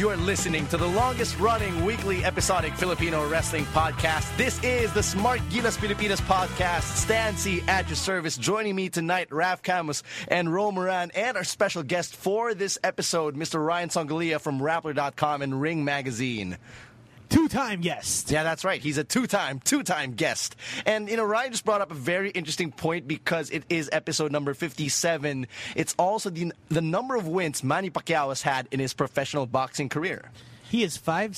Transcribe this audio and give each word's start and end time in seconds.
You 0.00 0.08
are 0.08 0.16
listening 0.16 0.66
to 0.68 0.78
the 0.78 0.86
longest 0.86 1.38
running 1.38 1.84
weekly 1.84 2.24
episodic 2.24 2.72
Filipino 2.72 3.28
wrestling 3.28 3.66
podcast. 3.66 4.34
This 4.38 4.58
is 4.64 4.90
the 4.94 5.02
Smart 5.02 5.40
Gilas 5.50 5.76
Pilipinas 5.76 6.22
podcast. 6.22 6.96
Stan 6.96 7.36
C 7.36 7.62
at 7.68 7.86
your 7.86 7.96
service. 7.96 8.38
Joining 8.38 8.74
me 8.74 8.88
tonight, 8.88 9.30
Raf 9.30 9.60
Camus 9.60 10.02
and 10.26 10.50
Ro 10.50 10.72
Moran, 10.72 11.10
and 11.10 11.36
our 11.36 11.44
special 11.44 11.82
guest 11.82 12.16
for 12.16 12.54
this 12.54 12.78
episode, 12.82 13.36
Mr. 13.36 13.62
Ryan 13.62 13.90
Songalia 13.90 14.40
from 14.40 14.58
Rappler.com 14.58 15.42
and 15.42 15.60
Ring 15.60 15.84
Magazine. 15.84 16.56
Two-time 17.30 17.80
guest. 17.80 18.30
Yeah, 18.30 18.42
that's 18.42 18.64
right. 18.64 18.80
He's 18.82 18.98
a 18.98 19.04
two-time, 19.04 19.60
two-time 19.60 20.12
guest. 20.12 20.56
And 20.84 21.08
you 21.08 21.16
know, 21.16 21.24
Ryan 21.24 21.52
just 21.52 21.64
brought 21.64 21.80
up 21.80 21.90
a 21.90 21.94
very 21.94 22.30
interesting 22.30 22.72
point 22.72 23.08
because 23.08 23.50
it 23.50 23.64
is 23.70 23.88
episode 23.92 24.32
number 24.32 24.52
57. 24.52 25.46
It's 25.74 25.94
also 25.98 26.28
the 26.30 26.52
the 26.68 26.82
number 26.82 27.16
of 27.16 27.26
wins 27.26 27.64
Manny 27.64 27.88
Pacquiao 27.88 28.28
has 28.28 28.42
had 28.42 28.68
in 28.70 28.80
his 28.80 28.92
professional 28.92 29.46
boxing 29.46 29.88
career. 29.88 30.30
He 30.68 30.82
is 30.82 30.96
five, 30.96 31.36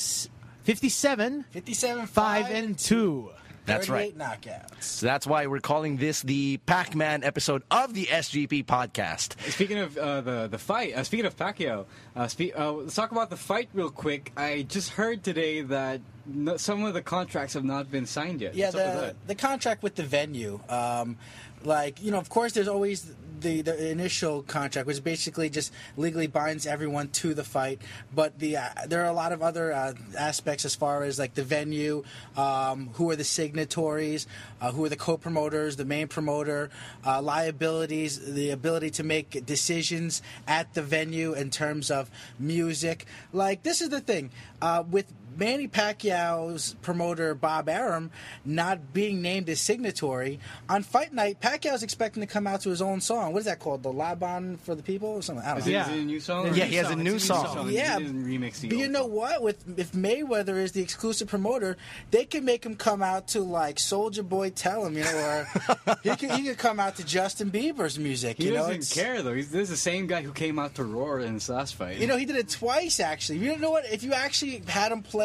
57, 0.64 1.44
57, 1.50 2.06
5 2.06 2.50
and 2.50 2.78
2. 2.78 3.30
That's 3.64 3.88
right. 3.88 4.16
knockouts. 4.16 4.82
So 4.82 5.06
that's 5.06 5.26
why 5.26 5.46
we're 5.46 5.60
calling 5.60 5.96
this 5.96 6.22
the 6.22 6.58
Pac-Man 6.66 7.22
episode 7.24 7.62
of 7.70 7.94
the 7.94 8.06
SGP 8.06 8.64
podcast. 8.66 9.40
Speaking 9.50 9.78
of 9.78 9.96
uh, 9.96 10.20
the 10.20 10.48
the 10.48 10.58
fight, 10.58 10.94
uh, 10.94 11.04
speaking 11.04 11.26
of 11.26 11.36
Pacquiao, 11.36 11.86
uh, 12.16 12.26
spe- 12.28 12.56
uh, 12.56 12.72
let's 12.72 12.94
talk 12.94 13.12
about 13.12 13.30
the 13.30 13.36
fight 13.36 13.68
real 13.72 13.90
quick. 13.90 14.32
I 14.36 14.62
just 14.62 14.90
heard 14.90 15.22
today 15.22 15.62
that 15.62 16.00
no, 16.26 16.56
some 16.56 16.84
of 16.84 16.94
the 16.94 17.02
contracts 17.02 17.54
have 17.54 17.64
not 17.64 17.90
been 17.90 18.06
signed 18.06 18.40
yet. 18.40 18.54
Yeah, 18.54 18.66
What's 18.66 18.76
the 18.76 19.16
the 19.26 19.34
contract 19.34 19.82
with 19.82 19.94
the 19.94 20.04
venue. 20.04 20.60
Um, 20.68 21.16
like 21.64 22.02
you 22.02 22.10
know, 22.10 22.18
of 22.18 22.28
course, 22.28 22.52
there's 22.52 22.68
always 22.68 23.14
the, 23.42 23.60
the 23.62 23.90
initial 23.90 24.42
contract, 24.42 24.86
which 24.86 25.02
basically 25.04 25.50
just 25.50 25.72
legally 25.96 26.26
binds 26.26 26.66
everyone 26.66 27.08
to 27.08 27.34
the 27.34 27.44
fight. 27.44 27.80
But 28.14 28.38
the 28.38 28.56
uh, 28.56 28.68
there 28.86 29.02
are 29.02 29.08
a 29.08 29.12
lot 29.12 29.32
of 29.32 29.42
other 29.42 29.72
uh, 29.72 29.94
aspects 30.18 30.64
as 30.64 30.74
far 30.74 31.02
as 31.02 31.18
like 31.18 31.34
the 31.34 31.42
venue, 31.42 32.04
um, 32.36 32.90
who 32.94 33.10
are 33.10 33.16
the 33.16 33.24
signatories, 33.24 34.26
uh, 34.60 34.72
who 34.72 34.84
are 34.84 34.88
the 34.88 34.96
co-promoters, 34.96 35.76
the 35.76 35.84
main 35.84 36.08
promoter, 36.08 36.70
uh, 37.04 37.20
liabilities, 37.20 38.32
the 38.34 38.50
ability 38.50 38.90
to 38.90 39.02
make 39.02 39.44
decisions 39.44 40.22
at 40.46 40.72
the 40.74 40.82
venue 40.82 41.34
in 41.34 41.50
terms 41.50 41.90
of 41.90 42.10
music. 42.38 43.06
Like 43.32 43.62
this 43.62 43.80
is 43.80 43.90
the 43.90 44.00
thing 44.00 44.30
uh, 44.60 44.84
with 44.88 45.12
Manny 45.36 45.68
Pacquiao's 45.68 46.74
promoter 46.82 47.34
Bob 47.34 47.68
Arum 47.68 48.10
not 48.44 48.92
being 48.92 49.22
named 49.22 49.48
as 49.48 49.60
signatory 49.60 50.38
on 50.68 50.82
Fight 50.82 51.12
Night. 51.12 51.40
Pacquiao's 51.40 51.82
expecting 51.82 52.20
to 52.20 52.26
come 52.26 52.46
out 52.46 52.60
to 52.62 52.70
his 52.70 52.82
own 52.82 53.00
song. 53.00 53.32
What 53.32 53.40
is 53.40 53.44
that 53.46 53.58
called? 53.58 53.82
The 53.82 53.92
Laban 53.92 54.58
for 54.58 54.74
the 54.74 54.82
People 54.82 55.08
or 55.10 55.22
something? 55.22 55.44
I 55.44 55.50
don't 55.50 55.58
Is 55.58 55.66
know. 55.66 55.70
it, 55.70 55.74
Yeah. 55.74 55.82
is 55.86 55.88
it 55.96 56.00
a 56.00 56.04
new 56.04 56.20
song? 56.20 56.46
Yeah, 56.54 56.64
he 56.64 56.76
has 56.76 56.88
a 56.88 56.92
It's 56.92 57.02
new 57.02 57.18
song. 57.18 57.70
Yeah, 57.70 57.98
he 57.98 58.04
didn't 58.06 58.24
remix 58.26 58.60
the 58.60 58.68
But 58.68 58.78
you 58.78 58.88
know 58.88 59.02
song. 59.02 59.12
what? 59.12 59.42
With 59.42 59.78
if 59.78 59.92
Mayweather 59.92 60.56
is 60.62 60.72
the 60.72 60.82
exclusive 60.82 61.28
promoter, 61.28 61.76
they 62.10 62.24
can 62.24 62.44
make 62.44 62.64
him 62.64 62.74
come 62.76 63.02
out 63.02 63.28
to 63.28 63.40
like 63.40 63.76
Soulja 63.76 64.28
Boy 64.28 64.50
Tell 64.50 64.86
'Em, 64.86 64.96
you 64.96 65.04
know, 65.04 65.46
or 65.86 65.96
he 66.02 66.16
could 66.16 66.30
he 66.32 66.42
could 66.44 66.58
come 66.58 66.78
out 66.80 66.96
to 66.96 67.04
Justin 67.04 67.50
Bieber's 67.50 67.98
music. 67.98 68.38
He 68.38 68.44
you 68.46 68.50
know, 68.50 68.56
doesn't 68.58 68.72
It's- 68.74 68.92
care 68.92 69.22
though. 69.22 69.34
He's 69.34 69.50
this 69.50 69.62
is 69.62 69.68
the 69.70 69.76
same 69.76 70.06
guy 70.06 70.22
who 70.22 70.32
came 70.32 70.58
out 70.58 70.74
to 70.76 70.84
roar 70.84 71.20
in 71.20 71.34
his 71.34 71.48
last 71.48 71.74
fight. 71.74 71.98
You 71.98 72.06
know, 72.06 72.16
he 72.16 72.24
did 72.24 72.36
it 72.36 72.48
twice 72.48 73.00
actually. 73.00 73.38
You 73.38 73.56
know 73.56 73.70
what? 73.70 73.84
If 73.90 74.02
you 74.02 74.12
actually 74.12 74.62
had 74.66 74.92
him 74.92 75.02
play 75.02 75.21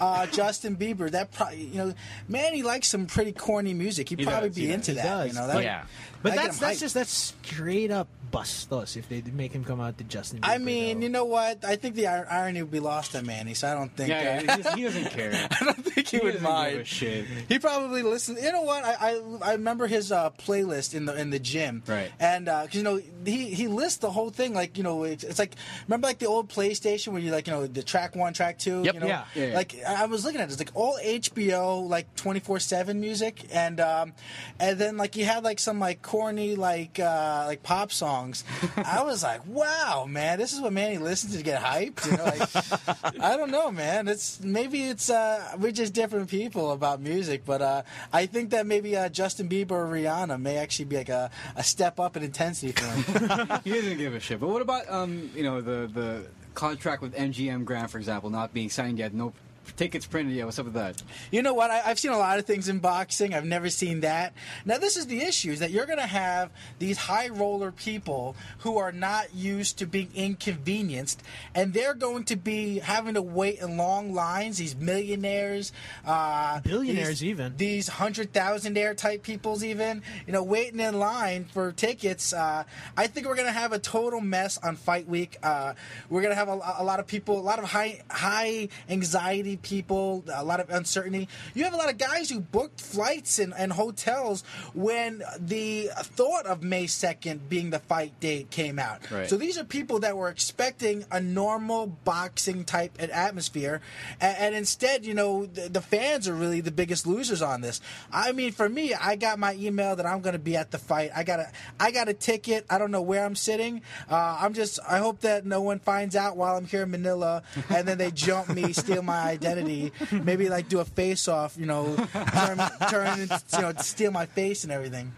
uh, 0.00 0.26
Justin 0.26 0.76
Bieber, 0.76 1.10
that 1.10 1.32
probably 1.32 1.64
you 1.66 1.74
know, 1.78 1.94
man, 2.28 2.52
he 2.54 2.62
likes 2.62 2.88
some 2.88 3.06
pretty 3.06 3.32
corny 3.32 3.74
music. 3.74 4.08
He'd 4.08 4.18
He 4.20 4.24
probably 4.24 4.48
does, 4.50 4.56
be 4.56 4.62
he 4.62 4.66
does. 4.68 4.74
into 4.76 4.90
He 4.92 4.96
that. 4.98 5.04
does. 5.04 5.28
You 5.34 5.40
know, 5.40 5.46
that, 5.48 5.62
Yeah. 5.62 5.84
But 6.24 6.32
I 6.32 6.36
that's 6.36 6.58
that's 6.58 6.78
hyped. 6.78 6.80
just 6.80 6.94
that's 6.94 7.12
straight 7.12 7.90
up 7.92 8.08
bustos 8.32 8.96
if 8.96 9.08
they 9.08 9.22
make 9.32 9.52
him 9.52 9.62
come 9.62 9.80
out 9.80 9.96
to 9.98 10.02
Justin 10.04 10.40
Bieber. 10.40 10.48
I 10.48 10.58
mean, 10.58 10.98
though. 10.98 11.02
you 11.04 11.08
know 11.10 11.24
what? 11.24 11.64
I 11.64 11.76
think 11.76 11.94
the 11.94 12.06
ir- 12.06 12.26
irony 12.28 12.62
would 12.62 12.72
be 12.72 12.80
lost 12.80 13.14
on 13.14 13.26
Manny, 13.26 13.54
so 13.54 13.68
I 13.70 13.74
don't 13.74 13.94
think. 13.96 14.08
yeah, 14.08 14.16
uh, 14.18 14.22
yeah, 14.22 14.40
he, 14.40 14.46
just- 14.62 14.76
he 14.76 14.82
doesn't 14.82 15.10
care. 15.10 15.48
I 15.60 15.64
don't 15.64 15.84
think 15.84 16.08
he, 16.08 16.16
He 16.18 16.24
would 16.24 16.32
doesn't 16.32 16.42
give 16.46 16.50
mind. 16.50 16.78
a 16.80 16.84
shit. 16.84 17.26
He 17.48 17.58
probably 17.60 18.02
listens. 18.02 18.42
You 18.42 18.50
know 18.50 18.62
what? 18.62 18.82
I 18.84 18.94
I, 18.94 19.20
I 19.42 19.52
remember 19.52 19.86
his 19.86 20.10
uh, 20.10 20.30
playlist 20.30 20.94
in 20.94 21.04
the 21.04 21.14
in 21.14 21.30
the 21.30 21.38
gym. 21.38 21.82
Right. 21.86 22.10
And 22.18 22.48
uh 22.48 22.62
'cause 22.64 22.74
you 22.74 22.82
know 22.82 23.00
he 23.24 23.50
he 23.54 23.68
lists 23.68 23.98
the 23.98 24.10
whole 24.10 24.30
thing 24.30 24.52
like 24.54 24.76
you 24.78 24.82
know 24.82 25.04
it's, 25.04 25.22
it's 25.22 25.38
like 25.38 25.52
remember 25.86 26.08
like 26.08 26.18
the 26.18 26.26
old 26.26 26.48
PlayStation 26.48 27.08
where 27.12 27.20
you 27.22 27.30
like 27.30 27.46
you 27.46 27.52
know 27.52 27.66
the 27.68 27.82
track 27.84 28.16
one, 28.16 28.32
track 28.32 28.58
two. 28.58 28.82
Yep. 28.82 28.94
You 28.94 29.00
know, 29.00 29.06
Yeah. 29.06 29.24
Yeah, 29.36 29.46
yeah. 29.48 29.54
Like 29.54 29.74
I 29.86 30.06
was 30.06 30.24
looking 30.24 30.40
at 30.40 30.48
it, 30.48 30.52
it's 30.52 30.60
like 30.60 30.70
all 30.74 30.98
HBO 31.04 31.88
like 31.88 32.12
twenty 32.16 32.40
four 32.40 32.58
seven 32.58 32.98
music, 33.00 33.44
and 33.52 33.78
um, 33.78 34.12
and 34.58 34.76
then 34.78 34.96
like 34.96 35.14
you 35.14 35.24
had 35.24 35.44
like 35.44 35.60
some 35.60 35.78
like 35.78 36.02
corny 36.14 36.54
like 36.54 37.00
uh, 37.00 37.44
like 37.48 37.64
pop 37.64 37.90
songs. 37.90 38.44
I 38.76 39.02
was 39.02 39.24
like, 39.24 39.44
wow, 39.46 40.06
man, 40.08 40.38
this 40.38 40.52
is 40.52 40.60
what 40.60 40.72
Manny 40.72 40.98
listens 40.98 41.36
to 41.36 41.42
get 41.42 41.60
hyped. 41.60 42.06
You 42.08 42.16
know, 42.16 42.24
like 42.24 43.20
I 43.20 43.36
don't 43.36 43.50
know, 43.50 43.72
man. 43.72 44.06
It's 44.06 44.40
maybe 44.40 44.84
it's 44.84 45.10
uh, 45.10 45.56
we're 45.58 45.72
just 45.72 45.92
different 45.92 46.30
people 46.30 46.70
about 46.70 47.00
music, 47.00 47.44
but 47.44 47.60
uh, 47.62 47.82
I 48.12 48.26
think 48.26 48.50
that 48.50 48.64
maybe 48.64 48.96
uh, 48.96 49.08
Justin 49.08 49.48
Bieber 49.48 49.72
or 49.72 49.86
Rihanna 49.86 50.40
may 50.40 50.58
actually 50.58 50.84
be 50.84 50.98
like 50.98 51.08
a, 51.08 51.32
a 51.56 51.64
step 51.64 51.98
up 51.98 52.16
in 52.16 52.22
intensity 52.22 52.70
for 52.70 52.84
him. 52.84 53.60
he 53.64 53.72
doesn't 53.72 53.98
give 53.98 54.14
a 54.14 54.20
shit. 54.20 54.38
But 54.38 54.50
what 54.50 54.62
about 54.62 54.88
um, 54.88 55.32
you 55.34 55.42
know, 55.42 55.60
the 55.60 55.90
the 55.92 56.26
contract 56.54 57.02
with 57.02 57.16
MGM 57.16 57.64
Grand, 57.64 57.90
for 57.90 57.98
example, 57.98 58.30
not 58.30 58.54
being 58.54 58.70
signed 58.70 59.00
yet? 59.00 59.12
No 59.14 59.32
tickets 59.76 60.06
printed 60.06 60.34
yet. 60.36 60.44
What's 60.46 60.58
up 60.58 60.66
with 60.66 60.74
that? 60.74 61.02
You 61.30 61.42
know 61.42 61.54
what? 61.54 61.70
I, 61.70 61.82
I've 61.86 61.98
seen 61.98 62.12
a 62.12 62.18
lot 62.18 62.38
of 62.38 62.46
things 62.46 62.68
in 62.68 62.78
boxing. 62.78 63.34
I've 63.34 63.44
never 63.44 63.70
seen 63.70 64.00
that. 64.00 64.32
Now, 64.64 64.78
this 64.78 64.96
is 64.96 65.06
the 65.06 65.20
issue: 65.22 65.52
is 65.52 65.58
that 65.60 65.70
you're 65.70 65.86
going 65.86 65.98
to 65.98 66.06
have 66.06 66.50
these 66.78 66.98
high 66.98 67.28
roller 67.28 67.72
people 67.72 68.36
who 68.58 68.78
are 68.78 68.92
not 68.92 69.34
used 69.34 69.78
to 69.78 69.86
being 69.86 70.10
inconvenienced, 70.14 71.22
and 71.54 71.72
they're 71.72 71.94
going 71.94 72.24
to 72.24 72.36
be 72.36 72.78
having 72.78 73.14
to 73.14 73.22
wait 73.22 73.60
in 73.60 73.76
long 73.76 74.14
lines. 74.14 74.58
These 74.58 74.76
millionaires, 74.76 75.72
uh, 76.04 76.60
Billionaires 76.60 77.20
these- 77.20 77.24
even. 77.24 77.56
these 77.56 77.88
hundred 77.88 78.32
thousandaire 78.32 78.96
type 78.96 79.22
peoples, 79.22 79.64
even 79.64 80.02
you 80.26 80.32
know, 80.32 80.42
waiting 80.42 80.80
in 80.80 80.98
line 80.98 81.44
for 81.52 81.72
tickets. 81.72 82.32
Uh, 82.32 82.64
I 82.96 83.06
think 83.06 83.26
we're 83.26 83.34
going 83.36 83.46
to 83.46 83.52
have 83.52 83.72
a 83.72 83.78
total 83.78 84.20
mess 84.20 84.58
on 84.58 84.76
fight 84.76 85.08
week. 85.08 85.36
Uh, 85.42 85.74
we're 86.08 86.22
going 86.22 86.32
to 86.32 86.36
have 86.36 86.48
a, 86.48 86.60
a 86.78 86.84
lot 86.84 87.00
of 87.00 87.06
people, 87.06 87.38
a 87.38 87.40
lot 87.40 87.58
of 87.58 87.64
high 87.64 88.02
high 88.10 88.68
anxiety 88.88 89.53
people, 89.56 90.24
a 90.32 90.44
lot 90.44 90.60
of 90.60 90.70
uncertainty. 90.70 91.28
You 91.54 91.64
have 91.64 91.74
a 91.74 91.76
lot 91.76 91.90
of 91.90 91.98
guys 91.98 92.30
who 92.30 92.40
booked 92.40 92.80
flights 92.80 93.38
and, 93.38 93.52
and 93.56 93.72
hotels 93.72 94.44
when 94.72 95.22
the 95.38 95.90
thought 95.96 96.46
of 96.46 96.62
May 96.62 96.84
2nd 96.84 97.48
being 97.48 97.70
the 97.70 97.78
fight 97.78 98.18
date 98.20 98.50
came 98.50 98.78
out. 98.78 99.10
Right. 99.10 99.28
So 99.28 99.36
these 99.36 99.58
are 99.58 99.64
people 99.64 100.00
that 100.00 100.16
were 100.16 100.28
expecting 100.28 101.04
a 101.10 101.20
normal 101.20 101.86
boxing 101.86 102.64
type 102.64 102.96
atmosphere, 103.00 103.80
and, 104.20 104.36
and 104.38 104.54
instead, 104.54 105.04
you 105.04 105.14
know, 105.14 105.46
the, 105.46 105.68
the 105.68 105.80
fans 105.80 106.28
are 106.28 106.34
really 106.34 106.60
the 106.60 106.70
biggest 106.70 107.06
losers 107.06 107.42
on 107.42 107.60
this. 107.60 107.80
I 108.12 108.32
mean, 108.32 108.52
for 108.52 108.68
me, 108.68 108.94
I 108.94 109.16
got 109.16 109.38
my 109.38 109.54
email 109.54 109.96
that 109.96 110.06
I'm 110.06 110.20
going 110.20 110.34
to 110.34 110.38
be 110.38 110.56
at 110.56 110.70
the 110.70 110.78
fight. 110.78 111.10
I 111.14 111.22
got 111.24 111.40
a, 111.40 111.50
I 111.78 111.90
got 111.90 112.08
a 112.08 112.14
ticket. 112.14 112.64
I 112.70 112.78
don't 112.78 112.90
know 112.90 113.02
where 113.02 113.24
I'm 113.24 113.36
sitting. 113.36 113.82
Uh, 114.10 114.38
I'm 114.40 114.54
just, 114.54 114.78
I 114.88 114.98
hope 114.98 115.20
that 115.20 115.44
no 115.44 115.60
one 115.60 115.78
finds 115.78 116.16
out 116.16 116.36
while 116.36 116.56
I'm 116.56 116.66
here 116.66 116.82
in 116.82 116.90
Manila, 116.90 117.42
and 117.68 117.86
then 117.86 117.98
they 117.98 118.10
jump 118.10 118.48
me, 118.48 118.72
steal 118.72 119.02
my 119.02 119.36
identity, 119.46 119.92
maybe 120.12 120.48
like 120.48 120.68
do 120.68 120.80
a 120.80 120.84
face 120.84 121.28
off, 121.28 121.56
you 121.58 121.66
know, 121.66 121.94
turn, 122.32 122.58
turn, 122.90 123.20
and, 123.20 123.42
you 123.52 123.60
know, 123.60 123.72
steal 123.78 124.10
my 124.10 124.26
face 124.26 124.64
and 124.64 124.72
everything. 124.72 125.12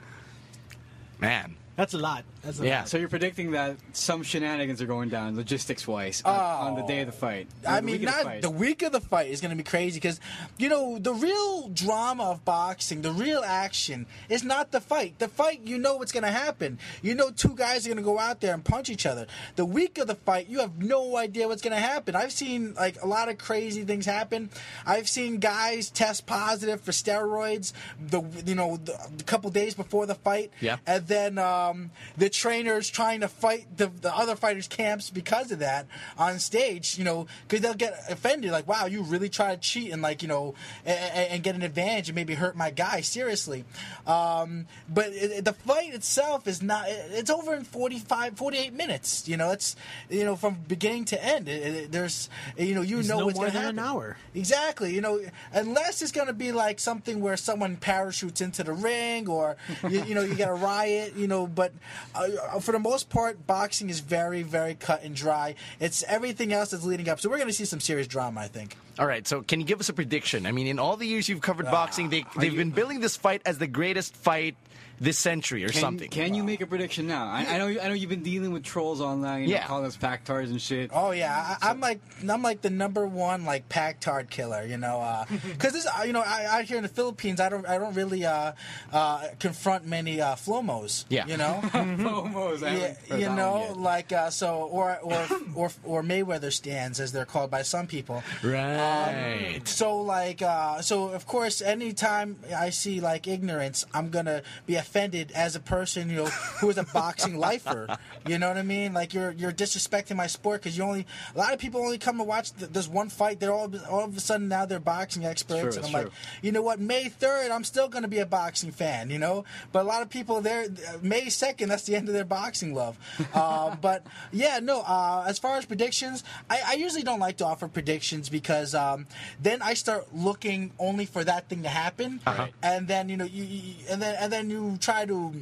Man, 1.18 1.56
That's 1.76 1.94
a 1.94 1.98
lot. 1.98 2.24
That's 2.42 2.58
a 2.58 2.66
Yeah. 2.66 2.78
lot. 2.80 2.88
So 2.88 2.96
you're 2.96 3.08
predicting 3.08 3.50
that 3.52 3.76
some 3.92 4.22
shenanigans 4.22 4.80
are 4.80 4.86
going 4.86 5.08
down 5.10 5.36
logistics 5.36 5.86
wise 5.86 6.22
on, 6.24 6.34
on 6.34 6.74
the 6.76 6.82
oh. 6.82 6.86
day 6.88 7.00
of 7.00 7.06
the 7.06 7.12
fight. 7.12 7.48
I 7.66 7.80
mean, 7.82 8.00
week 8.00 8.08
of 8.08 8.24
the 8.24 8.38
the 8.40 8.50
week 8.50 8.82
of 8.82 8.92
the 8.92 9.00
fight 9.00 9.28
is 9.30 9.40
going 9.40 9.50
to 9.50 9.56
be 9.56 9.62
crazy 9.62 9.98
because, 10.00 10.18
you 10.56 10.68
know, 10.68 10.98
the 10.98 11.12
real 11.12 11.68
drama 11.68 12.24
of 12.30 12.44
boxing, 12.44 13.02
the 13.02 13.12
real 13.12 13.42
action 13.44 14.06
is 14.28 14.42
not 14.42 14.70
the 14.72 14.80
fight. 14.80 15.18
The 15.18 15.28
fight, 15.28 15.60
you 15.64 15.76
know 15.78 15.96
what's 15.96 16.12
going 16.12 16.24
to 16.24 16.30
happen. 16.30 16.78
You 17.02 17.14
know, 17.14 17.30
two 17.30 17.54
guys 17.54 17.84
are 17.86 17.90
going 17.90 17.98
to 17.98 18.02
go 18.02 18.18
out 18.18 18.40
there 18.40 18.54
and 18.54 18.64
punch 18.64 18.88
each 18.88 19.04
other. 19.04 19.26
The 19.56 19.64
week 19.66 19.98
of 19.98 20.06
the 20.06 20.14
fight, 20.14 20.48
you 20.48 20.60
have 20.60 20.78
no 20.78 21.16
idea 21.16 21.48
what's 21.48 21.62
going 21.62 21.74
to 21.76 21.80
happen. 21.82 22.16
I've 22.16 22.32
seen 22.32 22.74
like 22.74 23.02
a 23.02 23.06
lot 23.06 23.28
of 23.28 23.36
crazy 23.38 23.84
things 23.84 24.06
happen. 24.06 24.48
I've 24.86 25.08
seen 25.08 25.38
guys 25.40 25.90
test 25.90 26.26
positive 26.26 26.80
for 26.80 26.92
steroids. 26.92 27.72
The 28.00 28.22
you 28.46 28.54
know 28.54 28.78
the, 28.78 28.94
a 28.94 29.22
couple 29.24 29.50
days 29.50 29.74
before 29.74 30.06
the 30.06 30.14
fight, 30.14 30.50
Yeah. 30.60 30.76
and 30.86 31.06
then 31.06 31.38
uh, 31.38 31.65
um, 31.70 31.90
the 32.16 32.28
trainers 32.28 32.88
trying 32.88 33.20
to 33.20 33.28
fight 33.28 33.66
the, 33.76 33.88
the 34.00 34.14
other 34.14 34.36
fighters' 34.36 34.68
camps 34.68 35.10
because 35.10 35.50
of 35.52 35.58
that 35.60 35.86
on 36.18 36.38
stage, 36.38 36.98
you 36.98 37.04
know, 37.04 37.26
because 37.46 37.60
they'll 37.62 37.74
get 37.74 37.94
offended, 38.10 38.50
like, 38.50 38.66
wow, 38.68 38.86
you 38.86 39.02
really 39.02 39.28
try 39.28 39.54
to 39.54 39.60
cheat 39.60 39.92
and, 39.92 40.02
like, 40.02 40.22
you 40.22 40.28
know, 40.28 40.54
and, 40.84 40.98
and 41.32 41.42
get 41.42 41.54
an 41.54 41.62
advantage 41.62 42.08
and 42.08 42.16
maybe 42.16 42.34
hurt 42.34 42.56
my 42.56 42.70
guy, 42.70 43.00
seriously. 43.00 43.64
Um, 44.06 44.66
but 44.88 45.06
it, 45.12 45.44
the 45.44 45.52
fight 45.52 45.94
itself 45.94 46.46
is 46.46 46.62
not, 46.62 46.88
it- 46.88 47.10
it's 47.12 47.30
over 47.30 47.54
in 47.54 47.64
45, 47.64 48.36
48 48.36 48.72
minutes, 48.72 49.28
you 49.28 49.36
know, 49.36 49.50
it's, 49.50 49.76
you 50.10 50.24
know, 50.24 50.36
from 50.36 50.56
beginning 50.68 51.04
to 51.06 51.24
end. 51.24 51.48
It, 51.48 51.90
there's, 51.92 52.28
you 52.56 52.74
know, 52.74 52.82
you 52.82 53.02
know 53.02 53.18
no 53.20 53.26
what's 53.26 53.36
more 53.36 53.44
going 53.46 53.52
to 53.52 53.58
than 53.58 53.62
happen. 53.62 53.78
an 53.78 53.84
hour. 53.84 54.16
Exactly. 54.34 54.94
You 54.94 55.00
know, 55.00 55.20
unless 55.52 56.02
it's 56.02 56.12
going 56.12 56.26
to 56.28 56.32
be 56.32 56.52
like 56.52 56.78
something 56.78 57.20
where 57.20 57.36
someone 57.36 57.76
parachutes 57.76 58.40
into 58.40 58.62
the 58.62 58.72
ring 58.72 59.28
or, 59.28 59.56
you, 59.88 60.02
you 60.04 60.14
know, 60.14 60.22
you 60.22 60.34
get 60.34 60.48
a 60.48 60.54
riot, 60.54 61.14
you 61.16 61.26
know, 61.26 61.46
but 61.56 61.72
uh, 62.14 62.60
for 62.60 62.70
the 62.70 62.78
most 62.78 63.10
part, 63.10 63.44
boxing 63.48 63.90
is 63.90 63.98
very, 63.98 64.44
very 64.44 64.76
cut 64.76 65.02
and 65.02 65.16
dry. 65.16 65.56
It's 65.80 66.04
everything 66.04 66.52
else 66.52 66.70
that's 66.70 66.84
leading 66.84 67.08
up. 67.08 67.18
So 67.18 67.28
we're 67.28 67.38
going 67.38 67.48
to 67.48 67.54
see 67.54 67.64
some 67.64 67.80
serious 67.80 68.06
drama, 68.06 68.42
I 68.42 68.48
think. 68.48 68.76
All 69.00 69.06
right, 69.06 69.26
so 69.26 69.42
can 69.42 69.60
you 69.60 69.66
give 69.66 69.80
us 69.80 69.88
a 69.88 69.92
prediction? 69.92 70.46
I 70.46 70.52
mean, 70.52 70.68
in 70.68 70.78
all 70.78 70.96
the 70.96 71.06
years 71.06 71.28
you've 71.28 71.40
covered 71.40 71.66
boxing, 71.66 72.10
they, 72.10 72.24
they've 72.38 72.54
been 72.54 72.70
billing 72.70 73.00
this 73.00 73.16
fight 73.16 73.42
as 73.44 73.58
the 73.58 73.66
greatest 73.66 74.14
fight 74.14 74.54
this 75.00 75.18
century 75.18 75.64
or 75.64 75.68
Can, 75.68 75.80
something. 75.80 76.08
can 76.10 76.34
you 76.34 76.42
make 76.44 76.60
a 76.60 76.66
prediction 76.66 77.06
now? 77.06 77.26
I, 77.26 77.46
I 77.46 77.58
know. 77.58 77.66
I 77.68 77.88
know 77.88 77.94
you've 77.94 78.10
been 78.10 78.22
dealing 78.22 78.52
with 78.52 78.64
trolls 78.64 79.00
online, 79.00 79.42
you 79.42 79.48
know, 79.48 79.54
Yeah. 79.54 79.66
calling 79.66 79.86
us 79.86 79.96
pactards 79.96 80.50
and 80.50 80.60
shit. 80.60 80.90
Oh 80.92 81.10
yeah, 81.10 81.56
I, 81.60 81.70
I'm 81.70 81.80
like 81.80 82.00
I'm 82.28 82.42
like 82.42 82.62
the 82.62 82.70
number 82.70 83.06
one 83.06 83.44
like 83.44 83.68
pack 83.68 84.00
tard 84.00 84.30
killer, 84.30 84.64
you 84.64 84.76
know, 84.78 85.24
because 85.48 85.72
this 85.74 85.86
uh, 85.86 86.02
you 86.04 86.12
know 86.12 86.22
I, 86.24 86.46
out 86.46 86.64
here 86.64 86.76
in 86.78 86.82
the 86.82 86.88
Philippines 86.88 87.40
I 87.40 87.48
don't 87.48 87.66
I 87.66 87.78
don't 87.78 87.94
really 87.94 88.24
uh, 88.24 88.52
uh, 88.92 89.24
confront 89.38 89.86
many 89.86 90.20
uh, 90.20 90.34
flomos, 90.36 91.04
Yeah. 91.08 91.26
you 91.26 91.36
know. 91.36 91.60
Promos, 92.06 92.62
I 92.66 92.96
yeah, 93.08 93.16
you 93.16 93.28
know, 93.28 93.74
like 93.76 94.12
uh, 94.12 94.30
so, 94.30 94.56
or 94.70 94.98
or 95.02 95.26
or 95.54 95.70
or 95.84 96.02
Mayweather 96.02 96.52
stands, 96.52 97.00
as 97.00 97.12
they're 97.12 97.24
called 97.26 97.50
by 97.50 97.62
some 97.62 97.86
people. 97.86 98.22
Right. 98.42 99.60
So 99.64 100.00
like, 100.00 100.42
uh, 100.42 100.80
so 100.82 101.08
of 101.08 101.26
course, 101.26 101.60
anytime 101.62 102.36
I 102.56 102.70
see 102.70 103.00
like 103.00 103.26
ignorance, 103.26 103.84
I'm 103.92 104.10
gonna 104.10 104.42
be 104.66 104.76
offended 104.86 105.32
as 105.34 105.56
a 105.56 105.60
person, 105.60 106.08
you 106.08 106.16
know, 106.16 106.26
who 106.60 106.70
is 106.70 106.78
a 106.78 106.84
boxing 106.84 107.38
lifer. 107.38 107.98
You 108.26 108.38
know 108.38 108.48
what 108.48 108.56
I 108.56 108.62
mean? 108.62 108.94
Like 108.94 109.12
you're 109.12 109.32
you're 109.32 109.52
disrespecting 109.52 110.16
my 110.16 110.26
sport 110.26 110.62
because 110.62 110.76
you 110.78 110.84
only 110.84 111.06
a 111.34 111.38
lot 111.38 111.52
of 111.52 111.58
people 111.58 111.80
only 111.80 111.98
come 111.98 112.18
to 112.18 112.24
watch 112.24 112.52
th- 112.52 112.70
this 112.70 112.88
one 112.88 113.08
fight. 113.08 113.40
They're 113.40 113.52
all 113.52 113.70
all 113.88 114.04
of 114.04 114.16
a 114.16 114.20
sudden 114.20 114.48
now 114.48 114.64
they're 114.64 114.80
boxing 114.80 115.24
experts, 115.24 115.60
true, 115.60 115.68
and 115.70 115.78
I'm 115.78 115.84
it's 115.84 115.92
like, 115.92 116.12
you 116.42 116.52
know 116.52 116.62
what? 116.62 116.80
May 116.80 117.08
third, 117.08 117.50
I'm 117.50 117.64
still 117.64 117.88
gonna 117.88 118.08
be 118.08 118.20
a 118.20 118.26
boxing 118.26 118.70
fan. 118.70 119.10
You 119.10 119.18
know, 119.18 119.44
but 119.72 119.80
a 119.80 119.88
lot 119.88 120.02
of 120.02 120.08
people 120.08 120.40
there, 120.40 120.66
May 121.02 121.28
second, 121.28 121.68
that's 121.68 121.84
the 121.84 121.96
end 121.96 122.08
of 122.08 122.14
their 122.14 122.24
boxing 122.24 122.74
love. 122.74 122.98
Uh, 123.34 123.74
but 123.80 124.06
yeah, 124.32 124.60
no. 124.62 124.80
Uh, 124.82 125.24
as 125.26 125.38
far 125.38 125.56
as 125.56 125.66
predictions, 125.66 126.24
I, 126.48 126.60
I 126.66 126.72
usually 126.74 127.02
don't 127.02 127.20
like 127.20 127.38
to 127.38 127.46
offer 127.46 127.68
predictions 127.68 128.28
because 128.28 128.74
um, 128.74 129.06
then 129.40 129.62
I 129.62 129.74
start 129.74 130.14
looking 130.14 130.72
only 130.78 131.06
for 131.06 131.24
that 131.24 131.48
thing 131.48 131.62
to 131.64 131.68
happen, 131.68 132.20
and 132.62 132.86
then 132.88 133.08
you 133.08 133.16
know, 133.16 133.24
you, 133.24 133.44
you 133.44 133.74
and 133.90 134.00
then 134.00 134.16
and 134.20 134.32
then 134.32 134.50
you 134.50 134.75
try 134.76 135.04
to 135.04 135.32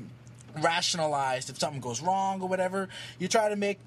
rationalize 0.60 1.50
if 1.50 1.58
something 1.58 1.81
goes 1.81 2.00
wrong 2.00 2.40
or 2.40 2.48
whatever. 2.48 2.88
You 3.19 3.28
try 3.28 3.48
to 3.48 3.56
make 3.56 3.78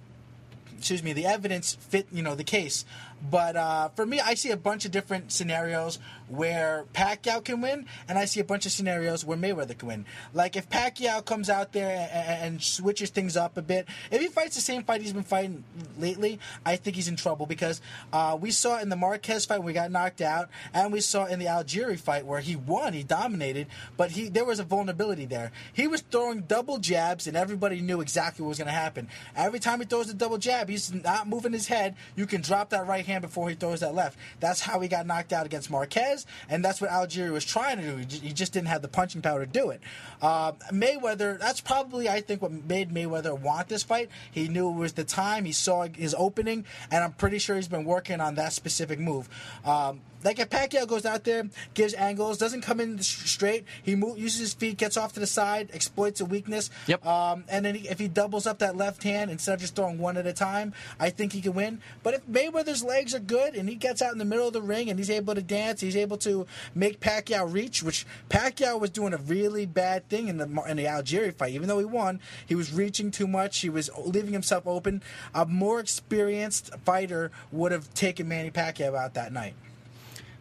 excuse 0.77 1.01
me, 1.01 1.13
the 1.13 1.25
evidence 1.25 1.75
fit, 1.75 2.07
you 2.11 2.21
know, 2.21 2.35
the 2.35 2.43
case. 2.43 2.85
But 3.29 3.55
uh, 3.55 3.89
for 3.89 4.05
me, 4.05 4.19
I 4.19 4.35
see 4.35 4.51
a 4.51 4.57
bunch 4.57 4.85
of 4.85 4.91
different 4.91 5.31
scenarios 5.31 5.99
where 6.29 6.85
Pacquiao 6.93 7.43
can 7.43 7.61
win, 7.61 7.85
and 8.07 8.17
I 8.17 8.25
see 8.25 8.39
a 8.39 8.43
bunch 8.43 8.65
of 8.65 8.71
scenarios 8.71 9.25
where 9.25 9.37
Mayweather 9.37 9.77
can 9.77 9.87
win. 9.87 10.05
Like 10.33 10.55
if 10.55 10.69
Pacquiao 10.69 11.25
comes 11.25 11.49
out 11.49 11.71
there 11.71 12.09
and, 12.11 12.43
and 12.43 12.61
switches 12.61 13.09
things 13.09 13.37
up 13.37 13.57
a 13.57 13.61
bit, 13.61 13.87
if 14.11 14.21
he 14.21 14.27
fights 14.27 14.55
the 14.55 14.61
same 14.61 14.83
fight 14.83 15.01
he's 15.01 15.13
been 15.13 15.23
fighting 15.23 15.63
lately, 15.97 16.39
I 16.65 16.75
think 16.75 16.95
he's 16.95 17.07
in 17.07 17.15
trouble 17.15 17.45
because 17.45 17.81
uh, 18.13 18.37
we 18.39 18.51
saw 18.51 18.79
in 18.79 18.89
the 18.89 18.95
Marquez 18.95 19.45
fight 19.45 19.61
he 19.63 19.73
got 19.73 19.91
knocked 19.91 20.21
out, 20.21 20.49
and 20.73 20.93
we 20.93 21.01
saw 21.01 21.25
in 21.25 21.39
the 21.39 21.45
Algieri 21.45 21.99
fight 21.99 22.25
where 22.25 22.39
he 22.39 22.55
won, 22.55 22.93
he 22.93 23.03
dominated, 23.03 23.67
but 23.95 24.11
he 24.11 24.29
there 24.29 24.45
was 24.45 24.59
a 24.59 24.63
vulnerability 24.63 25.25
there. 25.25 25.51
He 25.73 25.87
was 25.87 26.01
throwing 26.01 26.41
double 26.41 26.77
jabs, 26.77 27.27
and 27.27 27.35
everybody 27.35 27.81
knew 27.81 28.01
exactly 28.01 28.43
what 28.43 28.49
was 28.49 28.57
going 28.57 28.67
to 28.67 28.73
happen. 28.73 29.07
Every 29.35 29.59
time 29.59 29.79
he 29.79 29.85
throws 29.85 30.07
the 30.07 30.13
double 30.13 30.37
jab, 30.37 30.69
he's 30.69 30.93
not 30.93 31.27
moving 31.27 31.53
his 31.53 31.67
head. 31.67 31.95
You 32.15 32.25
can 32.25 32.41
drop 32.41 32.69
that 32.69 32.85
right 32.85 33.05
hand 33.07 33.23
before 33.23 33.49
he 33.49 33.55
throws 33.55 33.79
that 33.79 33.95
left. 33.95 34.17
That's 34.39 34.61
how 34.61 34.79
he 34.79 34.87
got 34.87 35.07
knocked 35.07 35.33
out 35.33 35.45
against 35.45 35.71
Marquez, 35.71 36.25
and 36.49 36.63
that's 36.63 36.79
what 36.79 36.89
Algieri 36.91 37.31
was 37.31 37.43
trying 37.43 37.77
to 37.77 37.83
do. 37.83 37.97
He 37.97 38.05
ju- 38.05 38.19
He 38.27 38.33
just 38.33 38.53
didn't 38.53 38.67
have 38.67 38.81
the 38.81 38.87
punching 38.87 39.21
power 39.21 39.39
to 39.45 39.51
do 39.51 39.69
it. 39.71 39.81
Uh, 40.21 40.51
Mayweather, 40.71 41.39
that's 41.39 41.61
probably 41.61 42.07
I 42.09 42.21
think 42.21 42.41
what 42.41 42.51
made 42.51 42.91
Mayweather 42.91 43.37
want 43.37 43.67
this 43.69 43.83
fight. 43.83 44.09
He 44.31 44.47
knew 44.47 44.69
it 44.69 44.75
was 44.75 44.93
the 44.93 45.03
time. 45.03 45.45
He 45.45 45.51
saw 45.51 45.87
his 45.87 46.15
opening, 46.17 46.65
and 46.91 47.03
I'm 47.03 47.13
pretty 47.13 47.39
sure 47.39 47.55
he's 47.55 47.67
been 47.67 47.85
working 47.85 48.21
on 48.21 48.35
that 48.35 48.53
specific 48.53 48.99
move. 48.99 49.27
Um, 49.65 50.01
like 50.27 50.39
if 50.39 50.49
Pacquiao 50.49 50.85
goes 50.85 51.05
out 51.05 51.23
there, 51.23 51.45
gives 51.73 51.93
angles, 51.93 52.37
doesn't 52.37 52.59
come 52.59 52.81
in 52.81 52.99
straight, 52.99 53.63
he 53.81 53.95
move, 53.95 54.17
uses 54.17 54.41
his 54.41 54.53
feet, 54.53 54.75
gets 54.75 54.97
off 54.97 55.13
to 55.13 55.21
the 55.21 55.25
side, 55.25 55.69
exploits 55.73 56.19
a 56.19 56.25
weakness. 56.25 56.69
Yep. 56.87 57.05
Um, 57.05 57.45
and 57.47 57.63
then 57.63 57.75
he, 57.75 57.87
if 57.87 57.97
he 57.97 58.09
doubles 58.09 58.45
up 58.45 58.59
that 58.59 58.75
left 58.75 59.03
hand 59.03 59.31
instead 59.31 59.53
of 59.53 59.61
just 59.61 59.73
throwing 59.73 59.99
one 59.99 60.17
at 60.17 60.27
a 60.27 60.33
time, 60.33 60.73
I 60.99 61.11
think 61.11 61.31
he 61.31 61.39
can 61.39 61.53
win. 61.53 61.79
But 62.03 62.13
if 62.15 62.27
Mayweather's 62.27 62.83
legs 62.83 63.15
are 63.15 63.19
good 63.19 63.55
and 63.55 63.69
he 63.69 63.75
gets 63.75 64.01
out 64.01 64.11
in 64.11 64.17
the 64.17 64.25
middle 64.25 64.47
of 64.47 64.51
the 64.51 64.61
ring 64.61 64.89
and 64.89 64.99
he's 64.99 65.09
able 65.09 65.33
to 65.33 65.41
dance, 65.41 65.79
he's 65.79 65.95
able 65.95 66.17
to 66.17 66.45
make 66.75 66.99
Pacquiao 66.99 67.49
reach, 67.49 67.81
which 67.81 68.05
Pacquiao 68.29 68.77
was 68.77 68.89
doing 68.89 69.13
a 69.13 69.17
really 69.17 69.65
bad 69.65 70.09
thing 70.09 70.27
in 70.27 70.35
the 70.35 70.63
in 70.67 70.75
the 70.75 70.83
Algieri 70.83 71.33
fight. 71.33 71.53
Even 71.53 71.69
though 71.69 71.79
he 71.79 71.85
won, 71.85 72.19
he 72.45 72.53
was 72.53 72.73
reaching 72.73 73.11
too 73.11 73.27
much. 73.27 73.59
He 73.59 73.69
was 73.69 73.89
leaving 73.97 74.33
himself 74.33 74.67
open. 74.67 75.03
A 75.33 75.45
more 75.45 75.79
experienced 75.79 76.75
fighter 76.83 77.31
would 77.53 77.71
have 77.71 77.93
taken 77.93 78.27
Manny 78.27 78.51
Pacquiao 78.51 78.93
out 78.93 79.13
that 79.13 79.31
night. 79.31 79.53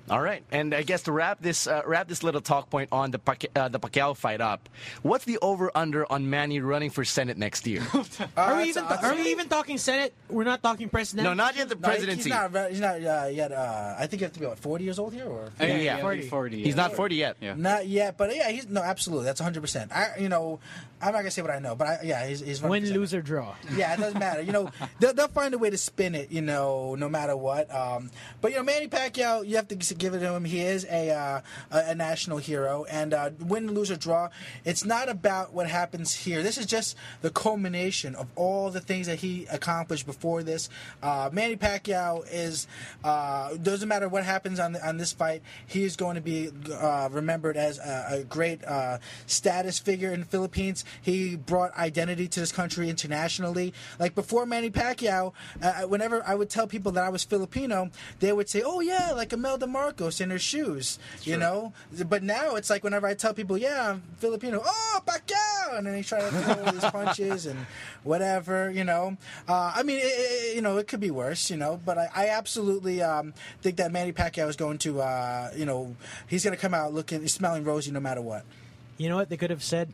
All 0.08 0.20
right, 0.20 0.44
and 0.52 0.72
I 0.72 0.82
guess 0.82 1.02
to 1.04 1.12
wrap 1.12 1.40
this 1.42 1.66
uh, 1.66 1.82
wrap 1.84 2.06
this 2.06 2.22
little 2.22 2.40
talk 2.40 2.70
point 2.70 2.90
on 2.92 3.10
the 3.10 3.18
Pac- 3.18 3.46
uh, 3.56 3.68
the 3.68 3.80
Pacquiao 3.80 4.16
fight 4.16 4.40
up, 4.40 4.68
what's 5.02 5.24
the 5.24 5.38
over 5.42 5.70
under 5.74 6.10
on 6.10 6.30
Manny 6.30 6.60
running 6.60 6.90
for 6.90 7.04
Senate 7.04 7.36
next 7.36 7.66
year? 7.66 7.82
Are 8.36 8.52
Uh, 8.52 8.56
we 8.62 8.68
it's- 8.70 8.76
even 8.76 8.84
it's- 8.84 9.02
are 9.04 9.14
we 9.16 9.30
even 9.32 9.48
talking 9.48 9.78
Senate? 9.78 10.14
We're 10.30 10.44
not 10.44 10.62
talking 10.62 10.88
president. 10.88 11.24
no, 11.26 11.34
not 11.34 11.56
yet 11.56 11.68
the 11.68 11.74
No, 11.74 11.80
presidency. 11.88 12.24
He's 12.24 12.32
not. 12.32 12.52
re- 12.54 12.68
He's 12.70 12.80
not 12.80 12.96
uh, 13.02 13.26
yet. 13.32 13.50
Uh, 13.50 13.94
I 13.98 14.06
think 14.06 14.20
you 14.20 14.26
have 14.26 14.32
to 14.34 14.40
be 14.40 14.46
what, 14.46 14.58
40 14.60 14.84
years 14.84 14.98
old 15.00 15.12
here, 15.12 15.24
or 15.26 15.50
Yeah, 15.58 15.66
yeah, 15.66 15.74
Yeah. 15.76 15.82
yeah, 15.96 16.00
40. 16.00 16.28
40 16.28 16.62
He's 16.62 16.76
not 16.76 16.92
40 16.94 17.16
yet. 17.16 17.36
Yeah. 17.40 17.54
not 17.56 17.86
yet. 17.88 18.16
But 18.16 18.34
yeah, 18.34 18.50
he's 18.50 18.68
no, 18.68 18.82
absolutely. 18.82 19.24
That's 19.26 19.40
100. 19.40 19.60
percent 19.60 19.90
I, 19.92 20.12
you 20.20 20.28
know, 20.28 20.60
I'm 21.02 21.12
not 21.12 21.18
gonna 21.18 21.30
say 21.30 21.42
what 21.42 21.50
I 21.50 21.58
know, 21.58 21.74
but 21.74 21.86
I, 21.88 21.98
yeah, 22.04 22.26
he's, 22.26 22.40
he's 22.40 22.62
running 22.62 22.82
Win, 22.84 22.92
for 22.92 22.98
lose 23.00 23.12
or 23.12 23.22
draw. 23.22 23.54
Yeah, 23.74 23.92
it 23.94 23.98
doesn't 24.00 24.18
matter. 24.20 24.40
You 24.42 24.52
know, 24.52 24.70
they'll, 25.00 25.14
they'll 25.14 25.28
find 25.28 25.52
a 25.52 25.58
way 25.58 25.70
to 25.70 25.76
spin 25.78 26.14
it. 26.14 26.30
You 26.30 26.42
know, 26.42 26.94
no 26.94 27.08
matter 27.08 27.36
what. 27.36 27.72
Um, 27.74 28.10
but 28.40 28.52
you 28.52 28.58
know, 28.58 28.62
Manny 28.64 28.86
Pacquiao, 28.88 29.46
you 29.46 29.56
have 29.56 29.68
to 29.68 29.76
give 29.98 30.14
it 30.14 30.20
to 30.20 30.32
him. 30.32 30.44
He 30.44 30.60
is 30.60 30.84
a 30.90 31.10
uh, 31.10 31.40
a, 31.70 31.94
national 31.94 32.38
hero, 32.38 32.84
and 32.84 33.14
uh, 33.14 33.30
win, 33.40 33.72
lose 33.72 33.90
or 33.90 33.96
draw. 33.96 34.28
It's 34.64 34.84
not 34.84 35.08
about 35.08 35.52
what 35.52 35.68
happens 35.68 36.14
here. 36.14 36.42
This 36.42 36.58
is 36.58 36.66
just 36.66 36.96
the 37.22 37.30
culmination 37.30 38.14
of 38.14 38.26
all 38.36 38.70
the 38.70 38.80
things 38.80 39.06
that 39.06 39.18
he 39.18 39.46
accomplished 39.50 40.06
before 40.06 40.42
this. 40.42 40.68
Uh, 41.02 41.30
Manny 41.32 41.56
Pacquiao 41.56 42.24
is 42.30 42.66
uh, 43.04 43.54
doesn't 43.56 43.88
matter 43.88 44.08
what 44.08 44.24
happens 44.24 44.60
on 44.60 44.76
on 44.76 44.96
this 44.96 45.12
fight. 45.12 45.42
He 45.66 45.84
is 45.84 45.96
going 45.96 46.16
to 46.16 46.20
be 46.20 46.50
uh, 46.72 47.08
remembered 47.10 47.56
as 47.56 47.78
a, 47.78 48.20
a 48.20 48.24
great 48.24 48.64
uh, 48.64 48.98
status 49.26 49.78
figure 49.78 50.12
in 50.12 50.20
the 50.20 50.26
Philippines. 50.26 50.84
He 51.02 51.36
brought 51.36 51.76
identity 51.76 52.28
to 52.28 52.40
this 52.40 52.52
country 52.52 52.88
internationally. 52.90 53.72
Like 53.98 54.14
before 54.14 54.46
Manny 54.46 54.70
Pacquiao, 54.70 55.32
whenever 55.88 56.22
I 56.26 56.34
would 56.34 56.50
tell 56.50 56.66
people 56.66 56.92
that 56.92 57.04
I 57.04 57.08
was 57.08 57.24
Filipino, 57.24 57.90
they 58.20 58.32
would 58.32 58.48
say, 58.48 58.62
"Oh 58.64 58.80
yeah, 58.80 59.12
like 59.12 59.32
Imelda 59.32 59.66
Marcos 59.86 60.20
in 60.20 60.30
her 60.30 60.38
shoes," 60.38 60.98
you 61.22 61.36
know. 61.36 61.72
But 62.08 62.22
now 62.22 62.56
it's 62.56 62.70
like 62.70 62.82
whenever 62.82 63.06
I 63.06 63.14
tell 63.14 63.32
people, 63.32 63.56
"Yeah, 63.56 63.92
I'm 63.92 64.02
Filipino," 64.18 64.60
oh 64.64 65.00
Pacquiao, 65.06 65.78
and 65.78 65.86
then 65.86 65.94
they 65.94 66.02
try 66.02 66.20
to 66.20 66.30
throw 66.30 66.64
all 66.64 66.72
these 66.72 66.90
punches 66.90 67.46
and 67.46 67.66
whatever, 68.02 68.70
you 68.70 68.82
know. 68.82 69.16
Uh, 69.48 69.72
I 69.74 69.82
mean, 69.84 69.98
it, 69.98 70.10
it, 70.10 70.56
you 70.56 70.62
know, 70.62 70.76
it 70.78 70.88
could 70.88 70.98
be 71.00 71.12
worse, 71.12 71.50
you 71.50 71.56
know. 71.56 71.80
But 71.84 71.98
I, 71.98 72.08
I 72.14 72.28
absolutely 72.30 73.00
um, 73.02 73.32
think 73.62 73.76
that 73.76 73.92
Manny 73.92 74.12
Pacquiao 74.12 74.48
is 74.48 74.56
going 74.56 74.78
to, 74.78 75.00
uh, 75.00 75.50
you 75.54 75.66
know, 75.66 75.94
he's 76.26 76.42
going 76.42 76.56
to 76.56 76.60
come 76.60 76.74
out 76.74 76.92
looking, 76.92 77.26
smelling 77.28 77.62
rosy 77.62 77.92
no 77.92 78.00
matter 78.00 78.20
what. 78.22 78.44
You 78.98 79.08
know 79.08 79.16
what 79.16 79.28
they 79.28 79.36
could 79.36 79.50
have 79.50 79.62
said? 79.62 79.92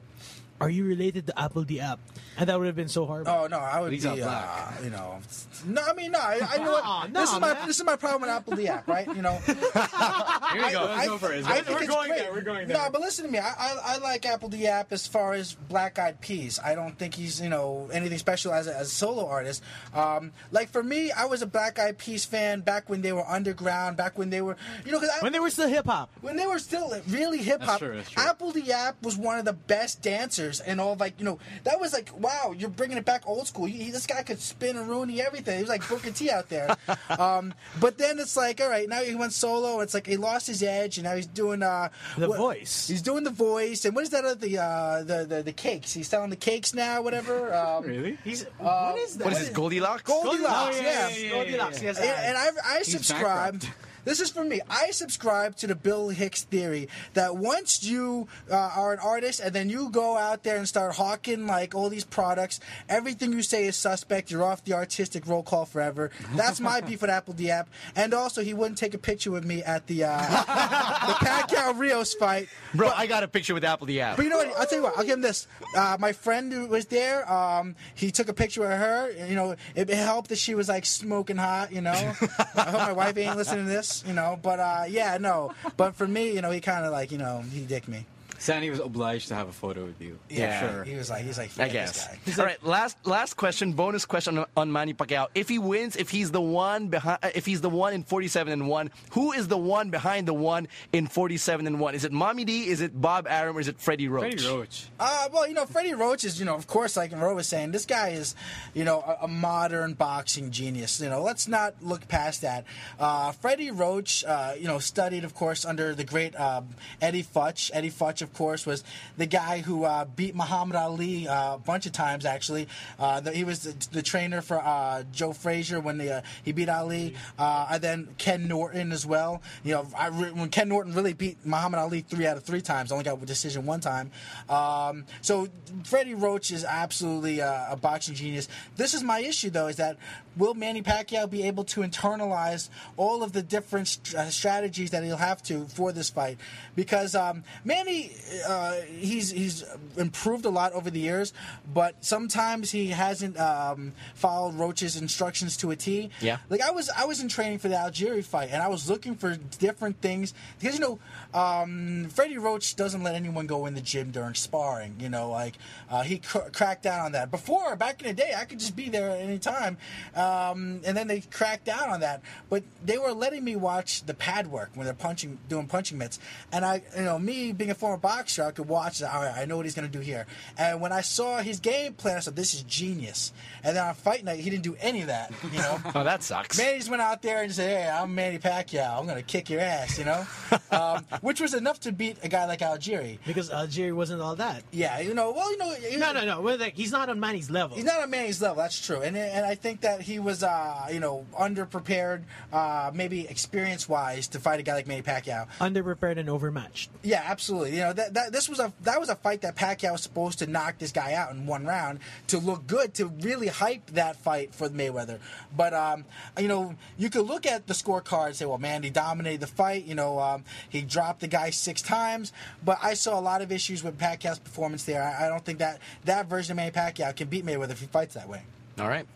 Are 0.60 0.70
you 0.70 0.84
related 0.84 1.26
to 1.26 1.32
apl.de.ap? 1.32 1.98
And 2.38 2.48
that 2.48 2.58
would 2.58 2.66
have 2.66 2.76
been 2.76 2.88
so 2.88 3.04
hard. 3.04 3.26
Oh 3.28 3.46
no, 3.46 3.58
I 3.58 3.80
would 3.80 3.92
He's 3.92 4.04
be, 4.04 4.22
uh, 4.22 4.70
you 4.82 4.90
know, 4.90 5.18
no. 5.66 5.82
I 5.82 5.92
mean, 5.92 6.12
no. 6.12 6.18
I, 6.18 6.40
I 6.50 6.56
know 6.58 6.72
what, 6.80 7.10
no, 7.10 7.20
this 7.20 7.32
is 7.32 7.40
my 7.40 7.52
man. 7.54 7.66
this 7.66 7.78
is 7.78 7.84
my 7.84 7.96
problem 7.96 8.22
with 8.22 8.30
apl.de.ap, 8.30 8.88
right? 8.88 9.06
You 9.06 9.22
know, 9.22 9.32
Here 9.46 9.54
we 9.54 10.70
go. 10.72 10.86
I, 10.86 10.96
Let's 10.96 11.08
go 11.08 11.18
for 11.18 11.32
it. 11.32 11.44
I 11.44 11.60
think 11.60 11.80
We're 11.80 11.86
going 11.86 12.08
great. 12.08 12.18
there. 12.20 12.32
We're 12.32 12.40
going 12.42 12.68
there. 12.68 12.76
No, 12.78 12.88
but 12.90 13.00
listen 13.00 13.26
to 13.26 13.30
me. 13.30 13.38
I, 13.38 13.50
I, 13.50 13.76
I 13.84 13.98
like 13.98 14.22
apl.de.ap 14.22 14.92
as 14.92 15.06
far 15.06 15.34
as 15.34 15.54
Black 15.54 15.98
Eyed 15.98 16.20
Peas. 16.20 16.58
I 16.64 16.74
don't 16.74 16.96
think 16.98 17.14
he's 17.14 17.40
you 17.40 17.50
know 17.50 17.88
anything 17.92 18.18
special 18.18 18.52
as 18.52 18.66
a, 18.66 18.76
as 18.76 18.86
a 18.88 18.90
solo 18.90 19.26
artist. 19.26 19.62
Um, 19.94 20.32
like 20.52 20.70
for 20.70 20.82
me, 20.82 21.10
I 21.12 21.26
was 21.26 21.42
a 21.42 21.46
Black 21.46 21.78
Eyed 21.78 21.98
Peas 21.98 22.24
fan 22.24 22.60
back 22.60 22.88
when 22.88 23.02
they 23.02 23.12
were 23.12 23.26
underground. 23.28 23.96
Back 23.96 24.16
when 24.16 24.30
they 24.30 24.40
were 24.40 24.56
you 24.86 24.92
know 24.92 25.00
because 25.00 25.22
when 25.22 25.32
they 25.32 25.40
were 25.40 25.50
still 25.50 25.68
hip 25.68 25.86
hop. 25.86 26.10
when 26.22 26.36
they 26.36 26.46
were 26.46 26.58
still 26.58 26.94
really 27.08 27.38
hip 27.38 27.62
hop, 27.62 27.78
true, 27.78 27.96
that's 27.96 28.10
true. 28.10 28.22
apl.de.ap 28.22 29.02
was 29.02 29.16
one 29.16 29.38
of 29.38 29.44
the 29.44 29.52
best 29.52 30.00
dancers 30.02 30.41
and 30.50 30.80
all. 30.80 30.96
Like 30.96 31.14
you 31.18 31.24
know, 31.24 31.38
that 31.64 31.80
was 31.80 31.92
like, 31.92 32.10
wow, 32.18 32.54
you're 32.56 32.68
bringing 32.70 32.96
it 32.98 33.04
back 33.04 33.22
old 33.26 33.46
school. 33.46 33.66
He, 33.66 33.90
this 33.90 34.06
guy 34.06 34.22
could 34.22 34.40
spin 34.40 34.76
and 34.76 34.88
Rooney 34.88 35.20
everything. 35.20 35.56
He 35.56 35.62
was 35.62 35.68
like 35.70 35.88
Booker 35.88 36.10
T 36.10 36.30
out 36.30 36.48
there. 36.48 36.76
um, 37.18 37.54
but 37.80 37.98
then 37.98 38.18
it's 38.18 38.36
like, 38.36 38.60
all 38.60 38.68
right, 38.68 38.88
now 38.88 39.02
he 39.02 39.14
went 39.14 39.32
solo. 39.32 39.80
It's 39.80 39.94
like 39.94 40.06
he 40.06 40.16
lost 40.16 40.46
his 40.46 40.62
edge, 40.62 40.98
and 40.98 41.04
now 41.04 41.14
he's 41.16 41.26
doing 41.26 41.62
uh, 41.62 41.88
The 42.18 42.28
what- 42.28 42.38
voice. 42.38 42.88
He's 42.88 43.02
doing 43.02 43.24
the 43.24 43.30
voice, 43.30 43.84
and 43.84 43.94
what 43.94 44.04
is 44.04 44.10
that? 44.10 44.24
Other, 44.24 44.34
the, 44.34 44.58
uh, 44.58 45.02
the 45.04 45.24
the 45.24 45.42
the 45.42 45.52
cakes. 45.52 45.92
He's 45.92 46.08
selling 46.08 46.30
the 46.30 46.36
cakes 46.36 46.74
now, 46.74 47.02
whatever. 47.02 47.52
Um, 47.62 47.84
Really? 47.84 48.18
He's 48.24 48.44
Uh, 48.60 48.92
what 48.92 48.98
is 48.98 49.16
that? 49.16 49.24
What 49.24 49.32
is 49.34 49.38
this, 49.40 49.48
Goldilocks? 49.50 50.02
Goldilocks, 50.02 50.76
Oh, 50.78 50.82
yeah. 50.82 51.08
yeah, 51.08 51.16
yeah, 51.16 51.30
Goldilocks, 51.30 51.82
yes. 51.82 51.98
And, 51.98 52.08
and 52.08 52.36
I, 52.38 52.48
I 52.64 52.78
He's 52.78 52.92
subscribe. 52.92 53.62
This 54.04 54.20
is 54.20 54.30
for 54.30 54.44
me. 54.44 54.60
I 54.68 54.90
subscribe 54.90 55.56
to 55.56 55.66
the 55.66 55.74
Bill 55.76 56.08
Hicks 56.08 56.42
theory 56.42 56.88
that 57.14 57.36
once 57.36 57.84
you 57.84 58.26
uh, 58.50 58.56
are 58.56 58.92
an 58.92 58.98
artist 58.98 59.40
and 59.40 59.54
then 59.54 59.70
you 59.70 59.90
go 59.90 60.16
out 60.16 60.42
there 60.42 60.56
and 60.56 60.66
start 60.66 60.96
hawking 60.96 61.46
like 61.46 61.74
all 61.74 61.88
these 61.88 62.04
products, 62.04 62.58
everything 62.88 63.32
you 63.32 63.42
say 63.42 63.66
is 63.66 63.76
suspect. 63.76 64.30
You're 64.30 64.42
off 64.42 64.64
the 64.64 64.72
artistic 64.72 65.26
roll 65.26 65.44
call 65.44 65.66
forever. 65.66 66.10
That's 66.34 66.60
my 66.60 66.80
beef 66.86 67.00
with 67.02 67.10
apl.de.ap. 67.10 67.68
And 67.94 68.12
also, 68.12 68.42
he 68.42 68.54
wouldn't 68.54 68.78
take 68.78 68.94
a 68.94 68.98
picture 68.98 69.30
with 69.30 69.44
me 69.44 69.62
at 69.62 69.86
the 69.86 70.04
uh, 70.04 70.18
the 71.06 71.14
Pacquiao 71.24 71.78
Rios 71.78 72.14
fight. 72.14 72.48
Bro, 72.74 72.88
I 72.88 73.06
got 73.06 73.22
a 73.22 73.28
picture 73.28 73.54
with 73.54 73.62
apl.de.ap. 73.62 74.16
But 74.16 74.24
you 74.24 74.30
know 74.30 74.38
what? 74.38 74.48
I'll 74.58 74.66
tell 74.66 74.78
you 74.78 74.84
what. 74.84 74.98
I'll 74.98 75.04
give 75.04 75.14
him 75.14 75.20
this. 75.20 75.46
Uh, 75.76 75.96
my 76.00 76.12
friend 76.12 76.52
who 76.52 76.66
was 76.66 76.86
there. 76.86 77.30
Um, 77.32 77.76
he 77.94 78.10
took 78.10 78.28
a 78.28 78.34
picture 78.34 78.64
of 78.64 78.78
her. 78.78 79.10
You 79.28 79.36
know, 79.36 79.52
it, 79.76 79.88
it 79.88 79.90
helped 79.90 80.30
that 80.30 80.38
she 80.38 80.56
was 80.56 80.68
like 80.68 80.86
smoking 80.86 81.36
hot. 81.36 81.72
You 81.72 81.82
know, 81.82 81.92
I 81.92 82.70
hope 82.70 82.80
my 82.80 82.92
wife 82.92 83.16
ain't 83.16 83.36
listening 83.36 83.66
to 83.66 83.70
this. 83.70 83.91
You 84.06 84.14
know, 84.14 84.38
but 84.42 84.58
uh, 84.60 84.84
yeah, 84.88 85.18
no. 85.18 85.52
But 85.76 85.94
for 85.96 86.06
me, 86.06 86.32
you 86.34 86.40
know, 86.40 86.50
he 86.50 86.60
kind 86.60 86.84
of 86.84 86.92
like 86.92 87.12
you 87.12 87.18
know 87.18 87.42
he 87.52 87.60
dicked 87.64 87.88
me. 87.88 88.06
Sandy 88.42 88.70
was 88.70 88.80
obliged 88.80 89.28
to 89.28 89.36
have 89.36 89.48
a 89.48 89.52
photo 89.52 89.84
with 89.84 90.02
you. 90.02 90.18
Yeah, 90.28 90.58
sure. 90.58 90.82
He 90.82 90.96
was 90.96 91.08
like, 91.08 91.24
he's 91.24 91.38
like, 91.38 91.50
I 91.50 91.68
"Forget 91.68 91.72
guess. 91.72 92.08
This 92.24 92.36
guy. 92.36 92.42
All 92.42 92.48
right, 92.48 92.64
last 92.64 92.96
last 93.06 93.36
question, 93.36 93.72
bonus 93.72 94.04
question 94.04 94.36
on, 94.36 94.46
on 94.56 94.72
Manny 94.72 94.94
Pacquiao. 94.94 95.28
If 95.32 95.48
he 95.48 95.60
wins, 95.60 95.94
if 95.94 96.10
he's 96.10 96.32
the 96.32 96.40
one 96.40 96.88
behind, 96.88 97.20
if 97.36 97.46
he's 97.46 97.60
the 97.60 97.70
one 97.70 97.94
in 97.94 98.02
forty-seven 98.02 98.52
and 98.52 98.66
one, 98.66 98.90
who 99.12 99.30
is 99.30 99.46
the 99.46 99.56
one 99.56 99.90
behind 99.90 100.26
the 100.26 100.34
one 100.34 100.66
in 100.92 101.06
forty-seven 101.06 101.68
and 101.68 101.78
one? 101.78 101.94
Is 101.94 102.04
it 102.04 102.10
Mommy 102.10 102.44
D? 102.44 102.66
Is 102.66 102.80
it 102.80 103.00
Bob 103.00 103.28
Arum? 103.28 103.56
Or 103.56 103.60
is 103.60 103.68
it 103.68 103.78
Freddie 103.78 104.08
Roach? 104.08 104.40
Freddie 104.40 104.48
Roach. 104.48 104.86
Uh, 104.98 105.28
well, 105.32 105.46
you 105.46 105.54
know, 105.54 105.64
Freddie 105.66 105.94
Roach 105.94 106.24
is, 106.24 106.40
you 106.40 106.44
know, 106.44 106.56
of 106.56 106.66
course, 106.66 106.96
like 106.96 107.12
Ro 107.12 107.36
was 107.36 107.46
saying, 107.46 107.70
this 107.70 107.86
guy 107.86 108.08
is, 108.08 108.34
you 108.74 108.82
know, 108.82 109.00
a, 109.00 109.26
a 109.26 109.28
modern 109.28 109.94
boxing 109.94 110.50
genius. 110.50 111.00
You 111.00 111.10
know, 111.10 111.22
let's 111.22 111.46
not 111.46 111.74
look 111.80 112.08
past 112.08 112.42
that. 112.42 112.64
Uh, 112.98 113.30
Freddie 113.30 113.70
Roach, 113.70 114.24
uh, 114.24 114.54
you 114.58 114.66
know, 114.66 114.80
studied, 114.80 115.22
of 115.22 115.32
course, 115.34 115.64
under 115.64 115.94
the 115.94 116.02
great 116.02 116.34
uh, 116.34 116.62
Eddie 117.00 117.22
Futch. 117.22 117.70
Eddie 117.72 117.90
Futch, 117.90 118.20
of 118.20 118.31
course, 118.34 118.66
was 118.66 118.84
the 119.16 119.26
guy 119.26 119.60
who 119.60 119.84
uh, 119.84 120.04
beat 120.04 120.34
Muhammad 120.34 120.76
Ali 120.76 121.28
uh, 121.28 121.54
a 121.54 121.58
bunch 121.58 121.86
of 121.86 121.92
times. 121.92 122.24
Actually, 122.24 122.68
uh, 122.98 123.20
the, 123.20 123.32
he 123.32 123.44
was 123.44 123.60
the, 123.60 123.88
the 123.92 124.02
trainer 124.02 124.42
for 124.42 124.58
uh, 124.58 125.02
Joe 125.12 125.32
Frazier 125.32 125.80
when 125.80 125.98
the, 125.98 126.16
uh, 126.16 126.22
he 126.44 126.52
beat 126.52 126.68
Ali, 126.68 127.14
and 127.38 127.82
then 127.82 128.08
Ken 128.18 128.48
Norton 128.48 128.92
as 128.92 129.06
well. 129.06 129.42
You 129.64 129.74
know, 129.74 129.86
I 129.96 130.08
re- 130.08 130.32
when 130.32 130.48
Ken 130.48 130.68
Norton 130.68 130.94
really 130.94 131.12
beat 131.12 131.44
Muhammad 131.44 131.80
Ali 131.80 132.00
three 132.00 132.26
out 132.26 132.36
of 132.36 132.44
three 132.44 132.60
times, 132.60 132.92
only 132.92 133.04
got 133.04 133.22
a 133.22 133.26
decision 133.26 133.66
one 133.66 133.80
time. 133.80 134.10
Um, 134.48 135.04
so 135.20 135.48
Freddie 135.84 136.14
Roach 136.14 136.50
is 136.50 136.64
absolutely 136.64 137.40
a 137.40 137.78
boxing 137.80 138.14
genius. 138.14 138.48
This 138.76 138.94
is 138.94 139.02
my 139.02 139.20
issue, 139.20 139.50
though, 139.50 139.68
is 139.68 139.76
that 139.76 139.96
will 140.36 140.54
Manny 140.54 140.82
Pacquiao 140.82 141.28
be 141.28 141.44
able 141.44 141.64
to 141.64 141.80
internalize 141.80 142.68
all 142.96 143.22
of 143.22 143.32
the 143.32 143.42
different 143.42 143.88
st- 143.88 144.14
uh, 144.14 144.30
strategies 144.30 144.90
that 144.90 145.04
he'll 145.04 145.16
have 145.16 145.42
to 145.44 145.66
for 145.66 145.92
this 145.92 146.10
fight? 146.10 146.38
Because 146.74 147.14
um, 147.14 147.44
Manny, 147.64 148.12
uh, 148.48 148.74
he's 148.88 149.30
he's 149.30 149.64
improved 149.96 150.44
a 150.44 150.50
lot 150.50 150.72
over 150.72 150.90
the 150.90 151.00
years, 151.00 151.32
but 151.72 151.94
sometimes 152.04 152.70
he 152.70 152.88
hasn't 152.88 153.38
um, 153.38 153.92
followed 154.14 154.54
Roach's 154.54 154.96
instructions 154.96 155.56
to 155.58 155.70
a 155.70 155.76
T. 155.76 156.10
Yeah. 156.20 156.38
Like 156.48 156.60
I 156.60 156.70
was 156.70 156.90
I 156.90 157.04
was 157.04 157.20
in 157.20 157.28
training 157.28 157.58
for 157.58 157.68
the 157.68 157.76
Algieri 157.76 158.24
fight, 158.24 158.50
and 158.52 158.62
I 158.62 158.68
was 158.68 158.88
looking 158.88 159.14
for 159.14 159.36
different 159.58 160.00
things 160.00 160.34
because 160.58 160.78
you 160.78 160.80
know 160.80 160.98
um, 161.38 162.08
Freddie 162.10 162.38
Roach 162.38 162.76
doesn't 162.76 163.02
let 163.02 163.14
anyone 163.14 163.46
go 163.46 163.66
in 163.66 163.74
the 163.74 163.80
gym 163.80 164.10
during 164.10 164.34
sparring. 164.34 164.96
You 164.98 165.08
know, 165.08 165.30
like 165.30 165.54
uh, 165.90 166.02
he 166.02 166.18
cr- 166.18 166.50
cracked 166.52 166.82
down 166.82 167.00
on 167.00 167.12
that. 167.12 167.30
Before 167.30 167.76
back 167.76 168.00
in 168.02 168.08
the 168.08 168.14
day, 168.14 168.32
I 168.36 168.44
could 168.44 168.58
just 168.58 168.76
be 168.76 168.88
there 168.88 169.10
at 169.10 169.20
any 169.20 169.38
time, 169.38 169.76
um, 170.22 170.80
and 170.84 170.96
then 170.96 171.06
they 171.08 171.20
cracked 171.20 171.64
down 171.64 171.90
on 171.90 172.00
that. 172.00 172.22
But 172.50 172.62
they 172.84 172.98
were 172.98 173.12
letting 173.12 173.44
me 173.44 173.56
watch 173.56 174.04
the 174.06 174.14
pad 174.14 174.46
work 174.46 174.70
when 174.74 174.84
they're 174.84 174.94
punching, 174.94 175.38
doing 175.48 175.66
punching 175.66 175.98
mitts, 175.98 176.18
and 176.52 176.64
I, 176.64 176.82
you 176.96 177.02
know, 177.02 177.18
me 177.18 177.52
being 177.52 177.70
a 177.70 177.74
former 177.74 177.96
boxer, 177.96 178.44
I 178.44 178.50
could 178.52 178.68
watch. 178.68 178.98
that. 179.00 179.14
All 179.14 179.22
right, 179.22 179.34
I 179.36 179.44
know 179.44 179.56
what 179.56 179.66
he's 179.66 179.74
going 179.74 179.90
to 179.90 179.98
do 179.98 180.02
here. 180.02 180.26
And 180.56 180.80
when 180.80 180.92
I 180.92 181.00
saw 181.00 181.38
his 181.38 181.60
game 181.60 181.94
plan, 181.94 182.16
I 182.16 182.20
said, 182.20 182.36
"This 182.36 182.54
is 182.54 182.62
genius." 182.62 183.32
And 183.64 183.76
then 183.76 183.84
on 183.86 183.94
fight 183.94 184.24
night, 184.24 184.40
he 184.40 184.50
didn't 184.50 184.64
do 184.64 184.76
any 184.80 185.00
of 185.02 185.06
that. 185.08 185.32
You 185.52 185.58
know. 185.58 185.78
Oh, 185.94 186.04
that 186.04 186.22
sucks. 186.22 186.56
Manny 186.58 186.78
just 186.78 186.88
went 186.90 187.02
out 187.02 187.22
there 187.22 187.42
and 187.42 187.52
said, 187.52 187.68
"Hey, 187.68 187.88
I'm 187.90 188.14
Manny 188.14 188.38
Pacquiao. 188.38 188.98
I'm 188.98 189.06
gonna 189.06 189.22
kick 189.22 189.50
your 189.50 189.60
ass," 189.60 189.98
you 189.98 190.04
know, 190.04 190.24
um, 190.70 191.04
which 191.20 191.40
was 191.40 191.54
enough 191.54 191.80
to 191.80 191.92
beat 191.92 192.16
a 192.22 192.28
guy 192.28 192.46
like 192.46 192.60
Algieri. 192.60 193.18
because 193.26 193.50
Algieri 193.50 193.92
wasn't 193.92 194.20
all 194.22 194.36
that. 194.36 194.62
Yeah, 194.70 195.00
you 195.00 195.12
know. 195.14 195.32
Well, 195.32 195.50
you 195.50 195.58
know, 195.58 195.70
he- 195.74 195.96
No, 195.96 196.12
no, 196.12 196.24
no. 196.24 196.40
Well, 196.40 196.56
like, 196.58 196.74
he's 196.74 196.92
not 196.92 197.08
on 197.08 197.20
Manny's 197.20 197.50
level. 197.50 197.76
He's 197.76 197.84
not 197.84 198.00
on 198.00 198.10
Manny's 198.10 198.40
level. 198.40 198.56
That's 198.56 198.80
true, 198.84 199.00
and 199.02 199.16
and 199.16 199.44
I 199.44 199.54
think 199.54 199.82
that 199.82 200.00
he 200.02 200.11
was, 200.18 200.42
uh, 200.42 200.88
you 200.92 201.00
know, 201.00 201.26
underprepared, 201.38 202.22
uh, 202.52 202.90
maybe 202.94 203.28
experience 203.28 203.88
wise, 203.88 204.28
to 204.28 204.38
fight 204.38 204.60
a 204.60 204.62
guy 204.62 204.74
like 204.74 204.86
Manny 204.86 205.02
Pacquiao. 205.02 205.48
underprepared 205.60 206.18
and 206.18 206.28
overmatched. 206.28 206.90
Yeah, 207.02 207.22
absolutely. 207.24 207.72
You 207.72 207.82
know 207.82 207.92
that, 207.92 208.14
that 208.14 208.32
this 208.32 208.48
was 208.48 208.58
a 208.58 208.72
that 208.82 208.98
was 209.00 209.08
a 209.08 209.16
fight 209.16 209.42
that 209.42 209.56
Pacquiao 209.56 209.92
was 209.92 210.02
supposed 210.02 210.38
to 210.40 210.46
knock 210.46 210.78
this 210.78 210.92
guy 210.92 211.14
out 211.14 211.32
in 211.32 211.46
one 211.46 211.64
round 211.66 212.00
to 212.28 212.38
look 212.38 212.66
good 212.66 212.94
to 212.94 213.06
really 213.06 213.48
hype 213.48 213.86
that 213.90 214.16
fight 214.16 214.54
for 214.54 214.68
Mayweather. 214.68 215.18
But 215.56 215.74
um, 215.74 216.04
you 216.38 216.48
know, 216.48 216.74
you 216.98 217.10
could 217.10 217.26
look 217.26 217.46
at 217.46 217.66
the 217.66 217.74
scorecard 217.74 218.26
and 218.28 218.36
say, 218.36 218.46
well, 218.46 218.58
man, 218.58 218.82
he 218.82 218.90
dominated 218.90 219.40
the 219.40 219.46
fight. 219.46 219.84
You 219.84 219.94
know, 219.94 220.18
um, 220.18 220.44
he 220.68 220.82
dropped 220.82 221.20
the 221.20 221.28
guy 221.28 221.50
six 221.50 221.82
times. 221.82 222.32
But 222.64 222.78
I 222.82 222.94
saw 222.94 223.18
a 223.18 223.20
lot 223.20 223.42
of 223.42 223.52
issues 223.52 223.82
with 223.82 223.98
Pacquiao's 223.98 224.38
performance 224.38 224.84
there. 224.84 225.02
I, 225.02 225.26
I 225.26 225.28
don't 225.28 225.44
think 225.44 225.58
that 225.58 225.80
that 226.04 226.26
version 226.26 226.52
of 226.52 226.56
Manny 226.56 226.70
Pacquiao 226.70 227.14
can 227.14 227.28
beat 227.28 227.44
Mayweather 227.44 227.70
if 227.70 227.80
he 227.80 227.86
fights 227.86 228.14
that 228.14 228.28
way. 228.28 228.42
All 228.78 228.88
right. 228.88 229.06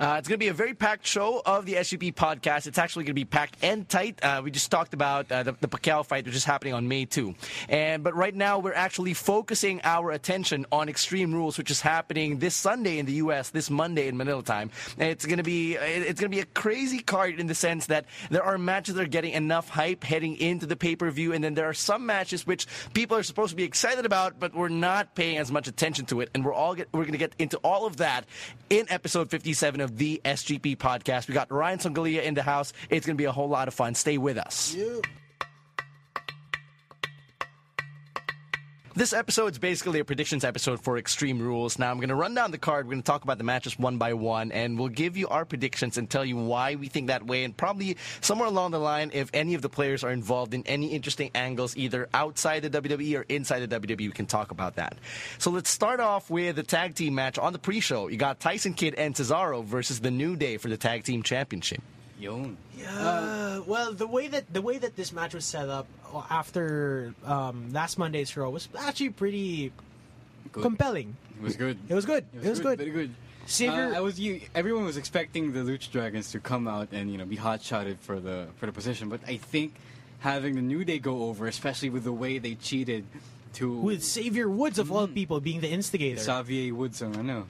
Uh, 0.00 0.16
it's 0.18 0.28
going 0.28 0.34
to 0.34 0.38
be 0.38 0.48
a 0.48 0.54
very 0.54 0.74
packed 0.74 1.06
show 1.06 1.42
of 1.44 1.66
the 1.66 1.74
SGP 1.74 2.14
podcast. 2.14 2.66
It's 2.66 2.78
actually 2.78 3.04
going 3.04 3.14
to 3.14 3.14
be 3.14 3.24
packed 3.24 3.56
and 3.62 3.88
tight. 3.88 4.22
Uh, 4.22 4.40
we 4.44 4.50
just 4.50 4.70
talked 4.70 4.94
about 4.94 5.30
uh, 5.30 5.42
the, 5.42 5.56
the 5.60 5.68
Pacquiao 5.68 6.04
fight, 6.04 6.26
which 6.26 6.34
is 6.34 6.44
happening 6.44 6.74
on 6.74 6.88
May 6.88 7.04
2. 7.04 7.34
And, 7.68 8.02
but 8.02 8.14
right 8.14 8.34
now, 8.34 8.58
we're 8.58 8.74
actually 8.74 9.14
focusing 9.14 9.80
our 9.84 10.10
attention 10.10 10.66
on 10.70 10.88
Extreme 10.88 11.34
Rules, 11.34 11.58
which 11.58 11.70
is 11.70 11.80
happening 11.80 12.38
this 12.38 12.54
Sunday 12.54 12.98
in 12.98 13.06
the 13.06 13.14
U.S., 13.14 13.50
this 13.50 13.70
Monday 13.70 14.08
in 14.08 14.16
Manila 14.16 14.42
time. 14.42 14.70
And 14.98 15.10
it's 15.10 15.26
going 15.26 15.38
to 15.38 15.44
be 15.44 15.74
it's 15.74 16.20
going 16.20 16.30
to 16.30 16.36
be 16.36 16.40
a 16.40 16.46
crazy 16.46 17.00
card 17.00 17.38
in 17.38 17.46
the 17.46 17.54
sense 17.54 17.86
that 17.86 18.06
there 18.30 18.42
are 18.42 18.58
matches 18.58 18.94
that 18.94 19.02
are 19.02 19.08
getting 19.08 19.32
enough 19.32 19.68
hype 19.68 20.04
heading 20.04 20.36
into 20.36 20.66
the 20.66 20.76
pay-per-view, 20.76 21.32
and 21.32 21.42
then 21.42 21.54
there 21.54 21.68
are 21.68 21.74
some 21.74 22.06
matches 22.06 22.46
which 22.46 22.66
people 22.94 23.16
are 23.16 23.22
supposed 23.22 23.50
to 23.50 23.56
be 23.56 23.64
excited 23.64 24.04
about, 24.04 24.38
but 24.38 24.54
we're 24.54 24.68
not 24.68 25.14
paying 25.14 25.38
as 25.38 25.50
much 25.50 25.68
attention 25.68 26.06
to 26.06 26.20
it. 26.20 26.30
And 26.34 26.44
we're 26.44 26.54
all 26.54 26.74
get, 26.74 26.88
we're 26.92 27.02
going 27.02 27.12
to 27.12 27.18
get 27.18 27.32
into 27.38 27.56
all 27.58 27.86
of 27.86 27.98
that 27.98 28.24
in 28.70 28.86
episode 28.88 29.30
57 29.56 29.80
of 29.80 29.96
the 29.96 30.20
SGP 30.24 30.76
podcast. 30.76 31.28
We 31.28 31.34
got 31.34 31.50
Ryan 31.50 31.78
Songalia 31.78 32.22
in 32.22 32.34
the 32.34 32.42
house. 32.42 32.74
It's 32.90 33.06
going 33.06 33.16
to 33.16 33.20
be 33.20 33.24
a 33.24 33.32
whole 33.32 33.48
lot 33.48 33.68
of 33.68 33.74
fun. 33.74 33.94
Stay 33.94 34.18
with 34.18 34.36
us. 34.36 34.76
This 38.96 39.12
episode 39.12 39.52
is 39.52 39.58
basically 39.58 40.00
a 40.00 40.06
predictions 40.06 40.42
episode 40.42 40.80
for 40.80 40.96
Extreme 40.96 41.42
Rules. 41.42 41.78
Now, 41.78 41.90
I'm 41.90 41.98
going 41.98 42.08
to 42.08 42.14
run 42.14 42.34
down 42.34 42.50
the 42.50 42.56
card. 42.56 42.86
We're 42.86 42.92
going 42.92 43.02
to 43.02 43.06
talk 43.06 43.24
about 43.24 43.36
the 43.36 43.44
matches 43.44 43.78
one 43.78 43.98
by 43.98 44.14
one, 44.14 44.52
and 44.52 44.78
we'll 44.78 44.88
give 44.88 45.18
you 45.18 45.28
our 45.28 45.44
predictions 45.44 45.98
and 45.98 46.08
tell 46.08 46.24
you 46.24 46.38
why 46.38 46.76
we 46.76 46.88
think 46.88 47.08
that 47.08 47.26
way, 47.26 47.44
and 47.44 47.54
probably 47.54 47.98
somewhere 48.22 48.48
along 48.48 48.70
the 48.70 48.78
line, 48.78 49.10
if 49.12 49.28
any 49.34 49.52
of 49.52 49.60
the 49.60 49.68
players 49.68 50.02
are 50.02 50.10
involved 50.10 50.54
in 50.54 50.62
any 50.66 50.92
interesting 50.92 51.30
angles, 51.34 51.76
either 51.76 52.08
outside 52.14 52.62
the 52.62 52.70
WWE 52.70 53.18
or 53.18 53.26
inside 53.28 53.68
the 53.68 53.80
WWE, 53.80 53.98
we 53.98 54.12
can 54.12 54.24
talk 54.24 54.50
about 54.50 54.76
that. 54.76 54.96
So 55.36 55.50
let's 55.50 55.68
start 55.68 56.00
off 56.00 56.30
with 56.30 56.56
the 56.56 56.62
tag 56.62 56.94
team 56.94 57.14
match 57.14 57.36
on 57.36 57.52
the 57.52 57.58
pre-show. 57.58 58.08
You 58.08 58.16
got 58.16 58.40
Tyson 58.40 58.72
Kidd 58.72 58.94
and 58.94 59.14
Cesaro 59.14 59.62
versus 59.62 60.00
the 60.00 60.10
New 60.10 60.36
Day 60.36 60.56
for 60.56 60.70
the 60.70 60.78
tag 60.78 61.04
team 61.04 61.22
championship. 61.22 61.82
Yon. 62.18 62.56
Uh, 62.88 63.60
well, 63.66 63.92
the 63.92 64.06
way 64.06 64.28
that 64.28 64.52
the 64.52 64.62
way 64.62 64.78
that 64.78 64.96
this 64.96 65.12
match 65.12 65.34
was 65.34 65.44
set 65.44 65.68
up 65.68 65.86
uh, 66.14 66.22
after 66.30 67.14
um, 67.24 67.72
last 67.72 67.98
Monday's 67.98 68.36
Raw 68.36 68.48
was 68.48 68.68
actually 68.78 69.10
pretty 69.10 69.72
Good. 70.52 70.62
compelling. 70.62 71.16
It 71.36 71.42
was 71.42 71.56
good. 71.56 71.76
It 71.88 71.94
was 71.94 72.06
good. 72.06 72.24
It 72.32 72.48
was, 72.48 72.60
good. 72.60 72.78
Very 72.78 72.90
good. 72.90 73.14
Uh, 73.60 73.92
I 73.94 74.00
was 74.00 74.18
you. 74.18 74.40
Everyone 74.54 74.84
was 74.84 74.96
expecting 74.96 75.52
the 75.52 75.60
Lucha 75.60 75.90
Dragons 75.92 76.30
to 76.32 76.40
come 76.40 76.66
out 76.66 76.88
and 76.92 77.12
you 77.12 77.18
know 77.18 77.26
be 77.26 77.36
hot 77.36 77.60
shotted 77.62 78.00
for 78.00 78.18
the 78.18 78.48
for 78.56 78.64
the 78.66 78.72
position, 78.72 79.08
but 79.08 79.20
I 79.26 79.36
think 79.36 79.74
having 80.20 80.54
the 80.56 80.62
New 80.62 80.84
Day 80.84 80.98
go 80.98 81.24
over, 81.24 81.46
especially 81.46 81.90
with 81.90 82.04
the 82.04 82.12
way 82.12 82.38
they 82.38 82.54
cheated 82.54 83.04
to 83.60 83.70
with 83.76 84.02
Xavier 84.02 84.48
Woods 84.48 84.78
of 84.78 84.88
Mm. 84.88 84.94
all 84.96 85.06
people 85.06 85.40
being 85.40 85.60
the 85.60 85.68
instigator. 85.70 86.18
Xavier 86.20 86.74
Woods, 86.74 87.02
I 87.02 87.08
know. 87.22 87.44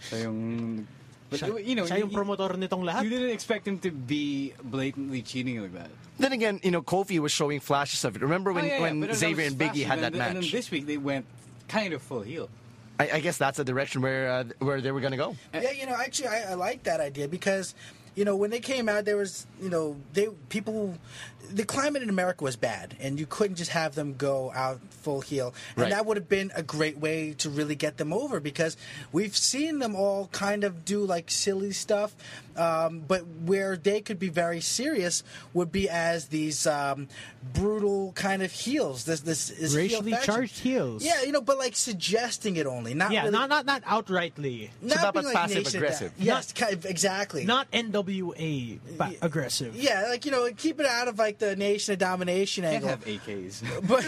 siya 0.00 0.22
yung, 0.24 0.86
but 1.30 1.40
Siya, 1.40 1.64
you 1.66 1.74
know, 1.74 1.84
siya 1.84 1.98
yung 2.00 2.10
you- 2.10 2.16
promotor 2.16 2.50
nitong 2.56 2.84
lahat. 2.84 3.04
You 3.04 3.10
didn't 3.10 3.30
expect 3.30 3.66
him 3.68 3.78
to 3.80 3.90
be 3.90 4.54
blatantly 4.64 5.22
cheating 5.22 5.60
like 5.62 5.74
that. 5.74 5.90
Then 6.18 6.32
again, 6.32 6.58
you 6.64 6.70
know, 6.70 6.82
Kofi 6.82 7.18
was 7.20 7.30
showing 7.32 7.60
flashes 7.60 8.04
of 8.04 8.16
it. 8.16 8.22
Remember 8.22 8.52
when, 8.52 8.64
Oh, 8.64 8.66
yeah, 8.66 8.74
yeah, 8.76 8.80
when 8.82 9.00
but 9.00 9.10
that 9.10 9.16
Xavier 9.16 9.46
and 9.46 9.56
Biggie 9.56 9.82
flashy. 9.82 9.82
had 9.84 9.98
And 9.98 10.04
that 10.04 10.12
then- 10.12 10.22
And 10.22 10.36
then 10.36 10.42
match? 10.42 10.52
this 10.52 10.70
week 10.70 10.86
they 10.86 10.96
went 10.96 11.26
kind 11.68 11.92
of 11.92 12.02
full 12.02 12.22
heel. 12.22 12.48
I, 12.98 13.10
I 13.12 13.20
guess 13.20 13.38
that's 13.38 13.58
the 13.58 13.64
direction 13.64 14.02
where 14.02 14.28
uh, 14.28 14.44
where 14.58 14.80
they 14.80 14.90
were 14.90 14.98
going 14.98 15.12
to 15.12 15.16
go. 15.16 15.36
Yeah, 15.54 15.70
you 15.70 15.86
know, 15.86 15.94
actually, 15.94 16.28
I, 16.34 16.50
I 16.50 16.54
like 16.54 16.82
that 16.82 16.98
idea 16.98 17.28
because, 17.28 17.76
you 18.18 18.24
know, 18.24 18.34
when 18.34 18.50
they 18.50 18.58
came 18.58 18.88
out, 18.88 19.04
there 19.04 19.16
was, 19.16 19.46
you 19.62 19.70
know, 19.70 19.94
they 20.12 20.26
people, 20.48 20.98
the 21.54 21.64
climate 21.64 22.02
in 22.02 22.08
America 22.08 22.42
was 22.42 22.56
bad, 22.56 22.96
and 23.00 23.18
you 23.20 23.26
couldn't 23.26 23.54
just 23.56 23.70
have 23.70 23.94
them 23.94 24.14
go 24.18 24.50
out 24.56 24.80
full 24.90 25.20
heel, 25.20 25.54
and 25.76 25.82
Right. 25.84 25.90
that 25.90 26.04
would 26.04 26.16
have 26.16 26.28
been 26.28 26.50
a 26.56 26.62
great 26.64 26.98
way 26.98 27.32
to 27.38 27.48
really 27.48 27.76
get 27.76 27.96
them 27.96 28.12
over 28.12 28.40
because 28.40 28.76
we've 29.12 29.36
seen 29.36 29.78
them 29.78 29.94
all 29.94 30.28
kind 30.32 30.64
of 30.64 30.84
do 30.84 31.04
like 31.04 31.30
silly 31.30 31.70
stuff, 31.72 32.10
um, 32.58 33.00
but 33.06 33.26
where 33.44 33.76
they 33.76 34.00
could 34.00 34.18
be 34.18 34.28
very 34.28 34.60
serious 34.60 35.22
would 35.54 35.70
be 35.72 35.88
as 35.88 36.26
these 36.26 36.66
um, 36.66 37.08
brutal 37.54 38.12
kind 38.12 38.42
of 38.42 38.50
heels. 38.52 39.04
This 39.04 39.20
this 39.20 39.50
is 39.50 39.76
Racially 39.76 40.10
faction. 40.12 40.34
charged 40.34 40.58
heels. 40.58 41.04
Yeah, 41.04 41.22
you 41.22 41.32
know, 41.32 41.40
but 41.40 41.58
like 41.58 41.76
suggesting 41.76 42.56
it 42.56 42.66
only, 42.66 42.94
not 42.94 43.12
yeah, 43.12 43.20
really, 43.20 43.32
not 43.32 43.48
not 43.48 43.66
not 43.66 43.82
outrightly. 43.84 44.70
not 44.82 44.98
dapat 44.98 45.12
being 45.14 45.24
like 45.26 45.34
passive 45.36 45.66
aggressive. 45.74 46.16
down. 46.16 46.26
Yes, 46.26 46.52
kind 46.52 46.72
of, 46.74 46.84
exactly. 46.86 47.44
Not 47.44 47.70
NWA 47.70 48.78
ba- 48.96 49.14
aggressive. 49.22 49.76
yeah, 49.76 50.06
like 50.08 50.24
you 50.24 50.30
know, 50.30 50.48
keep 50.56 50.80
it 50.80 50.86
out 50.86 51.08
of 51.08 51.18
like 51.18 51.38
the 51.38 51.56
nation 51.56 51.92
of 51.92 51.98
domination 51.98 52.64
Can't 52.64 52.74
angle. 52.84 52.88
have 52.90 53.04
AKs. 53.04 53.62
But 53.88 54.04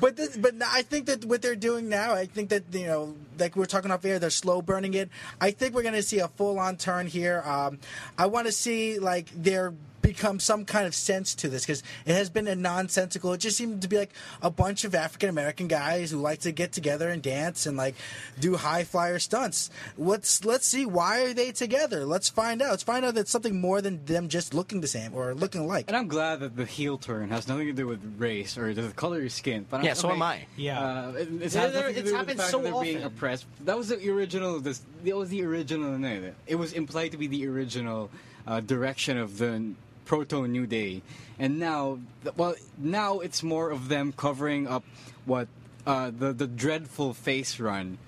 but 0.00 0.16
this, 0.16 0.36
but 0.36 0.54
I 0.64 0.82
think 0.82 1.06
that 1.06 1.24
what 1.24 1.42
they're 1.42 1.56
doing 1.56 1.88
now, 1.88 2.14
I 2.14 2.26
think 2.26 2.48
that 2.50 2.64
you 2.72 2.86
know, 2.86 3.14
like 3.38 3.54
we 3.56 3.62
are 3.62 3.66
talking 3.66 3.90
off 3.90 4.04
air, 4.04 4.18
they're 4.18 4.30
slow 4.30 4.62
burning 4.62 4.94
it. 4.94 5.08
I 5.40 5.50
think 5.50 5.74
we're 5.74 5.82
going 5.82 5.94
to 5.94 6.02
see 6.02 6.18
a 6.18 6.28
full 6.28 6.58
on 6.58 6.76
turn 6.76 7.06
here. 7.06 7.42
Um, 7.58 7.78
I 8.16 8.26
want 8.26 8.46
to 8.46 8.52
see 8.52 8.98
like 8.98 9.30
their 9.34 9.74
become 10.12 10.40
some 10.40 10.64
kind 10.64 10.86
of 10.86 10.94
sense 10.94 11.34
to 11.36 11.48
this 11.48 11.64
because 11.64 11.82
it 12.06 12.14
has 12.14 12.30
been 12.30 12.48
a 12.48 12.54
nonsensical. 12.54 13.32
It 13.32 13.38
just 13.38 13.56
seemed 13.56 13.82
to 13.82 13.88
be 13.88 13.98
like 13.98 14.12
a 14.42 14.50
bunch 14.50 14.84
of 14.84 14.94
African 14.94 15.28
American 15.28 15.68
guys 15.68 16.10
who 16.10 16.18
like 16.18 16.40
to 16.40 16.52
get 16.52 16.72
together 16.72 17.10
and 17.10 17.22
dance 17.22 17.66
and 17.66 17.76
like 17.76 17.94
do 18.40 18.56
high 18.56 18.84
flyer 18.84 19.18
stunts. 19.18 19.70
Let's 19.96 20.44
let's 20.44 20.66
see 20.66 20.86
why 20.86 21.22
are 21.24 21.34
they 21.34 21.52
together. 21.52 22.04
Let's 22.04 22.28
find 22.28 22.62
out. 22.62 22.70
Let's 22.70 22.82
find 22.82 23.04
out 23.04 23.14
that 23.14 23.20
it's 23.22 23.30
something 23.30 23.60
more 23.60 23.80
than 23.82 24.04
them 24.06 24.28
just 24.28 24.54
looking 24.54 24.80
the 24.80 24.86
same 24.88 25.14
or 25.14 25.34
looking 25.34 25.62
alike. 25.62 25.84
And 25.88 25.96
I'm 25.96 26.08
glad 26.08 26.40
that 26.40 26.56
the 26.56 26.64
heel 26.64 26.98
turn 26.98 27.28
has 27.30 27.48
nothing 27.48 27.66
to 27.66 27.72
do 27.72 27.86
with 27.86 28.00
race 28.18 28.56
or 28.56 28.72
the 28.72 28.88
color 28.92 29.16
of 29.16 29.22
your 29.22 29.30
skin. 29.30 29.66
But 29.68 29.84
Yeah, 29.84 29.90
I'm, 29.90 29.96
so 29.96 30.10
am 30.10 30.22
I. 30.22 30.46
Yeah. 30.56 30.80
Uh, 30.80 31.12
it, 31.18 31.28
it's, 31.42 31.54
Yeah, 31.54 31.66
there- 31.68 31.88
it's 31.88 31.98
do 31.98 32.02
with 32.04 32.10
the 32.12 32.16
happened 32.16 32.40
so 32.40 32.58
that 32.62 32.72
they're 32.72 32.82
being 32.82 33.02
oppressed. 33.02 33.46
That 33.64 33.76
was 33.76 33.88
the 33.88 34.10
original. 34.10 34.60
This 34.60 34.80
that 35.04 35.16
was 35.16 35.28
the 35.28 35.44
original. 35.44 35.98
no, 35.98 36.32
It 36.46 36.54
was 36.56 36.72
implied 36.72 37.12
to 37.12 37.18
be 37.18 37.26
the 37.26 37.46
original 37.46 38.10
uh, 38.46 38.60
direction 38.60 39.18
of 39.18 39.38
the 39.38 39.72
proto 40.08 40.48
New 40.48 40.66
Day, 40.66 41.02
and 41.38 41.60
now, 41.60 42.00
well, 42.36 42.56
now 42.78 43.20
it's 43.20 43.44
more 43.44 43.70
of 43.70 43.88
them 43.88 44.12
covering 44.12 44.66
up 44.66 44.82
what 45.26 45.46
uh, 45.86 46.10
the 46.10 46.32
the 46.32 46.48
dreadful 46.48 47.14
face 47.14 47.60
run, 47.60 47.98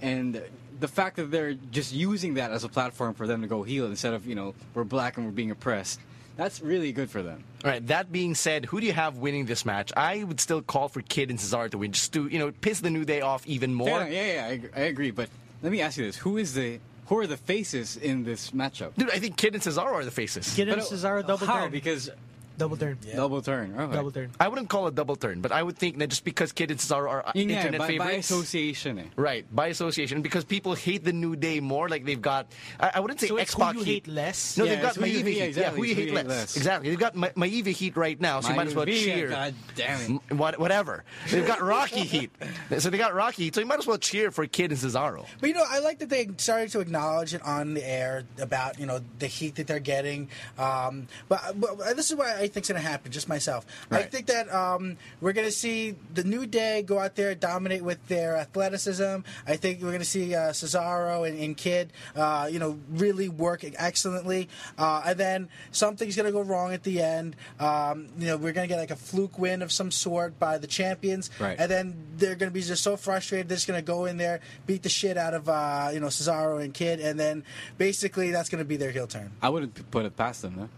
and 0.00 0.40
the 0.80 0.88
fact 0.88 1.16
that 1.16 1.30
they're 1.30 1.54
just 1.54 1.92
using 1.92 2.34
that 2.34 2.52
as 2.52 2.64
a 2.64 2.68
platform 2.68 3.12
for 3.12 3.26
them 3.26 3.42
to 3.42 3.48
go 3.48 3.62
heel 3.62 3.86
instead 3.86 4.14
of 4.14 4.26
you 4.26 4.34
know 4.34 4.54
we're 4.72 4.84
black 4.84 5.18
and 5.18 5.26
we're 5.26 5.32
being 5.32 5.50
oppressed. 5.50 6.00
That's 6.36 6.62
really 6.62 6.92
good 6.92 7.10
for 7.10 7.22
them. 7.22 7.44
All 7.62 7.70
right. 7.70 7.86
That 7.88 8.10
being 8.10 8.34
said, 8.34 8.64
who 8.64 8.80
do 8.80 8.86
you 8.86 8.94
have 8.94 9.18
winning 9.18 9.44
this 9.44 9.66
match? 9.66 9.92
I 9.94 10.24
would 10.24 10.40
still 10.40 10.62
call 10.62 10.88
for 10.88 11.02
Kidd 11.02 11.28
and 11.28 11.38
Cesaro 11.38 11.70
to 11.70 11.78
win, 11.78 11.92
just 11.92 12.14
to 12.14 12.26
you 12.28 12.38
know 12.38 12.52
piss 12.52 12.80
the 12.80 12.90
New 12.90 13.04
Day 13.04 13.20
off 13.20 13.46
even 13.46 13.74
more. 13.74 13.88
Enough. 13.88 14.10
Yeah, 14.10 14.32
yeah, 14.32 14.68
I, 14.76 14.80
I 14.80 14.84
agree. 14.84 15.10
But 15.10 15.28
let 15.60 15.72
me 15.72 15.80
ask 15.82 15.98
you 15.98 16.06
this: 16.06 16.16
Who 16.16 16.38
is 16.38 16.54
the 16.54 16.78
who 17.06 17.18
are 17.18 17.26
the 17.26 17.36
faces 17.36 17.96
in 17.96 18.24
this 18.24 18.50
matchup? 18.52 18.94
Dude, 18.96 19.10
I 19.10 19.18
think 19.18 19.36
Kidd 19.36 19.54
and 19.54 19.62
Cesaro 19.62 19.92
are 19.92 20.04
the 20.04 20.10
faces. 20.10 20.54
Kidd 20.54 20.68
and 20.68 20.78
But, 20.80 20.88
Cesaro 20.90 21.26
double 21.26 21.46
how? 21.46 21.62
turn. 21.62 21.70
Because 21.70 22.10
double 22.58 22.76
turn. 22.76 22.98
double 23.14 23.42
turn. 23.42 23.74
Okay. 23.78 23.94
Double 23.94 24.10
turn. 24.10 24.30
I 24.40 24.48
wouldn't 24.48 24.68
call 24.68 24.86
it 24.88 24.94
double 24.94 25.16
turn, 25.16 25.40
but 25.40 25.52
I 25.52 25.62
would 25.62 25.76
think 25.76 25.98
that 25.98 26.08
just 26.10 26.24
because 26.24 26.52
Kidd 26.52 26.70
and 26.70 26.78
Cesaro 26.80 27.08
are 27.08 27.26
uh, 27.26 27.32
Yun 27.34 27.48
nga, 27.48 27.56
internet 27.56 27.80
by, 27.80 27.86
by 27.86 28.04
favorites. 28.06 28.30
association. 28.30 28.98
Eh. 28.98 29.04
Right, 29.16 29.44
by 29.54 29.66
association, 29.68 30.22
because 30.22 30.44
people 30.44 30.74
hate 30.74 31.04
the 31.04 31.12
New 31.12 31.36
Day 31.36 31.60
more. 31.60 31.88
Like 31.88 32.04
they've 32.04 32.20
got, 32.20 32.46
I, 32.80 32.92
I 32.94 33.00
wouldn't 33.00 33.20
say 33.20 33.28
So 33.28 33.36
it's 33.36 33.54
X 33.58 33.72
who 33.72 33.78
you 33.78 33.84
heat. 33.84 33.92
hate 34.06 34.08
less? 34.08 34.56
No, 34.58 34.64
Yeah, 34.64 34.70
they've 34.74 34.82
got 34.82 34.96
it's 34.96 35.04
who 35.04 35.06
you- 35.10 35.24
Maivia 35.24 35.24
yeah, 35.24 35.30
heat. 35.32 35.40
exactly, 35.48 35.62
Yeah, 35.62 35.70
who 35.70 35.84
you 35.84 35.90
it's 35.92 36.00
hate 36.00 36.14
less. 36.14 36.26
less. 36.26 36.56
Exactly. 36.56 36.90
They've 36.90 36.98
got 36.98 37.14
Ma- 37.14 37.28
Maivia 37.36 37.66
heat 37.72 37.96
right 37.96 38.20
now, 38.20 38.40
so 38.40 38.50
you 38.50 38.56
might 38.56 38.66
as 38.68 38.74
well 38.74 38.86
Maivia, 38.86 39.04
cheer. 39.04 39.28
God 39.28 39.54
damn 39.74 40.00
it. 40.00 40.20
M- 40.30 40.38
What, 40.38 40.58
whatever. 40.58 41.04
They've 41.30 41.46
got 41.46 41.60
Rocky 41.62 42.00
heat. 42.00 42.30
So 42.78 42.88
they 42.90 42.98
got 42.98 43.14
Rocky 43.14 43.44
heat, 43.44 43.54
so 43.54 43.60
you 43.60 43.66
might 43.66 43.78
as 43.78 43.86
well 43.86 43.98
cheer 43.98 44.30
for 44.30 44.46
Kidd 44.46 44.70
and 44.70 44.80
Cesaro. 44.80 45.26
But 45.40 45.48
you 45.48 45.54
know, 45.54 45.64
I 45.68 45.78
like 45.80 45.98
that 45.98 46.08
they 46.08 46.28
started 46.38 46.70
to 46.72 46.80
acknowledge 46.80 47.34
it 47.34 47.42
on 47.42 47.74
the 47.74 47.86
air 47.88 48.24
about 48.40 48.78
you 48.78 48.86
know 48.86 49.00
the 49.18 49.26
heat 49.26 49.56
that 49.56 49.66
they're 49.66 49.78
getting. 49.78 50.28
Um, 50.58 51.06
but, 51.28 51.40
but 51.60 51.96
this 51.96 52.10
is 52.10 52.16
why 52.16 52.34
I 52.38 52.41
think's 52.48 52.68
going 52.68 52.80
to 52.80 52.86
happen. 52.86 53.12
Just 53.12 53.28
myself, 53.28 53.66
I 53.90 54.02
think 54.02 54.26
that 54.26 54.52
um, 54.52 54.96
we're 55.20 55.32
to 55.46 55.52
see 55.52 55.94
the 56.12 56.24
New 56.24 56.46
Day 56.46 56.82
go 56.82 56.98
out 56.98 57.16
there 57.16 57.34
dominate 57.34 57.82
with 57.82 58.06
their 58.08 58.36
athleticism. 58.36 59.20
I 59.46 59.56
think 59.56 59.80
we're 59.80 59.90
to 60.00 60.04
see 60.04 60.34
uh, 60.34 60.50
Cesaro 60.50 61.28
and, 61.28 61.38
and 61.38 61.56
Kidd, 61.56 61.92
uh, 62.16 62.48
you 62.50 62.58
know, 62.58 62.78
really 62.90 63.28
work 63.28 63.64
excellently. 63.64 64.48
Uh, 64.78 65.02
and 65.06 65.18
then 65.18 65.48
something's 65.70 66.16
to 66.26 66.32
go 66.32 66.42
wrong 66.42 66.72
at 66.72 66.82
the 66.82 67.02
end. 67.02 67.36
Um, 67.60 68.08
you 68.18 68.26
know, 68.26 68.36
we're 68.36 68.52
to 68.68 68.72
get 68.72 68.80
like 68.80 68.90
a 68.90 68.96
fluke 68.96 69.38
win 69.38 69.62
of 69.62 69.72
some 69.72 69.90
sort 69.90 70.38
by 70.38 70.58
the 70.58 70.66
champions. 70.66 71.30
Right. 71.38 71.56
And 71.58 71.70
then 71.70 71.96
they're 72.16 72.36
to 72.50 72.54
be 72.54 72.62
just 72.62 72.82
so 72.82 72.96
frustrated. 72.96 73.48
They're 73.48 73.56
just 73.56 73.66
to 73.80 73.86
go 73.86 74.04
in 74.06 74.16
there, 74.16 74.40
beat 74.66 74.82
the 74.82 74.88
shit 74.88 75.16
out 75.16 75.34
of 75.34 75.48
uh, 75.48 75.90
you 75.92 76.00
know 76.00 76.06
Cesaro 76.08 76.62
and 76.62 76.72
Kidd, 76.72 77.00
and 77.00 77.18
then 77.18 77.44
basically 77.78 78.30
that's 78.30 78.48
to 78.58 78.64
be 78.64 78.76
their 78.76 78.90
heel 78.90 79.06
turn. 79.06 79.30
I 79.40 79.48
wouldn't 79.48 79.90
put 79.90 80.04
it 80.04 80.16
past 80.16 80.42
them. 80.42 80.56
No? 80.56 80.68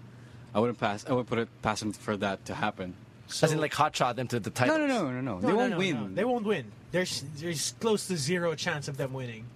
I 0.55 0.61
wouldn't 0.61 0.79
pass. 0.79 1.05
I 1.09 1.13
would 1.13 1.27
put 1.27 1.39
it 1.39 1.49
past 1.63 1.81
them 1.81 1.93
for 1.93 2.17
that 2.19 2.45
to 2.47 2.55
happen. 2.55 2.95
As 3.43 3.51
in, 3.53 3.61
like, 3.61 3.73
hotshot 3.73 4.17
them 4.17 4.29
to 4.29 4.39
the 4.39 4.51
title. 4.51 4.79
No, 4.79 4.87
no, 4.87 5.05
no, 5.05 5.11
no, 5.11 5.21
no. 5.21 5.35
No, 5.39 5.41
They 5.41 5.49
no, 5.49 5.57
won't 5.57 5.71
no, 5.73 5.79
win. 5.79 5.95
no. 5.95 6.15
They 6.15 6.25
won't 6.25 6.45
win. 6.47 6.71
There's 6.93 7.25
there's 7.37 7.73
close 7.81 8.07
to 8.07 8.17
zero 8.17 8.55
chance 8.55 8.87
of 8.87 8.97
them 8.97 9.13
winning. 9.13 9.47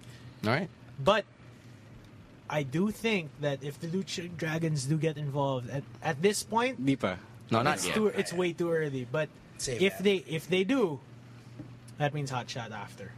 All 0.43 0.49
right. 0.51 0.69
But 1.01 1.23
I 2.49 2.63
do 2.63 2.91
think 2.91 3.29
that 3.39 3.63
if 3.63 3.79
the 3.79 3.87
Lucha 3.87 4.35
Dragons 4.35 4.85
do 4.85 4.97
get 4.97 5.17
involved 5.17 5.69
at, 5.69 5.83
at 6.03 6.21
this 6.21 6.43
point, 6.43 6.83
Di 6.85 6.95
pa. 6.97 7.15
No, 7.51 7.61
not 7.61 7.75
it's 7.77 7.85
yet. 7.85 7.95
too 7.95 8.07
it's 8.07 8.33
way 8.33 8.51
too 8.53 8.71
early. 8.71 9.07
But 9.09 9.29
Save 9.57 9.81
if 9.81 9.97
that. 9.97 10.03
they 10.03 10.15
if 10.27 10.49
they 10.49 10.63
do, 10.65 10.99
that 11.97 12.13
means 12.13 12.29
hot 12.31 12.49
shot 12.49 12.71
after. 12.73 13.11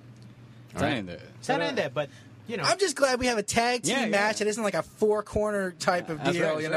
Sana 0.76 0.96
hindi. 0.96 1.18
Sana 1.42 1.66
hindi, 1.66 1.88
but 1.94 2.10
you 2.52 2.58
know, 2.58 2.64
I'm 2.64 2.78
just 2.78 2.96
glad 2.96 3.20
we 3.20 3.26
have 3.28 3.38
a 3.38 3.44
tag 3.44 3.84
team 3.84 3.96
Yeah, 3.96 4.02
yeah. 4.04 4.10
match. 4.10 4.42
It 4.42 4.48
isn't 4.48 4.64
like 4.64 4.74
a 4.74 4.84
four 4.84 5.24
corner 5.24 5.72
type 5.72 6.10
of 6.10 6.18
That's 6.20 6.34
deal, 6.34 6.48
right, 6.54 6.62
you 6.64 6.70
that's 6.70 6.74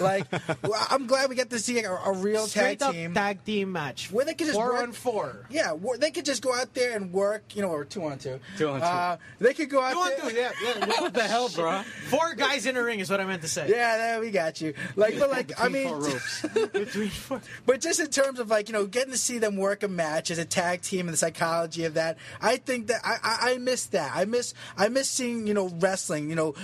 know. 0.00 0.04
Like 0.04 0.26
I'm 0.90 1.06
glad 1.06 1.28
we 1.30 1.36
get 1.36 1.50
to 1.50 1.58
see 1.58 1.78
a, 1.82 1.90
a 1.92 2.12
real 2.12 2.46
straight 2.46 2.80
tag 2.80 2.92
team. 2.92 3.14
tag 3.14 3.44
team 3.44 3.72
match. 3.72 4.10
Where 4.10 4.24
they 4.24 4.34
could 4.34 4.46
just 4.48 4.58
four 4.58 4.72
work- 4.74 4.82
on 4.82 4.92
four. 4.92 5.46
yeah, 5.50 5.72
wor- 5.72 5.96
they 5.96 6.10
could 6.10 6.24
just 6.24 6.42
go 6.42 6.54
out 6.54 6.74
there 6.74 6.96
and 6.96 7.12
work, 7.12 7.42
you 7.54 7.62
know, 7.62 7.68
or 7.68 7.84
two 7.84 8.04
on 8.04 8.18
two. 8.18 8.40
Two 8.58 8.68
on 8.68 8.80
two. 8.80 8.86
Uh, 8.86 9.16
they 9.38 9.54
could 9.54 9.70
go 9.70 9.80
out 9.80 9.92
Two 9.92 9.98
on 10.00 10.08
there. 10.08 10.30
two, 10.30 10.36
yeah, 10.36 10.52
yeah. 10.62 10.86
What 11.00 11.14
the 11.14 11.22
hell, 11.28 11.48
bro? 11.48 11.82
Four 12.08 12.34
guys 12.34 12.66
in 12.66 12.76
a 12.76 12.82
ring 12.82 13.00
is 13.00 13.10
what 13.10 13.20
I 13.20 13.24
meant 13.24 13.42
to 13.42 13.48
say. 13.48 13.68
Yeah, 13.68 13.96
there 13.96 14.20
we 14.20 14.30
got 14.30 14.60
you. 14.60 14.74
Like, 14.96 15.18
but 15.18 15.30
like, 15.30 15.52
I 15.60 15.68
mean, 15.68 15.88
Four 15.88 16.00
ropes. 16.00 16.42
Between 16.72 17.08
four. 17.10 17.40
But 17.66 17.80
just 17.80 18.00
in 18.00 18.08
terms 18.08 18.38
of 18.40 18.48
like 18.50 18.68
you 18.68 18.72
know 18.72 18.86
getting 18.86 19.12
to 19.12 19.18
see 19.18 19.38
them 19.38 19.56
work 19.56 19.82
a 19.82 19.88
match 19.88 20.30
as 20.30 20.38
a 20.38 20.44
tag 20.44 20.82
team 20.82 21.06
and 21.06 21.12
the 21.12 21.16
psychology 21.18 21.84
of 21.84 21.94
that, 21.94 22.16
I 22.40 22.56
think 22.56 22.86
that 22.88 23.00
I, 23.04 23.16
I, 23.22 23.52
I 23.52 23.58
miss 23.58 23.86
that. 23.86 24.12
I 24.14 24.24
miss 24.24 24.54
I 24.76 24.88
miss 24.88 25.03
seeing 25.08 25.46
you 25.46 25.54
know 25.54 25.68
wrestling, 25.80 26.30
you 26.30 26.36
know, 26.36 26.54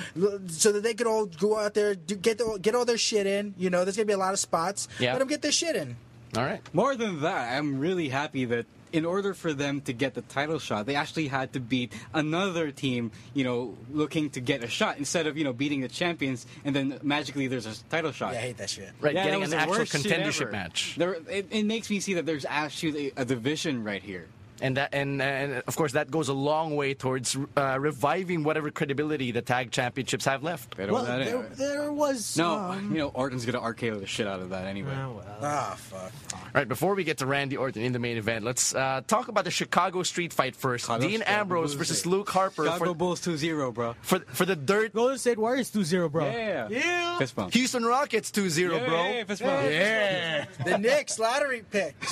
so 0.48 0.72
that 0.72 0.83
they 0.83 0.94
could 0.94 1.07
all 1.07 1.26
go 1.26 1.59
out 1.59 1.74
there 1.74 1.94
do, 1.94 2.14
get 2.14 2.38
the, 2.38 2.59
get 2.61 2.74
all 2.74 2.85
their 2.85 2.98
shit 2.98 3.26
in. 3.26 3.55
You 3.59 3.70
know, 3.70 3.85
there's 3.85 3.96
gonna 3.96 4.07
be 4.07 4.12
a 4.12 4.18
lot 4.18 4.33
of 4.33 4.38
spots. 4.38 4.88
Yeah. 4.98 5.12
Let 5.12 5.20
them 5.20 5.29
get 5.29 5.42
their 5.42 5.53
shit 5.53 5.76
in. 5.76 5.96
All 6.37 6.44
right. 6.44 6.61
More 6.72 6.94
than 6.94 7.20
that, 7.22 7.57
I'm 7.57 7.81
really 7.81 8.09
happy 8.09 8.44
that 8.46 8.66
in 8.92 9.05
order 9.05 9.35
for 9.35 9.53
them 9.53 9.81
to 9.83 9.92
get 9.92 10.14
the 10.14 10.22
title 10.22 10.59
shot, 10.59 10.87
they 10.87 10.94
actually 10.94 11.29
had 11.29 11.53
to 11.53 11.61
beat 11.61 11.92
another 12.12 12.70
team, 12.70 13.12
you 13.35 13.44
know, 13.44 13.76
looking 13.90 14.31
to 14.31 14.40
get 14.40 14.64
a 14.64 14.68
shot 14.68 14.98
instead 14.98 15.26
of, 15.26 15.37
you 15.37 15.44
know, 15.44 15.53
beating 15.53 15.81
the 15.81 15.88
champions 15.88 16.46
and 16.64 16.74
then 16.74 16.98
magically 17.03 17.46
there's 17.46 17.66
a 17.66 17.85
title 17.85 18.12
shot. 18.12 18.33
Yeah, 18.33 18.40
I 18.40 18.42
hate 18.42 18.57
that 18.59 18.70
shit. 18.70 18.90
Right, 19.00 19.14
Yeah, 19.14 19.24
getting 19.24 19.42
an 19.42 19.55
actual 19.55 19.85
contendership 19.85 20.53
match. 20.53 20.94
There, 20.96 21.14
it, 21.29 21.48
it 21.50 21.64
makes 21.64 21.90
me 21.90 22.00
see 22.00 22.14
that 22.14 22.26
there's 22.26 22.46
actually 22.48 23.12
a, 23.16 23.22
a 23.22 23.24
division 23.24 23.85
right 23.85 24.03
here. 24.03 24.29
And 24.62 24.77
that, 24.77 24.94
and, 24.94 25.23
and 25.23 25.62
of 25.66 25.75
course, 25.77 25.92
that 25.92 26.11
goes 26.11 26.29
a 26.29 26.35
long 26.35 26.77
way 26.77 26.94
towards 26.94 27.37
uh, 27.57 27.79
reviving 27.81 28.44
whatever 28.44 28.70
credibility 28.70 29.33
the 29.33 29.40
tag 29.42 29.70
championships 29.70 30.25
have 30.27 30.42
left. 30.42 30.77
Better 30.77 30.92
Well, 30.92 31.05
that 31.05 31.25
there, 31.25 31.29
anyway. 31.38 31.49
there 31.57 31.92
was 31.92 32.37
No, 32.37 32.55
um, 32.55 32.92
you 32.92 32.99
know 32.99 33.09
Orton's 33.09 33.46
gonna 33.46 33.61
RKO 33.61 33.99
the 34.01 34.07
shit 34.07 34.27
out 34.27 34.40
of 34.40 34.51
that 34.51 34.66
anyway. 34.66 34.94
oh, 34.96 35.23
well. 35.25 35.37
Ah, 35.42 35.75
fuck. 35.79 36.12
All 36.35 36.40
right, 36.55 36.68
before 36.68 36.94
we 36.94 37.05
get 37.05 37.18
to 37.18 37.27
Randy 37.27 37.57
Orton 37.57 37.83
in 37.83 37.92
the 37.92 37.99
main 37.99 38.16
event, 38.18 38.44
let's 38.44 38.75
uh, 38.75 39.01
talk 39.07 39.29
about 39.29 39.44
the 39.44 39.51
Chicago 39.51 40.03
Street 40.03 40.33
Fight 40.33 40.55
first. 40.57 40.85
Chicago 40.85 41.03
Dean 41.07 41.20
Chicago 41.20 41.40
Ambrose 41.40 41.70
Bulls. 41.70 41.75
versus 41.88 42.07
Luke 42.07 42.29
Harper 42.29 42.64
Chicago 42.64 42.85
for, 42.87 42.94
Bulls 42.94 43.20
2-0, 43.20 43.73
bro. 43.73 43.94
for 44.03 44.18
for 44.20 44.44
the 44.44 44.57
dirt. 44.57 44.92
Golden 44.92 45.16
State 45.18 45.38
Warriors 45.38 45.70
2-0, 45.70 46.11
bro. 46.12 46.27
Yeah. 46.27 46.68
Yeah. 46.68 47.18
Fist 47.18 47.35
bump. 47.37 47.55
Houston 47.55 47.85
Rockets 47.85 48.31
2-0, 48.31 48.73
Yeah, 48.73 48.87
bro. 48.87 49.05
yeah, 49.05 49.25
fist 49.25 49.42
bump. 49.42 49.70
Yeah. 49.70 50.44
The 50.64 50.79
Knicks 50.79 51.18
lottery 51.18 51.62
pick. 51.70 51.94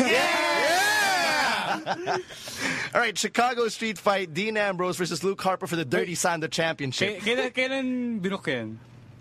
All 2.94 3.01
right, 3.01 3.16
Chicago 3.16 3.68
Street 3.68 3.98
Fight, 3.98 4.33
Dean 4.35 4.57
Ambrose 4.57 4.96
versus 4.96 5.22
Luke 5.22 5.40
Harper 5.42 5.66
for 5.66 5.77
the 5.77 5.85
Dirty 5.85 6.14
Sando 6.14 6.51
Championship. 6.51 7.20
kailan, 7.20 7.53
kailan 7.53 8.20
binook 8.20 8.46
yan? 8.46 8.79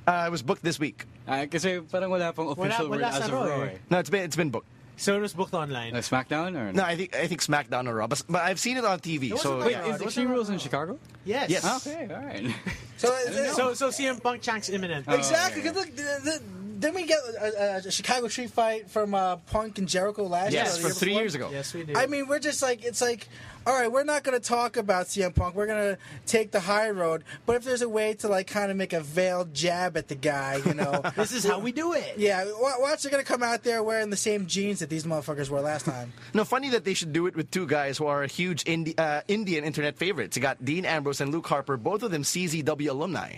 Uh, 0.08 0.24
it 0.28 0.32
was 0.32 0.42
booked 0.42 0.64
this 0.64 0.80
week. 0.80 1.06
Ah, 1.28 1.46
kasi 1.52 1.80
parang 1.82 2.10
wala 2.10 2.32
pang 2.32 2.48
official 2.48 2.88
wala 2.88 3.04
word 3.04 3.04
as 3.04 3.26
of 3.28 3.34
Raw, 3.34 3.44
Raw. 3.44 3.62
eh. 3.68 3.76
eh. 3.76 3.78
No, 3.90 4.00
it's 4.00 4.10
been 4.10 4.24
it's 4.24 4.36
been 4.38 4.50
booked. 4.50 4.68
So 4.96 5.14
it 5.16 5.20
was 5.22 5.34
booked 5.34 5.54
online. 5.54 5.94
Uh, 5.94 6.00
SmackDown 6.00 6.56
or 6.58 6.72
No, 6.74 6.82
I 6.82 6.96
think 6.96 7.14
I 7.16 7.28
think 7.28 7.44
SmackDown 7.44 7.86
or 7.88 7.94
Raw, 7.96 8.08
but, 8.08 8.24
but 8.28 8.42
I've 8.42 8.58
seen 8.60 8.78
it 8.78 8.86
on 8.86 8.98
TV. 9.00 9.30
wasn't 9.30 9.42
So 9.42 9.60
Wait, 9.60 9.72
Yeah, 9.78 9.82
is 9.84 9.88
it 9.88 9.92
was 10.00 10.02
Extreme 10.16 10.30
Rules 10.32 10.50
in 10.50 10.58
Chicago? 10.58 10.98
yes. 11.26 11.50
Yes. 11.52 11.86
Okay, 11.86 12.08
all 12.10 12.24
right. 12.24 12.50
So, 12.98 13.14
uh, 13.14 13.54
So 13.54 13.74
so 13.76 13.90
CM 13.90 14.24
Punk 14.24 14.42
Chank's 14.42 14.70
imminent. 14.70 15.06
exactly. 15.08 15.62
yeah, 15.62 15.68
'cause 15.70 15.76
look, 15.76 15.92
the, 15.94 16.08
the, 16.24 16.36
didn't 16.80 16.96
we 16.96 17.06
get 17.06 17.18
a, 17.40 17.46
a, 17.46 17.78
a 17.88 17.92
Chicago 17.92 18.28
Street 18.28 18.52
Fight 18.52 18.90
from 18.90 19.14
uh, 19.14 19.38
Punk 19.38 19.78
and 19.80 19.88
Jericho 19.88 20.24
last 20.28 20.52
year? 20.54 20.64
yes, 20.64 20.78
the 20.78 20.90
for 20.90 20.94
three 20.94 21.14
years 21.14 21.36
ago. 21.36 21.50
Yes, 21.52 21.74
we 21.74 21.84
do. 21.84 21.94
I 21.96 22.06
mean, 22.08 22.28
we're 22.28 22.40
just 22.40 22.62
like 22.62 22.84
it's 22.84 23.02
like, 23.02 23.28
all 23.66 23.74
right, 23.74 23.92
we're 23.92 24.04
not 24.04 24.24
going 24.24 24.40
to 24.40 24.46
talk 24.46 24.78
about 24.78 25.08
CM 25.08 25.34
Punk. 25.36 25.56
We're 25.56 25.66
going 25.68 25.96
to 25.96 25.98
take 26.26 26.52
the 26.52 26.60
high 26.60 26.90
road. 26.90 27.24
But 27.46 27.56
if 27.58 27.64
there's 27.64 27.82
a 27.82 27.90
way 27.90 28.14
to 28.16 28.28
like 28.28 28.48
kind 28.48 28.72
of 28.72 28.78
make 28.78 28.94
a 28.94 29.00
veiled 29.02 29.54
jab 29.54 29.98
at 29.98 30.08
the 30.08 30.16
guy, 30.16 30.62
you 30.66 30.74
know, 30.74 31.02
this 31.16 31.32
is 31.34 31.44
how 31.46 31.60
we 31.60 31.72
do 31.72 31.94
it. 31.94 32.14
yeah, 32.18 32.46
wa- 32.46 32.76
watch 32.80 33.04
they're 33.04 33.12
going 33.12 33.24
to 33.24 33.28
come 33.30 33.44
out 33.44 33.64
there 33.64 33.82
wearing 33.84 34.10
the 34.10 34.16
same 34.18 34.46
jeans 34.48 34.80
that 34.80 34.90
these 34.90 35.04
motherfuckers 35.06 35.50
wore 35.50 35.62
last 35.62 35.86
time. 35.86 36.14
No, 36.34 36.46
funny 36.46 36.70
that 36.70 36.84
they 36.86 36.94
should 36.94 37.14
do 37.14 37.26
it 37.28 37.36
with 37.36 37.50
two 37.52 37.66
guys 37.66 37.98
who 37.98 38.06
are 38.06 38.24
huge 38.26 38.68
Indi- 38.68 38.98
uh, 38.98 39.22
Indian 39.28 39.64
internet 39.64 39.98
favorites. 39.98 40.36
You 40.38 40.42
got 40.44 40.64
Dean 40.64 40.86
Ambrose 40.86 41.20
and 41.22 41.32
Luke 41.32 41.48
Harper, 41.48 41.78
both 41.78 42.04
of 42.04 42.12
them 42.12 42.22
CZW 42.24 42.90
alumni. 42.90 43.38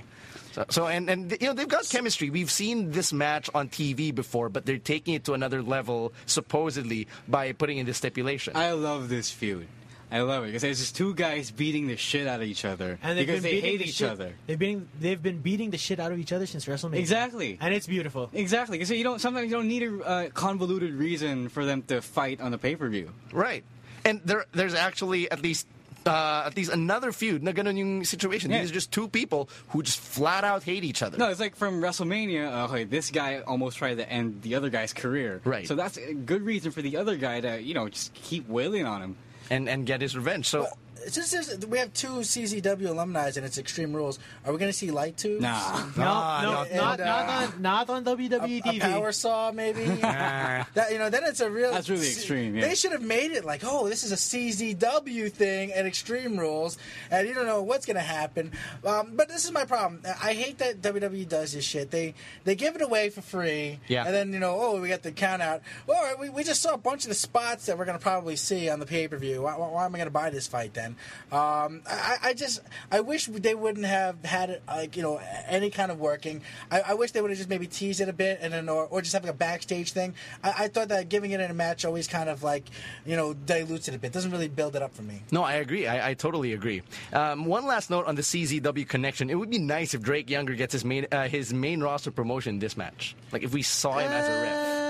So, 0.54 0.66
so 0.70 0.88
and, 0.88 1.10
and 1.10 1.32
you 1.40 1.48
know 1.48 1.54
they've 1.54 1.68
got 1.68 1.88
chemistry. 1.90 2.30
We've 2.30 2.50
seen 2.52 2.92
this 2.92 3.14
match 3.14 3.50
on 3.54 3.70
TV 3.70 4.14
before, 4.14 4.50
but 4.50 4.66
they're 4.66 4.78
taking 4.80 5.14
it 5.14 5.24
to 5.26 5.34
another 5.34 5.62
level 5.62 6.12
supposedly 6.26 7.08
by 7.28 7.52
putting 7.52 7.78
in 7.78 7.86
this 7.86 7.98
stipulation. 7.98 8.56
I 8.56 8.72
love 8.72 9.10
this 9.10 9.30
feud. 9.32 9.68
I 10.12 10.22
love 10.22 10.44
it 10.44 10.48
because 10.48 10.64
it's 10.64 10.80
just 10.80 10.96
two 10.96 11.14
guys 11.14 11.52
beating 11.52 11.86
the 11.86 11.96
shit 11.96 12.26
out 12.26 12.42
of 12.42 12.48
each 12.48 12.66
other 12.66 12.98
And 13.04 13.16
they've 13.16 13.28
because 13.28 13.44
been 13.44 13.52
they 13.52 13.62
beating 13.62 13.70
hate 13.70 13.78
the 13.78 13.90
each 13.90 13.94
shit- 13.94 14.10
other. 14.10 14.34
They've 14.48 14.58
been 14.58 14.88
they've 15.00 15.22
been 15.22 15.38
beating 15.40 15.70
the 15.70 15.78
shit 15.78 16.00
out 16.00 16.12
of 16.12 16.18
each 16.18 16.32
other 16.34 16.48
since 16.48 16.66
WrestleMania. 16.66 16.96
Exactly. 16.98 17.60
And 17.62 17.76
it's 17.76 17.86
beautiful. 17.86 18.28
Exactly, 18.34 18.80
because 18.80 18.90
you 18.90 19.04
don't 19.04 19.22
sometimes 19.22 19.52
you 19.52 19.56
don't 19.56 19.68
need 19.68 19.84
a 19.84 20.00
uh, 20.04 20.30
convoluted 20.30 20.94
reason 20.96 21.48
for 21.50 21.64
them 21.64 21.84
to 21.84 22.02
fight 22.02 22.42
on 22.42 22.50
the 22.52 22.58
pay 22.58 22.76
per 22.76 22.90
view. 22.90 23.12
right, 23.32 23.64
and 24.04 24.20
there 24.26 24.46
there's 24.52 24.74
actually 24.74 25.30
at 25.30 25.44
least. 25.44 25.68
Uh, 26.06 26.44
at 26.46 26.56
least 26.56 26.72
another 26.72 27.12
feud 27.12 27.44
na 27.44 27.52
ganun 27.52 27.78
yung 27.78 28.04
situation. 28.04 28.50
Yeah. 28.52 28.62
These 28.62 28.72
are 28.72 28.74
just 28.74 28.92
two 28.92 29.08
people 29.08 29.50
who 29.70 29.84
just 29.84 30.00
flat 30.00 30.44
out 30.44 30.64
hate 30.64 30.84
each 30.84 31.04
other. 31.04 31.18
No, 31.18 31.30
it's 31.30 31.40
like 31.40 31.56
from 31.56 31.82
WrestleMania. 31.82 32.48
Uh, 32.52 32.66
okay, 32.72 32.84
this 32.86 33.12
guy 33.12 33.42
almost 33.46 33.78
tried 33.78 33.98
to 33.98 34.10
end 34.10 34.42
the 34.42 34.56
other 34.56 34.70
guy's 34.70 34.94
career. 34.94 35.42
Right. 35.44 35.68
So 35.68 35.76
that's 35.76 35.98
a 35.98 36.14
good 36.14 36.42
reason 36.42 36.72
for 36.72 36.82
the 36.82 36.98
other 36.98 37.18
guy 37.18 37.42
to 37.42 37.62
you 37.62 37.74
know 37.74 37.90
just 37.90 38.14
keep 38.14 38.48
wailing 38.48 38.86
on 38.86 39.02
him. 39.02 39.16
and 39.50 39.68
and 39.68 39.86
get 39.86 40.00
his 40.02 40.16
revenge. 40.16 40.46
So 40.48 40.68
Since 41.08 41.32
there's, 41.32 41.66
we 41.68 41.78
have 41.80 41.94
two 41.94 42.20
CZW 42.20 42.88
alumni 42.90 43.28
and 43.36 43.46
it's 43.46 43.58
Extreme 43.58 43.94
Rules, 43.94 44.20
are 44.46 44.52
we 44.52 44.60
going 44.60 44.72
to 44.72 44.78
see 44.78 44.92
Light 44.92 45.18
Tubes? 45.18 45.42
Nah. 45.42 45.86
No, 45.98 46.04
Ah, 46.04 46.40
no, 46.44 46.50
no, 46.52 46.56
not, 46.56 46.68
and, 46.70 46.78
not 46.78 47.00
uh, 47.00 47.32
on 47.56 47.62
not 47.62 47.90
on 47.90 48.06
WWE 48.06 48.60
a 48.60 48.62
TV. 48.62 48.80
power 48.80 49.12
saw, 49.12 49.52
maybe. 49.52 49.84
that 49.86 50.88
you 50.92 50.98
know, 50.98 51.10
then 51.10 51.24
it's 51.26 51.40
a 51.40 51.50
real. 51.50 51.72
That's 51.72 51.90
really 51.90 52.08
extreme, 52.08 52.56
yeah. 52.56 52.68
They 52.68 52.76
should 52.76 52.92
have 52.92 53.02
made 53.04 53.32
it 53.32 53.46
like, 53.46 53.62
oh, 53.64 53.88
this 53.90 54.04
is 54.04 54.12
a 54.12 54.16
CZW 54.16 55.32
thing 55.32 55.72
at 55.74 55.86
Extreme 55.86 56.38
Rules, 56.38 56.78
and 57.12 57.28
you 57.28 57.34
don't 57.34 57.46
know 57.46 57.62
what's 57.64 57.86
going 57.86 57.96
to 57.96 58.02
happen. 58.02 58.52
Um, 58.86 59.12
but 59.16 59.28
this 59.30 59.46
is 59.46 59.52
my 59.52 59.66
problem. 59.66 60.02
I 60.22 60.34
hate 60.34 60.58
that 60.60 60.82
WWE 60.82 61.28
does 61.28 61.54
this 61.54 61.64
shit. 61.66 61.92
They 61.92 62.14
they 62.44 62.56
give 62.56 62.76
it 62.76 62.82
away 62.82 63.10
for 63.10 63.22
free, 63.22 63.80
Yeah. 63.88 64.06
and 64.06 64.14
then 64.14 64.34
you 64.34 64.40
know, 64.40 64.58
oh, 64.60 64.82
we 64.82 64.90
got 64.90 65.04
the 65.04 65.12
count 65.12 65.42
out. 65.42 65.62
Well, 65.88 65.98
all 65.98 66.04
right, 66.04 66.20
we, 66.20 66.30
we 66.30 66.44
just 66.44 66.62
saw 66.62 66.74
a 66.74 66.78
bunch 66.78 67.04
of 67.04 67.10
the 67.10 67.16
spots 67.16 67.66
that 67.68 67.78
we're 67.78 67.86
going 67.86 67.98
to 67.98 68.02
probably 68.04 68.36
see 68.36 68.70
on 68.70 68.80
the 68.80 68.86
pay 68.86 69.08
per 69.08 69.18
view. 69.18 69.42
Why, 69.44 69.54
why 69.58 69.86
am 69.86 69.94
I 69.96 69.98
going 69.98 70.08
to 70.08 70.12
buy 70.14 70.30
this 70.30 70.48
fight 70.48 70.74
then? 70.74 70.88
Um, 71.32 71.82
I, 71.88 72.17
I 72.23 72.34
just 72.34 72.62
I 72.91 73.02
wish 73.02 73.25
they 73.28 73.56
wouldn't 73.56 73.86
have 73.86 74.23
had 74.23 74.49
it 74.49 74.63
like 74.67 74.95
you 74.97 75.04
know 75.04 75.19
any 75.47 75.69
kind 75.69 75.91
of 75.91 75.99
working. 75.99 76.41
I, 76.71 76.82
I 76.82 76.93
wish 76.93 77.12
they 77.12 77.21
would 77.21 77.32
have 77.32 77.38
just 77.38 77.49
maybe 77.49 77.67
teased 77.67 78.02
it 78.02 78.10
a 78.10 78.13
bit 78.13 78.39
and 78.41 78.54
then 78.54 78.69
or, 78.69 78.86
or 78.86 79.02
just 79.02 79.13
having 79.13 79.30
a 79.30 79.34
backstage 79.34 79.91
thing. 79.91 80.13
I, 80.43 80.54
I 80.65 80.67
thought 80.67 80.89
that 80.89 81.10
giving 81.10 81.32
it 81.32 81.39
in 81.39 81.52
a 81.52 81.54
match 81.54 81.86
always 81.86 82.08
kind 82.08 82.30
of 82.30 82.43
like 82.43 82.65
you 83.06 83.15
know 83.15 83.34
dilutes 83.34 83.88
it 83.88 83.95
a 83.95 83.99
bit. 83.99 84.12
Doesn't 84.12 84.32
really 84.32 84.47
build 84.47 84.75
it 84.75 84.82
up 84.82 84.93
for 84.93 85.04
me. 85.04 85.21
No, 85.32 85.43
I 85.43 85.54
agree. 85.56 85.88
I, 85.88 86.10
I 86.10 86.13
totally 86.13 86.54
agree. 86.54 86.82
Um, 87.13 87.45
one 87.45 87.65
last 87.65 87.89
note 87.89 88.06
on 88.06 88.15
the 88.15 88.21
CZW 88.21 88.88
connection. 88.88 89.30
It 89.30 89.36
would 89.36 89.49
be 89.49 89.60
nice 89.60 89.93
if 89.93 90.02
Drake 90.02 90.30
Younger 90.30 90.56
gets 90.56 90.73
his 90.73 90.86
main 90.86 91.08
uh, 91.12 91.28
his 91.28 91.54
main 91.54 91.82
roster 91.82 92.12
promotion 92.12 92.60
this 92.60 92.78
match. 92.78 93.15
Like 93.32 93.43
if 93.43 93.54
we 93.54 93.62
saw 93.62 93.97
him 93.97 94.12
as 94.12 94.28
a 94.28 94.41
ref. 94.41 94.56
Uh, 94.56 94.89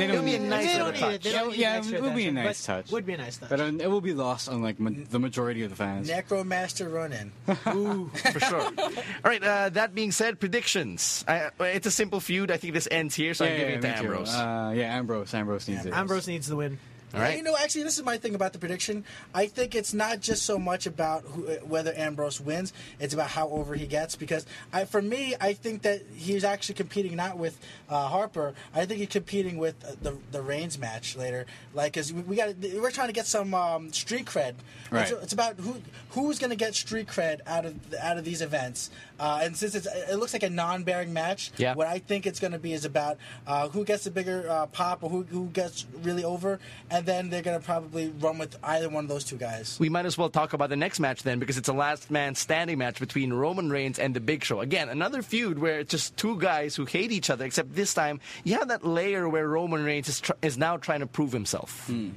they 0.00 0.04
It'll 0.04 0.16
don't 0.16 0.24
be 0.24 0.34
a 0.34 0.38
need 0.38 0.48
nice 0.48 0.72
they 0.72 0.78
don't 0.78 0.92
need 0.92 0.96
it. 0.96 1.00
touch. 1.00 1.22
They 1.22 1.32
don't 1.32 1.56
Yeah, 1.56 1.80
need 1.80 1.90
yeah, 1.90 1.96
it 1.98 2.02
would 2.02 2.14
be 2.16 2.26
a 2.26 2.32
nice 2.32 2.64
touch. 2.64 2.90
Would 2.90 3.06
be 3.06 3.12
a 3.14 3.18
nice 3.18 3.36
touch. 3.38 3.48
But 3.50 3.60
uh, 3.60 3.64
it 3.78 3.90
will 3.90 4.00
be 4.00 4.12
lost 4.14 4.48
on 4.48 4.62
like 4.62 4.80
ma- 4.80 4.90
the 5.10 5.18
majority 5.18 5.62
of 5.62 5.70
the 5.70 5.76
fans. 5.76 6.08
Necromaster 6.10 6.92
run 6.92 7.12
in. 7.12 7.32
Ooh. 7.74 8.08
For 8.32 8.40
sure. 8.40 8.60
All 8.78 8.92
right, 9.24 9.42
uh, 9.42 9.68
that 9.70 9.94
being 9.94 10.12
said, 10.12 10.40
predictions. 10.40 11.24
I, 11.28 11.50
it's 11.60 11.86
a 11.86 11.90
simple 11.90 12.20
feud. 12.20 12.50
I 12.50 12.56
think 12.56 12.74
this 12.74 12.88
ends 12.90 13.14
here, 13.14 13.34
so 13.34 13.44
I'm 13.44 13.56
giving 13.56 13.74
it 13.74 13.82
to 13.82 13.88
me 13.88 13.94
too. 13.94 14.00
Ambrose. 14.04 14.34
Uh, 14.34 14.72
yeah, 14.74 14.96
Ambrose. 14.96 15.34
Ambrose 15.34 15.68
needs 15.68 15.86
it. 15.86 15.92
Ambrose 15.92 16.26
needs 16.28 16.46
the 16.46 16.56
win. 16.56 16.78
All 17.14 17.20
right. 17.20 17.36
You 17.36 17.42
know, 17.42 17.56
actually, 17.56 17.82
this 17.82 17.98
is 17.98 18.04
my 18.04 18.16
thing 18.18 18.34
about 18.34 18.52
the 18.52 18.58
prediction. 18.58 19.04
I 19.34 19.46
think 19.46 19.74
it's 19.74 19.92
not 19.92 20.20
just 20.20 20.42
so 20.44 20.58
much 20.58 20.86
about 20.86 21.22
who, 21.24 21.46
uh, 21.48 21.54
whether 21.66 21.92
Ambrose 21.96 22.40
wins; 22.40 22.72
it's 22.98 23.14
about 23.14 23.30
how 23.30 23.48
over 23.48 23.74
he 23.74 23.86
gets. 23.86 24.14
Because 24.16 24.46
I, 24.72 24.84
for 24.84 25.02
me, 25.02 25.34
I 25.40 25.52
think 25.54 25.82
that 25.82 26.02
he's 26.14 26.44
actually 26.44 26.76
competing 26.76 27.16
not 27.16 27.36
with 27.36 27.58
uh, 27.88 28.06
Harper. 28.08 28.54
I 28.74 28.86
think 28.86 29.00
he's 29.00 29.08
competing 29.08 29.58
with 29.58 29.74
uh, 29.84 29.92
the 30.02 30.16
the 30.30 30.42
Reigns 30.42 30.78
match 30.78 31.16
later. 31.16 31.46
Like, 31.74 31.94
cause 31.94 32.12
we, 32.12 32.22
we 32.22 32.36
got 32.36 32.54
we're 32.58 32.90
trying 32.90 33.08
to 33.08 33.12
get 33.14 33.26
some 33.26 33.54
um, 33.54 33.92
street 33.92 34.26
cred. 34.26 34.54
Right. 34.90 35.02
It's, 35.02 35.22
it's 35.22 35.32
about 35.32 35.56
who 35.56 35.80
who's 36.10 36.38
going 36.38 36.50
to 36.50 36.56
get 36.56 36.74
street 36.74 37.08
cred 37.08 37.40
out 37.46 37.64
of 37.64 37.74
out 38.00 38.18
of 38.18 38.24
these 38.24 38.40
events. 38.42 38.90
Uh, 39.18 39.40
and 39.42 39.54
since 39.54 39.74
it's, 39.74 39.86
it 39.86 40.16
looks 40.16 40.32
like 40.32 40.42
a 40.42 40.48
non-bearing 40.48 41.12
match, 41.12 41.52
Yeah. 41.58 41.74
what 41.74 41.86
I 41.86 41.98
think 41.98 42.26
it's 42.26 42.40
going 42.40 42.52
to 42.52 42.58
be 42.58 42.72
is 42.72 42.86
about 42.86 43.18
uh, 43.46 43.68
who 43.68 43.84
gets 43.84 44.04
the 44.04 44.10
bigger 44.10 44.48
uh, 44.48 44.64
pop 44.64 45.02
or 45.04 45.10
who, 45.10 45.24
who 45.24 45.48
gets 45.48 45.84
really 46.02 46.24
over, 46.24 46.58
and 46.90 46.99
then 47.00 47.30
they're 47.30 47.42
going 47.42 47.58
to 47.58 47.64
probably 47.64 48.12
run 48.20 48.38
with 48.38 48.56
either 48.62 48.88
one 48.88 49.04
of 49.04 49.08
those 49.08 49.24
two 49.24 49.36
guys. 49.36 49.78
we 49.80 49.88
might 49.88 50.06
as 50.06 50.16
well 50.16 50.30
talk 50.30 50.52
about 50.52 50.68
the 50.68 50.76
next 50.76 51.00
match 51.00 51.22
then, 51.22 51.38
because 51.38 51.58
it's 51.58 51.68
a 51.68 51.72
last 51.72 52.10
man 52.10 52.34
standing 52.34 52.78
match 52.78 53.00
between 53.00 53.32
Roman 53.32 53.70
Reigns 53.70 53.98
and 53.98 54.14
The 54.14 54.20
Big 54.20 54.44
Show. 54.44 54.60
Again, 54.60 54.88
another 54.88 55.22
feud 55.22 55.58
where 55.58 55.80
it's 55.80 55.90
just 55.90 56.16
two 56.16 56.38
guys 56.38 56.76
who 56.76 56.84
hate 56.84 57.12
each 57.12 57.30
other, 57.30 57.44
except 57.44 57.74
this 57.74 57.94
time 57.94 58.20
you 58.44 58.54
have 58.58 58.68
that 58.68 58.84
layer 58.84 59.28
where 59.28 59.46
Roman 59.48 59.84
Reigns 59.84 60.08
is, 60.08 60.20
tr- 60.20 60.32
is 60.42 60.56
now 60.58 60.76
trying 60.76 61.00
to 61.00 61.06
prove 61.06 61.32
himself. 61.32 61.86
Hmm. 61.86 62.10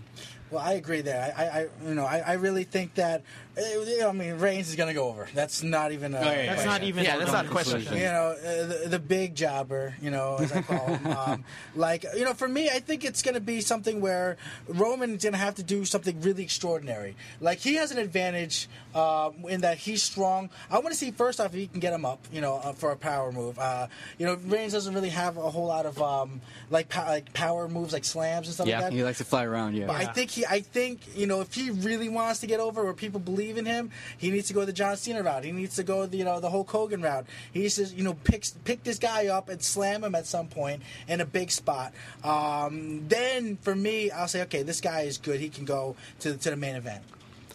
Well, 0.52 0.62
I 0.62 0.74
agree 0.74 1.02
there. 1.02 1.34
I, 1.36 1.44
I 1.44 1.68
you 1.88 1.96
know, 1.96 2.06
I, 2.06 2.20
I 2.20 2.34
really 2.34 2.64
think 2.64 2.96
that. 2.96 3.24
Uh, 3.58 4.08
I 4.08 4.12
mean, 4.14 4.38
Reigns 4.40 4.70
is 4.70 4.76
going 4.76 4.88
to 4.88 4.94
go 4.94 5.08
over. 5.10 5.28
That's 5.34 5.62
not 5.64 5.92
even. 5.92 6.14
A, 6.14 6.18
Oh, 6.18 6.22
yeah, 6.24 6.32
yeah, 6.32 6.46
That's 6.48 6.64
yeah. 6.64 6.70
not 6.72 6.84
even. 6.84 7.04
Yeah, 7.04 7.18
that's 7.18 7.32
not 7.32 7.46
a 7.46 7.50
question. 7.50 7.82
you 7.82 8.00
know, 8.06 8.36
uh, 8.38 8.66
the, 8.66 8.90
the 8.90 9.00
big 9.00 9.36
jobber, 9.36 9.94
you 10.02 10.10
know, 10.10 10.38
as 10.40 10.52
I 10.52 10.62
call 10.62 10.86
him. 10.88 11.08
Um, 11.24 11.44
like, 11.76 12.06
you 12.18 12.26
know, 12.26 12.34
for 12.34 12.48
me, 12.48 12.70
I 12.70 12.80
think 12.80 13.06
it's 13.06 13.22
going 13.22 13.36
to 13.36 13.40
be 13.42 13.62
something 13.62 14.02
where 14.02 14.38
Roman's 14.68 15.24
going 15.24 15.34
to 15.34 15.40
have 15.40 15.56
to 15.56 15.64
do 15.64 15.86
something 15.86 16.20
really 16.22 16.44
extraordinary. 16.44 17.16
Like, 17.40 17.60
he 17.60 17.76
has 17.76 17.92
an 17.92 17.98
advantage 18.00 18.68
uh, 18.96 19.30
in 19.48 19.62
that 19.62 19.78
he's 19.78 20.02
strong. 20.02 20.50
I 20.72 20.76
want 20.80 20.90
to 20.90 20.96
see, 20.96 21.12
first 21.12 21.40
off, 21.40 21.48
if 21.48 21.54
he 21.54 21.68
can 21.68 21.80
get 21.80 21.94
him 21.94 22.06
up, 22.06 22.20
you 22.32 22.42
know, 22.42 22.56
uh, 22.64 22.74
for 22.74 22.92
a 22.92 22.96
power 22.98 23.32
move. 23.32 23.60
Uh, 23.60 23.88
you 24.18 24.26
know, 24.26 24.36
Reigns 24.46 24.74
doesn't 24.74 24.94
really 24.94 25.10
have 25.10 25.38
a 25.38 25.50
whole 25.52 25.68
lot 25.68 25.86
of, 25.86 26.02
um, 26.02 26.42
like, 26.70 26.90
po- 26.90 27.02
like 27.06 27.32
power 27.34 27.68
moves, 27.68 27.94
like 27.94 28.06
slams 28.06 28.48
and 28.48 28.54
stuff 28.56 28.68
Yeah, 28.68 28.80
like 28.80 28.86
that. 28.90 28.94
He 28.94 29.04
likes 29.04 29.20
to 29.20 29.26
fly 29.26 29.44
around. 29.46 29.76
Yeah. 29.76 29.88
But 29.88 29.98
I 29.98 30.06
think 30.06 30.32
he, 30.32 30.46
I 30.46 30.62
think 30.62 31.02
you 31.16 31.28
know, 31.28 31.42
if 31.42 31.54
he 31.54 31.70
really 31.70 32.10
wants 32.10 32.40
to 32.40 32.48
get 32.48 32.60
over, 32.60 32.82
or 32.82 32.94
people 32.94 33.20
believe 33.20 33.43
in 33.52 33.66
him, 33.66 33.92
he 34.18 34.32
needs 34.32 34.48
to 34.48 34.54
go 34.54 34.66
the 34.66 34.74
John 34.74 34.98
Cena 34.98 35.24
route. 35.24 35.44
He 35.44 35.52
needs 35.52 35.76
to 35.76 35.84
go 35.84 36.06
the 36.06 36.18
you 36.18 36.26
know 36.26 36.40
the 36.40 36.50
Hulk 36.50 36.70
Hogan 36.70 37.02
route. 37.02 37.26
He 37.52 37.62
needs 37.62 37.76
to 37.76 37.86
you 37.86 38.04
know 38.04 38.14
pick 38.14 38.46
pick 38.64 38.84
this 38.84 39.00
guy 39.00 39.28
up 39.28 39.50
and 39.50 39.62
slam 39.62 40.04
him 40.04 40.16
at 40.16 40.26
some 40.26 40.48
point 40.48 40.82
in 41.08 41.22
a 41.22 41.26
big 41.26 41.52
spot. 41.52 41.94
Um, 42.24 43.08
then 43.08 43.58
for 43.58 43.76
me, 43.76 44.12
I'll 44.12 44.28
say, 44.28 44.42
okay, 44.44 44.64
this 44.64 44.82
guy 44.82 45.02
is 45.02 45.18
good. 45.18 45.40
He 45.40 45.50
can 45.50 45.66
go 45.66 45.96
to 46.20 46.36
to 46.38 46.50
the 46.50 46.56
main 46.58 46.76
event. 46.76 47.04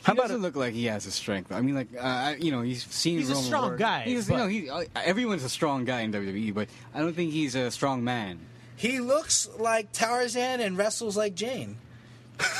He 0.06 0.14
doesn't 0.14 0.40
look 0.40 0.56
like 0.56 0.74
he 0.74 0.86
has 0.86 1.04
the 1.04 1.10
strength. 1.10 1.52
I 1.52 1.60
mean, 1.60 1.74
like 1.74 1.88
uh, 1.98 2.34
you 2.38 2.50
know, 2.50 2.62
he's 2.62 2.84
seen. 2.86 3.18
He's 3.18 3.30
a 3.30 3.34
strong 3.34 3.70
work. 3.70 3.78
guy, 3.78 4.02
He's, 4.02 4.28
you 4.28 4.36
know, 4.36 4.46
he, 4.46 4.70
uh, 4.70 4.84
everyone's 4.94 5.44
a 5.44 5.48
strong 5.48 5.84
guy 5.84 6.00
in 6.00 6.12
WWE, 6.12 6.54
but 6.54 6.68
I 6.94 7.00
don't 7.00 7.14
think 7.14 7.32
he's 7.32 7.54
a 7.54 7.70
strong 7.70 8.04
man. 8.04 8.38
He 8.76 9.00
looks 9.00 9.48
like 9.58 9.92
Tarzan 9.92 10.60
and 10.60 10.78
wrestles 10.78 11.16
like 11.16 11.34
Jane. 11.34 11.78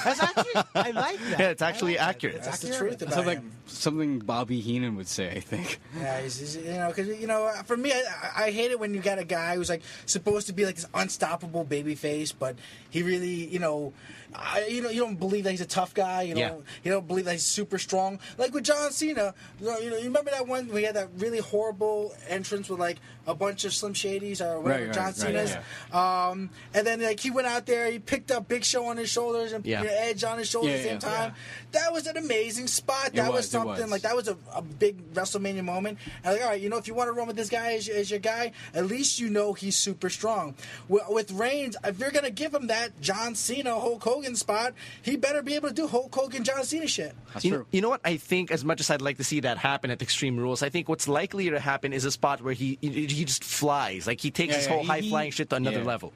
That's 0.05 0.23
actually 0.23 0.55
I 0.75 0.91
like 0.91 1.19
that. 1.31 1.37
Yeah, 1.41 1.49
it's 1.51 1.63
actually 1.63 1.97
like 1.97 2.07
accurate. 2.09 2.37
It's 2.37 2.47
That's 2.47 2.61
the 2.61 2.69
accurate. 2.75 2.99
truth 2.99 3.03
about 3.03 3.15
So 3.15 3.23
like 3.23 3.39
him. 3.39 3.53
Something 3.69 4.19
Bobby 4.19 4.61
Heenan 4.61 4.97
would 4.97 5.09
say, 5.09 5.31
I 5.31 5.41
think. 5.41 5.79
Yeah, 5.99 6.21
he's, 6.21 6.39
he's- 6.39 6.57
you 6.57 6.73
know, 6.73 6.89
because 6.89 7.09
you 7.21 7.27
know, 7.27 7.53
for 7.65 7.77
me, 7.77 7.93
I, 7.93 8.45
I 8.47 8.51
hate 8.51 8.71
it 8.71 8.81
when 8.81 8.95
you 8.95 9.01
got 9.01 9.19
a 9.19 9.25
guy 9.25 9.55
who's 9.57 9.69
like 9.69 9.83
supposed 10.07 10.47
to 10.49 10.53
be 10.53 10.65
like 10.67 10.77
this 10.77 10.87
unstoppable 10.95 11.65
baby 11.65 11.95
face, 11.95 12.33
but 12.33 12.57
he 12.91 13.03
really, 13.03 13.47
you 13.47 13.59
know, 13.59 13.93
I, 14.35 14.67
you 14.69 14.83
know, 14.83 14.91
you 14.91 15.01
don't 15.01 15.19
believe 15.19 15.45
that 15.45 15.51
he's 15.53 15.61
a 15.63 15.67
tough 15.67 15.95
guy. 15.95 16.23
You 16.23 16.35
know, 16.35 16.41
Yeah. 16.41 16.55
you 16.85 16.93
don't 16.93 17.07
believe 17.07 17.25
that 17.25 17.33
he's 17.33 17.47
super 17.47 17.79
strong. 17.79 18.19
Like 18.37 18.53
with 18.53 18.65
John 18.65 18.91
Cena, 18.93 19.35
you 19.59 19.67
know, 19.67 19.79
you 19.79 19.91
know, 19.91 19.97
you 19.97 20.05
remember 20.05 20.31
that 20.33 20.47
one 20.47 20.69
we 20.69 20.83
had 20.83 20.97
that 20.97 21.09
really 21.17 21.39
horrible 21.39 22.13
entrance 22.29 22.69
with 22.69 22.79
like 22.79 22.99
a 23.27 23.35
bunch 23.35 23.65
of 23.65 23.73
Slim 23.73 23.95
Shadys 23.95 24.41
or 24.43 24.61
whatever 24.61 24.85
Right, 24.85 24.87
right, 24.89 24.95
John 24.95 25.05
right, 25.07 25.15
Cena's. 25.49 25.57
Um, 25.93 26.51
and 26.75 26.87
then 26.87 27.01
like 27.03 27.21
he 27.21 27.31
went 27.31 27.47
out 27.47 27.65
there, 27.67 27.91
he 27.91 27.99
picked 27.99 28.31
up 28.31 28.49
Big 28.49 28.65
Show 28.65 28.85
on 28.87 28.97
his 28.99 29.09
shoulders 29.11 29.53
and 29.53 29.65
Yeah. 29.65 29.81
you 29.83 29.89
know, 29.89 29.95
Edge 29.97 30.25
on 30.25 30.39
his 30.39 30.49
shoulders 30.49 30.85
Yeah, 30.85 30.93
at 30.93 31.01
the 31.01 31.07
same 31.07 31.13
yeah. 31.13 31.19
time. 31.27 31.35
That 31.73 31.93
was 31.93 32.07
an 32.07 32.17
amazing 32.19 32.67
spot. 32.67 33.13
That 33.15 33.29
was, 33.33 33.47
was, 33.47 33.55
it 33.55 33.58
something 33.59 33.83
was. 33.85 33.91
like 33.91 34.03
that 34.03 34.17
was 34.17 34.29
a, 34.29 34.37
a 34.55 34.63
big 34.63 35.13
WrestleMania 35.15 35.65
moment. 35.65 35.99
And 36.25 36.35
like, 36.35 36.43
all 36.43 36.51
right, 36.51 36.61
you 36.61 36.69
know, 36.69 36.77
if 36.79 36.89
you 36.89 36.95
want 36.95 37.09
to 37.09 37.13
run 37.13 37.27
with 37.27 37.37
this 37.37 37.49
guy 37.49 37.75
as, 37.75 37.89
as 37.89 38.11
your 38.11 38.21
guy, 38.21 38.53
at 38.75 38.87
least 38.87 39.19
you 39.21 39.29
know 39.31 39.53
he's 39.53 39.77
super 39.77 40.11
strong. 40.11 40.55
With, 40.89 41.03
with 41.09 41.31
Reigns, 41.33 41.77
if 41.85 41.99
you're 41.99 42.11
gonna 42.11 42.31
give 42.31 42.55
him 42.55 42.69
that 42.69 43.01
John 43.01 43.35
Cena 43.35 43.79
Hulk 43.79 44.03
Hogan 44.03 44.37
spot, 44.37 44.75
he 45.03 45.17
better 45.17 45.43
be 45.43 45.55
able 45.55 45.69
to 45.69 45.75
do 45.75 45.87
Hulk 45.87 46.15
Hogan 46.15 46.45
John 46.45 46.65
Cena 46.65 46.87
shit. 46.87 47.15
That's 47.33 47.45
You 47.45 47.51
know, 47.51 47.57
true. 47.59 47.67
you 47.73 47.81
know 47.81 47.89
what? 47.91 48.01
I 48.05 48.17
think 48.17 48.51
as 48.51 48.65
much 48.65 48.81
as 48.81 48.91
I'd 48.91 49.03
like 49.03 49.17
to 49.19 49.25
see 49.25 49.41
that 49.41 49.59
happen 49.59 49.91
at 49.91 50.01
Extreme 50.03 50.37
Rules, 50.39 50.63
I 50.63 50.69
think 50.69 50.89
what's 50.89 51.09
likely 51.09 51.51
to 51.51 51.61
happen 51.61 51.93
is 51.93 52.05
a 52.05 52.11
spot 52.11 52.41
where 52.43 52.55
he 52.55 52.79
he 52.81 53.07
he 53.07 53.25
just 53.25 53.45
flies. 53.45 54.07
Like 54.07 54.21
he 54.21 54.31
takes 54.31 54.53
Yeah, 54.53 54.57
his 54.59 54.67
yeah, 54.67 54.73
whole 54.75 54.85
high 54.85 55.03
flying 55.03 55.31
shit 55.31 55.51
to 55.51 55.57
another 55.57 55.79
yeah. 55.81 55.85
level. 55.85 56.13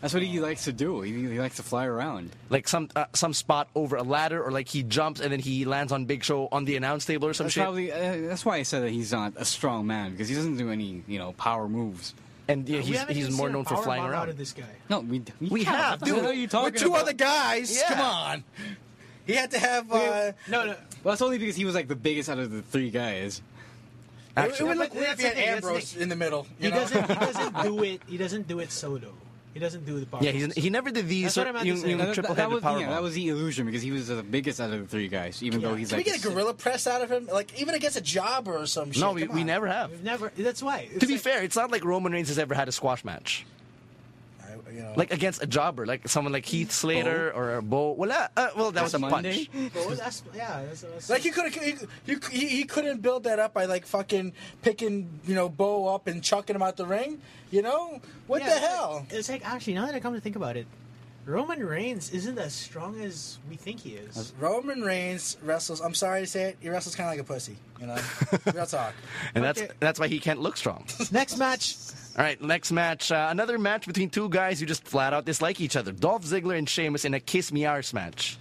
That's 0.00 0.14
what 0.14 0.22
he 0.22 0.38
likes 0.38 0.64
to 0.64 0.72
do. 0.72 1.00
He, 1.00 1.12
he 1.12 1.40
likes 1.40 1.56
to 1.56 1.62
fly 1.64 1.84
around. 1.86 2.30
Like 2.50 2.68
some 2.68 2.88
uh, 2.94 3.06
some 3.14 3.32
spot 3.34 3.68
over 3.74 3.96
a 3.96 4.02
ladder, 4.04 4.40
or 4.42 4.52
like 4.52 4.68
he 4.68 4.84
jumps 4.84 5.20
and 5.20 5.32
then 5.32 5.40
he 5.40 5.64
lands 5.64 5.90
on 5.90 6.04
Big 6.04 6.22
Show 6.22 6.48
on 6.52 6.64
the 6.66 6.76
announce 6.76 7.04
table 7.04 7.26
or 7.28 7.34
some 7.34 7.46
That's 7.46 7.54
shit. 7.54 7.62
probably 7.64 7.90
uh, 7.92 8.28
that's 8.28 8.44
why 8.44 8.58
I 8.58 8.62
said 8.62 8.82
that 8.84 8.90
he's 8.90 9.10
not 9.10 9.32
a 9.36 9.44
strong 9.44 9.86
man 9.88 10.12
because 10.12 10.28
he 10.28 10.36
doesn't 10.36 10.56
do 10.56 10.70
any 10.70 11.02
you 11.08 11.18
know 11.18 11.32
power 11.32 11.68
moves. 11.68 12.14
and 12.46 12.68
yeah, 12.68 12.78
We 12.78 12.84
he's 12.84 13.26
he's 13.26 13.36
more 13.36 13.50
known 13.50 13.64
for 13.64 13.76
flying 13.82 14.04
around. 14.04 14.14
Out 14.14 14.28
of 14.28 14.36
this 14.38 14.52
guy. 14.52 14.62
No, 14.88 15.00
we 15.00 15.20
We 15.40 15.64
have, 15.64 16.00
What 16.00 16.08
the 16.08 16.14
hell 16.14 16.26
are 16.28 16.32
you 16.32 16.46
talking 16.46 16.72
With 16.74 16.80
two 16.82 16.88
about? 16.90 17.02
other 17.02 17.12
guys, 17.14 17.76
Yeah. 17.76 17.88
come 17.88 18.00
on. 18.00 18.44
He 19.26 19.34
had 19.34 19.50
to 19.50 19.58
have. 19.58 19.90
Uh, 19.92 20.32
No, 20.48 20.64
no. 20.64 20.74
Well, 21.02 21.12
that's 21.12 21.22
only 21.22 21.38
because 21.38 21.56
he 21.56 21.64
was 21.64 21.74
like 21.74 21.88
the 21.88 21.96
biggest 21.96 22.28
out 22.30 22.38
of 22.38 22.50
the 22.52 22.62
three 22.62 22.90
guys. 22.90 23.42
it, 24.36 24.40
it 24.40 24.44
Actually, 24.44 24.68
would 24.68 24.76
Yeah, 24.76 24.82
look 24.84 24.88
but 24.90 24.98
weird 25.00 25.10
if 25.10 25.16
that's 25.18 25.20
you 25.22 25.26
had 25.26 25.36
the 25.36 25.40
the 25.40 25.66
Ambrose 25.68 25.96
in 25.96 26.08
the 26.08 26.16
middle. 26.16 26.46
You 26.60 26.66
He 26.66 26.70
know? 26.70 26.80
doesn't. 26.82 27.08
He 27.08 27.14
doesn't 27.14 27.62
do 27.64 27.82
it. 27.82 28.00
He 28.06 28.16
doesn't 28.16 28.46
do 28.48 28.60
it 28.60 28.70
solo. 28.70 29.12
He 29.54 29.60
doesn't 29.60 29.84
do 29.86 29.98
the 29.98 30.06
power. 30.06 30.22
yeah, 30.22 30.30
he's, 30.30 30.54
he 30.54 30.70
never 30.70 30.90
did 30.90 31.08
these 31.08 31.34
That's 31.34 31.36
what 31.38 31.46
I 31.46 31.50
of 31.50 31.54
meant 31.56 31.66
to 31.68 31.76
say. 31.78 31.88
yung, 31.88 31.98
That- 31.98 32.06
that, 32.08 32.14
triple 32.14 32.34
that 32.34 32.42
headed 32.42 32.54
was 32.54 32.62
power 32.62 32.80
yeah, 32.80 32.90
that 32.90 33.02
was 33.02 33.14
the 33.14 33.28
illusion 33.28 33.66
because 33.66 33.82
he 33.82 33.90
was 33.90 34.08
the 34.08 34.22
biggest 34.22 34.60
out 34.60 34.72
of 34.72 34.80
the 34.80 34.86
three 34.86 35.08
guys, 35.08 35.42
even 35.42 35.60
though 35.60 35.74
he's 35.74 35.88
Can 35.88 35.98
like 35.98 36.06
we 36.06 36.12
get 36.12 36.24
a 36.24 36.28
gorilla 36.28 36.54
press 36.54 36.86
out 36.86 37.02
of 37.02 37.10
him? 37.10 37.26
Like 37.32 37.58
even 37.60 37.74
against 37.74 37.96
a 37.96 38.00
jobber 38.02 38.56
or 38.56 38.66
some 38.66 38.92
shit. 38.92 39.00
No, 39.00 39.12
we, 39.12 39.26
we 39.26 39.44
never 39.44 39.66
have. 39.66 39.90
We've 39.90 40.04
never. 40.04 40.30
That's 40.36 40.62
why. 40.62 40.86
To 40.86 40.94
It's 40.96 41.06
be 41.06 41.16
fair, 41.16 41.42
it's 41.42 41.56
not 41.56 41.70
like 41.70 41.84
Roman 41.84 42.12
Reigns 42.12 42.28
has 42.28 42.38
ever 42.38 42.54
had 42.54 42.68
a 42.68 42.72
squash 42.72 43.04
match. 43.04 43.44
I- 44.78 44.82
you 44.82 44.84
know. 44.88 44.94
Like 44.96 45.12
against 45.12 45.42
a 45.42 45.46
jobber, 45.46 45.86
like 45.86 46.08
someone 46.08 46.32
like 46.32 46.46
Heath 46.46 46.70
Slater 46.72 47.32
or 47.34 47.60
Bo. 47.62 47.92
Well, 47.92 48.12
uh, 48.12 48.28
uh, 48.36 48.48
well 48.56 48.70
that 48.72 48.82
was 48.84 48.94
a 48.94 48.98
Monday. 48.98 49.46
punch. 49.46 49.72
Well, 49.74 49.90
that's, 49.96 50.22
yeah, 50.34 50.62
that's, 50.66 50.82
that's, 50.82 51.10
Like 51.10 51.22
he 51.22 51.30
could 51.30 51.52
have, 51.52 51.54
he, 52.06 52.16
he, 52.30 52.46
he 52.48 52.64
couldn't 52.64 53.02
build 53.02 53.24
that 53.24 53.38
up 53.38 53.54
by 53.54 53.64
like 53.66 53.86
fucking 53.86 54.32
picking, 54.62 55.20
you 55.26 55.34
know, 55.34 55.48
Bo 55.48 55.88
up 55.94 56.06
and 56.06 56.22
chucking 56.22 56.54
him 56.56 56.62
out 56.62 56.76
the 56.76 56.86
ring. 56.86 57.20
You 57.50 57.62
know 57.62 58.00
what 58.26 58.40
Yeah, 58.42 58.48
the 58.48 58.54
it's 58.54 58.62
like- 58.62 58.70
hell? 58.70 59.06
It's 59.10 59.28
like 59.28 59.48
actually 59.48 59.74
now 59.74 59.86
that 59.86 59.94
I 59.94 60.00
come 60.00 60.14
to 60.14 60.20
think 60.20 60.36
about 60.36 60.56
it, 60.56 60.66
Roman 61.28 61.62
Reigns 61.62 62.10
isn't 62.10 62.38
as 62.38 62.54
strong 62.54 62.98
as 63.02 63.38
we 63.50 63.56
think 63.56 63.80
he 63.80 63.90
is. 63.90 64.32
Roman 64.40 64.80
Reigns 64.80 65.36
wrestles. 65.42 65.80
I'm 65.82 65.92
sorry 65.92 66.22
to 66.22 66.26
say 66.26 66.44
it. 66.44 66.56
He 66.60 66.70
wrestles 66.70 66.96
kind 66.96 67.06
of 67.08 67.12
like 67.12 67.20
a 67.20 67.24
pussy. 67.30 67.56
You 67.78 67.86
know, 67.88 67.98
real 68.54 68.64
talk. 68.64 68.94
And 69.34 69.44
that's 69.44 69.60
Okay. 69.60 69.70
that's 69.78 70.00
why 70.00 70.08
he 70.08 70.20
can't 70.20 70.40
look 70.40 70.56
strong. 70.56 70.86
Next 71.12 71.36
match, 71.36 71.76
All 72.16 72.24
right, 72.24 72.40
next 72.42 72.72
match. 72.72 73.12
Uh, 73.12 73.28
another 73.30 73.58
match 73.58 73.86
between 73.86 74.08
two 74.08 74.28
guys 74.30 74.58
who 74.58 74.64
just 74.66 74.84
flat 74.88 75.12
out 75.12 75.26
dislike 75.26 75.60
each 75.60 75.76
other. 75.76 75.92
Dolph 75.92 76.24
Ziggler 76.24 76.56
and 76.56 76.66
Sheamus 76.68 77.04
in 77.04 77.12
a 77.12 77.20
kiss 77.20 77.52
me 77.52 77.66
arse 77.66 77.92
match. 77.92 78.38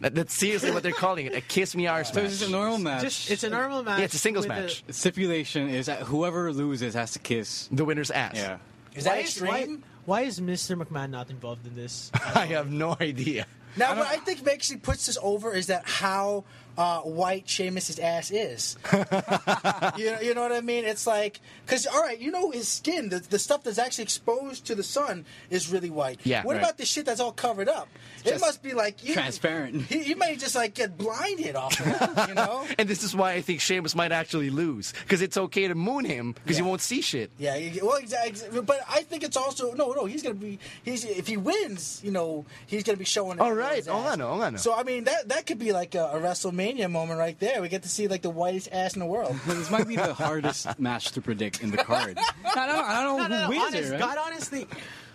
That, 0.00 0.14
that's 0.14 0.34
seriously 0.34 0.70
what 0.70 0.82
they're 0.84 0.92
calling 0.92 1.26
it, 1.26 1.34
a 1.34 1.40
kiss 1.40 1.74
me 1.74 1.86
arse 1.88 2.10
So 2.10 2.14
match. 2.16 2.24
it's 2.30 2.38
just 2.38 2.48
a 2.48 2.52
normal 2.52 2.78
match. 2.78 3.02
just 3.02 3.30
it's 3.30 3.42
a 3.44 3.50
normal 3.50 3.82
match. 3.82 3.98
yeah, 3.98 4.04
it's 4.04 4.14
a 4.14 4.18
singles 4.18 4.46
with 4.46 4.56
match. 4.56 4.84
The 4.86 4.92
stipulation 4.92 5.68
is 5.68 5.86
that 5.86 6.02
whoever 6.02 6.52
loses 6.52 6.94
has 6.94 7.12
to 7.12 7.18
kiss. 7.18 7.68
The 7.72 7.84
winner's 7.84 8.10
ass. 8.12 8.34
Yeah. 8.36 8.58
Is 8.94 9.04
why 9.06 9.16
that 9.16 9.24
is, 9.24 9.42
why, 9.42 9.58
extreme? 9.58 9.82
Why 10.06 10.22
is 10.22 10.40
Mr. 10.40 10.80
McMahon 10.80 11.10
not 11.10 11.30
involved 11.30 11.66
in 11.66 11.74
this? 11.74 12.10
I 12.34 12.46
have 12.46 12.70
no 12.70 12.96
idea. 13.00 13.46
Now, 13.76 13.96
what 13.96 14.06
I 14.06 14.16
think 14.16 14.46
actually 14.48 14.78
puts 14.78 15.06
this 15.06 15.18
over 15.20 15.52
is 15.52 15.66
that 15.66 15.84
how 15.84 16.44
uh, 16.76 17.00
white 17.00 17.48
Sheamus's 17.48 17.98
ass 17.98 18.30
is. 18.30 18.76
you, 18.92 20.10
know, 20.10 20.20
you 20.20 20.34
know 20.34 20.42
what 20.42 20.52
I 20.52 20.60
mean? 20.60 20.84
It's 20.84 21.06
like, 21.06 21.40
because, 21.64 21.86
all 21.86 22.02
right, 22.02 22.18
you 22.18 22.30
know 22.30 22.50
his 22.50 22.68
skin, 22.68 23.08
the, 23.08 23.18
the 23.20 23.38
stuff 23.38 23.62
that's 23.64 23.78
actually 23.78 24.04
exposed 24.04 24.66
to 24.66 24.74
the 24.74 24.82
sun 24.82 25.24
is 25.50 25.70
really 25.70 25.90
white. 25.90 26.20
Yeah, 26.24 26.42
What 26.42 26.54
right. 26.54 26.62
about 26.62 26.78
the 26.78 26.84
shit 26.86 27.06
that's 27.06 27.20
all 27.20 27.32
covered 27.32 27.68
up? 27.68 27.88
It 28.24 28.40
must 28.40 28.62
be 28.62 28.72
like 28.72 29.04
you, 29.04 29.14
transparent. 29.14 29.82
He, 29.82 30.02
he 30.02 30.14
may 30.14 30.36
just 30.36 30.54
like 30.54 30.74
get 30.74 30.96
blinded 30.96 31.56
off 31.56 31.78
of 31.78 31.86
that, 31.86 32.28
you 32.28 32.34
know? 32.34 32.66
And 32.78 32.88
this 32.88 33.02
is 33.04 33.14
why 33.14 33.32
I 33.34 33.40
think 33.42 33.60
Sheamus 33.60 33.94
might 33.94 34.10
actually 34.12 34.50
lose. 34.50 34.92
Because 35.02 35.20
it's 35.22 35.36
okay 35.36 35.68
to 35.68 35.74
moon 35.74 36.04
him 36.04 36.32
because 36.32 36.58
you 36.58 36.64
Yeah. 36.64 36.68
won't 36.70 36.80
see 36.80 37.02
shit. 37.02 37.30
Yeah, 37.38 37.56
well, 37.82 37.96
exactly. 37.96 38.60
But 38.62 38.80
I 38.88 39.02
think 39.02 39.22
it's 39.22 39.36
also 39.36 39.74
no, 39.74 39.92
no. 39.92 40.06
He's 40.06 40.22
gonna 40.22 40.34
be. 40.34 40.58
He's 40.82 41.04
if 41.04 41.26
he 41.26 41.36
wins, 41.36 42.00
you 42.02 42.10
know, 42.10 42.46
he's 42.66 42.82
gonna 42.82 42.96
be 42.98 43.04
showing. 43.04 43.38
All 43.40 43.52
right. 43.52 43.86
Oh. 43.88 44.06
I 44.06 44.16
know, 44.16 44.40
I 44.40 44.50
know. 44.50 44.56
So 44.56 44.74
I 44.74 44.82
mean, 44.82 45.04
that 45.04 45.28
that 45.28 45.46
could 45.46 45.58
be 45.58 45.72
like 45.72 45.94
a, 45.94 46.04
a 46.06 46.18
WrestleMania 46.20 46.63
moment 46.88 47.18
right 47.18 47.38
there. 47.38 47.60
We 47.62 47.68
get 47.68 47.82
to 47.82 47.88
see 47.88 48.08
like 48.08 48.22
the 48.22 48.30
whitest 48.30 48.68
ass 48.72 48.94
in 48.94 49.00
the 49.00 49.06
world. 49.06 49.36
This 49.46 49.70
might 49.70 49.86
be 49.88 49.96
the 49.96 50.14
hardest 50.14 50.78
match 50.78 51.12
to 51.12 51.20
predict 51.20 51.62
in 51.62 51.70
the 51.70 51.76
card. 51.84 52.18
I 52.18 52.66
don't, 52.66 52.84
I 52.84 53.02
don't 53.02 53.18
know 53.18 53.26
no, 53.26 53.28
no, 53.28 53.36
who 53.36 53.42
no, 53.42 53.48
wins 53.50 53.62
honest, 53.74 53.88
it, 53.88 53.92
right? 53.92 54.00
God, 54.00 54.18
honestly, 54.26 54.66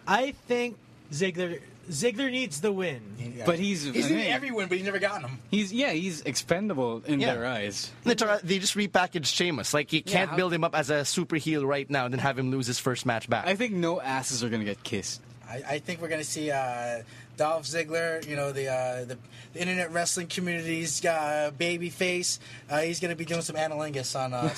I 0.07 0.31
think 0.47 0.77
Ziggler 1.12 1.62
Ziggler 1.89 2.29
needs 2.31 2.62
the 2.62 2.71
win. 2.71 3.01
Yeah. 3.17 3.45
But 3.47 3.57
he's- 3.57 3.81
he's 3.83 4.05
I 4.05 4.09
in 4.09 4.15
mean- 4.15 4.27
every 4.31 4.51
win, 4.51 4.67
but 4.69 4.77
he's 4.77 4.85
never 4.85 4.99
gotten 4.99 5.23
them. 5.23 5.39
He's 5.49 5.73
yeah, 5.73 5.89
he's 5.91 6.21
expendable 6.21 7.01
in 7.07 7.19
Yeah. 7.19 7.33
their 7.33 7.45
eyes. 7.47 7.91
They 8.03 8.13
just 8.13 8.75
repackaged 8.77 9.25
Sheamus. 9.25 9.73
Like, 9.73 9.91
you 9.91 10.03
can't 10.03 10.29
how- 10.29 10.35
build 10.35 10.53
him 10.53 10.63
up 10.63 10.75
as 10.75 10.89
a 10.91 11.03
super 11.03 11.35
heel 11.38 11.65
right 11.65 11.89
now 11.89 12.05
and 12.05 12.13
then 12.13 12.19
have 12.19 12.38
him 12.38 12.51
lose 12.51 12.67
his 12.67 12.77
first 12.77 13.05
match 13.07 13.27
back. 13.29 13.47
I 13.47 13.55
think 13.55 13.73
no 13.73 13.99
asses 13.99 14.43
are 14.43 14.49
gonna 14.49 14.65
get 14.65 14.83
kissed. 14.83 15.21
I, 15.49 15.63
I 15.67 15.79
think 15.79 15.99
we're 15.99 16.09
gonna 16.09 16.23
see 16.23 16.51
uh, 16.51 17.01
Dolph 17.39 17.63
Ziggler. 17.63 18.28
You 18.28 18.36
know 18.36 18.52
the 18.52 18.67
uh, 18.67 19.06
the, 19.06 19.17
the 19.54 19.62
internet 19.62 19.93
wrestling 19.93 20.28
community's 20.28 21.04
uh, 21.06 21.52
baby 21.58 21.89
face. 21.89 22.38
Uh, 22.69 22.80
he's 22.80 22.99
gonna 22.99 23.15
be 23.15 23.23
doing 23.23 23.41
some 23.41 23.56
anilingus 23.56 24.13
on. 24.19 24.34
Uh, 24.34 24.49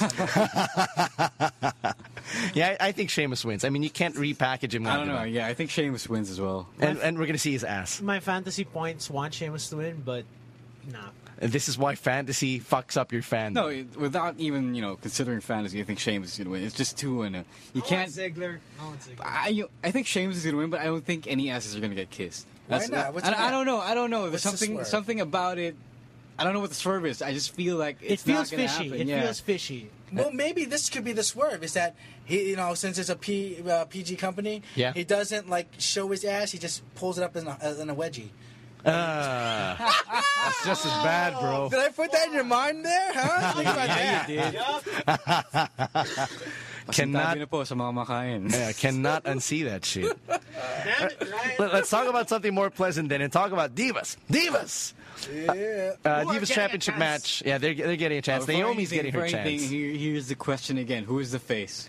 yeah, 2.56 2.76
I, 2.80 2.88
I 2.88 2.92
think 2.92 3.12
Sheamus 3.12 3.46
wins. 3.46 3.64
I 3.64 3.70
mean, 3.70 3.84
you 3.84 3.92
can't 3.92 4.16
repackage 4.16 4.74
him. 4.74 4.88
I 4.88 4.98
don't 4.98 5.08
know. 5.08 5.14
that. 5.14 5.30
Yeah, 5.30 5.46
I 5.46 5.54
think 5.54 5.70
Sheamus 5.70 6.10
wins 6.10 6.32
as 6.32 6.42
well. 6.42 6.68
And, 6.80 6.98
and 6.98 7.20
we're 7.20 7.26
going 7.26 7.34
to 7.34 7.40
see 7.40 7.52
his 7.52 7.64
ass. 7.64 8.02
My 8.02 8.20
fantasy 8.20 8.66
points 8.66 9.12
want 9.12 9.36
Sheamus 9.36 9.70
to 9.70 9.78
win, 9.78 10.02
but 10.04 10.26
nah. 10.92 11.10
And 11.42 11.52
this 11.52 11.68
is 11.68 11.76
why 11.78 11.96
fantasy 11.96 12.60
fucks 12.60 12.96
up 12.98 13.12
your 13.12 13.24
fan. 13.24 13.54
No, 13.54 13.68
it- 13.68 13.98
without 13.98 14.36
even 14.38 14.76
you 14.76 14.82
know 14.82 14.96
considering 14.96 15.42
fantasy, 15.42 15.82
I 15.82 15.84
think 15.84 16.00
Sheamus 16.00 16.34
is 16.34 16.38
gonna 16.38 16.52
win. 16.52 16.64
It's 16.64 16.76
just 16.76 16.98
two 16.98 17.24
and 17.24 17.36
a, 17.36 17.46
you 17.74 17.82
can't. 17.82 18.10
Ziggler. 18.12 18.60
I 18.80 18.86
want 18.86 19.00
Ziggler. 19.02 19.26
I 19.26 19.48
you, 19.50 19.70
I 19.84 19.90
think 19.92 20.06
Sheamus 20.08 20.38
is 20.38 20.46
gonna 20.46 20.58
win, 20.58 20.70
but 20.70 20.80
I 20.82 20.86
don't 20.86 21.04
think 21.06 21.26
any 21.28 21.50
asses 21.50 21.76
are 21.76 21.80
gonna 21.80 21.96
get 21.96 22.12
kissed. 22.12 22.46
Why 22.68 22.86
not? 22.86 23.14
What's 23.14 23.28
I, 23.28 23.32
the 23.32 23.42
I 23.42 23.52
don't 23.52 23.66
know. 23.66 23.80
I 23.80 23.96
don't 23.96 24.12
know. 24.12 24.30
There's 24.30 24.46
What's 24.46 24.60
the 24.60 24.66
something 24.68 24.86
something 24.86 25.20
about 25.22 25.58
it. 25.58 25.76
I 26.38 26.44
don't 26.44 26.54
know 26.54 26.60
what 26.62 26.70
the 26.70 26.76
swerve 26.76 27.06
is. 27.06 27.22
I 27.22 27.34
just 27.34 27.54
feel 27.54 27.76
like 27.78 27.98
It 28.02 28.20
feels 28.20 28.52
not 28.52 28.60
fishy. 28.60 28.84
happen. 28.86 29.02
It 29.02 29.08
yeah. 29.08 29.22
feels 29.24 29.40
fishy. 29.42 29.90
Well, 30.14 30.32
maybe 30.32 30.66
this 30.66 30.90
could 30.90 31.04
be 31.04 31.12
the 31.12 31.24
swerve. 31.24 31.64
Is 31.64 31.74
that 31.74 31.96
he, 32.26 32.50
you 32.52 32.56
know, 32.56 32.74
since 32.74 32.98
it's 32.98 33.10
a 33.10 33.16
P, 33.16 33.58
uh, 33.68 33.86
PG 33.86 34.16
company, 34.16 34.62
Yeah. 34.76 34.92
he 34.94 35.04
doesn't 35.04 35.50
like 35.50 35.68
show 35.78 36.08
his 36.10 36.24
ass. 36.26 36.52
He 36.52 36.58
just 36.58 36.82
pulls 36.96 37.18
it 37.18 37.24
up 37.24 37.36
in 37.36 37.48
a, 37.48 37.82
in 37.82 37.90
a 37.90 37.96
wedgie. 37.96 38.30
Uh, 38.86 39.76
that's 39.78 40.66
just 40.66 40.86
as 40.86 40.92
bad, 41.04 41.40
bro. 41.40 41.70
Did 41.70 41.80
I 41.80 41.90
put 41.90 42.12
that 42.12 42.28
in 42.28 42.34
your 42.34 42.44
mind 42.44 42.84
there? 42.84 43.12
Huh? 43.14 43.54
Think 43.56 43.70
about 43.70 43.88
that. 43.88 44.30
Yeah, 44.30 44.48
you 44.48 44.52
did. 44.52 46.30
Cannot, 46.92 47.24
Sabi 47.24 47.40
na 47.40 47.46
po 47.46 47.64
sa 47.64 47.76
mga 47.76 47.94
makain. 47.94 48.52
yeah, 48.52 48.74
cannot 48.74 49.24
unsee 49.24 49.64
that 49.66 49.86
shit. 49.86 50.18
Damn 50.28 50.42
it, 51.08 51.22
Ryan. 51.22 51.56
Let, 51.60 51.74
us 51.86 51.90
talk 51.90 52.10
about 52.10 52.28
something 52.28 52.54
more 52.54 52.70
pleasant 52.70 53.08
then 53.08 53.22
and 53.22 53.32
talk 53.32 53.52
about 53.52 53.76
Divas. 53.76 54.18
Divas! 54.30 54.94
Yeah. 55.32 55.94
Uh, 56.04 56.26
Divas 56.26 56.52
Championship 56.52 56.98
match. 56.98 57.44
Yeah, 57.46 57.60
they're, 57.60 57.76
they're 57.76 57.96
getting 57.96 58.18
a 58.18 58.22
chance. 58.22 58.46
Before 58.46 58.60
Naomi's 58.60 58.92
anything- 58.92 58.98
getting 58.98 59.14
her 59.14 59.26
before 59.26 59.40
anything, 59.40 59.60
chance. 59.60 59.72
Here, 59.72 59.92
here's 59.96 60.28
the 60.28 60.36
question 60.36 60.78
again: 60.78 61.04
Who 61.06 61.20
is 61.20 61.32
the 61.32 61.40
face? 61.40 61.88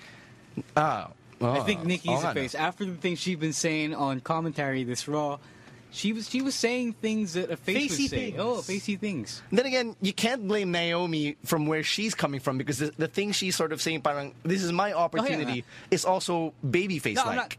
Oh. 0.76 1.08
I 1.42 1.60
think 1.60 1.84
Nikki's 1.84 2.22
oh, 2.22 2.28
the 2.28 2.34
face. 2.34 2.54
After 2.54 2.84
the 2.84 2.94
things 2.94 3.18
she's 3.18 3.36
been 3.38 3.52
saying 3.52 3.94
on 3.94 4.20
commentary 4.20 4.84
this 4.84 5.08
Raw, 5.08 5.38
she 5.92 6.12
was 6.12 6.28
she 6.28 6.42
was 6.42 6.54
saying 6.54 6.94
things 6.94 7.34
that 7.34 7.50
a 7.50 7.56
face 7.56 7.90
Facey 7.90 8.02
would 8.04 8.10
say. 8.10 8.30
things. 8.30 8.40
Oh, 8.40 8.62
facey 8.62 8.96
things. 8.96 9.42
Then 9.52 9.66
again, 9.66 9.94
you 10.00 10.12
can't 10.12 10.48
blame 10.48 10.72
Naomi 10.72 11.36
from 11.44 11.66
where 11.66 11.82
she's 11.82 12.14
coming 12.14 12.40
from 12.40 12.58
because 12.58 12.78
the, 12.78 12.92
the 12.96 13.08
thing 13.08 13.32
she's 13.32 13.54
sort 13.54 13.72
of 13.72 13.80
saying, 13.82 14.00
parang, 14.02 14.32
this 14.42 14.62
is 14.64 14.72
my 14.72 14.92
opportunity, 14.92 15.64
is 15.90 16.04
also 16.04 16.54
babyface 16.66 17.14
No, 17.16 17.22
I'm 17.22 17.26
like. 17.28 17.36
not- 17.36 17.56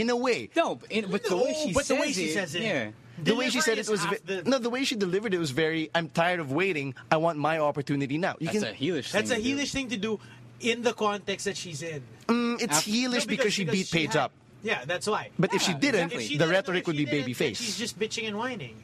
In 0.00 0.10
a 0.10 0.16
way. 0.16 0.50
No, 0.56 0.74
but, 0.74 0.90
in, 0.92 1.10
but 1.10 1.24
the 1.24 1.36
way 1.36 1.54
she 1.54 1.72
but 1.72 1.80
the 1.86 1.94
says 1.94 2.00
way 2.00 2.12
she 2.12 2.24
it, 2.24 2.34
says 2.34 2.54
it. 2.54 2.62
yeah. 2.62 2.90
the 3.22 3.34
way 3.34 3.48
she 3.48 3.60
said 3.62 3.78
it 3.78 3.88
was 3.88 4.00
is 4.00 4.06
ve- 4.06 4.16
half 4.16 4.24
the- 4.44 4.50
no. 4.50 4.58
The 4.58 4.68
way 4.70 4.84
she 4.84 4.96
delivered 4.96 5.32
it 5.32 5.38
was 5.38 5.52
very. 5.52 5.88
I'm 5.94 6.08
tired 6.10 6.40
of 6.40 6.50
waiting. 6.52 6.94
I 7.10 7.16
want 7.16 7.38
my 7.38 7.58
opportunity 7.60 8.18
now. 8.18 8.34
You 8.40 8.48
That's 8.48 8.58
can. 8.64 8.74
a 8.74 8.76
heelish. 8.76 9.12
That's 9.12 9.30
a 9.30 9.36
thing 9.36 9.42
to 9.44 9.48
do. 9.48 9.56
heelish 9.56 9.72
thing 9.72 9.88
to 9.90 9.96
do 9.96 10.20
in 10.60 10.82
the 10.82 10.92
context 10.92 11.44
that 11.46 11.56
she's 11.56 11.80
in. 11.82 12.02
Mm, 12.26 12.60
it's 12.60 12.78
Af- 12.78 12.84
heelish 12.84 13.20
No, 13.20 13.26
because, 13.26 13.52
she 13.54 13.64
beat 13.64 13.90
Paige 13.90 14.14
had- 14.14 14.16
up. 14.24 14.32
Yeah, 14.66 14.84
that's 14.84 15.06
why. 15.06 15.30
But 15.38 15.54
if 15.54 15.62
she 15.62 15.72
Yeah, 15.72 15.78
didn't, 15.78 15.94
exactly. 16.06 16.24
If 16.24 16.28
she 16.30 16.36
the 16.36 16.44
didn't- 16.44 16.54
rhetoric 16.54 16.80
if 16.80 16.86
would 16.88 16.96
she 16.96 17.04
be 17.04 17.10
didn't, 17.10 17.20
baby 17.22 17.32
then 17.34 17.38
face. 17.48 17.60
She's 17.60 17.78
just 17.78 17.98
bitching 17.98 18.26
and 18.26 18.36
whining. 18.36 18.82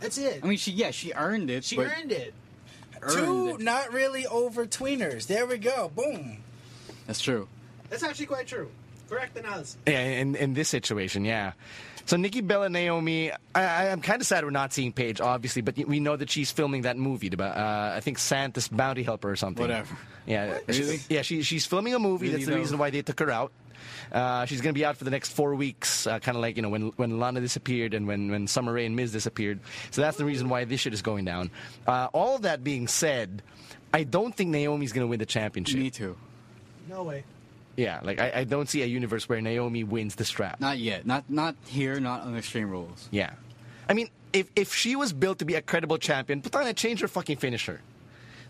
That's 0.00 0.18
it. 0.18 0.40
I 0.42 0.46
mean, 0.46 0.58
she 0.58 0.70
yeah, 0.72 0.90
she 0.92 1.12
earned 1.12 1.50
it. 1.50 1.64
she 1.64 1.76
but 1.76 1.86
earned 1.86 2.12
it. 2.12 2.34
earned 3.02 3.12
Two 3.14 3.48
it. 3.56 3.60
not 3.60 3.92
really 3.92 4.26
over 4.26 4.66
tweeners. 4.66 5.26
There 5.26 5.46
we 5.46 5.58
go. 5.58 5.90
Boom. 5.94 6.38
That's 7.06 7.20
true. 7.20 7.48
That's 7.90 8.02
actually 8.02 8.26
quite 8.26 8.46
true. 8.46 8.70
Correct 9.08 9.36
analysis. 9.36 9.76
Yeah, 9.86 10.00
in, 10.00 10.34
in 10.36 10.54
this 10.54 10.68
situation, 10.68 11.24
yeah. 11.24 11.52
So 12.06 12.16
Nikki 12.16 12.40
Bella 12.40 12.68
Naomi, 12.68 13.30
I, 13.30 13.36
I, 13.54 13.90
I'm 13.92 14.00
kind 14.00 14.20
of 14.20 14.26
sad 14.26 14.42
we're 14.44 14.50
not 14.50 14.72
seeing 14.72 14.92
Paige, 14.92 15.20
obviously, 15.20 15.62
but 15.62 15.76
we 15.86 16.00
know 16.00 16.16
that 16.16 16.30
she's 16.30 16.50
filming 16.50 16.82
that 16.82 16.96
movie. 16.96 17.28
about, 17.32 17.56
Uh, 17.56 17.94
I 17.96 18.00
think 18.00 18.18
Santa's 18.18 18.66
Bounty 18.68 19.02
Helper 19.02 19.30
or 19.30 19.36
something. 19.36 19.62
Whatever. 19.62 19.96
Yeah, 20.26 20.58
Really? 20.66 20.98
Yeah, 21.08 21.22
she, 21.22 21.42
she's 21.42 21.66
filming 21.66 21.94
a 21.94 21.98
movie. 21.98 22.26
Really, 22.26 22.38
That's 22.38 22.46
the 22.46 22.52
though? 22.52 22.58
reason 22.58 22.78
why 22.78 22.90
they 22.90 23.02
took 23.02 23.20
her 23.20 23.30
out. 23.30 23.52
Uh, 24.10 24.44
she's 24.46 24.60
going 24.60 24.74
to 24.74 24.78
be 24.78 24.84
out 24.84 24.96
for 24.96 25.04
the 25.04 25.10
next 25.10 25.30
four 25.32 25.54
weeks, 25.54 26.06
uh, 26.06 26.18
kind 26.18 26.36
of 26.36 26.42
like 26.42 26.56
you 26.56 26.62
know 26.62 26.68
when 26.68 26.88
when 26.96 27.18
Lana 27.18 27.40
disappeared 27.40 27.94
and 27.94 28.06
when 28.06 28.30
when 28.30 28.46
Summer 28.46 28.72
Rae 28.72 28.86
and 28.86 28.96
Miz 28.96 29.12
disappeared. 29.12 29.60
So 29.90 30.00
that's 30.00 30.16
the 30.16 30.24
reason 30.24 30.48
why 30.48 30.64
this 30.64 30.80
shit 30.80 30.92
is 30.92 31.02
going 31.02 31.24
down. 31.24 31.50
Uh, 31.86 32.08
all 32.12 32.36
of 32.36 32.42
that 32.42 32.62
being 32.62 32.88
said, 32.88 33.42
I 33.92 34.04
don't 34.04 34.34
think 34.34 34.50
Naomi's 34.50 34.92
going 34.92 35.06
to 35.06 35.08
win 35.08 35.18
the 35.18 35.26
championship. 35.26 35.78
Me 35.78 35.90
too. 35.90 36.16
No 36.88 37.02
way. 37.04 37.24
Yeah, 37.76 38.00
like 38.02 38.20
I, 38.20 38.32
I 38.40 38.44
don't 38.44 38.68
see 38.68 38.82
a 38.82 38.86
universe 38.86 39.28
where 39.28 39.40
Naomi 39.40 39.82
wins 39.82 40.14
the 40.14 40.24
strap. 40.24 40.60
Not 40.60 40.78
yet. 40.78 41.06
Not 41.06 41.28
not 41.30 41.56
here. 41.66 41.98
Not 42.00 42.22
on 42.22 42.36
Extreme 42.36 42.70
Rules. 42.70 43.08
Yeah. 43.10 43.30
I 43.88 43.94
mean, 43.94 44.10
if 44.32 44.50
if 44.56 44.74
she 44.74 44.96
was 44.96 45.12
built 45.12 45.38
to 45.38 45.44
be 45.44 45.54
a 45.54 45.62
credible 45.62 45.98
champion, 45.98 46.42
put 46.42 46.54
on 46.54 46.66
a 46.66 46.74
change 46.74 47.00
her 47.00 47.08
fucking 47.08 47.38
finisher. 47.38 47.80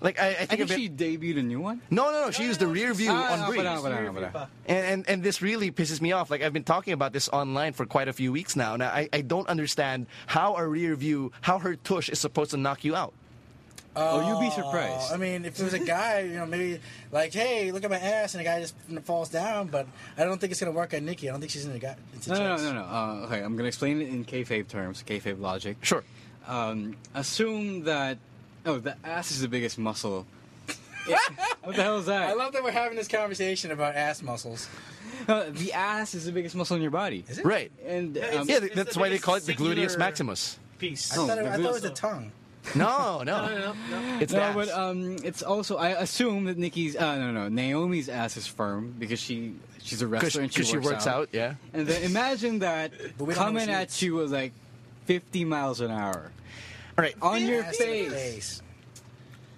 Like 0.02 0.20
I, 0.20 0.26
I 0.26 0.28
I 0.30 0.34
think, 0.46 0.68
think 0.68 0.70
it. 0.70 0.74
she 0.74 0.88
debuted 0.90 1.38
a 1.38 1.42
new 1.42 1.60
one. 1.60 1.80
no, 1.88 2.10
no, 2.10 2.24
no. 2.26 2.30
She 2.32 2.42
used 2.44 2.58
the 2.60 2.66
rear 2.66 2.92
view 2.92 3.08
Ah, 3.10 3.32
on 3.34 3.40
no, 3.40 3.46
Brie. 3.46 3.56
but, 3.58 3.82
but, 3.82 3.92
uh, 3.92 4.12
but, 4.12 4.34
uh, 4.36 4.46
And, 4.66 4.78
and 4.86 5.08
and 5.08 5.22
this 5.22 5.40
really 5.40 5.70
pisses 5.70 6.00
me 6.00 6.10
off. 6.12 6.28
Like 6.30 6.42
I've 6.42 6.52
been 6.52 6.64
talking 6.64 6.92
about 6.92 7.12
this 7.12 7.28
online 7.28 7.72
for 7.72 7.86
quite 7.86 8.08
a 8.08 8.12
few 8.12 8.32
weeks 8.32 8.56
now, 8.56 8.74
and 8.74 8.82
I, 8.82 9.08
I 9.12 9.20
don't 9.22 9.48
understand 9.48 10.06
how 10.26 10.56
a 10.56 10.66
rear 10.66 10.96
view, 10.96 11.30
how 11.40 11.58
her 11.60 11.76
tush 11.76 12.08
is 12.08 12.18
supposed 12.18 12.50
to 12.50 12.56
knock 12.56 12.84
you 12.84 12.96
out. 12.96 13.12
Oh, 13.94 14.26
you'd 14.26 14.40
be 14.40 14.50
surprised. 14.50 15.12
I 15.12 15.18
mean, 15.18 15.44
if 15.44 15.60
it 15.60 15.62
was 15.62 15.74
a 15.74 15.78
guy, 15.78 16.20
you 16.20 16.36
know, 16.38 16.46
maybe 16.46 16.80
like, 17.12 17.34
hey, 17.34 17.70
look 17.72 17.84
at 17.84 17.90
my 17.90 17.98
ass, 17.98 18.32
and 18.34 18.40
the 18.40 18.44
guy 18.44 18.58
just 18.58 18.74
falls 19.04 19.28
down. 19.28 19.66
But 19.68 19.86
I 20.16 20.24
don't 20.24 20.40
think 20.40 20.50
it's 20.50 20.60
gonna 20.60 20.72
work 20.72 20.94
on 20.94 21.04
Nikki. 21.04 21.28
I 21.28 21.32
don't 21.32 21.40
think 21.40 21.52
she's 21.52 21.66
in 21.66 21.72
the 21.74 21.78
guy. 21.78 21.94
Into 22.14 22.30
No, 22.30 22.56
no, 22.56 22.56
no, 22.56 22.72
no. 22.72 22.80
Uh, 22.84 23.26
okay, 23.26 23.40
I'm 23.40 23.54
gonna 23.54 23.68
explain 23.68 24.00
it 24.00 24.08
in 24.08 24.24
kayfabe 24.24 24.66
terms, 24.66 25.04
kayfabe 25.06 25.38
logic. 25.38 25.76
Sure. 25.82 26.02
Um, 26.48 26.96
assume 27.14 27.84
that. 27.84 28.18
Oh, 28.64 28.78
the 28.78 28.96
ass 29.04 29.30
is 29.30 29.40
the 29.40 29.48
biggest 29.48 29.78
muscle. 29.78 30.26
Yeah. 31.08 31.18
what 31.64 31.74
the 31.74 31.82
hell 31.82 31.98
is 31.98 32.06
that? 32.06 32.28
I 32.28 32.34
love 32.34 32.52
that 32.52 32.62
we're 32.62 32.70
having 32.70 32.96
this 32.96 33.08
conversation 33.08 33.72
about 33.72 33.96
ass 33.96 34.22
muscles. 34.22 34.68
Uh, 35.26 35.46
the 35.50 35.72
ass 35.72 36.14
is 36.14 36.26
the 36.26 36.30
biggest 36.32 36.54
muscle 36.54 36.76
in 36.76 36.82
your 36.82 36.92
body. 36.92 37.24
Is 37.28 37.38
it? 37.38 37.44
Right. 37.44 37.72
And 37.84 38.14
Yeah, 38.14 38.26
um, 38.26 38.48
Yeah, 38.48 38.58
It's 38.62 38.74
that's 38.76 38.94
the 38.94 39.00
why 39.00 39.08
they 39.08 39.18
call 39.18 39.34
it 39.34 39.42
the 39.44 39.54
gluteus 39.54 39.98
maximus. 39.98 40.60
Peace. 40.78 41.12
I 41.12 41.20
Oh, 41.20 41.26
thought, 41.26 41.38
it, 41.38 41.44
I 41.46 41.50
thought 41.56 41.60
it 41.60 41.72
was 41.72 41.82
the 41.82 41.90
tongue. 41.90 42.30
No, 42.76 43.24
no, 43.24 43.46
No, 43.48 43.48
no, 43.58 43.74
no. 43.90 44.18
it's 44.20 44.30
the 44.32 44.38
no, 44.38 44.44
ass. 44.44 44.54
but 44.54 44.68
um, 44.70 45.16
it's 45.24 45.42
also 45.42 45.76
I 45.76 45.88
assume 46.00 46.44
that 46.44 46.56
Nikki's 46.56 46.94
uh, 46.94 47.16
no 47.16 47.32
no 47.32 47.48
Naomi's 47.48 48.08
ass 48.08 48.36
is 48.36 48.46
firm 48.46 48.94
because 48.96 49.18
she 49.18 49.54
she's 49.82 50.02
a 50.02 50.06
wrestler 50.06 50.42
and 50.42 50.52
she, 50.52 50.58
Because 50.60 50.70
she 50.70 50.78
works 50.78 51.08
out. 51.08 51.30
Yeah. 51.32 51.54
And 51.74 51.84
then 51.88 52.04
imagine 52.04 52.60
that 52.60 52.92
But 53.18 53.24
we 53.24 53.34
don't 53.34 53.54
know 53.54 53.58
coming 53.60 53.68
at 53.74 54.00
you 54.00 54.14
with 54.14 54.32
like 54.32 54.52
50 55.06 55.44
miles 55.46 55.80
an 55.80 55.90
hour 55.90 56.30
All 56.98 57.02
right. 57.02 57.14
on 57.22 57.44
your 57.46 57.62
Ass 57.62 57.80
in 57.80 57.86
the 57.88 58.10
face. 58.10 58.12
face. 58.12 58.62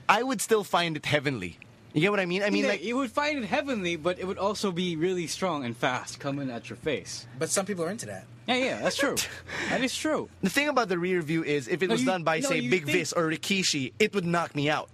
I 0.09 0.23
would 0.23 0.40
still 0.40 0.64
find 0.64 0.97
it 0.97 1.07
heavenly. 1.07 1.59
You 1.92 2.01
get 2.01 2.11
what 2.11 2.20
I 2.20 2.27
mean? 2.27 2.42
I 2.42 2.51
mean, 2.51 2.64
Yeah, 2.64 2.70
like, 2.70 2.85
you 2.85 2.97
would 2.97 3.11
find 3.12 3.38
it 3.38 3.44
heavenly, 3.47 3.94
but 3.97 4.18
it 4.18 4.27
would 4.27 4.38
also 4.38 4.73
be 4.73 4.97
really 4.97 5.27
strong 5.29 5.64
and 5.64 5.77
fast 5.77 6.18
coming 6.18 6.51
at 6.51 6.68
your 6.68 6.77
face. 6.77 7.27
But 7.38 7.51
some 7.51 7.66
people 7.66 7.85
are 7.85 7.90
into 7.90 8.07
that. 8.07 8.25
Yeah, 8.49 8.57
yeah, 8.57 8.81
that's 8.83 8.97
true. 8.97 9.14
that 9.70 9.83
is 9.83 9.97
true. 9.97 10.29
the 10.42 10.51
thing 10.51 10.68
about 10.68 10.88
the 10.88 10.99
rear 10.99 11.23
view 11.23 11.44
is 11.44 11.68
if 11.68 11.83
it 11.83 11.88
No, 11.88 11.92
was 11.94 12.01
you- 12.03 12.07
done 12.07 12.25
by, 12.25 12.40
no, 12.40 12.49
say, 12.49 12.61
Big 12.68 12.85
think- 12.85 12.99
Vis 12.99 13.12
or 13.12 13.29
Rikishi, 13.31 13.92
it 13.99 14.12
would 14.14 14.27
knock 14.27 14.55
me 14.55 14.68
out. 14.68 14.88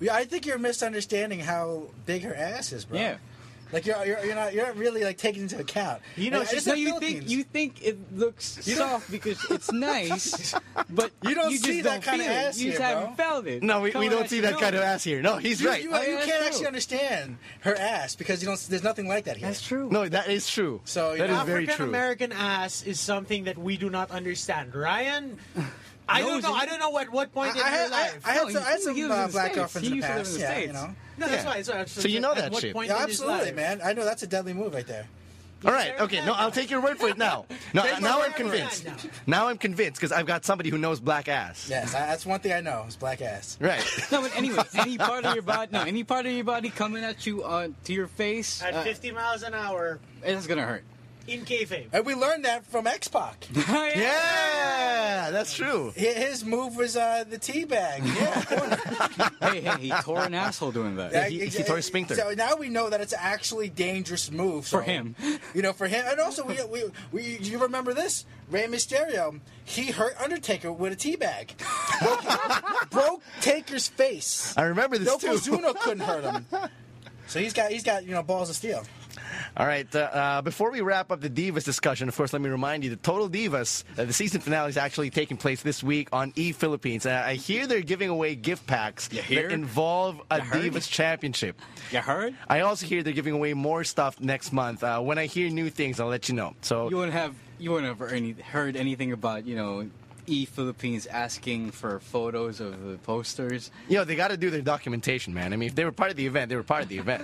Yeah, 0.00 0.14
I 0.14 0.24
think 0.24 0.44
you're 0.46 0.58
misunderstanding 0.58 1.38
how 1.40 1.84
big 2.06 2.22
her 2.24 2.34
ass 2.34 2.72
is, 2.72 2.84
bro. 2.84 2.98
Yeah. 2.98 3.16
Like 3.72 3.86
you're 3.86 4.04
you're, 4.04 4.24
you're 4.26 4.34
not 4.34 4.52
you're 4.52 4.66
not 4.66 4.76
really 4.76 5.02
like 5.02 5.16
taking 5.18 5.42
into 5.42 5.58
account. 5.58 6.02
You 6.16 6.30
know, 6.30 6.40
Like, 6.40 6.48
she's 6.48 6.58
it's 6.58 6.66
No, 6.66 6.74
the 6.74 6.78
you 6.80 7.00
think 7.00 7.28
you 7.30 7.42
think 7.42 7.82
it 7.82 7.98
looks 8.16 8.58
soft 8.64 9.10
because 9.10 9.38
it's 9.50 9.72
nice, 9.72 10.54
but 10.90 11.10
You 11.22 11.34
don't 11.34 11.50
just 11.50 11.64
see 11.64 11.80
that 11.80 12.02
don't 12.02 12.04
kinda 12.04 12.24
feel 12.24 12.32
it. 12.32 12.36
ass 12.36 12.58
You 12.58 12.70
just 12.72 12.82
here, 12.82 12.90
bro. 12.92 13.00
haven't 13.00 13.16
felt 13.16 13.46
it. 13.46 13.62
No, 13.62 13.80
we, 13.80 13.90
we 13.92 14.08
don't 14.08 14.28
see 14.28 14.40
that 14.40 14.52
no. 14.54 14.58
kind 14.60 14.74
of 14.76 14.82
ass 14.82 15.02
here. 15.04 15.22
No, 15.22 15.36
he's 15.38 15.60
You, 15.62 15.68
right. 15.68 15.82
you, 15.82 15.90
Oh, 15.92 16.00
yeah, 16.02 16.10
you 16.10 16.16
can't 16.18 16.38
true. 16.38 16.46
actually 16.46 16.66
understand 16.66 17.38
her 17.60 17.74
ass 17.74 18.14
because 18.14 18.42
you 18.42 18.46
don't. 18.48 18.60
There's 18.68 18.82
nothing 18.84 19.08
like 19.08 19.24
that 19.24 19.36
here. 19.38 19.48
That's 19.48 19.62
true. 19.62 19.88
No, 19.90 20.08
that 20.08 20.28
is 20.28 20.48
true. 20.48 20.80
So, 20.84 21.16
that 21.16 21.18
you 21.18 21.24
is 21.24 21.30
know, 21.30 21.44
very 21.44 21.62
African 21.64 21.76
true. 21.76 21.88
American 21.88 22.32
ass 22.32 22.82
is 22.82 23.00
something 23.00 23.44
that 23.44 23.56
we 23.58 23.76
do 23.76 23.88
not 23.90 24.10
understand. 24.10 24.74
Ryan, 24.74 25.38
I 26.08 26.20
don't 26.20 26.42
know. 26.42 26.52
I 26.52 26.66
don't 26.66 26.78
know 26.80 26.98
at 26.98 27.10
what 27.12 27.32
point 27.32 27.56
I, 27.56 27.58
in 27.58 27.64
I, 27.64 27.68
your 27.68 27.78
had, 27.78 27.92
I, 27.92 28.02
life. 28.02 28.20
I 28.26 28.32
had 28.32 28.42
No, 28.42 28.48
some, 28.50 28.62
I 28.62 28.66
had 28.66 28.78
he- 28.78 28.82
some 28.84 28.94
he 28.96 29.02
lives 29.04 29.12
uh, 29.12 29.14
in 29.22 29.26
the 29.26 29.32
black 29.32 29.44
States. 29.52 29.56
girlfriends 29.58 29.88
He 29.88 29.94
in 29.94 30.00
the 30.00 30.06
used 30.06 30.08
to 30.08 30.14
live 30.14 30.24
past. 30.24 30.28
in 30.28 30.34
the 30.34 30.40
yeah, 30.40 30.50
States. 30.52 30.66
you 30.66 30.72
know. 30.72 30.94
no, 31.18 31.28
that's 31.28 31.44
Yeah. 31.44 31.50
why. 31.50 31.62
So, 31.62 32.00
So 32.00 32.08
you 32.08 32.20
know 32.20 32.30
at 32.32 32.36
that 32.38 32.52
what 32.52 32.60
shit. 32.60 32.72
Point 32.74 32.88
Yeah, 32.88 33.02
in 33.02 33.08
his 33.08 33.20
absolutely, 33.20 33.46
life? 33.46 33.54
man. 33.56 33.80
I 33.84 33.92
know 33.92 34.04
that's 34.04 34.22
a 34.22 34.26
deadly 34.26 34.52
move 34.52 34.74
right 34.74 34.86
there. 34.86 35.06
All 35.64 35.70
right, 35.70 36.00
okay. 36.00 36.26
No, 36.26 36.32
I'll 36.32 36.50
take 36.50 36.72
your 36.72 36.80
word 36.80 36.98
for 36.98 37.08
it 37.08 37.16
now. 37.16 37.46
No, 37.72 37.82
Take 37.84 37.92
my 38.00 38.08
now 38.08 38.18
word 38.18 38.24
I'm 38.26 38.32
for 38.32 38.36
it 38.38 38.50
convinced. 38.50 38.84
now. 38.84 38.96
Now 39.28 39.46
I'm 39.48 39.58
convinced 39.58 40.00
because 40.00 40.10
I've 40.10 40.26
got 40.26 40.44
somebody 40.44 40.70
who 40.70 40.76
knows 40.76 40.98
black 40.98 41.28
ass. 41.28 41.68
Yes, 41.70 41.94
I, 41.94 42.00
that's 42.00 42.26
one 42.26 42.40
thing 42.40 42.52
I 42.52 42.60
know. 42.60 42.84
Is 42.88 42.96
black 42.96 43.22
ass. 43.22 43.56
Right. 43.60 43.80
No, 44.10 44.22
but 44.22 44.36
anyway, 44.36 44.64
any 44.74 44.98
part 44.98 45.24
of 45.24 45.34
your 45.34 45.44
body, 45.44 45.70
no, 45.72 45.82
any 45.82 46.02
part 46.02 46.26
of 46.26 46.32
your 46.32 46.42
body 46.44 46.68
coming 46.68 47.04
at 47.04 47.24
you 47.26 47.44
uh, 47.44 47.68
to 47.84 47.92
your 47.92 48.08
face, 48.08 48.60
At 48.60 48.74
uh, 48.74 48.82
50 48.82 49.12
miles 49.12 49.44
an 49.44 49.54
hour 49.54 50.00
it's 50.24 50.48
gonna 50.48 50.66
hurt. 50.66 50.82
In 51.26 51.44
kayfabe. 51.44 51.86
And 51.92 52.04
we 52.06 52.14
learned 52.14 52.44
that 52.44 52.64
from 52.66 52.86
X 52.86 53.08
Pac. 53.08 53.46
yeah, 53.54 55.28
that's 55.30 55.54
true. 55.54 55.92
His 55.94 56.44
move 56.44 56.76
was 56.76 56.96
uh, 56.96 57.24
the 57.28 57.38
tea 57.38 57.64
bag. 57.64 58.02
Yeah. 58.04 59.28
hey, 59.40 59.60
hey, 59.60 59.76
he 59.80 59.90
tore 60.02 60.20
an 60.24 60.34
asshole 60.34 60.72
doing 60.72 60.96
that. 60.96 61.12
Yeah, 61.12 61.28
he- 61.28 61.46
he 61.46 61.62
tore 61.62 61.76
his 61.76 61.86
sphincter. 61.86 62.14
So 62.14 62.32
now 62.34 62.56
we 62.56 62.68
know 62.68 62.90
that 62.90 63.00
it's 63.00 63.14
actually 63.16 63.68
dangerous 63.68 64.30
move 64.30 64.66
so, 64.66 64.78
For 64.78 64.82
him. 64.82 65.14
You 65.54 65.60
know, 65.60 65.72
for 65.72 65.86
him, 65.86 66.04
and 66.08 66.18
also 66.18 66.44
we, 66.46 66.58
we, 66.64 66.84
we 67.10 67.38
you 67.38 67.58
remember 67.58 67.92
this? 67.92 68.24
Rey 68.50 68.66
Mysterio, 68.66 69.38
he 69.64 69.90
hurt 69.90 70.14
Undertaker 70.20 70.72
with 70.72 70.92
a 70.92 70.96
tea 70.96 71.16
bag, 71.16 71.52
broke, 72.00 72.90
broke 72.90 73.22
Taker's 73.40 73.88
face. 73.88 74.54
I 74.56 74.62
remember 74.62 74.96
this 74.98 75.14
too. 75.16 75.26
Yokozuna 75.28 75.74
couldn't 75.80 76.00
hurt 76.00 76.24
him. 76.24 76.46
So 77.26 77.38
he's 77.40 77.52
got 77.52 77.70
he's 77.70 77.82
got 77.82 78.04
you 78.04 78.12
know 78.12 78.22
balls 78.22 78.50
of 78.50 78.56
steel. 78.56 78.82
All 79.56 79.66
right. 79.66 79.86
Uh, 79.94 79.98
uh, 79.98 80.42
before 80.42 80.70
we 80.70 80.80
wrap 80.80 81.10
up 81.10 81.20
the 81.20 81.30
Divas 81.30 81.64
discussion, 81.64 82.08
of 82.08 82.16
course, 82.16 82.32
let 82.32 82.42
me 82.42 82.50
remind 82.50 82.84
you 82.84 82.90
the 82.90 82.96
Total 82.96 83.28
Divas, 83.28 83.84
uh, 83.98 84.04
the 84.04 84.12
season 84.12 84.40
finale 84.40 84.68
is 84.70 84.76
actually 84.76 85.10
taking 85.10 85.36
place 85.36 85.62
this 85.62 85.82
week 85.82 86.08
on 86.12 86.32
E 86.36 86.52
Philippines. 86.52 87.06
Uh, 87.06 87.22
I 87.24 87.34
hear 87.34 87.66
they're 87.66 87.80
giving 87.80 88.08
away 88.08 88.34
gift 88.34 88.66
packs 88.66 89.08
that 89.08 89.52
involve 89.52 90.20
a 90.30 90.38
Divas 90.40 90.88
championship. 90.88 91.60
You 91.90 92.00
heard? 92.00 92.34
I 92.48 92.60
also 92.60 92.86
hear 92.86 93.02
they're 93.02 93.12
giving 93.12 93.34
away 93.34 93.54
more 93.54 93.84
stuff 93.84 94.20
next 94.20 94.52
month. 94.52 94.82
Uh, 94.82 95.00
when 95.00 95.18
I 95.18 95.26
hear 95.26 95.50
new 95.50 95.70
things, 95.70 96.00
I'll 96.00 96.08
let 96.08 96.28
you 96.28 96.34
know. 96.34 96.54
So 96.62 96.88
You 96.90 96.96
won't 96.96 97.12
have 97.12 97.34
you 97.58 97.70
won't 97.70 97.84
have 97.84 97.98
heard 98.40 98.76
anything 98.76 99.12
about 99.12 99.46
you 99.46 99.54
know 99.56 99.88
E 100.26 100.44
Philippines 100.44 101.06
asking 101.06 101.70
for 101.72 101.98
photos 102.00 102.60
of 102.60 102.84
the 102.84 102.98
posters. 102.98 103.70
You 103.88 103.98
know, 103.98 104.04
they 104.04 104.14
got 104.16 104.28
to 104.28 104.36
do 104.36 104.50
their 104.50 104.60
documentation, 104.62 105.34
man. 105.34 105.52
I 105.52 105.56
mean, 105.56 105.68
if 105.68 105.74
they 105.74 105.84
were 105.84 105.92
part 105.92 106.10
of 106.10 106.16
the 106.16 106.26
event, 106.26 106.48
they 106.48 106.56
were 106.56 106.62
part 106.62 106.82
of 106.82 106.88
the 106.88 106.98
event. 106.98 107.22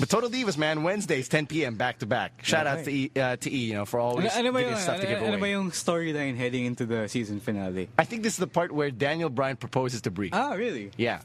But 0.00 0.08
Total 0.08 0.30
Divas, 0.30 0.56
man, 0.56 0.82
Wednesdays, 0.82 1.28
10 1.28 1.46
p.m. 1.46 1.74
back 1.76 1.98
to 1.98 2.06
back. 2.06 2.42
Shout 2.44 2.66
out 2.66 2.84
to 2.84 2.90
E, 2.90 3.10
uh, 3.16 3.36
to 3.36 3.52
E, 3.52 3.56
you 3.66 3.74
know, 3.74 3.84
for 3.84 4.00
always 4.00 4.32
Ano, 4.32 4.48
ano 4.48 4.52
ba 4.52 4.58
giving 4.60 4.72
yung, 4.74 4.80
stuff 4.82 4.96
to 5.00 5.06
ano, 5.06 5.10
give 5.14 5.22
ano 5.28 5.32
ba 5.32 5.38
away. 5.38 5.50
yung 5.52 5.70
storyline 5.72 6.36
heading 6.36 6.64
into 6.64 6.86
the 6.86 7.08
season 7.08 7.40
finale? 7.40 7.88
I 7.98 8.04
think 8.04 8.22
this 8.22 8.34
is 8.34 8.38
the 8.38 8.46
part 8.46 8.72
where 8.72 8.90
Daniel 8.90 9.28
Bryan 9.28 9.56
proposes 9.56 10.00
to 10.02 10.10
Brie. 10.10 10.30
Ah, 10.32 10.52
really? 10.54 10.90
Yeah. 10.96 11.20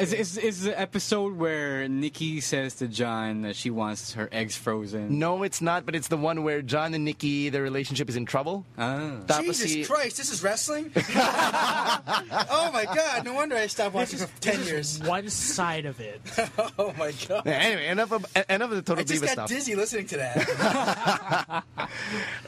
Is, 0.00 0.12
is, 0.14 0.38
is 0.38 0.62
the 0.62 0.78
episode 0.80 1.36
where 1.36 1.86
Nikki 1.88 2.40
says 2.40 2.76
to 2.76 2.88
John 2.88 3.42
that 3.42 3.54
she 3.54 3.68
wants 3.70 4.14
her 4.14 4.28
eggs 4.32 4.56
frozen? 4.56 5.18
No, 5.18 5.42
it's 5.42 5.60
not, 5.60 5.84
but 5.84 5.94
it's 5.94 6.08
the 6.08 6.16
one 6.16 6.42
where 6.42 6.62
John 6.62 6.94
and 6.94 7.04
Nikki, 7.04 7.50
their 7.50 7.62
relationship 7.62 8.08
is 8.08 8.16
in 8.16 8.24
trouble. 8.24 8.64
Ah. 8.78 9.18
Tapos 9.26 9.44
Jesus 9.46 9.72
si- 9.72 9.84
Christ, 9.84 10.16
this 10.16 10.32
is 10.32 10.42
wrestling. 10.42 10.90
oh 10.96 12.70
my 12.72 12.84
God! 12.86 13.24
No 13.24 13.34
wonder 13.34 13.56
I 13.56 13.66
stopped 13.66 13.94
watching 13.94 14.18
for 14.18 14.28
ten 14.40 14.58
This 14.60 14.68
years. 14.70 14.94
is 14.96 15.02
one 15.02 15.28
side 15.28 15.86
of 15.86 16.00
it. 16.00 16.20
Oh 16.78 16.92
my 16.98 17.12
God! 17.28 17.42
Yeah, 17.46 17.52
anyway, 17.52 17.86
enough 17.88 18.12
of, 18.12 18.26
enough 18.48 18.70
of 18.70 18.76
the 18.76 18.82
Total 18.82 19.00
I 19.02 19.04
just 19.04 19.22
Divas 19.22 19.26
got 19.26 19.32
stuff. 19.32 19.48
dizzy 19.48 19.74
listening 19.76 20.06
to 20.08 20.16
that. 20.16 21.64
All 21.78 21.86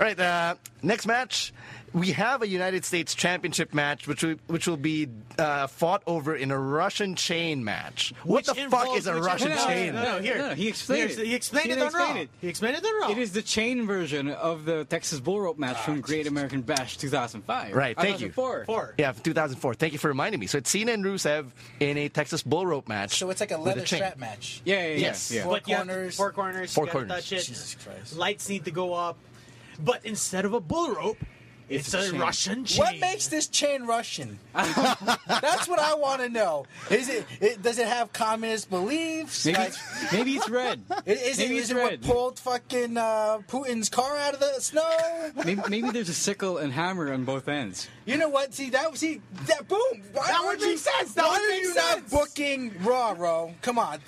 right, 0.00 0.18
uh, 0.18 0.54
next 0.86 1.06
match, 1.06 1.52
we 1.92 2.12
have 2.12 2.42
a 2.42 2.48
United 2.48 2.84
States 2.84 3.14
Championship 3.14 3.72
match, 3.72 4.06
which 4.06 4.22
will, 4.22 4.34
which 4.48 4.66
will 4.66 4.76
be 4.76 5.08
uh, 5.38 5.66
fought 5.66 6.02
over 6.06 6.34
in 6.34 6.50
a 6.50 6.58
Russian 6.58 7.14
chain 7.14 7.64
match. 7.64 8.12
What 8.22 8.46
Which 8.46 8.46
the 8.46 8.70
fuck 8.70 8.96
is 8.96 9.06
a 9.06 9.14
which- 9.14 9.22
Russian 9.24 9.48
no, 9.50 9.54
no, 9.56 9.66
chain? 9.66 9.94
No, 9.94 10.02
no, 10.02 10.18
here. 10.20 10.36
No, 10.38 10.48
no, 10.50 10.54
he 10.54 10.68
explained 10.68 11.10
He, 11.10 11.20
it. 11.22 11.26
he 11.26 11.34
explained 11.34 11.66
He 11.66 11.72
it 11.72 11.80
on 11.80 11.92
Raw. 11.92 12.14
it. 12.16 12.28
He 12.40 12.48
explained 12.48 12.76
it 12.76 12.84
on 12.84 13.00
Raw. 13.00 13.10
It 13.10 13.18
is 13.18 13.32
the 13.32 13.40
chain 13.42 13.86
version 13.86 14.28
of 14.28 14.64
the 14.64 14.84
Texas 14.84 15.20
Bull 15.20 15.40
Rope 15.40 15.58
match 15.58 15.78
from 15.78 16.00
Great 16.00 16.26
American 16.26 16.62
Bash 16.62 16.96
2005. 16.98 17.74
Right, 17.74 17.96
thank 17.96 18.20
you. 18.20 18.28
2004. 18.28 18.64
Four. 18.66 18.94
Yeah, 18.98 19.12
2004. 19.12 19.74
Thank 19.74 19.92
you 19.94 19.98
for 19.98 20.08
reminding 20.08 20.40
me. 20.40 20.46
So 20.48 20.58
it's 20.58 20.68
Cena 20.70 20.92
and 20.92 21.04
Rusev 21.04 21.46
in 21.80 21.96
a 21.96 22.08
Texas 22.10 22.42
bull 22.42 22.66
rope 22.66 22.88
match. 22.88 23.16
So 23.18 23.30
it's 23.30 23.40
like 23.40 23.52
a 23.52 23.58
with 23.58 23.66
leather 23.68 23.80
chain. 23.84 23.98
strap 23.98 24.18
match. 24.18 24.60
Yeah, 24.64 24.76
yeah, 24.82 24.86
yeah. 24.88 24.96
Yes. 24.98 25.30
yeah. 25.32 25.42
Four 25.44 25.52
But 25.52 25.68
you 25.68 25.76
have 25.76 25.86
corners. 25.86 26.16
four 26.16 26.32
corners. 26.32 26.74
Four 26.74 26.86
corners. 26.88 27.24
Jesus 27.28 27.74
Christ. 27.82 28.16
Lights 28.16 28.48
need 28.50 28.64
to 28.66 28.70
go 28.70 28.92
up. 28.92 29.16
But 29.78 30.04
instead 30.04 30.44
of 30.44 30.52
a 30.52 30.60
bull 30.60 30.94
rope, 30.94 31.18
it's, 31.68 31.92
It's 31.92 31.94
a, 31.94 31.98
a 31.98 32.10
chain. 32.12 32.20
Russian 32.20 32.64
chain. 32.64 32.78
What 32.84 32.98
makes 33.00 33.26
this 33.26 33.48
chain 33.48 33.86
Russian? 33.86 34.38
That's 34.54 35.66
what 35.66 35.80
I 35.80 35.94
want 35.94 36.22
to 36.22 36.28
know. 36.28 36.64
Is 36.90 37.08
it, 37.08 37.26
it? 37.40 37.60
Does 37.60 37.78
it 37.80 37.88
have 37.88 38.12
communist 38.12 38.70
beliefs? 38.70 39.44
Maybe, 39.44 39.58
Like, 39.58 39.68
it's, 39.70 40.12
maybe 40.12 40.36
it's 40.36 40.48
red. 40.48 40.82
is, 41.06 41.20
is 41.22 41.38
it, 41.40 41.42
maybe 41.42 41.56
is 41.58 41.70
it's 41.70 41.78
it 41.78 41.82
what 41.82 42.02
pulled 42.02 42.38
fucking 42.38 42.96
uh, 42.96 43.38
Putin's 43.48 43.88
car 43.88 44.16
out 44.16 44.34
of 44.34 44.40
the 44.40 44.60
snow? 44.60 45.32
Maybe, 45.44 45.60
maybe 45.68 45.90
there's 45.90 46.08
a 46.08 46.14
sickle 46.14 46.58
and 46.58 46.72
hammer 46.72 47.12
on 47.12 47.24
both 47.24 47.48
ends. 47.48 47.88
You 48.06 48.16
know 48.16 48.28
what? 48.28 48.54
See 48.54 48.70
that? 48.70 48.96
See 48.96 49.20
that? 49.46 49.66
Boom! 49.66 49.78
Why 50.12 50.28
That 50.28 50.36
aren't 50.36 50.46
would 50.46 50.60
make 50.60 50.70
you, 50.70 50.76
sense. 50.78 51.12
That 51.14 51.24
why 51.24 51.40
would 51.40 51.50
are 51.50 51.56
you 51.58 51.74
sense. 51.74 52.12
not 52.12 52.20
booking 52.20 52.72
Raw, 52.84 53.14
Ro? 53.18 53.52
Come 53.62 53.80
on. 53.80 53.98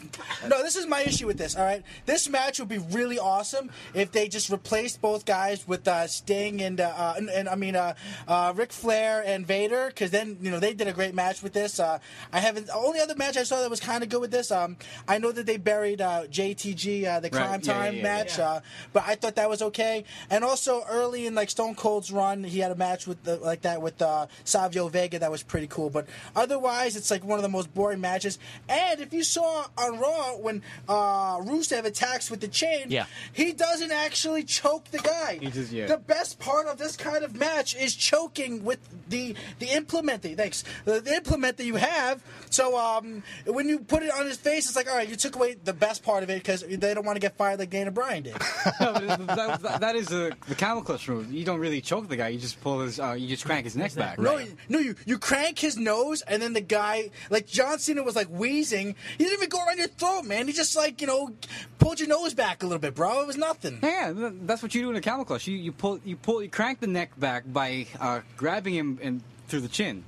No, 0.46 0.62
this 0.62 0.76
is 0.76 0.86
my 0.86 1.02
issue 1.02 1.26
with 1.26 1.36
this. 1.36 1.56
All 1.56 1.64
right, 1.64 1.82
this 2.06 2.28
match 2.28 2.60
would 2.60 2.68
be 2.68 2.78
really 2.78 3.18
awesome 3.18 3.70
if 3.94 4.12
they 4.12 4.28
just 4.28 4.50
replaced 4.50 5.00
both 5.02 5.26
guys 5.26 5.66
with 5.66 5.86
uh, 5.88 6.06
Sting 6.06 6.62
and, 6.62 6.80
uh, 6.80 6.92
uh, 6.96 7.14
and, 7.16 7.28
and 7.28 7.48
I 7.48 7.56
mean 7.56 7.74
uh, 7.74 7.94
uh, 8.28 8.52
Ric 8.54 8.72
Flair 8.72 9.22
and 9.26 9.44
Vader, 9.44 9.88
because 9.88 10.12
then 10.12 10.38
you 10.40 10.52
know 10.52 10.60
they 10.60 10.74
did 10.74 10.86
a 10.86 10.92
great 10.92 11.14
match 11.14 11.42
with 11.42 11.52
this. 11.52 11.80
Uh, 11.80 11.98
I 12.32 12.38
haven't. 12.38 12.66
The 12.68 12.74
only 12.76 13.00
other 13.00 13.16
match 13.16 13.36
I 13.36 13.42
saw 13.42 13.60
that 13.62 13.70
was 13.70 13.80
kind 13.80 14.04
of 14.04 14.08
good 14.10 14.20
with 14.20 14.30
this. 14.30 14.52
Um, 14.52 14.76
I 15.08 15.18
know 15.18 15.32
that 15.32 15.44
they 15.44 15.56
buried 15.56 16.00
uh, 16.00 16.26
JTG, 16.28 17.04
uh, 17.04 17.18
the 17.18 17.30
Right, 17.30 17.32
Crime 17.32 17.60
yeah, 17.64 17.72
Time 17.72 17.92
yeah, 17.94 17.98
yeah, 17.98 18.02
match, 18.02 18.38
yeah. 18.38 18.48
Uh, 18.48 18.60
but 18.92 19.02
I 19.08 19.16
thought 19.16 19.34
that 19.34 19.48
was 19.50 19.60
okay. 19.62 20.04
And 20.30 20.44
also 20.44 20.84
early 20.88 21.26
in 21.26 21.34
like 21.34 21.50
Stone 21.50 21.74
Cold's 21.74 22.12
run, 22.12 22.44
he 22.44 22.60
had 22.60 22.70
a 22.70 22.76
match 22.76 23.08
with 23.08 23.24
the, 23.24 23.36
like 23.38 23.62
that 23.62 23.82
with 23.82 23.87
uh, 24.00 24.26
Savio 24.44 24.88
Vega 24.88 25.18
that 25.18 25.30
was 25.30 25.42
pretty 25.42 25.66
cool. 25.66 25.90
But 25.90 26.06
otherwise, 26.36 26.96
it's 26.96 27.10
like 27.10 27.24
one 27.24 27.38
of 27.38 27.42
the 27.42 27.48
most 27.48 27.72
boring 27.74 28.00
matches. 28.00 28.38
And 28.68 29.00
if 29.00 29.12
you 29.12 29.22
saw 29.22 29.66
on 29.76 29.98
Raw 29.98 30.36
when 30.36 30.62
uh, 30.88 31.38
Rusev 31.38 31.84
attacks 31.84 32.30
with 32.30 32.40
the 32.40 32.48
chain, 32.48 32.86
Yeah. 32.88 33.06
he 33.32 33.52
doesn't 33.52 33.92
actually 33.92 34.44
choke 34.44 34.84
the 34.90 34.98
guy. 34.98 35.38
He 35.40 35.50
just- 35.50 35.72
yeah. 35.72 35.86
The 35.86 35.96
best 35.98 36.38
part 36.38 36.66
of 36.66 36.78
this 36.78 36.96
kind 36.96 37.24
of 37.24 37.34
match 37.36 37.74
is 37.76 37.94
choking 37.94 38.64
with 38.64 38.78
the 39.08 39.34
the 39.58 39.66
implement. 39.74 40.22
that- 40.22 40.36
Thanks, 40.36 40.62
the, 40.84 41.00
the 41.00 41.14
implement 41.14 41.56
that 41.56 41.64
you 41.64 41.76
have. 41.76 42.22
So 42.50 42.78
um, 42.78 43.22
when 43.46 43.68
you 43.68 43.78
put 43.80 44.02
it 44.02 44.10
on 44.12 44.26
his 44.26 44.36
face, 44.36 44.66
it's 44.66 44.76
like 44.76 44.88
all 44.90 44.96
right, 44.96 45.08
you 45.08 45.16
took 45.16 45.36
away 45.36 45.56
the 45.64 45.72
best 45.72 46.02
part 46.02 46.22
of 46.22 46.30
it 46.30 46.38
because 46.42 46.62
they 46.62 46.94
don't 46.94 47.04
want 47.04 47.16
to 47.16 47.20
get 47.20 47.36
fired 47.36 47.58
like 47.58 47.70
Daniel 47.70 47.92
Bryan 47.92 48.22
did. 48.24 48.36
No, 48.80 48.92
that, 48.92 49.60
that- 49.62 49.80
that 49.80 49.96
is 49.96 50.06
the, 50.08 50.34
the 50.48 50.54
camel 50.54 50.82
clutch 50.82 51.08
move. 51.08 51.32
You 51.32 51.44
don't 51.44 51.58
really 51.60 51.80
choke 51.80 52.08
the 52.08 52.16
guy. 52.16 52.28
You 52.28 52.38
just 52.38 52.60
pull 52.60 52.80
his, 52.80 53.00
uh, 53.00 53.12
you 53.12 53.26
just 53.28 53.44
crank 53.44 53.64
his 53.64 53.76
neck 53.78 53.94
back. 53.94 54.18
No, 54.18 54.40
no, 54.68 54.78
you 54.78 54.94
you 55.06 55.18
crank 55.18 55.58
his 55.58 55.76
nose, 55.76 56.22
and 56.22 56.42
then 56.42 56.52
the 56.52 56.60
guy, 56.60 57.10
like 57.30 57.46
John 57.46 57.78
Cena, 57.78 58.02
was 58.02 58.16
like 58.16 58.28
wheezing. 58.28 58.94
He 59.16 59.24
didn't 59.24 59.34
even 59.34 59.48
go 59.48 59.64
around 59.64 59.78
your 59.78 59.88
throat, 59.88 60.24
man. 60.24 60.46
He 60.46 60.52
just 60.52 60.76
like 60.76 61.00
you 61.00 61.06
know 61.06 61.30
pulled 61.78 62.00
your 62.00 62.08
nose 62.08 62.34
back 62.34 62.62
a 62.62 62.66
little 62.66 62.80
bit, 62.80 62.94
bro. 62.94 63.22
It 63.22 63.26
was 63.26 63.36
nothing. 63.36 63.78
Yeah, 63.82 64.12
that's 64.14 64.62
what 64.62 64.74
you 64.74 64.82
do 64.82 64.90
in 64.90 64.96
a 64.96 65.00
camel 65.00 65.24
clutch. 65.24 65.46
You, 65.46 65.56
you 65.56 65.72
pull, 65.72 66.00
you 66.04 66.16
pull, 66.16 66.42
you 66.42 66.50
crank 66.50 66.80
the 66.80 66.86
neck 66.86 67.18
back 67.18 67.44
by 67.46 67.86
uh, 68.00 68.20
grabbing 68.36 68.74
him 68.74 68.98
and 69.02 69.22
through 69.48 69.60
the 69.60 69.68
chin, 69.68 70.04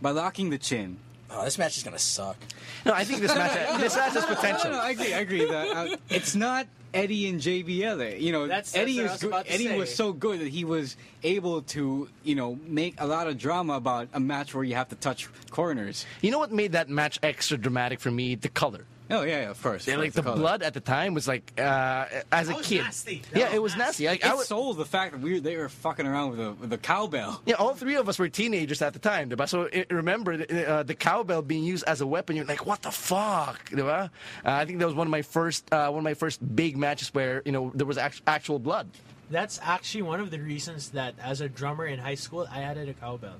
by 0.00 0.10
locking 0.10 0.50
the 0.50 0.58
chin. 0.58 0.98
Oh, 1.32 1.44
this 1.44 1.58
match 1.58 1.76
is 1.76 1.82
gonna 1.82 1.98
suck. 1.98 2.36
No, 2.84 2.92
I 2.92 3.04
think 3.04 3.20
this 3.20 3.34
match 3.34 3.52
this 3.80 3.96
match 3.96 4.12
has 4.14 4.24
potential. 4.26 4.70
No, 4.70 4.76
no, 4.76 4.82
I 4.82 4.90
agree. 4.90 5.14
I 5.14 5.18
agree 5.20 5.44
that 5.44 5.68
uh, 5.68 5.96
it's 6.08 6.34
not 6.34 6.66
Eddie 6.92 7.28
and 7.28 7.40
JBL. 7.40 8.20
You 8.20 8.32
know, 8.32 8.46
That's- 8.46 8.74
Eddie 8.74 8.98
that's 8.98 9.02
what 9.02 9.08
I 9.08 9.12
was 9.12 9.20
good. 9.20 9.26
about 9.28 9.46
to 9.46 9.52
Eddie 9.52 9.66
say. 9.68 9.78
was 9.78 9.94
so 9.94 10.12
good 10.12 10.40
that 10.40 10.48
he 10.48 10.64
was 10.64 10.96
able 11.22 11.62
to, 11.62 12.08
you 12.24 12.34
know, 12.34 12.58
make 12.66 12.94
a 12.98 13.06
lot 13.06 13.26
of 13.28 13.38
drama 13.38 13.74
about 13.74 14.08
a 14.12 14.20
match 14.20 14.54
where 14.54 14.64
you 14.64 14.74
have 14.74 14.88
to 14.88 14.96
touch 14.96 15.28
corners. 15.50 16.04
You 16.20 16.30
know 16.30 16.38
what 16.38 16.52
made 16.52 16.72
that 16.72 16.88
match 16.88 17.18
extra 17.22 17.56
dramatic 17.58 18.00
for 18.00 18.10
me? 18.10 18.34
The 18.34 18.48
color. 18.48 18.84
Oh 19.16 19.22
yeah, 19.22 19.42
yeah 19.42 19.50
of 19.50 19.60
course. 19.62 19.86
Yeah, 19.86 19.96
like 19.96 20.12
course, 20.12 20.14
the 20.14 20.22
color. 20.22 20.36
blood 20.36 20.62
at 20.62 20.72
the 20.74 20.80
time 20.80 21.14
was 21.14 21.26
like 21.26 21.52
uh, 21.58 22.06
as 22.30 22.46
a 22.48 22.50
That 22.52 22.56
was 22.58 22.66
kid. 22.66 22.82
nasty. 22.82 23.22
Yeah, 23.34 23.46
That 23.46 23.54
it 23.54 23.62
was 23.62 23.72
was 23.72 23.78
nasty. 23.78 24.06
Like, 24.06 24.24
I 24.24 24.30
It 24.30 24.36
was, 24.36 24.46
sold 24.48 24.76
the 24.78 24.84
fact 24.84 25.12
that 25.12 25.20
we 25.20 25.34
were, 25.34 25.40
they 25.40 25.56
were 25.56 25.68
fucking 25.68 26.06
around 26.06 26.30
with 26.30 26.38
the 26.38 26.52
with 26.52 26.70
the 26.70 26.78
cowbell. 26.78 27.40
yeah, 27.46 27.54
all 27.56 27.74
three 27.74 27.96
of 27.96 28.08
us 28.08 28.18
were 28.18 28.28
teenagers 28.28 28.80
at 28.82 28.92
the 28.92 28.98
time, 28.98 29.30
diba? 29.30 29.48
So 29.48 29.68
I 29.72 29.84
remember 29.90 30.32
uh, 30.34 30.82
the 30.84 30.94
cowbell 30.94 31.42
being 31.42 31.64
used 31.64 31.84
as 31.86 32.00
a 32.00 32.06
weapon. 32.06 32.36
You're 32.36 32.44
like, 32.46 32.66
what 32.66 32.82
the 32.82 32.90
fuck, 32.92 33.68
diba? 33.70 34.04
Uh, 34.04 34.08
I 34.44 34.64
think 34.64 34.78
that 34.78 34.86
was 34.86 34.94
one 34.94 35.06
of 35.06 35.10
my 35.10 35.22
first 35.22 35.72
uh, 35.72 35.88
one 35.90 35.98
of 35.98 36.04
my 36.04 36.14
first 36.14 36.38
big 36.56 36.76
matches 36.76 37.12
where 37.12 37.42
you 37.44 37.52
know 37.52 37.72
there 37.74 37.86
was 37.86 37.98
act- 37.98 38.22
actual 38.26 38.58
blood. 38.58 38.88
That's 39.30 39.60
actually 39.62 40.02
one 40.02 40.18
of 40.20 40.30
the 40.30 40.40
reasons 40.40 40.90
that 40.90 41.14
as 41.22 41.40
a 41.40 41.48
drummer 41.48 41.86
in 41.86 41.98
high 42.00 42.16
school, 42.16 42.46
I 42.50 42.62
added 42.62 42.88
a 42.88 42.94
cowbell. 42.94 43.36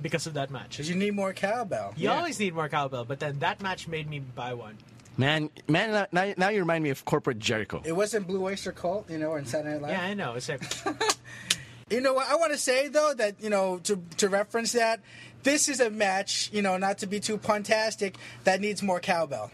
Because 0.00 0.28
of 0.28 0.34
that 0.34 0.50
match. 0.52 0.70
Because 0.78 0.88
you 0.88 0.94
need 0.94 1.14
more 1.14 1.32
cowbell. 1.32 1.92
You 1.96 2.10
always 2.10 2.38
need 2.38 2.54
more 2.54 2.68
cowbell, 2.68 3.04
but 3.04 3.18
then 3.18 3.40
that 3.40 3.60
match 3.60 3.88
made 3.88 4.08
me 4.08 4.20
buy 4.20 4.54
one. 4.54 4.78
Man, 5.18 5.50
man, 5.66 6.06
now, 6.12 6.32
now 6.36 6.48
you 6.48 6.60
remind 6.60 6.84
me 6.84 6.90
of 6.90 7.04
corporate 7.04 7.40
Jericho. 7.40 7.82
It 7.84 7.92
wasn't 7.92 8.26
Blue 8.28 8.44
Oyster 8.44 8.70
Cult, 8.72 9.10
you 9.10 9.18
know, 9.18 9.30
or 9.30 9.38
in 9.38 9.46
Saturday 9.46 9.72
Night 9.74 9.82
Live. 9.82 9.90
Yeah, 9.90 10.02
I 10.02 10.14
know. 10.14 10.34
It's 10.34 10.48
like, 10.48 10.62
You 11.90 12.00
know 12.00 12.14
what? 12.14 12.28
I 12.30 12.36
want 12.36 12.52
to 12.52 12.58
say 12.58 12.88
though 12.88 13.14
that 13.16 13.40
you 13.40 13.48
know 13.50 13.78
to 13.84 13.96
to 14.18 14.28
reference 14.28 14.72
that 14.72 15.00
this 15.42 15.68
is 15.68 15.80
a 15.80 15.88
match, 15.90 16.50
you 16.52 16.60
know, 16.62 16.76
not 16.76 16.98
to 16.98 17.06
be 17.06 17.18
too 17.18 17.38
puntastic, 17.38 18.14
that 18.44 18.60
needs 18.60 18.82
more 18.82 19.00
cowbell. 19.00 19.50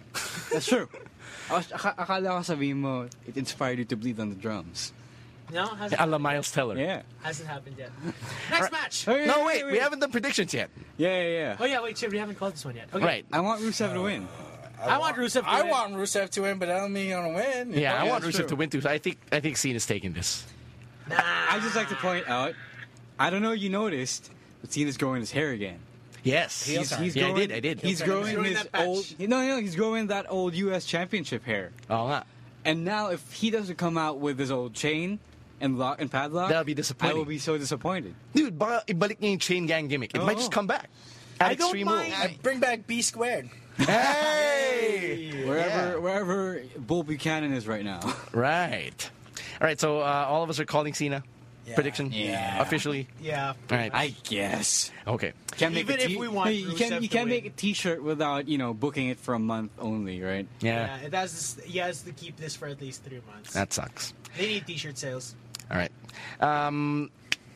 That's 0.52 0.66
true. 0.66 0.88
I 1.50 1.54
was- 1.58 1.70
aka- 1.72 1.94
Akala 1.98 2.40
ko 2.42 2.54
sabihin 2.54 2.76
mo, 2.76 3.08
it 3.26 3.36
inspired 3.36 3.78
you 3.78 3.84
to 3.84 3.96
bleed 3.96 4.18
on 4.18 4.30
the 4.30 4.34
drums. 4.34 4.92
no, 5.52 5.66
hasn't, 5.66 6.00
A 6.00 6.06
la 6.06 6.16
Miles 6.16 6.50
Teller. 6.50 6.78
Yeah. 6.78 7.02
hasn't 7.22 7.48
happened 7.48 7.76
yet. 7.78 7.90
Next 8.50 8.72
match. 8.72 9.04
Hey, 9.04 9.26
No, 9.26 9.46
hey, 9.46 9.62
wait, 9.62 9.72
we 9.72 9.78
haven't 9.78 10.00
done 10.00 10.10
predictions 10.10 10.54
yet. 10.54 10.70
Yeah, 10.96 11.20
yeah, 11.20 11.28
yeah. 11.28 11.56
Oh 11.60 11.66
yeah, 11.66 11.82
wait, 11.82 11.98
shit, 11.98 12.10
we 12.10 12.16
haven't 12.18 12.36
called 12.36 12.54
this 12.54 12.64
one 12.64 12.76
yet. 12.76 12.88
Okay. 12.94 13.04
Right. 13.04 13.26
I 13.30 13.40
want 13.40 13.60
Rusev 13.60 13.92
to 13.92 14.00
win. 14.00 14.26
I, 14.86 14.98
want 14.98 15.16
Rusev. 15.16 15.42
To 15.42 15.48
I 15.48 15.62
win. 15.62 15.70
want 15.70 15.94
Rusev 15.94 16.30
to 16.30 16.42
win, 16.42 16.58
but 16.58 16.68
I 16.70 16.78
don't 16.78 16.92
mean 16.92 17.06
he's 17.06 17.14
gonna 17.14 17.34
win. 17.34 17.72
Yeah, 17.72 18.00
I 18.00 18.04
want 18.08 18.24
Rusev 18.24 18.36
true. 18.36 18.48
to 18.48 18.56
win 18.56 18.70
too. 18.70 18.80
So 18.80 18.90
I 18.90 18.98
think 18.98 19.18
I 19.32 19.40
think 19.40 19.56
Cena's 19.56 19.86
taking 19.86 20.12
this. 20.12 20.46
Nah. 21.08 21.16
I 21.18 21.60
just 21.60 21.76
like 21.76 21.88
to 21.88 21.96
point 21.96 22.28
out, 22.28 22.54
I 23.18 23.30
don't 23.30 23.42
know 23.42 23.52
if 23.52 23.60
you 23.60 23.70
noticed, 23.70 24.30
but 24.60 24.72
Cena's 24.72 24.96
growing 24.96 25.20
his 25.20 25.30
hair 25.30 25.50
again. 25.50 25.78
Yes, 26.24 26.64
Heel 26.64 26.80
He's, 26.80 26.90
turn. 26.90 27.02
he's 27.02 27.16
yeah, 27.16 27.22
growing, 27.24 27.36
I 27.36 27.46
did, 27.46 27.52
I 27.52 27.60
did. 27.60 27.80
He's 27.80 27.80
turn. 27.80 27.88
He's 27.88 28.02
growing 28.02 28.34
growing 28.34 28.54
his 28.54 28.62
that 28.64 28.86
old. 28.86 29.20
No, 29.20 29.46
no, 29.46 29.60
he's 29.60 29.76
growing 29.76 30.06
that 30.06 30.26
old 30.30 30.54
U.S. 30.54 30.86
Championship 30.86 31.44
hair. 31.44 31.70
Oh, 31.90 32.06
Oo 32.06 32.08
nga. 32.08 32.24
And 32.64 32.84
now, 32.84 33.10
if 33.10 33.20
he 33.30 33.50
doesn't 33.50 33.76
come 33.76 33.98
out 33.98 34.20
with 34.20 34.38
his 34.38 34.50
old 34.50 34.72
chain 34.72 35.20
and 35.60 35.78
lock 35.78 36.00
and 36.00 36.10
padlock, 36.10 36.48
That'll 36.48 36.64
be 36.64 36.72
disappointing. 36.72 37.16
I 37.16 37.18
will 37.18 37.28
be 37.28 37.36
so 37.36 37.58
disappointed. 37.58 38.14
Dude, 38.34 38.58
baka 38.58 38.88
ibalik 38.88 39.20
niya 39.20 39.36
yung 39.36 39.38
chain 39.38 39.66
gang 39.66 39.86
gimmick. 39.86 40.16
It 40.16 40.24
might 40.24 40.40
just 40.40 40.48
oh. 40.48 40.56
come 40.56 40.66
back. 40.66 40.88
At 41.38 41.52
I 41.52 41.54
don't 41.54 41.76
Extreme 41.76 41.86
mind. 41.92 42.12
Rules. 42.16 42.24
I 42.24 42.38
bring 42.40 42.60
back 42.60 42.86
B 42.86 43.02
squared. 43.02 43.50
Hey! 43.76 44.53
Wherever, 45.48 45.90
Yeah. 45.92 45.96
wherever 45.96 46.62
Bull 46.76 47.02
Buchanan 47.02 47.52
is 47.52 47.66
right 47.66 47.84
now. 47.84 48.00
Right. 48.32 49.10
All 49.60 49.66
right, 49.66 49.78
so 49.78 50.00
uh, 50.00 50.26
all 50.28 50.42
of 50.42 50.50
us 50.50 50.58
are 50.60 50.64
calling 50.64 50.94
Cena. 50.94 51.22
Yeah. 51.66 51.74
Prediction? 51.76 52.12
Yeah. 52.12 52.60
Officially? 52.60 53.08
Yeah. 53.22 53.54
All 53.70 53.78
right. 53.78 53.90
I 53.94 54.14
guess. 54.24 54.90
Okay. 55.06 55.32
Can't 55.56 55.74
Even 55.76 55.98
if 55.98 56.14
we 56.16 56.28
want 56.28 56.50
No, 56.50 56.52
you 56.56 56.74
can't, 56.74 57.02
you 57.02 57.08
can't 57.08 57.28
make 57.28 57.46
a 57.46 57.50
T-shirt 57.50 58.02
without 58.02 58.48
you 58.48 58.58
know 58.58 58.74
booking 58.74 59.08
it 59.08 59.18
for 59.18 59.32
a 59.34 59.38
month 59.38 59.72
only, 59.78 60.20
right? 60.20 60.46
Yeah. 60.60 60.98
Yeah, 61.00 61.06
it 61.06 61.14
has. 61.14 61.58
He 61.64 61.78
has 61.78 62.02
to 62.02 62.12
keep 62.12 62.36
this 62.36 62.54
for 62.54 62.66
at 62.68 62.80
least 62.82 63.02
three 63.04 63.22
months. 63.32 63.54
That 63.54 63.72
sucks. 63.72 64.12
they 64.36 64.46
need 64.46 64.66
T-shirt 64.66 64.98
sales. 64.98 65.34
All 65.70 65.78
right. 65.78 65.90
Um, 66.40 67.10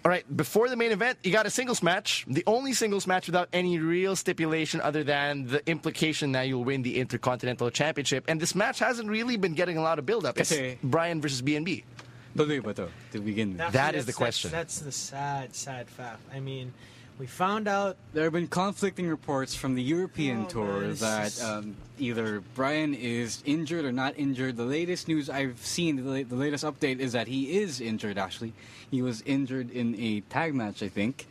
all 0.08 0.14
right. 0.14 0.24
Before 0.38 0.70
the 0.70 0.76
main 0.76 0.90
event, 0.90 1.18
you 1.22 1.30
got 1.30 1.44
a 1.44 1.50
singles 1.50 1.82
match. 1.82 2.24
The 2.26 2.42
only 2.46 2.72
singles 2.72 3.06
match 3.06 3.26
without 3.26 3.50
any 3.52 3.78
real 3.78 4.16
stipulation 4.16 4.80
other 4.80 5.04
than 5.04 5.48
the 5.48 5.60
implication 5.68 6.32
that 6.32 6.48
you'll 6.48 6.64
win 6.64 6.80
the 6.80 6.98
Intercontinental 6.98 7.68
Championship. 7.68 8.24
And 8.26 8.40
this 8.40 8.54
match 8.54 8.78
hasn't 8.78 9.10
really 9.10 9.36
been 9.36 9.52
getting 9.52 9.76
a 9.76 9.82
lot 9.82 9.98
of 9.98 10.06
build-up. 10.06 10.38
It's 10.38 10.48
Kasi- 10.48 10.78
Brian 10.82 11.20
versus 11.20 11.42
BNB. 11.42 11.84
Tuloy 12.34 12.62
ba 12.64 12.72
to, 12.72 12.88
to 13.12 13.20
begin 13.20 13.52
with? 13.52 13.60
Actually, 13.60 13.72
That 13.76 13.94
is 13.96 14.06
the 14.06 14.14
question. 14.14 14.50
That's, 14.50 14.78
that's 14.78 14.86
the 14.86 14.92
sad, 14.92 15.54
sad 15.54 15.90
fact. 15.90 16.22
I 16.32 16.40
mean, 16.40 16.72
we 17.18 17.26
found 17.26 17.66
out 17.68 17.96
There 18.12 18.24
have 18.24 18.32
been 18.32 18.46
conflicting 18.48 19.08
reports 19.08 19.54
from 19.54 19.74
the 19.74 19.82
European 19.82 20.44
Oh, 20.44 20.48
tour 20.48 20.80
man, 20.80 20.94
that 20.96 21.42
um, 21.42 21.76
either 21.98 22.40
Brian 22.54 22.94
is 22.94 23.42
injured 23.44 23.84
or 23.84 23.92
not 23.92 24.14
injured. 24.16 24.56
The 24.56 24.64
latest 24.64 25.08
news 25.08 25.28
I've 25.28 25.58
seen, 25.64 25.96
the, 25.96 26.02
la- 26.02 26.28
the 26.28 26.36
latest 26.36 26.64
update 26.64 27.00
is 27.00 27.12
that 27.12 27.26
he 27.26 27.58
is 27.58 27.80
injured. 27.80 28.18
Actually, 28.18 28.52
he 28.90 29.02
was 29.02 29.22
injured 29.22 29.70
in 29.70 29.94
a 29.98 30.20
tag 30.22 30.54
match, 30.54 30.82
I 30.82 30.88
think, 30.88 31.26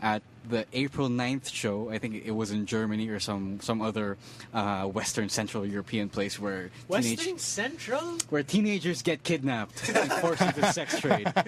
at 0.00 0.22
the 0.48 0.64
April 0.72 1.08
9th 1.08 1.52
show. 1.52 1.90
I 1.90 1.98
think 1.98 2.24
it 2.24 2.32
was 2.32 2.50
in 2.50 2.66
Germany 2.66 3.08
or 3.08 3.20
some 3.20 3.60
some 3.60 3.80
other 3.82 4.16
uh, 4.54 4.84
Western 4.84 5.28
Central 5.28 5.64
European 5.66 6.08
place 6.08 6.38
where 6.38 6.70
Western 6.88 7.16
teenage, 7.16 7.40
Central. 7.40 8.00
where 8.30 8.42
teenagers 8.42 9.02
get 9.02 9.22
kidnapped 9.22 9.88
and 9.88 10.12
forced 10.14 10.42
into 10.42 10.72
sex 10.72 10.98
trade. 11.00 11.32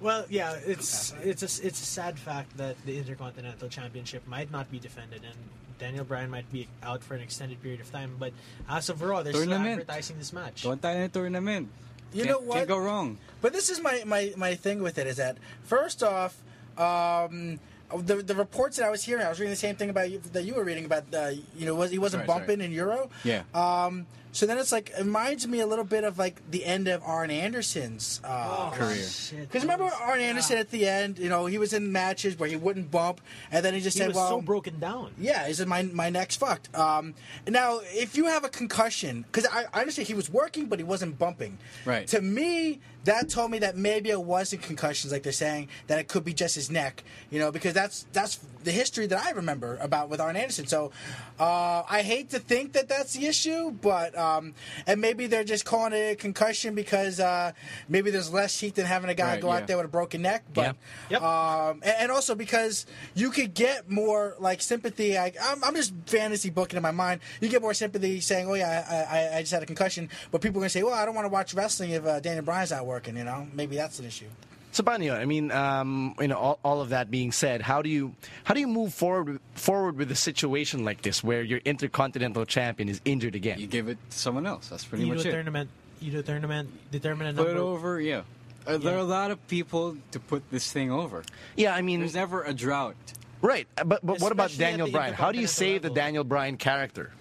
Well, 0.00 0.24
yeah, 0.28 0.56
it's 0.66 1.14
it's 1.22 1.42
a 1.42 1.66
it's 1.66 1.80
a 1.80 1.86
sad 1.86 2.18
fact 2.18 2.56
that 2.58 2.76
the 2.84 2.98
Intercontinental 2.98 3.68
Championship 3.68 4.26
might 4.26 4.50
not 4.52 4.70
be 4.70 4.78
defended, 4.78 5.22
and 5.24 5.34
Daniel 5.78 6.04
Bryan 6.04 6.30
might 6.30 6.50
be 6.52 6.68
out 6.82 7.02
for 7.02 7.14
an 7.14 7.22
extended 7.22 7.62
period 7.62 7.80
of 7.80 7.90
time. 7.90 8.16
But 8.18 8.32
as 8.68 8.88
of 8.90 9.00
Raw, 9.02 9.22
they're 9.22 9.32
still 9.32 9.46
Tournament. 9.46 9.80
advertising 9.82 10.18
this 10.18 10.32
match. 10.32 10.62
Doon 10.62 10.78
tayo 10.78 11.04
ng 11.04 11.10
tournament. 11.10 11.68
You 12.12 12.24
Can't- 12.24 12.30
know 12.30 12.46
what? 12.46 12.56
Can't 12.62 12.68
go 12.68 12.78
wrong. 12.78 13.18
But 13.40 13.52
this 13.52 13.70
is 13.70 13.80
my, 13.82 14.02
my, 14.06 14.32
my 14.36 14.54
thing 14.54 14.82
with 14.82 14.98
it 14.98 15.06
is 15.08 15.16
that 15.16 15.36
first 15.64 16.02
off, 16.02 16.36
um, 16.78 17.58
the 17.90 18.16
the 18.22 18.34
reports 18.34 18.76
that 18.78 18.86
I 18.86 18.90
was 18.90 19.02
hearing, 19.02 19.24
I 19.26 19.28
was 19.28 19.38
reading 19.40 19.50
the 19.50 19.56
same 19.58 19.74
thing 19.76 19.90
about 19.90 20.10
you, 20.10 20.18
that 20.32 20.42
you 20.44 20.54
were 20.54 20.64
reading 20.64 20.84
about. 20.84 21.04
Uh, 21.12 21.32
you 21.56 21.66
know, 21.66 21.74
was 21.74 21.90
he 21.90 21.98
wasn't 21.98 22.22
Right, 22.22 22.26
sorry. 22.28 22.38
bumping 22.46 22.60
in 22.60 22.72
Euro? 22.72 23.10
Yeah. 23.24 23.42
Um, 23.54 24.06
so 24.34 24.44
then 24.46 24.58
it's 24.58 24.72
like 24.72 24.90
it 24.90 24.98
reminds 24.98 25.46
me 25.48 25.60
a 25.60 25.66
little 25.66 25.84
bit 25.84 26.04
of 26.04 26.18
like 26.18 26.42
the 26.50 26.64
end 26.66 26.88
of 26.88 27.02
Arn 27.02 27.30
Anderson's 27.30 28.20
uh, 28.22 28.70
Career. 28.72 29.06
Because 29.40 29.62
remember 29.62 29.84
was- 29.84 29.94
Arn 30.02 30.20
Anderson 30.20 30.58
at 30.58 30.70
the 30.70 30.86
end, 30.86 31.18
you 31.18 31.28
know, 31.30 31.46
he 31.46 31.56
was 31.56 31.72
in 31.72 31.90
matches 31.92 32.38
where 32.38 32.48
he 32.48 32.56
wouldn't 32.56 32.90
bump, 32.90 33.20
and 33.50 33.64
then 33.64 33.72
he 33.72 33.80
just 33.80 33.96
He 33.96 34.00
said, 34.00 34.08
was 34.08 34.16
"Well, 34.16 34.28
so 34.28 34.40
broken 34.42 34.78
down. 34.80 35.12
yeah, 35.18 35.46
he 35.46 35.54
said 35.54 35.68
my 35.68 35.82
my 35.84 36.10
neck's 36.10 36.36
fucked." 36.36 36.74
Um, 36.76 37.14
now, 37.48 37.80
if 37.84 38.16
you 38.16 38.26
have 38.26 38.44
a 38.44 38.48
concussion, 38.50 39.22
because 39.22 39.46
I, 39.50 39.64
I 39.72 39.80
understand 39.80 40.08
he 40.08 40.14
was 40.14 40.28
working, 40.28 40.66
but 40.66 40.78
he 40.78 40.84
wasn't 40.84 41.18
bumping. 41.18 41.56
Right. 41.86 42.06
To 42.08 42.20
me, 42.20 42.80
that 43.04 43.28
told 43.28 43.50
me 43.50 43.58
that 43.60 43.76
maybe 43.76 44.10
it 44.10 44.22
wasn't 44.22 44.62
concussions, 44.62 45.12
like 45.12 45.22
they're 45.22 45.32
saying, 45.32 45.68
that 45.88 45.98
it 45.98 46.08
could 46.08 46.24
be 46.24 46.32
just 46.32 46.54
his 46.54 46.70
neck. 46.70 47.04
You 47.30 47.38
know, 47.38 47.50
because 47.52 47.74
that's 47.74 48.06
that's 48.12 48.36
the 48.64 48.72
history 48.72 49.06
that 49.06 49.18
I 49.24 49.30
remember 49.30 49.76
about 49.80 50.08
with 50.08 50.20
Arn 50.20 50.36
Anderson. 50.36 50.66
So, 50.66 50.90
uh, 51.38 51.82
I 51.88 52.02
hate 52.02 52.30
to 52.30 52.38
think 52.38 52.72
that 52.72 52.88
that's 52.88 53.12
the 53.12 53.26
issue, 53.26 53.70
but 53.72 54.16
um, 54.16 54.54
and 54.86 55.00
maybe 55.00 55.26
they're 55.26 55.44
just 55.44 55.64
calling 55.64 55.92
it 55.92 56.12
a 56.12 56.16
concussion 56.16 56.74
because 56.74 57.20
uh, 57.20 57.52
maybe 57.88 58.10
there's 58.10 58.32
less 58.32 58.58
heat 58.58 58.74
than 58.76 58.86
having 58.86 59.10
a 59.10 59.14
guy 59.14 59.32
Right, 59.34 59.40
go 59.40 59.48
yeah. 59.48 59.56
out 59.56 59.66
there 59.66 59.76
with 59.76 59.86
a 59.86 59.88
broken 59.88 60.22
neck. 60.22 60.44
But 60.54 60.76
Yep. 61.10 61.22
um, 61.22 61.80
and, 61.82 61.94
and 62.00 62.10
also 62.12 62.34
because 62.34 62.86
you 63.14 63.30
could 63.30 63.52
get 63.54 63.90
more 63.90 64.34
like 64.38 64.62
sympathy. 64.62 65.18
I, 65.18 65.32
I'm, 65.42 65.62
I'm 65.64 65.74
just 65.74 65.92
fantasy 66.06 66.50
booking 66.50 66.76
in 66.76 66.82
my 66.82 66.90
mind. 66.90 67.20
You 67.40 67.48
get 67.48 67.60
more 67.62 67.74
sympathy 67.74 68.20
saying, 68.20 68.46
"Oh 68.48 68.54
yeah, 68.54 69.06
I, 69.10 69.18
I, 69.18 69.36
I 69.38 69.40
just 69.40 69.52
had 69.52 69.62
a 69.62 69.66
concussion," 69.66 70.08
but 70.30 70.40
people 70.40 70.58
are 70.60 70.62
gonna 70.62 70.70
say, 70.70 70.82
"Well, 70.82 70.94
I 70.94 71.04
don't 71.04 71.14
want 71.14 71.24
to 71.26 71.30
watch 71.30 71.52
wrestling 71.54 71.90
if 71.90 72.06
uh, 72.06 72.20
Daniel 72.20 72.44
Bryan's 72.44 72.70
not 72.70 72.86
working." 72.86 72.93
You 73.16 73.24
know, 73.24 73.46
maybe 73.52 73.76
that's 73.76 73.98
an 73.98 74.06
issue. 74.06 74.26
So, 74.72 74.82
Banyo, 74.82 75.16
I 75.16 75.24
mean, 75.24 75.52
um, 75.52 76.16
you 76.18 76.26
know, 76.26 76.36
all, 76.36 76.58
all 76.64 76.80
of 76.80 76.88
that 76.88 77.08
being 77.08 77.30
said, 77.30 77.62
how 77.62 77.80
do 77.80 77.88
you 77.88 78.14
how 78.42 78.54
do 78.54 78.60
you 78.60 78.66
move 78.66 78.92
forward 78.92 79.40
forward 79.54 79.96
with 79.96 80.10
a 80.10 80.16
situation 80.16 80.84
like 80.84 81.02
this 81.02 81.22
where 81.22 81.42
your 81.42 81.60
intercontinental 81.64 82.44
champion 82.44 82.88
is 82.88 83.00
injured 83.04 83.36
again? 83.36 83.60
You 83.60 83.68
give 83.68 83.86
it 83.88 83.98
to 84.10 84.18
someone 84.18 84.46
else. 84.46 84.68
That's 84.68 84.84
pretty 84.84 85.04
You 85.04 85.10
do 85.12 85.16
much 85.16 85.26
a 85.26 85.28
it. 85.28 85.32
tournament. 85.32 85.70
You 86.00 86.10
do 86.10 86.18
a 86.18 86.22
tournament. 86.22 86.70
Determine 86.90 87.28
a 87.28 87.32
Put 87.34 87.46
number. 87.46 87.60
it 87.60 87.62
over, 87.62 88.00
yeah. 88.00 88.22
Uh, 88.66 88.78
There 88.78 88.94
are 88.94 88.98
a 88.98 89.04
lot 89.04 89.30
of 89.30 89.46
people 89.46 89.96
to 90.10 90.18
put 90.18 90.50
this 90.50 90.72
thing 90.72 90.90
over. 90.90 91.22
yeah, 91.56 91.72
I 91.74 91.80
mean, 91.82 92.00
There's 92.00 92.14
never 92.14 92.42
a 92.42 92.52
drought. 92.52 92.96
right. 93.42 93.68
But 93.76 94.04
but 94.04 94.20
what 94.20 94.32
about 94.32 94.56
Daniel 94.58 94.90
Bryan? 94.90 95.14
How 95.14 95.30
do 95.30 95.38
you 95.38 95.42
Intercontinental 95.44 95.48
save 95.54 95.82
the. 95.82 95.90
Daniel 95.90 96.24
Bryan 96.24 96.56
character? 96.56 97.12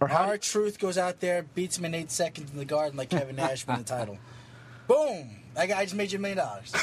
Or 0.00 0.08
how? 0.08 0.24
R-Truth 0.24 0.78
goes 0.80 0.98
out 0.98 1.20
there, 1.20 1.44
beats 1.54 1.78
him 1.78 1.84
in 1.86 1.94
eight 1.94 2.10
seconds 2.10 2.50
in 2.50 2.58
the 2.58 2.64
garden 2.66 2.98
like 2.98 3.08
Kevin 3.08 3.36
Nash 3.36 3.66
won 3.66 3.78
the 3.78 3.84
title. 3.84 4.18
Boom! 4.90 5.30
I, 5.56 5.66
guy 5.68 5.84
just 5.84 5.94
made 5.94 6.10
you 6.10 6.18
a 6.18 6.20
million 6.20 6.38
dollars. 6.38 6.72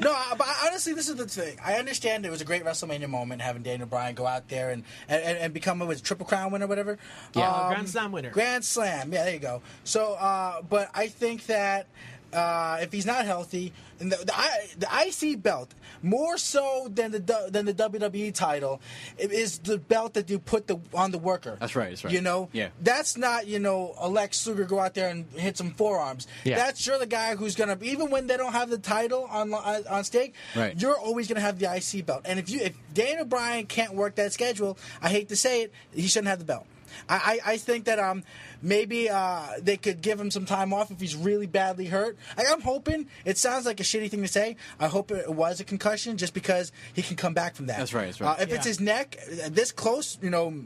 no, 0.00 0.10
I- 0.12 0.34
but 0.36 0.48
honestly, 0.66 0.92
this 0.92 1.08
is 1.08 1.14
the 1.14 1.28
thing. 1.28 1.56
I 1.64 1.74
understand 1.74 2.26
it 2.26 2.30
was 2.30 2.40
a 2.40 2.44
great 2.44 2.64
WrestleMania 2.64 3.08
moment 3.08 3.42
having 3.42 3.62
Daniel 3.62 3.86
Bryan 3.86 4.16
go 4.16 4.26
out 4.26 4.48
there 4.48 4.70
and 4.70 4.82
and, 5.08 5.22
and, 5.22 5.38
and 5.38 5.54
become 5.54 5.80
a 5.82 5.86
was 5.86 6.00
triple 6.00 6.26
crown 6.26 6.50
winner, 6.50 6.64
or 6.64 6.68
whatever. 6.68 6.98
Yeah. 7.36 7.48
Uh, 7.48 7.68
Grand 7.68 7.88
Slam 7.88 8.10
winner. 8.10 8.30
Grand 8.30 8.64
Slam. 8.64 9.12
Yeah, 9.12 9.22
there 9.22 9.34
you 9.34 9.38
go. 9.38 9.62
So, 9.84 10.14
uh, 10.14 10.62
but 10.62 10.90
I 10.94 11.06
think 11.06 11.46
that 11.46 11.86
uh, 12.32 12.78
if 12.80 12.92
he's 12.92 13.06
not 13.06 13.24
healthy, 13.26 13.72
and 14.00 14.10
the, 14.10 14.16
the, 14.16 14.32
I- 14.36 14.66
the 14.78 14.88
IC 15.30 15.42
belt 15.42 15.74
more 16.02 16.36
so 16.38 16.88
than 16.92 17.12
the 17.12 17.48
than 17.50 17.66
the 17.66 17.74
WWE 17.74 18.34
title 18.34 18.80
is 19.18 19.58
the 19.58 19.78
belt 19.78 20.14
that 20.14 20.28
you 20.30 20.38
put 20.38 20.66
the 20.66 20.78
on 20.94 21.10
the 21.12 21.18
worker. 21.18 21.56
That's 21.60 21.76
right, 21.76 21.90
that's 21.90 22.04
right. 22.04 22.12
You 22.12 22.20
know, 22.20 22.48
Yeah. 22.52 22.68
That's 22.80 23.16
not 23.16 23.46
you 23.46 23.58
know 23.58 23.94
a 23.98 24.08
Lex 24.08 24.46
Luger 24.46 24.64
go 24.64 24.80
out 24.80 24.94
there 24.94 25.08
and 25.08 25.26
hit 25.36 25.56
some 25.56 25.70
forearms. 25.72 26.26
Yeah. 26.44 26.56
That's 26.56 26.86
you're 26.86 26.98
the 26.98 27.06
guy 27.06 27.36
who's 27.36 27.54
gonna 27.54 27.78
even 27.82 28.10
when 28.10 28.26
they 28.26 28.36
don't 28.36 28.52
have 28.52 28.70
the 28.70 28.78
title 28.78 29.24
on 29.30 29.52
on 29.54 29.86
on 29.86 30.04
stake. 30.04 30.34
Right. 30.56 30.80
You're 30.80 30.98
always 30.98 31.28
gonna 31.28 31.40
have 31.40 31.58
the 31.58 31.72
IC 31.72 32.04
belt. 32.06 32.22
And 32.24 32.38
if 32.38 32.50
you 32.50 32.60
if 32.60 32.74
Daniel 32.94 33.24
Bryan 33.24 33.66
can't 33.66 33.94
work 33.94 34.16
that 34.16 34.32
schedule, 34.32 34.76
I 35.00 35.08
hate 35.08 35.28
to 35.28 35.36
say 35.36 35.62
it, 35.62 35.72
he 35.94 36.08
shouldn't 36.08 36.28
have 36.28 36.38
the 36.40 36.44
belt. 36.44 36.66
I, 37.08 37.40
I, 37.44 37.52
I 37.52 37.56
think 37.56 37.84
that 37.86 37.98
um 37.98 38.22
maybe 38.60 39.08
uh, 39.10 39.46
they 39.60 39.76
could 39.76 40.00
give 40.00 40.20
him 40.20 40.30
some 40.30 40.46
time 40.46 40.72
off 40.72 40.90
if 40.90 41.00
he's 41.00 41.16
really 41.16 41.46
badly 41.46 41.86
hurt. 41.86 42.16
I, 42.36 42.44
I'm 42.48 42.60
hoping. 42.60 43.08
It 43.24 43.38
sounds 43.38 43.66
like 43.66 43.80
a 43.80 43.82
shitty 43.82 44.10
thing 44.10 44.22
to 44.22 44.28
say. 44.28 44.56
I 44.78 44.88
hope 44.88 45.10
it 45.10 45.28
was 45.28 45.60
a 45.60 45.64
concussion, 45.64 46.16
just 46.16 46.34
because 46.34 46.72
he 46.92 47.02
can 47.02 47.16
come 47.16 47.34
back 47.34 47.54
from 47.54 47.66
that. 47.66 47.78
That's 47.78 47.94
right, 47.94 48.06
that's 48.06 48.20
right. 48.20 48.38
Uh, 48.38 48.42
if 48.42 48.52
it's 48.52 48.66
his 48.66 48.80
neck, 48.80 49.16
uh, 49.44 49.48
this 49.50 49.72
close, 49.72 50.18
you 50.22 50.30
know, 50.30 50.64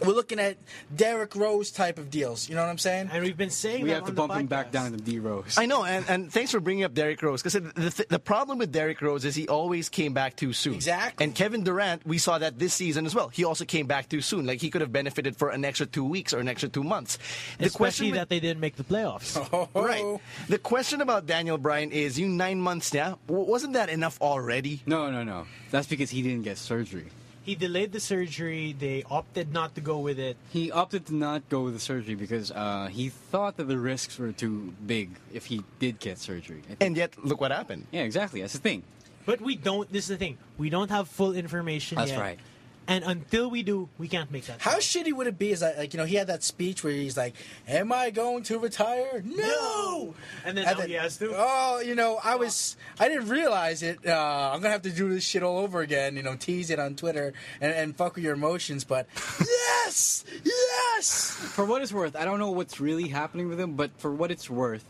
we're 0.00 0.12
looking 0.14 0.38
at 0.38 0.56
Derrick 0.94 1.34
Rose 1.34 1.70
type 1.70 1.98
of 1.98 2.10
deals. 2.10 2.48
You 2.48 2.54
know 2.54 2.62
what 2.62 2.70
I'm 2.70 2.78
saying? 2.78 3.10
And 3.12 3.22
we've 3.24 3.36
been 3.36 3.50
saying 3.50 3.82
We 3.82 3.88
that 3.90 3.94
have 3.96 4.04
to 4.06 4.12
the 4.12 4.16
bump 4.16 4.32
him 4.34 4.46
back 4.46 4.70
down 4.70 4.92
to 4.92 4.96
D 4.98 5.18
Rose. 5.18 5.56
I 5.58 5.66
know, 5.66 5.84
and, 5.84 6.04
and 6.08 6.32
thanks 6.32 6.50
for 6.50 6.60
bringing 6.60 6.84
up 6.84 6.94
Derrick 6.94 7.22
Rose 7.22 7.42
because 7.42 7.54
the, 7.54 7.60
the, 7.60 8.06
the 8.10 8.18
problem 8.18 8.58
with 8.58 8.72
Derrick 8.72 9.00
Rose 9.02 9.24
is 9.24 9.34
he 9.34 9.48
always 9.48 9.88
came 9.88 10.12
back 10.14 10.36
too 10.36 10.52
soon. 10.52 10.74
Exactly. 10.74 11.24
And 11.24 11.34
Kevin 11.34 11.64
Durant, 11.64 12.06
we 12.06 12.18
saw 12.18 12.38
that 12.38 12.58
this 12.58 12.74
season 12.74 13.06
as 13.06 13.14
well. 13.14 13.28
He 13.28 13.44
also 13.44 13.64
came 13.64 13.86
back 13.86 14.08
too 14.08 14.20
soon. 14.20 14.46
Like 14.46 14.60
he 14.60 14.70
could 14.70 14.80
have 14.80 14.92
benefited 14.92 15.36
for 15.36 15.50
an 15.50 15.64
extra 15.64 15.86
two 15.86 16.04
weeks 16.04 16.32
or 16.32 16.38
an 16.38 16.48
extra 16.48 16.68
two 16.68 16.84
months. 16.84 17.18
The 17.58 17.66
Especially 17.66 18.10
with- 18.10 18.16
that 18.20 18.28
they 18.28 18.40
didn't 18.40 18.60
make 18.60 18.76
the 18.76 18.84
playoffs. 18.84 19.34
Oh. 19.54 19.68
Right. 19.74 20.20
The 20.48 20.58
question 20.58 21.00
about 21.00 21.26
Daniel 21.26 21.58
Bryan 21.58 21.92
is 21.92 22.18
you 22.18 22.26
nine 22.28 22.60
months 22.60 22.92
now. 22.92 23.18
Wasn't 23.28 23.74
that 23.74 23.88
enough 23.88 24.20
already? 24.20 24.82
No, 24.86 25.10
no, 25.10 25.22
no. 25.22 25.46
That's 25.70 25.86
because 25.86 26.10
he 26.10 26.22
didn't 26.22 26.42
get 26.42 26.58
surgery. 26.58 27.06
He 27.44 27.54
delayed 27.54 27.92
the 27.92 28.00
surgery. 28.00 28.74
They 28.76 29.04
opted 29.10 29.52
not 29.52 29.74
to 29.74 29.82
go 29.82 29.98
with 29.98 30.18
it. 30.18 30.36
He 30.50 30.72
opted 30.72 31.04
to 31.06 31.14
not 31.14 31.46
go 31.50 31.62
with 31.62 31.74
the 31.74 31.80
surgery 31.80 32.14
because 32.14 32.50
uh, 32.50 32.88
he 32.90 33.10
thought 33.10 33.58
that 33.58 33.68
the 33.68 33.78
risks 33.78 34.18
were 34.18 34.32
too 34.32 34.72
big 34.86 35.10
if 35.32 35.46
he 35.46 35.62
did 35.78 36.00
get 36.00 36.18
surgery. 36.18 36.62
And 36.80 36.96
yet, 36.96 37.12
look 37.22 37.40
what 37.40 37.50
happened. 37.50 37.86
yeah, 37.92 38.02
exactly. 38.02 38.40
That's 38.40 38.54
the 38.54 38.60
thing. 38.60 38.82
But 39.26 39.40
we 39.40 39.56
don't. 39.56 39.90
This 39.92 40.04
is 40.04 40.08
the 40.08 40.16
thing. 40.16 40.38
We 40.58 40.70
don't 40.70 40.90
have 40.90 41.08
full 41.08 41.34
information 41.34 41.96
That's 41.96 42.10
yet. 42.12 42.20
right. 42.20 42.38
And 42.86 43.02
until 43.04 43.48
we 43.48 43.62
do, 43.62 43.88
we 43.96 44.08
can't 44.08 44.30
make 44.30 44.44
that. 44.46 44.60
How 44.60 44.76
shitty 44.76 45.12
would 45.12 45.26
it 45.26 45.38
be? 45.38 45.52
Is 45.52 45.60
that 45.60 45.78
like 45.78 45.94
you 45.94 45.98
know 45.98 46.04
he 46.04 46.16
had 46.16 46.26
that 46.26 46.42
speech 46.42 46.84
where 46.84 46.92
he's 46.92 47.16
like, 47.16 47.34
"Am 47.66 47.90
I 47.92 48.10
going 48.10 48.42
to 48.44 48.58
retire? 48.58 49.22
No." 49.24 50.14
And 50.44 50.56
then 50.58 50.64
now 50.64 50.80
he 50.82 50.92
has 50.92 51.16
to. 51.18 51.32
Oh, 51.34 51.80
you 51.80 51.94
know, 51.94 52.20
I 52.22 52.36
was 52.36 52.76
I 53.00 53.08
didn't 53.08 53.28
realize 53.28 53.82
it. 53.82 54.06
Uh, 54.06 54.50
I'm 54.52 54.60
gonna 54.60 54.72
have 54.72 54.82
to 54.82 54.90
do 54.90 55.08
this 55.08 55.24
shit 55.24 55.42
all 55.42 55.58
over 55.58 55.80
again. 55.80 56.16
You 56.16 56.22
know, 56.22 56.36
tease 56.36 56.68
it 56.68 56.78
on 56.78 56.94
Twitter 56.94 57.32
and, 57.60 57.72
and 57.72 57.96
fuck 57.96 58.16
with 58.16 58.24
your 58.24 58.34
emotions. 58.34 58.84
But 58.84 59.06
yes, 59.40 60.24
yes. 60.44 61.30
For 61.30 61.64
what 61.64 61.80
it's 61.80 61.92
worth, 61.92 62.14
I 62.16 62.26
don't 62.26 62.38
know 62.38 62.50
what's 62.50 62.80
really 62.80 63.08
happening 63.08 63.48
with 63.48 63.58
him, 63.58 63.76
but 63.76 63.92
for 63.98 64.12
what 64.12 64.30
it's 64.30 64.50
worth, 64.50 64.84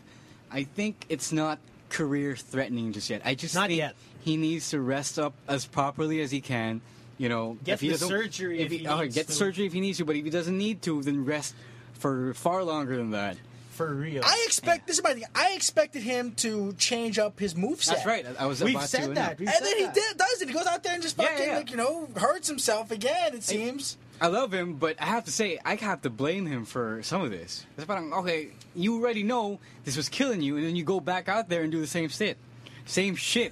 I 0.51 0.63
think 0.63 1.05
it's 1.07 1.31
not 1.31 1.59
career 1.89 2.35
threatening 2.35 2.91
just 2.91 3.09
yet. 3.09 3.21
I 3.23 3.35
just 3.35 3.55
Not 3.55 3.67
think 3.67 3.77
yet. 3.77 3.95
he 4.21 4.35
needs 4.35 4.71
to 4.71 4.81
rest 4.81 5.17
up 5.17 5.33
as 5.47 5.65
properly 5.65 6.19
as 6.21 6.31
he 6.31 6.41
can. 6.41 6.81
You 7.17 7.29
know, 7.29 7.57
Get 7.63 7.73
if 7.75 7.81
he 7.81 7.89
the 7.89 7.97
surgery 7.97 8.59
if 8.59 8.71
he, 8.71 8.79
he 8.79 8.87
okay, 8.87 9.03
needs 9.03 9.15
get 9.15 9.27
to. 9.27 9.33
surgery 9.33 9.65
if 9.65 9.73
he 9.73 9.79
needs 9.79 9.97
to, 9.99 10.05
but 10.05 10.15
if 10.15 10.23
he 10.25 10.29
doesn't 10.29 10.57
need 10.57 10.81
to, 10.83 11.01
then 11.01 11.23
rest 11.25 11.55
for 11.93 12.33
far 12.33 12.63
longer 12.63 12.97
than 12.97 13.11
that. 13.11 13.37
for 13.69 13.93
real? 13.93 14.21
I 14.25 14.43
expect 14.45 14.85
this 14.87 14.97
is 14.97 15.03
my 15.03 15.13
thing. 15.13 15.23
I 15.33 15.51
expected 15.53 16.01
him 16.03 16.33
to 16.37 16.73
change 16.73 17.17
up 17.19 17.39
his 17.39 17.53
moveset. 17.53 17.87
That's 17.87 18.05
right. 18.05 18.25
I 18.37 18.45
was 18.47 18.61
We've 18.63 18.75
about 18.75 18.89
said 18.89 19.07
to 19.07 19.13
that. 19.13 19.39
We've 19.39 19.47
And 19.47 19.57
said 19.57 19.65
then 19.65 19.77
he 19.77 19.85
did, 19.93 20.17
does 20.17 20.41
it. 20.41 20.47
He 20.49 20.53
goes 20.53 20.65
out 20.67 20.83
there 20.83 20.93
and 20.93 21.01
just 21.03 21.15
fucking 21.17 21.45
yeah. 21.47 21.55
like 21.57 21.71
you 21.71 21.77
know 21.77 22.07
hurts 22.17 22.47
himself 22.49 22.91
again. 22.91 23.33
It 23.33 23.43
seems. 23.43 23.97
I 24.19 24.27
love 24.27 24.53
him, 24.53 24.75
but 24.75 24.95
I 25.01 25.05
have 25.07 25.25
to 25.25 25.31
say, 25.31 25.59
I 25.65 25.75
have 25.75 26.01
to 26.03 26.09
blame 26.09 26.45
him 26.45 26.63
for 26.63 27.01
some 27.03 27.21
of 27.21 27.31
this. 27.31 27.65
It's 27.77 27.85
parang, 27.85 28.13
okay, 28.13 28.47
you 28.73 28.95
already 29.01 29.23
know 29.23 29.59
this 29.83 29.97
was 29.97 30.07
killing 30.07 30.41
you, 30.41 30.55
and 30.55 30.65
then 30.65 30.77
you 30.77 30.85
go 30.85 31.01
back 31.01 31.27
out 31.27 31.49
there 31.49 31.63
and 31.63 31.71
do 31.71 31.81
the 31.81 31.87
same 31.87 32.07
shit. 32.07 32.37
Same 32.85 33.15
shit. 33.17 33.51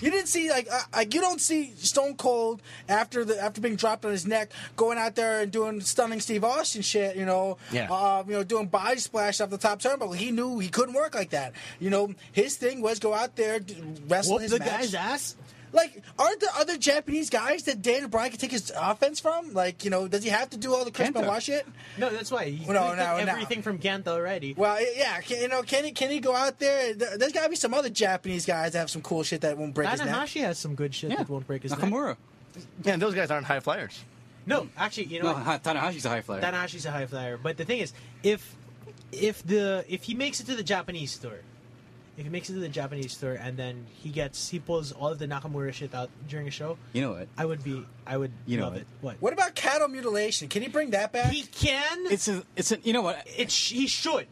You 0.00 0.10
didn't 0.10 0.28
see 0.28 0.50
like 0.50 0.68
uh, 0.70 0.80
like 0.94 1.14
you 1.14 1.20
don't 1.22 1.40
see 1.40 1.72
Stone 1.78 2.16
Cold 2.16 2.60
after 2.90 3.24
the 3.24 3.40
after 3.40 3.60
being 3.62 3.76
dropped 3.76 4.04
on 4.04 4.10
his 4.10 4.26
neck 4.26 4.50
going 4.76 4.98
out 4.98 5.14
there 5.14 5.40
and 5.40 5.50
doing 5.50 5.80
stunning 5.80 6.20
Steve 6.20 6.44
Austin 6.44 6.82
shit. 6.82 7.16
You 7.16 7.24
know, 7.24 7.56
Yeah. 7.72 7.90
uh, 7.90 8.22
you 8.26 8.34
know, 8.34 8.44
doing 8.44 8.66
body 8.66 8.98
splash 9.00 9.40
off 9.40 9.48
the 9.50 9.56
top 9.56 9.80
turnbuckle. 9.80 10.14
He 10.16 10.30
knew 10.30 10.58
he 10.58 10.68
couldn't 10.68 10.94
work 10.94 11.14
like 11.14 11.30
that. 11.30 11.52
You 11.80 11.88
know, 11.88 12.12
his 12.32 12.56
thing 12.56 12.82
was 12.82 12.98
go 12.98 13.14
out 13.14 13.36
there, 13.36 13.60
wrestle 14.08 14.34
Whoop 14.34 14.42
his 14.42 14.50
the 14.50 14.58
match. 14.58 14.68
guy's 14.68 14.94
ass. 14.94 15.36
Like, 15.74 16.02
aren't 16.18 16.40
there 16.40 16.50
other 16.56 16.78
Japanese 16.78 17.28
guys 17.30 17.64
that 17.64 17.82
Daniel 17.82 18.08
Bryan 18.08 18.30
can 18.30 18.38
take 18.40 18.52
his 18.52 18.72
offense 18.76 19.18
from? 19.20 19.52
Like, 19.52 19.84
you 19.84 19.90
know, 19.90 20.06
does 20.08 20.22
he 20.22 20.30
have 20.30 20.48
to 20.50 20.56
do 20.56 20.72
all 20.72 20.84
the 20.84 20.90
Chris 20.90 21.08
Kenta. 21.10 21.14
Benoit 21.14 21.42
shit? 21.42 21.66
No, 21.98 22.08
that's 22.10 22.30
why. 22.30 22.44
He 22.46 22.64
Well, 22.64 22.74
no, 22.82 22.88
took 22.90 22.98
no, 22.98 23.24
no. 23.24 23.32
everything 23.32 23.60
from 23.62 23.78
Kent 23.78 24.06
already. 24.08 24.54
Well, 24.54 24.78
yeah, 24.96 25.20
can, 25.20 25.42
you 25.42 25.48
know, 25.48 25.62
can 25.62 25.84
he 25.84 25.90
can 25.92 26.10
he 26.10 26.20
go 26.20 26.34
out 26.34 26.58
there? 26.60 26.94
There- 26.94 27.18
There's 27.18 27.32
got 27.32 27.42
to 27.44 27.50
be 27.50 27.56
some 27.56 27.74
other 27.74 27.90
Japanese 27.90 28.46
guys 28.46 28.72
that 28.72 28.78
have 28.78 28.90
some 28.90 29.02
cool 29.02 29.22
shit 29.24 29.40
that 29.42 29.58
won't 29.58 29.74
break 29.74 29.88
his 29.90 30.00
neck. 30.00 30.08
Tanahashi 30.14 30.40
has 30.42 30.58
some 30.58 30.74
good 30.76 30.94
shit 30.94 31.10
Yeah. 31.10 31.16
that 31.16 31.28
won't 31.28 31.46
break 31.46 31.62
his 31.64 31.72
neck. 31.72 31.80
Nakamura. 31.80 32.16
Yeah, 32.84 32.96
those 32.96 33.14
guys 33.14 33.30
aren't 33.32 33.46
high 33.46 33.60
flyers. 33.60 34.04
No, 34.46 34.68
actually, 34.76 35.06
you 35.06 35.22
know 35.22 35.32
No, 35.32 35.38
what? 35.42 35.62
Tanahashi's 35.64 36.04
a 36.04 36.10
high 36.10 36.20
flyer. 36.20 36.40
Tanahashi's 36.40 36.86
a 36.86 36.90
high 36.92 37.06
flyer. 37.06 37.36
But 37.36 37.56
the 37.56 37.64
thing 37.64 37.80
is, 37.80 37.92
if 38.22 38.54
if 39.10 39.42
the 39.44 39.84
if 39.88 40.04
he 40.04 40.14
makes 40.14 40.38
it 40.38 40.46
to 40.46 40.54
the 40.54 40.62
Japanese 40.62 41.16
tour, 41.16 41.40
if 42.16 42.24
he 42.24 42.30
makes 42.30 42.48
it 42.50 42.54
to 42.54 42.60
the 42.60 42.68
Japanese 42.68 43.16
tour 43.16 43.34
and 43.34 43.56
then 43.56 43.86
he 44.02 44.08
gets 44.10 44.48
he 44.48 44.58
pulls 44.58 44.92
all 44.92 45.08
of 45.08 45.18
the 45.18 45.26
Nakamura 45.26 45.72
shit 45.72 45.94
out 45.94 46.10
during 46.28 46.46
a 46.48 46.50
show, 46.50 46.78
You 46.92 47.02
know 47.02 47.12
what? 47.12 47.28
I 47.36 47.44
would 47.44 47.62
be 47.64 47.84
I 48.06 48.16
would 48.16 48.32
You 48.46 48.58
know 48.58 48.64
love 48.64 48.72
what? 48.74 48.80
it. 48.82 48.86
What? 49.00 49.16
What 49.20 49.32
about 49.32 49.54
cattle 49.54 49.88
mutilation? 49.88 50.48
Can 50.48 50.62
he 50.62 50.68
bring 50.68 50.90
that 50.90 51.12
back? 51.12 51.30
He 51.32 51.42
can. 51.42 52.06
It's 52.12 52.28
a, 52.28 52.42
it's 52.56 52.70
a, 52.72 52.78
you 52.80 52.92
know 52.92 53.02
what? 53.02 53.26
it 53.36 53.50
sh- 53.50 53.72
he 53.72 53.86
should. 53.86 54.26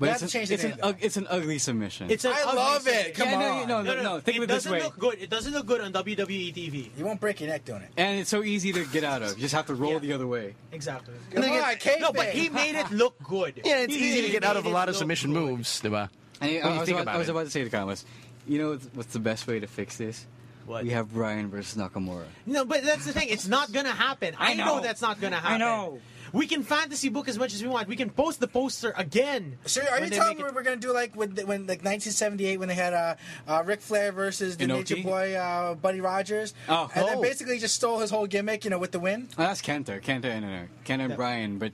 But 0.00 0.06
You 0.06 0.12
it's, 0.12 0.20
have 0.20 0.30
to 0.30 0.38
an, 0.38 0.40
change 0.40 0.48
the 0.50 0.54
it's, 0.54 0.62
an, 0.64 0.70
name, 0.70 0.78
though. 0.80 0.88
ug- 0.90 0.96
it's 1.00 1.16
an 1.16 1.26
ugly 1.28 1.58
submission. 1.58 2.08
It's 2.08 2.24
an 2.24 2.30
I 2.32 2.42
ugly 2.46 2.56
love 2.56 2.82
thing. 2.84 3.06
it. 3.06 3.14
Come 3.16 3.28
yeah, 3.30 3.34
on. 3.62 3.68
no, 3.68 3.82
no, 3.82 3.82
No, 3.82 3.96
no, 3.96 4.02
no. 4.14 4.20
Think 4.20 4.36
it 4.36 4.38
of 4.38 4.44
it 4.44 4.46
this 4.46 4.62
doesn't 4.62 4.72
way. 4.72 4.82
look 4.84 4.96
good. 4.96 5.18
It 5.20 5.28
doesn't 5.28 5.52
look 5.52 5.66
good 5.66 5.80
on 5.80 5.92
WWE 5.92 6.54
TV. 6.54 6.90
You 6.96 7.04
won't 7.04 7.18
break 7.18 7.40
your 7.40 7.48
neck 7.48 7.64
doing 7.64 7.82
it. 7.82 7.90
And 7.96 8.20
it's 8.20 8.30
so 8.30 8.44
easy 8.44 8.72
to 8.74 8.84
get 8.86 9.02
out 9.02 9.22
of. 9.22 9.30
You 9.30 9.40
just 9.42 9.54
have 9.56 9.66
to 9.66 9.74
roll 9.74 9.94
Yeah. 9.94 9.98
the 9.98 10.12
other 10.12 10.28
way. 10.28 10.54
Exactly. 10.70 11.14
Come 11.32 11.42
on, 11.42 11.50
again- 11.50 11.78
kayfabe. 11.78 12.00
No, 12.00 12.12
but 12.12 12.28
he 12.28 12.48
made 12.48 12.76
it 12.76 12.92
look 12.92 13.20
good. 13.24 13.60
Yeah, 13.64 13.78
it's 13.78 13.92
He 13.94 14.08
easy 14.10 14.22
to 14.26 14.30
get 14.30 14.44
out 14.44 14.56
of 14.56 14.66
a 14.66 14.68
lot 14.68 14.88
of 14.88 14.94
submission 14.94 15.32
good. 15.32 15.42
moves, 15.42 15.80
diba? 15.82 16.10
And 16.40 16.52
When 16.52 16.62
I, 16.64 16.72
you 16.74 16.78
was 16.80 16.86
think 16.88 16.96
about, 16.96 17.02
about 17.02 17.14
I 17.14 17.18
was 17.18 17.28
about 17.28 17.44
to 17.44 17.50
say 17.50 17.64
to 17.64 17.70
Thomas, 17.70 18.04
you 18.46 18.58
know 18.58 18.78
what's 18.94 19.12
the 19.12 19.18
best 19.18 19.46
way 19.46 19.60
to 19.60 19.66
fix 19.66 19.96
this? 19.96 20.26
What? 20.66 20.84
We 20.84 20.90
have 20.90 21.12
Brian 21.12 21.48
versus 21.48 21.80
Nakamura. 21.80 22.24
No, 22.44 22.64
but 22.64 22.84
that's 22.84 23.06
the 23.06 23.12
thing. 23.12 23.28
It's 23.30 23.48
not 23.48 23.72
gonna 23.72 23.90
happen. 23.92 24.34
I, 24.38 24.52
I 24.52 24.54
know. 24.54 24.76
know. 24.76 24.80
that's 24.82 25.00
not 25.00 25.18
gonna 25.20 25.36
happen. 25.36 25.54
I 25.54 25.58
know. 25.58 26.00
We 26.30 26.46
can 26.46 26.62
fantasy 26.62 27.08
book 27.08 27.26
as 27.26 27.38
much 27.38 27.54
as 27.54 27.62
we 27.62 27.70
want. 27.70 27.88
We 27.88 27.96
can 27.96 28.10
post 28.10 28.38
the 28.38 28.48
poster 28.48 28.92
again. 28.94 29.56
So 29.64 29.80
are 29.80 29.98
you 30.04 30.10
telling 30.10 30.36
me 30.36 30.44
it- 30.44 30.54
we're 30.54 30.62
gonna 30.62 30.76
do 30.76 30.92
like 30.92 31.16
with 31.16 31.38
when 31.38 31.60
like 31.66 31.82
1978 31.82 32.58
when 32.58 32.68
they 32.68 32.74
had 32.74 32.92
uh, 32.92 33.14
uh 33.46 33.62
Ric 33.64 33.80
Flair 33.80 34.12
versus 34.12 34.58
the 34.58 34.66
Inoki? 34.66 34.90
Nature 34.90 35.02
Boy 35.02 35.34
uh, 35.36 35.74
Buddy 35.74 36.02
Rogers, 36.02 36.52
Oh. 36.68 36.90
and 36.94 37.08
then 37.08 37.16
Oh. 37.16 37.22
basically 37.22 37.58
just 37.58 37.74
stole 37.74 37.98
his 38.00 38.10
whole 38.10 38.26
gimmick, 38.26 38.64
you 38.64 38.70
know, 38.70 38.78
with 38.78 38.92
the 38.92 39.00
win? 39.00 39.28
Oh, 39.38 39.42
that's 39.44 39.62
Kenta. 39.62 40.02
Kenta 40.02 40.26
and 40.26 40.44
uh, 40.44 40.58
Kenta 40.84 41.06
and 41.06 41.16
Brian, 41.16 41.58
but 41.58 41.72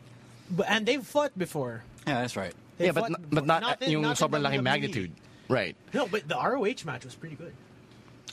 But, 0.48 0.66
and 0.70 0.86
they've 0.86 1.04
fought 1.04 1.36
before. 1.36 1.82
yeah, 2.06 2.20
that's 2.20 2.36
right. 2.36 2.54
They've 2.78 2.86
Yeah, 2.86 2.92
but, 2.92 3.00
fought 3.08 3.10
n- 3.20 3.26
but 3.30 3.46
not, 3.46 3.82
in- 3.82 3.90
yung 3.90 4.02
not 4.02 4.16
sobrang 4.16 4.42
laking 4.42 4.60
WWE. 4.60 4.64
magnitude. 4.64 5.12
Right. 5.48 5.76
No, 5.92 6.06
but 6.06 6.26
the 6.28 6.36
ROH 6.36 6.84
match 6.86 7.04
was 7.04 7.14
pretty 7.14 7.36
good. 7.36 7.52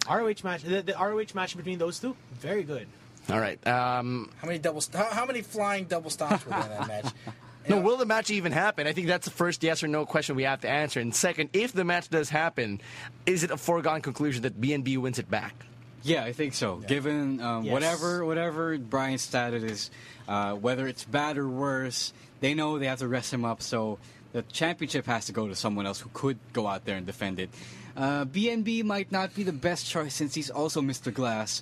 ROH 0.09 0.43
match, 0.43 0.63
the, 0.63 0.81
the 0.81 0.93
ROH 0.99 1.33
match 1.35 1.55
between 1.55 1.77
those 1.77 1.99
two, 1.99 2.15
very 2.39 2.63
good. 2.63 2.87
All 3.29 3.39
right. 3.39 3.65
Um, 3.67 4.31
How 4.39 4.47
many 4.47 4.57
double? 4.59 4.81
How, 4.93 5.05
how 5.11 5.25
many 5.25 5.41
flying 5.41 5.85
double 5.85 6.09
stomps 6.09 6.43
were 6.43 6.51
there 6.51 6.61
in 6.63 6.69
that 6.69 6.87
match? 6.87 7.13
no, 7.69 7.79
will 7.79 7.97
the 7.97 8.05
match 8.05 8.31
even 8.31 8.51
happen? 8.51 8.87
I 8.87 8.93
think 8.93 9.05
that's 9.07 9.25
the 9.25 9.31
first 9.31 9.61
yes 9.61 9.83
or 9.83 9.87
no 9.87 10.05
question 10.07 10.35
we 10.35 10.43
have 10.43 10.61
to 10.61 10.69
answer. 10.69 10.99
And 10.99 11.13
second, 11.13 11.51
if 11.53 11.71
the 11.71 11.83
match 11.83 12.09
does 12.09 12.29
happen, 12.29 12.81
is 13.27 13.43
it 13.43 13.51
a 13.51 13.57
foregone 13.57 14.01
conclusion 14.01 14.41
that 14.41 14.59
BNB 14.59 14.97
wins 14.97 15.19
it 15.19 15.29
back? 15.29 15.53
Yeah, 16.01 16.23
I 16.23 16.33
think 16.33 16.55
so. 16.55 16.77
Given 16.77 17.39
um, 17.41 17.63
Yes. 17.65 17.71
whatever 17.73 18.25
whatever 18.25 18.75
Brian's 18.79 19.21
status 19.21 19.61
is, 19.63 19.91
uh, 20.27 20.53
whether 20.55 20.87
it's 20.87 21.03
bad 21.03 21.37
or 21.37 21.47
worse, 21.47 22.11
they 22.39 22.55
know 22.55 22.79
they 22.79 22.87
have 22.87 22.99
to 22.99 23.07
rest 23.07 23.31
him 23.31 23.45
up. 23.45 23.61
So 23.61 23.99
the 24.34 24.43
championship 24.43 25.05
has 25.05 25.25
to 25.25 25.32
go 25.32 25.47
to 25.47 25.55
someone 25.55 25.86
else 25.86 25.99
who 25.99 26.09
could 26.13 26.38
go 26.53 26.67
out 26.67 26.86
there 26.86 26.97
and 26.97 27.05
defend 27.05 27.39
it. 27.39 27.49
Uh, 27.95 28.25
BNB 28.25 28.84
might 28.84 29.11
not 29.11 29.36
be 29.36 29.43
the 29.43 29.51
best 29.51 29.86
choice 29.86 30.13
since 30.13 30.34
he's 30.34 30.49
also 30.49 30.82
Mr. 30.82 31.13
Glass, 31.13 31.61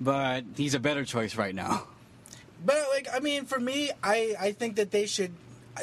but 0.00 0.44
he's 0.56 0.74
a 0.74 0.80
better 0.80 1.04
choice 1.04 1.36
right 1.36 1.54
now. 1.54 1.84
But 2.64 2.76
like, 2.92 3.08
I 3.10 3.20
mean, 3.20 3.46
for 3.46 3.58
me, 3.58 3.90
I 4.02 4.36
I 4.38 4.52
think 4.52 4.76
that 4.76 4.90
they 4.90 5.06
should 5.06 5.32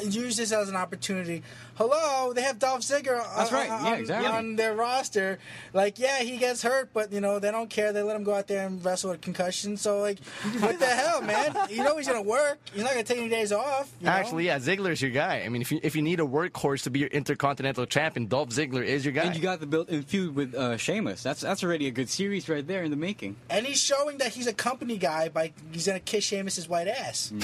use 0.04 0.36
this 0.36 0.52
as 0.52 0.68
an 0.68 0.76
opportunity. 0.76 1.42
Hello, 1.78 2.32
they 2.32 2.42
have 2.42 2.58
Dolph 2.58 2.80
Ziggler 2.80 3.20
on, 3.24 3.36
That's 3.36 3.52
right. 3.52 3.70
on, 3.70 3.84
Yeah, 3.86 3.94
exactly. 3.94 4.28
on 4.28 4.56
their 4.56 4.74
roster. 4.74 5.38
Like, 5.72 6.00
yeah, 6.00 6.18
he 6.18 6.36
gets 6.36 6.60
hurt, 6.60 6.90
but 6.92 7.12
you 7.12 7.20
know 7.20 7.38
they 7.38 7.52
don't 7.52 7.70
care. 7.70 7.92
They 7.92 8.02
let 8.02 8.16
him 8.16 8.24
go 8.24 8.34
out 8.34 8.48
there 8.48 8.66
and 8.66 8.84
wrestle 8.84 9.10
with 9.10 9.20
concussion. 9.20 9.76
So 9.76 10.00
like, 10.00 10.18
what 10.58 10.78
the 10.80 10.86
hell, 10.86 11.22
man? 11.22 11.54
You 11.70 11.84
know 11.84 11.96
he's 11.96 12.08
gonna 12.08 12.20
work. 12.20 12.58
He's 12.72 12.82
not 12.82 12.90
gonna 12.90 13.04
take 13.04 13.18
any 13.18 13.28
days 13.28 13.52
off. 13.52 13.92
you 14.00 14.06
know? 14.06 14.12
Actually, 14.12 14.46
yeah, 14.46 14.58
Ziggler's 14.58 15.00
your 15.00 15.12
guy. 15.12 15.42
I 15.46 15.48
mean, 15.48 15.62
if 15.62 15.70
you, 15.70 15.78
if 15.84 15.94
you 15.94 16.02
need 16.02 16.18
a 16.18 16.24
workhorse 16.24 16.82
to 16.82 16.90
be 16.90 16.98
your 16.98 17.10
intercontinental 17.10 17.86
champion, 17.86 18.26
Dolph 18.26 18.48
Ziggler 18.48 18.84
is 18.84 19.04
your 19.04 19.12
guy. 19.14 19.22
And 19.22 19.36
you 19.36 19.40
got 19.42 19.60
the 19.60 19.66
built-in 19.66 20.02
feud 20.02 20.34
with 20.34 20.56
uh, 20.56 20.76
Sheamus. 20.78 21.22
That's 21.22 21.42
that's 21.42 21.62
already 21.62 21.86
a 21.86 21.92
good 21.92 22.08
series 22.10 22.48
right 22.48 22.66
there 22.66 22.82
in 22.82 22.90
the 22.90 22.96
making. 22.96 23.36
And 23.50 23.64
he's 23.64 23.80
showing 23.80 24.18
that 24.18 24.32
he's 24.32 24.48
a 24.48 24.52
company 24.52 24.98
guy 24.98 25.28
by 25.28 25.52
he's 25.70 25.86
gonna 25.86 26.00
kiss 26.00 26.24
Sheamus's 26.24 26.68
white 26.68 26.88
ass. 26.88 27.32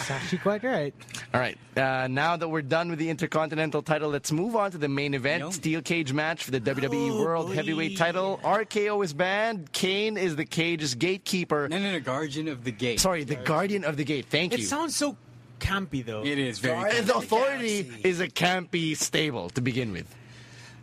It's 0.00 0.10
actually 0.10 0.38
quite 0.38 0.62
right. 0.62 0.94
All 1.32 1.40
right. 1.40 1.56
Uh, 1.76 2.06
now 2.08 2.36
that 2.36 2.48
we're 2.48 2.62
done 2.62 2.89
with 2.90 2.98
the 2.98 3.08
Intercontinental 3.10 3.82
title, 3.82 4.10
let's 4.10 4.30
move 4.32 4.54
on 4.56 4.70
to 4.72 4.78
the 4.78 4.88
main 4.88 5.14
event 5.14 5.40
Yo. 5.42 5.50
Steel 5.50 5.82
Cage 5.82 6.12
match 6.12 6.44
for 6.44 6.50
the 6.50 6.60
WWE 6.60 7.10
Oh, 7.12 7.22
World 7.24 7.46
boy. 7.48 7.54
Heavyweight 7.54 7.96
title. 7.96 8.38
RKO 8.42 9.04
is 9.04 9.12
banned. 9.12 9.72
Kane 9.72 10.16
is 10.16 10.36
the 10.36 10.44
cage's 10.44 10.94
gatekeeper. 10.94 11.68
No, 11.68 11.78
no, 11.78 11.92
no, 11.92 12.00
Guardian 12.00 12.48
of 12.48 12.64
the 12.64 12.72
Gate. 12.72 13.00
Sorry, 13.00 13.24
the 13.24 13.36
guardian 13.36 13.84
of 13.84 13.96
the 13.96 14.04
gate. 14.04 14.26
Thank 14.26 14.52
It 14.52 14.58
you. 14.60 14.64
It 14.64 14.68
sounds 14.68 14.94
so 14.96 15.16
campy, 15.60 16.04
though. 16.04 16.24
It 16.24 16.38
is 16.38 16.58
very. 16.58 16.74
Guardian 16.74 16.98
And 17.00 17.06
the 17.08 17.16
authority 17.16 17.82
Galaxy. 17.84 18.08
is 18.08 18.20
a 18.20 18.28
campy 18.28 18.96
stable 18.96 19.50
to 19.50 19.60
begin 19.60 19.92
with. 19.92 20.06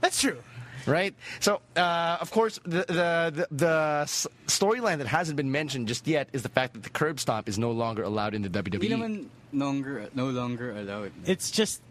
That's 0.02 0.22
true. 0.22 0.38
right? 0.86 1.14
So, 1.42 1.60
uh, 1.76 2.18
of 2.22 2.32
course, 2.32 2.60
the 2.64 2.86
the 2.88 3.32
the, 3.34 3.48
the 3.52 4.06
storyline 4.48 5.00
that 5.00 5.08
hasn't 5.08 5.36
been 5.36 5.52
mentioned 5.52 5.88
just 5.88 6.08
yet 6.08 6.30
is 6.34 6.44
the 6.44 6.50
fact 6.50 6.74
that 6.76 6.84
the 6.84 6.90
curb 6.90 7.20
stomp 7.20 7.50
is 7.50 7.58
no 7.60 7.72
longer 7.72 8.04
allowed 8.04 8.34
in 8.34 8.42
the. 8.44 8.50
WWE. 8.50 8.90
naman 8.90 9.26
longer, 9.52 10.10
no 10.14 10.28
longer 10.30 10.72
allowed. 10.78 11.12
It's 11.26 11.52
just, 11.52 11.82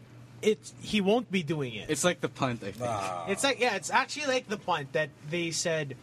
it's 0.43 0.75
he 0.81 1.01
won't 1.01 1.31
be 1.31 1.43
doing 1.43 1.75
it. 1.75 1.91
It's 1.91 2.05
like 2.05 2.21
the 2.21 2.29
punt, 2.29 2.63
I 2.63 2.71
think. 2.73 2.89
Ah. 2.91 3.27
It's 3.29 3.45
like 3.45 3.61
yeah, 3.61 3.77
it's 3.77 3.91
actually 3.91 4.27
like 4.27 4.49
the 4.49 4.59
punt 4.59 4.93
that 4.93 5.11
they 5.31 5.51
said. 5.51 5.97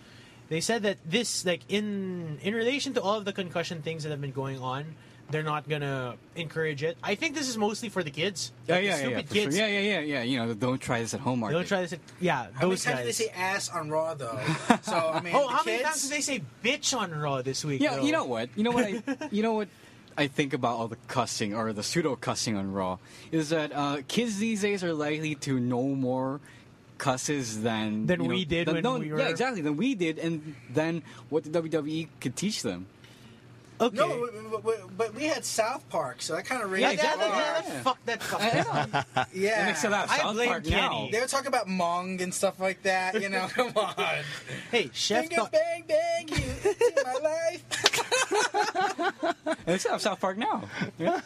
They 0.50 0.62
said 0.62 0.84
that 0.84 0.98
this 1.06 1.46
like 1.46 1.62
in 1.70 2.38
in 2.42 2.54
relation 2.54 2.94
to 2.96 3.02
all 3.02 3.18
of 3.18 3.26
the 3.26 3.34
concussion 3.34 3.82
things 3.82 4.04
that 4.04 4.10
have 4.10 4.22
been 4.22 4.32
going 4.32 4.60
on, 4.60 4.96
they're 5.32 5.42
not 5.42 5.68
gonna 5.68 6.16
encourage 6.36 6.84
it. 6.84 6.98
I 7.02 7.16
think 7.16 7.34
this 7.34 7.48
is 7.50 7.58
mostly 7.58 7.90
for 7.90 8.04
the 8.04 8.12
kids. 8.12 8.52
Yeah, 8.68 8.76
Like, 8.76 8.82
the 8.82 8.86
yeah, 8.86 8.92
yeah, 8.92 8.98
stupid 8.98 9.16
yeah, 9.16 9.44
kids. 9.44 9.56
sure. 9.56 9.68
yeah, 9.68 9.80
yeah, 9.80 10.00
yeah, 10.00 10.00
yeah. 10.02 10.24
You 10.24 10.38
know, 10.46 10.54
don't 10.54 10.80
try 10.80 11.00
this 11.00 11.14
at 11.14 11.22
home 11.22 11.40
market. 11.40 11.56
Don't 11.56 11.68
try 11.68 11.82
this. 11.82 11.94
At, 11.94 12.00
yeah, 12.20 12.48
How 12.54 12.68
many 12.68 12.70
those 12.72 12.84
times 12.84 12.98
did 13.00 13.08
they 13.08 13.12
say 13.14 13.30
ass 13.36 13.70
on 13.70 13.90
Raw 13.90 14.14
though? 14.14 14.40
So 14.84 14.94
I 14.94 15.22
mean, 15.22 15.34
oh, 15.36 15.48
the 15.48 15.54
how 15.56 15.64
many 15.66 15.82
times 15.84 16.04
did 16.04 16.12
they 16.12 16.22
say 16.22 16.44
bitch 16.64 16.96
on 16.96 17.12
Raw 17.12 17.42
this 17.42 17.64
week? 17.66 17.82
Yeah, 17.82 17.96
though? 17.96 18.04
you 18.04 18.12
know 18.12 18.26
what? 18.26 18.50
You 18.56 18.64
know 18.64 18.72
what? 18.72 18.86
I, 18.86 19.02
you 19.32 19.42
know 19.42 19.54
what? 19.54 19.70
I 20.18 20.28
think 20.28 20.54
about 20.54 20.78
all 20.78 20.88
the 20.88 20.98
cussing 21.08 21.56
or 21.56 21.74
the 21.74 21.84
pseudo 21.84 22.16
cussing 22.16 22.56
on 22.56 22.72
Raw 22.72 22.98
is 23.32 23.50
that 23.50 23.72
uh, 23.74 23.98
kids 24.08 24.38
these 24.38 24.62
days 24.62 24.84
are 24.84 24.94
likely 24.94 25.36
to 25.36 25.60
know 25.60 25.84
more 25.84 26.40
cusses 26.98 27.64
than 27.64 28.06
Than 28.06 28.22
you 28.22 28.28
know, 28.28 28.34
we 28.36 28.46
did 28.46 28.68
than- 28.68 28.76
when 28.76 28.84
no, 28.84 28.98
we 29.00 29.10
yeah 29.10 29.28
exactly 29.28 29.62
than 29.62 29.76
we 29.78 29.96
did 29.96 30.20
and 30.20 30.56
then 30.70 31.04
what 31.30 31.44
the 31.44 31.50
WWE 31.62 32.08
could 32.22 32.36
teach 32.36 32.62
them. 32.62 32.86
Okay. 33.82 33.98
No, 33.98 34.30
but, 34.52 34.64
but, 34.64 34.98
but 34.98 35.16
we 35.16 35.24
had 35.24 35.44
South 35.44 35.88
Park, 35.90 36.22
so 36.22 36.36
that 36.36 36.46
kind 36.46 36.62
of 36.62 36.72
raised 36.72 36.84
yeah, 37.04 37.12
the 37.16 37.18
that, 37.18 37.18
bar. 37.18 37.32
that, 37.32 37.66
that, 38.06 38.24
fuck 38.24 38.40
that. 38.40 39.06
Fuck. 39.16 39.30
Yeah. 39.34 39.64
It 39.64 39.66
makes 39.66 39.84
a 39.84 39.90
lot 39.90 40.06
of 40.06 40.12
I 40.12 40.18
South 40.20 40.36
blame 40.36 40.48
Park 40.50 40.64
Kenny. 40.64 40.82
now. 40.82 41.08
They 41.12 41.20
were 41.20 41.26
talking 41.28 41.48
about 41.48 41.68
Mong 41.68 42.22
and 42.22 42.34
stuff 42.34 42.60
like 42.60 42.84
that. 42.84 43.20
You 43.20 43.30
know, 43.30 43.48
come 43.54 43.74
on. 43.76 43.96
hey, 44.72 44.90
chef. 44.94 45.28
Finger 45.28 45.36
Thought, 45.42 45.52
bang 45.52 45.84
bang 45.88 46.28
you 46.30 46.36
into 46.70 47.04
my 47.04 47.14
life. 47.24 47.83
And 49.66 49.76
it's 49.76 49.88
have 49.88 50.02
South 50.02 50.20
Park 50.20 50.38
now. 50.38 50.64
Yeah. 50.98 51.22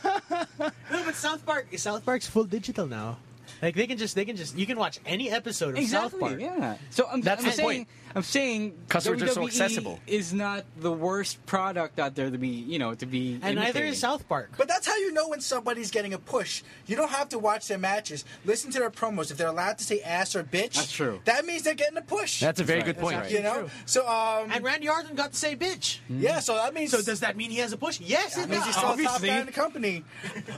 no, 0.60 1.04
but 1.06 1.16
South 1.16 1.44
Park. 1.46 1.68
South 1.78 2.06
Park's 2.06 2.28
full 2.28 2.44
digital 2.44 2.86
now. 2.86 3.18
Like 3.62 3.74
they 3.76 3.88
can 3.88 3.98
just, 3.98 4.14
they 4.16 4.26
can 4.26 4.36
just, 4.36 4.56
you 4.56 4.66
can 4.68 4.78
watch 4.78 5.00
any 5.06 5.32
episode 5.32 5.78
of 5.78 5.84
South 5.86 6.14
Exactly. 6.14 6.20
Park. 6.20 6.40
Yeah. 6.40 6.78
So 6.92 7.08
I'm, 7.12 7.22
That's 7.22 7.42
I'm 7.42 7.50
the 7.50 7.56
saying, 7.56 7.68
point. 7.68 7.88
I'm 8.18 8.24
saying 8.24 8.76
Customers 8.90 9.22
are 9.24 9.28
so 9.28 9.42
WWE 9.42 9.46
accessible. 9.48 10.00
Is 10.08 10.34
not 10.34 10.66
the 10.78 10.92
worst 10.92 11.46
product 11.46 12.00
out 12.00 12.16
there 12.16 12.30
to 12.32 12.38
be, 12.38 12.48
you 12.50 12.80
know, 12.80 12.96
to 12.96 13.06
be. 13.06 13.34
And 13.36 13.56
neither 13.56 13.60
imitating. 13.62 13.90
is 13.92 14.00
South 14.00 14.28
Park. 14.28 14.52
But 14.58 14.68
that's 14.68 14.88
how 14.88 14.98
you 14.98 15.14
know 15.14 15.28
when 15.30 15.40
somebody's 15.40 15.92
getting 15.92 16.14
a 16.14 16.18
push. 16.18 16.64
You 16.88 16.96
don't 16.96 17.12
have 17.12 17.30
to 17.30 17.40
watch 17.40 17.68
their 17.68 17.78
matches. 17.78 18.26
Listen 18.44 18.72
to 18.72 18.80
their 18.80 18.90
promos. 18.90 19.30
If 19.32 19.38
they're 19.38 19.48
allowed 19.48 19.78
to 19.78 19.84
say 19.84 20.02
ass 20.02 20.36
or 20.36 20.44
bitch, 20.44 20.74
That's 20.74 20.92
true. 20.92 21.20
That 21.26 21.46
means 21.46 21.62
they're 21.64 21.76
getting 21.76 21.98
a 21.98 22.02
push. 22.02 22.40
That's 22.40 22.60
a 22.60 22.64
very 22.64 22.80
right, 22.80 22.86
good 22.88 22.96
that's 22.96 23.04
point. 23.04 23.18
right. 23.18 23.32
you 23.32 23.42
know. 23.44 23.60
True. 23.60 23.70
So 23.86 24.08
um, 24.08 24.52
and 24.52 24.64
Randy 24.64 24.90
Orton 24.90 25.16
got 25.16 25.32
to 25.34 25.38
say 25.38 25.56
bitch. 25.56 26.00
yeah. 26.10 26.40
So 26.40 26.56
that 26.56 26.74
means 26.74 26.92
So 26.92 27.02
does 27.02 27.20
that 27.20 27.38
mean 27.38 27.52
he 27.52 27.58
has 27.60 27.72
a 27.74 27.78
push? 27.78 28.00
Yes, 28.02 28.36
That 28.36 28.46
it 28.46 28.50
means 28.50 28.64
does. 28.64 28.68
he's 28.68 28.76
still 28.76 28.90
a 28.90 28.96
top 28.98 29.00
Obviously. 29.00 29.28
guy 29.30 29.40
in 29.42 29.46
the 29.46 29.52
company. 29.52 30.04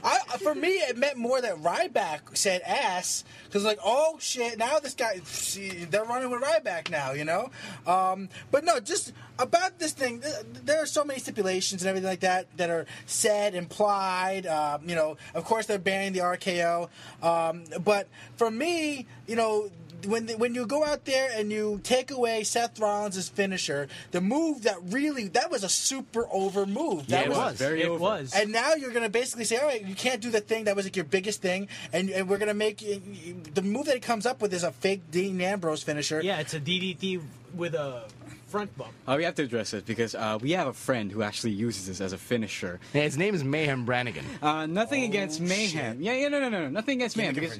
I, 0.02 0.18
for 0.42 0.54
me, 0.54 0.68
it 0.68 0.96
meant 0.96 1.18
more 1.18 1.40
that 1.40 1.56
Ryback 1.56 2.36
said 2.36 2.62
ass 2.62 3.24
because, 3.44 3.64
like, 3.64 3.78
oh 3.84 4.16
shit, 4.20 4.56
now 4.58 4.78
this 4.78 4.94
guy, 4.94 5.20
see, 5.24 5.84
they're 5.84 6.04
running 6.04 6.30
with 6.30 6.40
Ryback 6.42 6.90
now, 6.90 7.12
you 7.12 7.24
know. 7.24 7.49
Um, 7.86 8.28
but 8.50 8.64
no, 8.64 8.80
just 8.80 9.12
about 9.38 9.78
this 9.78 9.92
thing, 9.92 10.20
th- 10.20 10.34
there 10.64 10.82
are 10.82 10.86
so 10.86 11.04
many 11.04 11.20
stipulations 11.20 11.82
and 11.82 11.88
everything 11.88 12.08
like 12.08 12.20
that 12.20 12.46
that 12.56 12.70
are 12.70 12.86
said, 13.06 13.54
implied. 13.54 14.46
Um, 14.46 14.88
you 14.88 14.94
know, 14.94 15.16
of 15.34 15.44
course, 15.44 15.66
they're 15.66 15.78
banning 15.78 16.12
the 16.12 16.20
RKO. 16.20 16.88
Um, 17.22 17.64
but 17.82 18.08
for 18.36 18.50
me, 18.50 19.06
you 19.26 19.36
know 19.36 19.70
when 20.06 20.28
when 20.38 20.54
you 20.54 20.66
go 20.66 20.84
out 20.84 21.04
there 21.04 21.30
and 21.34 21.50
you 21.52 21.80
take 21.82 22.10
away 22.10 22.42
Seth 22.44 22.78
Rollins' 22.78 23.28
finisher, 23.28 23.88
the 24.10 24.20
move 24.20 24.62
that 24.62 24.76
really 24.84 25.28
that 25.28 25.50
was 25.50 25.64
a 25.64 25.68
super 25.68 26.26
over 26.32 26.66
move. 26.66 27.06
That 27.08 27.20
Yeah, 27.20 27.22
it 27.26 27.28
was, 27.28 27.36
was. 27.38 27.58
very 27.58 27.82
it 27.82 27.88
over. 27.88 27.98
was. 28.00 28.32
And 28.34 28.52
now 28.52 28.74
you're 28.74 28.92
gonna 28.92 29.08
basically 29.08 29.44
say, 29.44 29.56
all 29.58 29.66
right, 29.66 29.84
you 29.84 29.94
can't 29.94 30.20
do 30.20 30.30
the 30.30 30.40
thing 30.40 30.64
that 30.64 30.76
was 30.76 30.86
like 30.86 30.96
your 30.96 31.04
biggest 31.04 31.42
thing, 31.42 31.68
and, 31.92 32.10
and 32.10 32.28
we're 32.28 32.38
gonna 32.38 32.54
make 32.54 32.82
you, 32.82 33.00
you- 33.04 33.36
the 33.54 33.62
move 33.62 33.86
that 33.86 33.94
he 33.94 34.00
comes 34.00 34.26
up 34.26 34.40
with 34.42 34.52
is 34.54 34.62
a 34.64 34.72
fake 34.72 35.02
Dean 35.10 35.40
Ambrose 35.40 35.82
finisher. 35.82 36.20
yeah, 36.22 36.40
it's 36.40 36.54
a 36.54 36.60
DDT 36.60 37.20
with 37.54 37.74
a 37.74 38.04
front 38.48 38.76
bump. 38.76 38.90
Uh, 39.06 39.14
we 39.16 39.24
have 39.24 39.34
to 39.36 39.42
address 39.44 39.70
this 39.70 39.82
because 39.82 40.14
uh, 40.14 40.36
we 40.40 40.52
have 40.52 40.66
a 40.66 40.72
friend 40.72 41.10
who 41.12 41.22
actually 41.22 41.52
uses 41.52 41.86
this 41.86 42.00
as 42.00 42.12
a 42.12 42.18
finisher. 42.18 42.80
Yeah, 42.92 43.02
his 43.02 43.16
name 43.16 43.34
is 43.34 43.44
Mayhem 43.44 43.84
Brannigan. 43.84 44.24
Uh, 44.42 44.66
nothing 44.66 45.04
against 45.04 45.40
Mayhem. 45.40 45.96
shit. 45.98 46.02
Yeah, 46.04 46.14
yeah, 46.14 46.28
no, 46.28 46.40
no, 46.40 46.48
no, 46.48 46.62
no, 46.62 46.68
nothing 46.68 46.98
against 46.98 47.16
Mayhem 47.16 47.34
Gimmick 47.34 47.52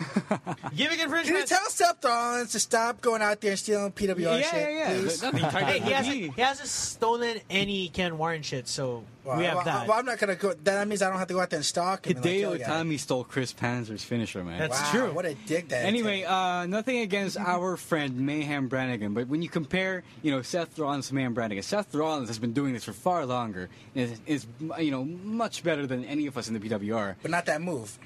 because 0.30 0.52
infringement. 0.70 0.76
Gimmick 0.76 1.24
Can 1.26 1.36
you 1.36 1.46
tell 1.46 1.68
Seth 1.68 2.04
Rollins 2.04 2.52
to 2.52 2.60
stop 2.60 3.00
going 3.00 3.22
out 3.22 3.40
there 3.40 3.50
and 3.50 3.58
stealing 3.58 3.92
PWR 3.92 4.18
yeah, 4.18 4.42
shit, 4.42 4.52
yeah, 4.52 4.92
yeah. 4.92 5.00
please? 5.00 5.22
Not 5.22 5.34
Hey, 5.34 5.80
he 5.80 5.90
hasn't, 5.90 6.16
he 6.16 6.40
hasn't 6.40 6.68
stolen 6.68 7.40
any 7.50 7.88
Ken 7.88 8.16
Warren 8.18 8.42
shit, 8.42 8.68
so 8.68 9.04
Well, 9.24 9.36
we 9.36 9.44
have 9.44 9.56
well, 9.56 9.64
that. 9.64 9.88
Well, 9.88 9.98
I'm 9.98 10.06
not 10.06 10.18
gonna 10.18 10.36
go. 10.36 10.54
That 10.54 10.88
means 10.88 11.02
I 11.02 11.08
don't 11.10 11.18
have 11.18 11.28
to 11.28 11.34
go 11.34 11.40
out 11.40 11.50
there 11.50 11.58
and 11.58 11.66
stalk 11.66 12.06
him. 12.06 12.16
and, 12.16 12.24
like, 12.24 12.34
Hideo 12.34 12.40
kill 12.40 12.52
a 12.52 12.58
guy. 12.58 12.64
Itami 12.64 12.98
stole 12.98 13.24
Chris 13.24 13.52
Panzer's 13.52 14.04
finisher, 14.04 14.42
man. 14.42 14.58
That's 14.58 14.80
wow, 14.80 14.90
true. 14.90 15.12
What 15.12 15.26
a 15.26 15.34
dick 15.46 15.68
that. 15.68 15.84
Anyway, 15.84 16.20
is. 16.20 16.28
uh, 16.28 16.66
nothing 16.66 16.98
against 16.98 17.36
our 17.36 17.76
friend 17.76 18.18
Mayhem 18.18 18.68
Brannigan, 18.68 19.12
but 19.14 19.28
when 19.28 19.42
you 19.42 19.48
compare, 19.48 20.02
you 20.22 20.30
know, 20.30 20.42
Seth 20.42 20.78
Rollins 20.78 21.08
to 21.08 21.14
Mayhem 21.14 21.34
Brannigan, 21.34 21.62
Seth 21.62 21.94
Rollins 21.94 22.28
has 22.28 22.38
been 22.38 22.52
doing 22.52 22.72
this 22.72 22.84
for 22.84 22.92
far 22.92 23.26
longer. 23.26 23.68
and 23.94 24.12
Is, 24.12 24.20
is 24.26 24.46
you 24.78 24.90
know 24.90 25.04
much 25.04 25.62
better 25.62 25.86
than 25.86 26.04
any 26.04 26.26
of 26.26 26.38
us 26.38 26.48
in 26.48 26.54
the 26.54 26.60
PWR. 26.60 27.16
but 27.22 27.30
not 27.30 27.46
that 27.46 27.60
move. 27.60 27.98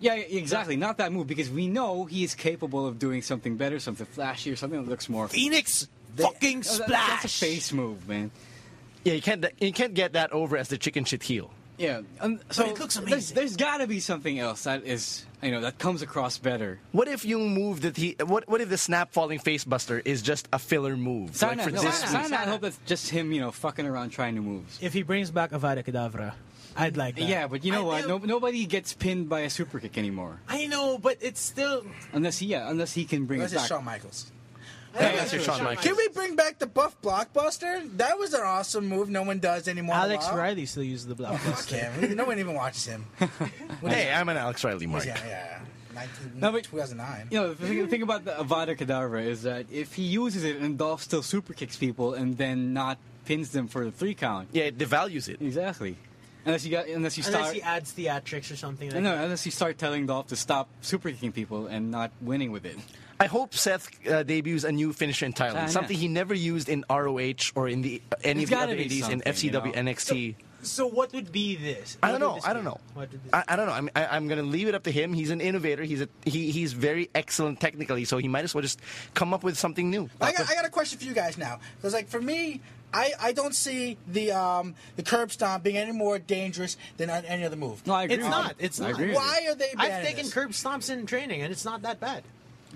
Yeah, 0.00 0.14
exactly. 0.14 0.76
Not 0.76 0.98
that 0.98 1.12
move 1.12 1.26
because 1.26 1.48
we 1.50 1.68
know 1.68 2.04
he 2.04 2.22
is 2.24 2.34
capable 2.34 2.86
of 2.86 2.98
doing 2.98 3.22
something 3.22 3.56
better, 3.56 3.78
something 3.78 4.06
flashy, 4.06 4.50
or 4.52 4.56
something 4.56 4.82
that 4.82 4.88
looks 4.90 5.08
more. 5.08 5.28
Phoenix 5.28 5.88
They- 6.14 6.22
fucking 6.24 6.58
Oh, 6.58 6.60
that- 6.60 6.84
splash. 6.84 7.08
That's 7.22 7.24
a 7.24 7.28
face 7.28 7.72
move, 7.72 8.06
man. 8.08 8.30
Yeah, 9.04 9.14
you 9.14 9.22
can't 9.22 9.44
you 9.60 9.72
can't 9.72 9.94
get 9.94 10.14
that 10.14 10.32
over 10.32 10.56
as 10.56 10.68
the 10.68 10.78
chicken 10.78 11.04
shit 11.04 11.22
heel. 11.22 11.50
Yeah, 11.78 12.00
um, 12.20 12.40
so 12.50 12.64
it 12.64 12.78
looks 12.80 12.94
There's, 12.94 13.06
amazing. 13.06 13.34
there's 13.34 13.56
got 13.56 13.78
to 13.78 13.86
be 13.86 14.00
something 14.00 14.38
else 14.38 14.64
that 14.64 14.84
is, 14.86 15.26
you 15.42 15.50
know, 15.50 15.60
that 15.60 15.78
comes 15.78 16.00
across 16.00 16.38
better. 16.38 16.78
What 16.92 17.06
if 17.06 17.22
you 17.26 17.38
move 17.38 17.82
that 17.82 17.98
he? 17.98 18.16
What 18.24 18.48
what 18.48 18.60
if 18.62 18.70
the 18.70 18.78
snap 18.78 19.12
falling 19.12 19.38
face 19.38 19.64
buster 19.64 20.00
is 20.04 20.22
just 20.22 20.48
a 20.54 20.58
filler 20.58 20.96
move? 20.96 21.36
Sana, 21.36 21.56
like 21.56 21.64
for 21.66 21.70
no, 21.72 21.82
this 21.82 21.94
Sana, 21.98 22.18
week? 22.18 22.28
Sana, 22.30 22.42
I 22.42 22.50
hope 22.50 22.62
that's 22.62 22.78
just 22.86 23.10
him, 23.10 23.30
you 23.32 23.40
know, 23.40 23.50
fucking 23.52 23.84
around 23.86 24.08
trying 24.10 24.34
new 24.36 24.42
moves. 24.42 24.78
If 24.80 24.94
he 24.94 25.02
brings 25.02 25.30
back 25.30 25.50
Avada 25.50 25.84
Kedavra, 25.84 26.32
I'd 26.76 26.96
like 26.96 27.16
that. 27.16 27.24
Yeah, 27.24 27.46
but 27.46 27.64
you 27.64 27.72
know 27.72 27.90
I 27.90 28.00
what? 28.02 28.08
No, 28.08 28.18
nobody 28.18 28.66
gets 28.66 28.92
pinned 28.92 29.28
by 29.28 29.40
a 29.40 29.50
super 29.50 29.80
kick 29.80 29.96
anymore, 29.98 30.40
I 30.48 30.66
know, 30.66 30.98
but 30.98 31.18
it's 31.20 31.40
still. 31.40 31.84
unless 32.12 32.38
he, 32.38 32.46
yeah, 32.46 32.68
unless 32.70 32.92
he 32.92 33.04
can 33.04 33.24
bring 33.24 33.40
Unless 33.40 33.52
it 33.52 33.56
back. 33.56 33.68
Shawn 33.68 33.84
Michaels. 33.84 34.30
Yeah, 34.94 35.12
that's 35.16 35.32
your 35.32 35.42
Shawn 35.42 35.62
Michaels. 35.62 35.84
Can 35.86 35.96
we 35.96 36.08
bring 36.08 36.36
back 36.36 36.58
the 36.58 36.66
Buff 36.66 37.00
Blockbuster? 37.02 37.86
That 37.98 38.18
was 38.18 38.32
an 38.32 38.40
awesome 38.42 38.88
move. 38.88 39.10
No 39.10 39.22
one 39.22 39.40
does 39.40 39.68
anymore. 39.68 39.96
Alex. 39.96 40.26
Riley 40.32 40.64
still 40.66 40.82
uses 40.84 41.06
the 41.06 41.14
oh, 41.26 41.36
Fuck 41.36 41.40
blockbuster. 41.66 41.92
him. 42.00 42.16
No 42.16 42.24
one 42.24 42.38
even 42.38 42.54
watches 42.54 42.86
him. 42.86 43.04
Hey, 43.82 44.10
I'm 44.12 44.28
an 44.30 44.36
Alex 44.38 44.64
Riley 44.64 44.86
mark. 44.86 45.04
Yeah, 45.04 45.18
yeah. 45.26 45.58
19, 45.94 46.40
No, 46.40 46.52
but- 46.52 46.64
2009. 46.64 47.28
You 47.30 47.38
know, 47.40 47.54
the 47.54 47.66
thing, 47.66 47.78
the 47.78 47.86
thing 47.88 48.02
about 48.02 48.24
the 48.24 48.32
Avada 48.32 48.76
Kedavra 48.76 49.24
is 49.24 49.42
that 49.42 49.66
if 49.70 49.92
he 49.94 50.02
uses 50.02 50.44
it 50.44 50.56
and 50.56 50.78
Dolph 50.78 51.02
still 51.02 51.22
super 51.22 51.52
kicks 51.52 51.76
people 51.76 52.14
and 52.14 52.36
then 52.38 52.72
not 52.72 52.98
pins 53.26 53.50
them 53.50 53.68
for 53.68 53.84
the 53.84 53.90
three 53.92 54.14
count, 54.14 54.48
Yeah, 54.52 54.64
it 54.64 54.78
devalues 54.78 55.28
it. 55.28 55.40
exactly. 55.42 55.96
Unless 56.46 56.64
you 56.64 56.70
got, 56.70 56.86
unless 56.86 57.16
you 57.16 57.24
start, 57.24 57.36
Unless 57.36 57.52
he 57.54 57.62
adds 57.62 57.92
theatrics 57.92 58.52
or 58.52 58.56
something 58.56 58.90
like 58.90 59.02
no, 59.02 59.16
that. 59.16 59.24
unless 59.24 59.44
you 59.44 59.50
start 59.52 59.78
telling 59.78 60.06
Dolph 60.06 60.28
to 60.28 60.36
stop 60.36 60.68
super 60.80 61.10
kicking 61.10 61.32
people 61.32 61.66
and 61.66 61.90
not 61.90 62.12
winning 62.20 62.52
with 62.52 62.64
it. 62.64 62.76
I 63.18 63.26
hope 63.26 63.54
Seth 63.54 63.88
uh, 64.06 64.22
debuts 64.22 64.62
a 64.64 64.70
new 64.70 64.92
finisher 64.92 65.26
entirely. 65.26 65.56
Sana. 65.56 65.68
Something 65.70 65.96
he 65.96 66.06
never 66.06 66.34
used 66.34 66.68
in 66.68 66.84
ROH 66.88 67.50
or 67.54 67.68
in 67.68 67.82
the 67.82 68.00
any 68.22 68.44
There's 68.44 68.52
of 68.52 68.58
the 68.58 68.64
other 68.64 68.76
be 68.76 68.82
indies 68.84 69.08
in 69.08 69.22
something, 69.22 69.44
you 69.44 69.50
FCW, 69.50 69.74
know? 69.74 69.92
NXT. 69.92 70.34
So 70.36 70.44
what 70.86 71.12
would 71.12 71.32
be 71.32 71.56
this? 71.56 71.98
I 72.02 72.10
don't 72.10 72.20
know. 72.20 72.38
I 72.44 72.52
don't 72.52 72.64
know. 72.64 72.80
What 72.94 73.10
this 73.10 73.20
I, 73.32 73.44
I 73.48 73.56
don't 73.56 73.66
know. 73.66 73.72
I'm, 73.72 73.90
I, 73.94 74.06
I'm 74.06 74.28
going 74.28 74.38
to 74.38 74.44
leave 74.44 74.68
it 74.68 74.74
up 74.74 74.84
to 74.84 74.90
him. 74.90 75.12
He's 75.12 75.30
an 75.30 75.40
innovator. 75.40 75.84
He's 75.84 76.00
a 76.00 76.08
he, 76.24 76.50
he's 76.50 76.72
very 76.72 77.10
excellent 77.14 77.60
technically, 77.60 78.04
so 78.04 78.18
he 78.18 78.28
might 78.28 78.44
as 78.44 78.54
well 78.54 78.62
just 78.62 78.80
come 79.14 79.32
up 79.34 79.44
with 79.44 79.56
something 79.56 79.90
new. 79.90 80.08
I 80.20 80.32
got, 80.32 80.50
I 80.50 80.54
got 80.54 80.64
a 80.64 80.70
question 80.70 80.98
for 80.98 81.04
you 81.04 81.14
guys 81.14 81.38
now. 81.38 81.60
Because, 81.76 81.94
like, 81.94 82.08
for 82.08 82.20
me, 82.20 82.60
I, 82.92 83.12
I 83.20 83.32
don't 83.32 83.54
see 83.54 83.98
the 84.06 84.32
um, 84.32 84.74
the 84.96 85.02
curb 85.02 85.30
stomp 85.32 85.62
being 85.64 85.76
any 85.76 85.92
more 85.92 86.18
dangerous 86.18 86.76
than 86.96 87.10
any 87.10 87.44
other 87.44 87.56
move. 87.56 87.86
No, 87.86 87.94
I 87.94 88.04
agree. 88.04 88.16
It's 88.16 88.24
not. 88.24 88.54
It's 88.58 88.80
not. 88.80 88.98
Why 88.98 89.46
are 89.48 89.54
they 89.54 89.70
I've 89.76 89.90
banning 89.90 90.06
taken 90.06 90.30
curb 90.30 90.50
stomps 90.52 90.90
in 90.90 91.06
training, 91.06 91.42
and 91.42 91.52
it's 91.52 91.64
not 91.64 91.82
that 91.82 92.00
bad. 92.00 92.22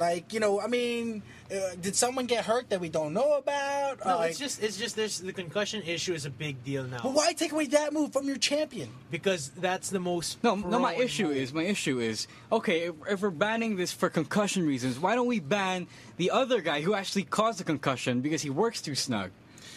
Like, 0.01 0.33
you 0.33 0.41
know, 0.41 0.61
I 0.61 0.67
mean, 0.67 1.23
uh, 1.53 1.77
did 1.81 1.95
someone 1.95 2.25
get 2.25 2.47
hurt 2.47 2.71
that 2.71 2.81
we 2.81 2.89
don't 2.89 3.13
know 3.13 3.35
about? 3.37 4.05
No, 4.05 4.13
Uh, 4.13 4.17
like, 4.17 4.31
it's 4.31 4.39
just 4.39 4.63
it's 4.63 4.79
just 4.79 4.97
there's 4.97 5.19
the 5.21 5.33
concussion 5.33 5.83
issue 5.83 6.15
is 6.15 6.25
a 6.25 6.31
big 6.31 6.65
deal 6.65 6.85
now 6.85 7.01
But 7.03 7.13
why 7.13 7.33
take 7.35 7.53
away 7.53 7.67
that 7.67 7.93
move 7.93 8.13
from 8.13 8.27
your 8.27 8.39
champion? 8.39 8.89
because 9.11 9.51
that's 9.61 9.91
the 9.91 10.01
most. 10.01 10.43
No, 10.43 10.55
no. 10.57 10.79
My 10.79 10.95
issue 10.95 11.29
move. 11.29 11.37
is 11.37 11.53
my 11.53 11.65
issue 11.65 12.01
is 12.01 12.27
okay. 12.51 12.89
If, 12.89 12.95
if 13.09 13.21
we're 13.21 13.31
banning 13.31 13.77
this 13.77 13.93
for 13.93 14.09
concussion 14.09 14.67
reasons, 14.67 14.99
why 14.99 15.15
don't 15.15 15.27
we 15.29 15.39
ban 15.41 15.87
the 16.17 16.31
other 16.31 16.61
guy 16.63 16.81
who 16.81 16.95
actually 16.95 17.25
caused 17.25 17.61
the 17.61 17.65
concussion 17.65 18.23
because 18.23 18.41
he 18.43 18.49
works 18.51 18.81
too 18.81 18.95
snug? 18.95 19.31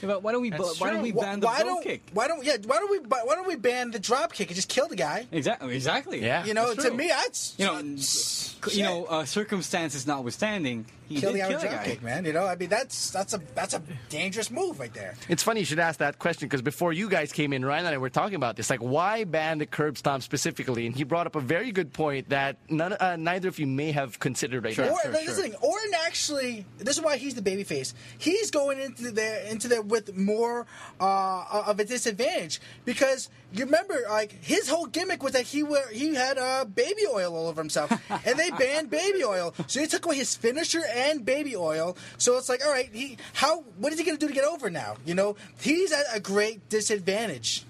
Yeah, 0.04 0.08
but 0.10 0.22
Why 0.24 0.32
don't 0.34 0.42
we? 0.42 0.50
That's 0.50 0.80
Why 0.80 0.90
don't 0.92 1.02
we 1.02 1.12
Wh- 1.12 1.16
ban 1.22 1.40
the 1.40 1.48
why 1.48 1.62
blow 1.64 1.70
don't 1.76 1.84
kick? 1.84 2.02
why 2.14 2.28
don't 2.28 2.44
yeah 2.44 2.58
why 2.66 2.78
don't 2.78 2.92
we 2.92 3.00
why 3.00 3.24
don't 3.36 3.48
we 3.48 3.56
ban 3.56 3.92
the 3.92 4.00
drop 4.00 4.34
kick 4.34 4.50
and 4.50 4.56
just 4.56 4.68
kill 4.70 4.88
the 4.90 4.96
guy? 4.98 5.26
Exactly. 5.32 5.74
Exactly. 5.76 6.22
Yeah. 6.24 6.46
You 6.46 6.54
know, 6.54 6.74
to 6.76 6.92
me, 6.92 7.08
that's 7.08 7.56
You 7.58 7.66
know, 7.68 7.78
shit. 7.98 8.76
you 8.76 8.84
know, 8.84 9.06
uh, 9.06 9.26
circumstances 9.26 10.06
notwithstanding, 10.06 10.86
he 11.16 11.22
kill 11.22 11.34
the 11.34 11.40
guy 11.40 11.48
kill 11.48 11.56
with 11.58 11.64
a 11.64 11.68
a 11.68 11.70
drop 11.72 11.84
guy. 11.84 11.90
kick, 11.92 12.04
man. 12.04 12.26
You 12.26 12.34
know, 12.34 12.46
I 12.46 12.56
mean, 12.56 12.70
that's 12.70 13.12
that's 13.12 13.34
a 13.34 13.42
that's 13.56 13.74
a 13.74 13.82
dangerous 14.10 14.50
move 14.52 14.80
right 14.80 14.94
there. 14.94 15.16
It's 15.30 15.44
funny 15.44 15.60
you 15.62 15.66
should 15.66 15.80
ask 15.80 16.00
that 16.00 16.20
question 16.20 16.48
because 16.48 16.62
before 16.62 16.94
you 16.94 17.10
guys 17.10 17.32
came 17.32 17.54
in, 17.54 17.64
Ryan 17.66 17.86
and 17.86 17.96
I 17.96 17.98
were 17.98 18.10
talking 18.10 18.36
about 18.36 18.56
this. 18.56 18.70
Like, 18.70 18.80
why 18.82 19.24
ban 19.24 19.58
the 19.60 19.66
curb 19.66 19.98
stomp 19.98 20.24
specifically? 20.24 20.86
And 20.88 20.96
he 20.96 21.04
brought 21.04 21.28
up 21.28 21.36
a 21.36 21.42
very 21.42 21.72
good 21.72 21.94
point 21.94 22.30
that 22.30 22.58
none, 22.70 22.94
uh, 22.94 23.16
neither 23.18 23.48
of 23.50 23.60
you 23.60 23.68
may 23.68 23.92
have 23.92 24.20
considered 24.20 24.64
right 24.64 24.74
Sure. 24.74 24.86
now. 24.86 24.92
Or, 25.06 25.12
this 25.12 25.30
is 25.30 25.38
the 25.38 25.44
thing, 25.44 25.56
Orton 25.62 25.92
actually, 26.06 26.66
this 26.78 26.98
is 26.98 27.04
why 27.04 27.18
he's 27.18 27.36
the 27.36 27.42
babyface. 27.42 27.94
He's 28.18 28.52
going 28.52 28.80
into 28.80 29.12
there 29.12 29.44
into 29.46 29.68
there 29.68 29.82
with 29.82 30.16
more 30.16 30.66
uh, 31.00 31.64
of 31.68 31.80
a 31.80 31.86
disadvantage 31.86 32.60
because 32.86 33.30
you 33.52 33.66
remember, 33.66 33.96
like 34.10 34.32
his 34.44 34.68
whole 34.68 34.88
gimmick 34.88 35.22
was 35.22 35.34
that 35.34 35.44
he 35.44 35.62
were 35.64 35.88
he 35.92 36.16
had 36.16 36.38
uh, 36.38 36.66
baby 36.66 37.04
oil 37.12 37.36
all 37.36 37.48
over 37.48 37.62
himself, 37.62 37.92
and 38.26 38.40
they 38.40 38.50
banned 38.52 38.90
baby 38.90 39.24
oil, 39.24 39.54
so 39.68 39.80
they 39.80 39.86
took 39.86 40.06
away 40.06 40.16
his 40.16 40.36
finisher 40.36 40.82
and 40.92 41.03
baby 41.26 41.56
oil. 41.56 41.98
So 42.18 42.38
it's 42.38 42.50
like, 42.50 42.66
all 42.66 42.72
right, 42.72 42.90
he 42.92 43.18
how 43.34 43.62
what 43.78 43.92
is 43.94 44.00
he 44.00 44.06
going 44.06 44.18
to 44.18 44.26
do 44.26 44.28
to 44.28 44.34
get 44.34 44.46
over 44.46 44.70
now? 44.70 44.98
You 45.06 45.16
know, 45.16 45.36
he's 45.62 45.92
at 45.92 46.06
a 46.14 46.20
great 46.20 46.70
disadvantage. 46.70 47.64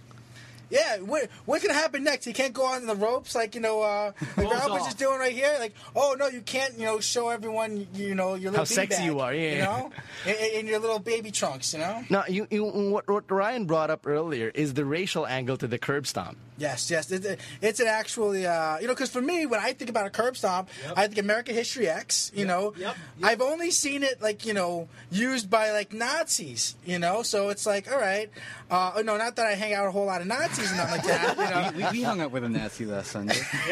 Yeah, 0.69 0.97
what, 0.97 1.29
what's 1.45 1.63
gonna 1.63 1.77
happen 1.77 2.03
next? 2.03 2.25
He 2.25 2.33
can't 2.33 2.53
go 2.53 2.65
on 2.65 2.85
the 2.85 2.95
ropes 2.95 3.35
like 3.35 3.55
you 3.55 3.61
know, 3.61 3.81
uh, 3.81 4.11
like 4.37 4.47
was 4.47 4.85
just 4.85 4.97
doing 4.97 5.19
right 5.19 5.33
here. 5.33 5.55
Like, 5.59 5.73
oh 5.95 6.15
no, 6.17 6.27
you 6.27 6.41
can't, 6.41 6.77
you 6.77 6.85
know, 6.85 6.99
show 6.99 7.29
everyone, 7.29 7.87
you 7.93 8.15
know, 8.15 8.35
your 8.35 8.51
little 8.51 8.57
How 8.57 8.63
sexy 8.63 9.03
beanbag, 9.03 9.05
you 9.05 9.19
are, 9.19 9.33
yeah, 9.33 9.51
you 9.51 9.61
know, 9.61 9.91
in, 10.25 10.59
in 10.59 10.67
your 10.67 10.79
little 10.79 10.99
baby 10.99 11.31
trunks, 11.31 11.73
you 11.73 11.79
know. 11.79 12.03
Now, 12.09 12.23
you, 12.27 12.47
you, 12.49 12.63
what, 12.65 13.07
what 13.07 13.29
Ryan 13.29 13.65
brought 13.65 13.89
up 13.89 14.07
earlier 14.07 14.49
is 14.49 14.73
the 14.73 14.85
racial 14.85 15.25
angle 15.27 15.57
to 15.57 15.67
the 15.67 15.77
curb 15.77 16.07
stomp. 16.07 16.37
Yes, 16.57 16.91
yes, 16.91 17.11
it, 17.11 17.39
it's 17.61 17.79
an 17.79 17.87
actually, 17.87 18.45
uh, 18.45 18.77
you 18.79 18.87
know, 18.87 18.93
because 18.93 19.09
for 19.09 19.21
me, 19.21 19.45
when 19.45 19.59
I 19.59 19.73
think 19.73 19.89
about 19.89 20.05
a 20.05 20.11
curb 20.11 20.37
stomp, 20.37 20.69
I 20.95 21.07
think 21.07 21.17
American 21.17 21.55
History 21.55 21.87
X. 21.87 22.31
You 22.33 22.45
know, 22.45 22.73
yep, 22.77 22.95
I've 23.23 23.41
only 23.41 23.71
seen 23.71 24.03
it 24.03 24.21
like 24.21 24.45
you 24.45 24.53
know 24.53 24.87
used 25.11 25.49
by 25.49 25.71
like 25.71 25.93
Nazis. 25.93 26.75
You 26.85 26.99
know, 26.99 27.23
so 27.23 27.49
it's 27.49 27.65
like, 27.65 27.91
all 27.91 27.97
right, 27.97 28.29
uh, 28.69 29.01
no, 29.03 29.17
not 29.17 29.35
that 29.37 29.47
I 29.47 29.55
hang 29.55 29.73
out 29.73 29.87
a 29.87 29.91
whole 29.91 30.05
lot 30.05 30.21
of 30.21 30.27
Nazis 30.27 30.52
and 30.59 30.77
nothing 30.77 30.97
like 30.97 31.03
that. 31.05 31.73
You 31.73 31.79
know, 31.81 31.91
We, 31.91 31.99
we 31.99 32.03
hung 32.03 32.21
out 32.21 32.31
with 32.31 32.43
a 32.43 32.49
Nazi 32.49 32.85
last 32.85 33.11
Sunday. 33.11 33.35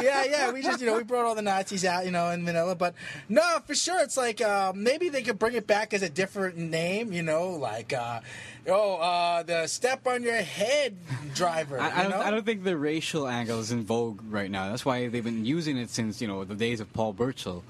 yeah, 0.00 0.24
yeah. 0.24 0.52
We 0.52 0.62
just, 0.62 0.80
you 0.80 0.86
know, 0.86 0.96
we 0.96 1.04
brought 1.04 1.26
all 1.26 1.34
the 1.34 1.42
Nazis 1.42 1.84
out, 1.84 2.04
you 2.04 2.10
know, 2.10 2.30
in 2.30 2.44
Manila. 2.44 2.74
But 2.74 2.94
no, 3.28 3.58
for 3.66 3.74
sure, 3.74 4.00
it's 4.02 4.16
like 4.16 4.40
uh, 4.40 4.72
maybe 4.74 5.08
they 5.08 5.22
could 5.22 5.38
bring 5.38 5.54
it 5.54 5.66
back 5.66 5.92
as 5.94 6.02
a 6.02 6.08
different 6.08 6.56
name, 6.56 7.12
you 7.12 7.22
know, 7.22 7.50
like 7.50 7.92
uh, 7.92 8.20
oh, 8.66 8.96
uh, 8.96 9.42
the 9.42 9.66
step 9.66 10.06
on 10.06 10.22
your 10.22 10.36
head 10.40 10.96
driver. 11.34 11.80
I, 11.80 11.90
I 11.90 12.02
don't. 12.02 12.10
know? 12.10 12.20
I 12.20 12.30
don't 12.30 12.44
think 12.44 12.64
the 12.64 12.76
racial 12.76 13.28
angle 13.28 13.60
is 13.60 13.72
in 13.72 13.84
vogue 13.84 14.20
right 14.28 14.50
now. 14.50 14.70
That's 14.70 14.84
why 14.84 15.08
they've 15.08 15.24
been 15.24 15.44
using 15.44 15.76
it 15.76 15.90
since 15.90 16.20
you 16.20 16.28
know 16.28 16.44
the 16.44 16.54
days 16.54 16.80
of 16.80 16.92
Paul 16.92 17.12
Burchill. 17.12 17.62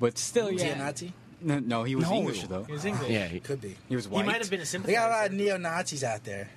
But 0.00 0.18
still, 0.18 0.50
Was 0.52 0.60
he 0.60 0.68
yeah. 0.68 0.74
a 0.74 0.78
Nazi? 0.78 1.12
No, 1.40 1.58
no, 1.58 1.82
he 1.84 1.94
was 1.94 2.08
No. 2.08 2.16
English 2.16 2.44
though. 2.44 2.64
He 2.64 2.72
was 2.72 2.84
English. 2.84 3.10
Yeah, 3.10 3.26
he- 3.26 3.38
Could 3.40 3.60
be. 3.60 3.76
He 3.88 3.96
was 3.96 4.08
white. 4.08 4.22
He 4.22 4.26
might 4.26 4.40
have 4.40 4.50
been 4.50 4.60
a 4.60 4.66
sympathizer. 4.66 4.98
They 4.98 4.98
got 4.98 5.10
a 5.10 5.14
lot 5.14 5.26
of 5.26 5.32
neo 5.32 5.56
Nazis 5.58 6.02
out 6.02 6.24
there 6.24 6.48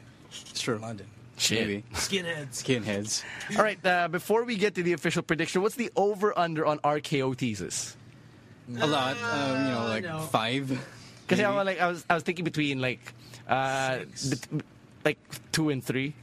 It's 0.49 0.61
true. 0.61 0.77
London. 0.77 1.07
shit. 1.38 1.67
Maybe 1.67 1.83
skinheads. 1.93 2.63
skinheads. 2.63 3.23
All 3.57 3.63
right, 3.63 3.83
uh, 3.85 4.07
before 4.07 4.43
we 4.43 4.55
get 4.55 4.75
to 4.75 4.83
the 4.83 4.93
official 4.93 5.21
prediction, 5.21 5.61
what's 5.61 5.75
the 5.75 5.91
over 5.95 6.38
under 6.38 6.65
on 6.65 6.79
RKO 6.79 7.35
teases? 7.35 7.95
A 8.79 8.88
lot. 8.88 9.15
Um, 9.23 9.65
you 9.65 9.71
know, 9.71 9.85
like 9.88 10.03
no. 10.03 10.19
five. 10.19 10.67
Because 10.67 11.39
maybe. 11.39 11.45
I, 11.45 11.55
was 11.55 11.65
like, 11.65 11.79
I 11.79 11.88
was 11.88 12.05
I 12.09 12.13
was 12.15 12.23
thinking 12.23 12.43
between 12.43 12.81
like 12.81 12.99
uh, 13.47 13.99
bet- 14.29 14.63
like 15.05 15.17
two 15.51 15.69
and 15.69 15.83
three. 15.83 16.13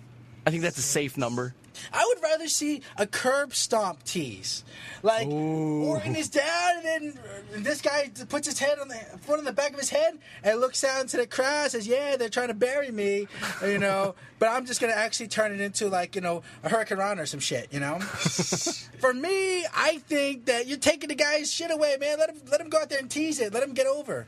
I 0.46 0.50
think 0.50 0.62
that's 0.62 0.78
a 0.78 0.82
safe 0.82 1.16
number. 1.16 1.54
I 1.92 2.04
would 2.06 2.22
rather 2.22 2.48
see 2.48 2.82
a 2.96 3.06
curb 3.06 3.54
stomp 3.54 4.02
tease. 4.04 4.64
Like, 5.02 5.26
Orton 5.28 6.16
is 6.16 6.28
down, 6.28 6.76
and 6.76 6.84
then 6.84 7.18
uh, 7.18 7.58
this 7.58 7.80
guy 7.80 8.10
puts 8.28 8.46
his 8.46 8.58
head 8.58 8.78
on 8.78 8.88
the 8.88 8.96
foot 9.22 9.38
on 9.38 9.44
the 9.44 9.52
back 9.52 9.72
of 9.72 9.78
his 9.78 9.90
head 9.90 10.18
and 10.42 10.60
looks 10.60 10.82
out 10.84 11.02
into 11.02 11.16
the 11.16 11.26
crowd 11.26 11.64
and 11.64 11.72
says, 11.72 11.86
Yeah, 11.86 12.16
they're 12.16 12.28
trying 12.28 12.48
to 12.48 12.54
bury 12.54 12.90
me, 12.90 13.28
you 13.64 13.78
know, 13.78 14.14
but 14.38 14.48
I'm 14.48 14.66
just 14.66 14.80
going 14.80 14.92
to 14.92 14.98
actually 14.98 15.28
turn 15.28 15.52
it 15.52 15.60
into, 15.60 15.88
like, 15.88 16.14
you 16.14 16.20
know, 16.20 16.42
a 16.62 16.68
Hurricanrana 16.68 17.18
or 17.18 17.26
some 17.26 17.40
shit, 17.40 17.72
you 17.72 17.80
know? 17.80 17.98
For 18.98 19.12
me, 19.12 19.66
I 19.74 19.98
think 20.06 20.46
that 20.46 20.66
you're 20.66 20.78
taking 20.78 21.08
the 21.08 21.14
guy's 21.14 21.52
shit 21.52 21.70
away, 21.70 21.96
man. 22.00 22.18
Let 22.18 22.30
him, 22.30 22.36
let 22.50 22.60
him 22.60 22.68
go 22.68 22.78
out 22.78 22.88
there 22.88 22.98
and 22.98 23.10
tease 23.10 23.40
it. 23.40 23.52
Let 23.52 23.62
him 23.62 23.74
get 23.74 23.86
over. 23.86 24.26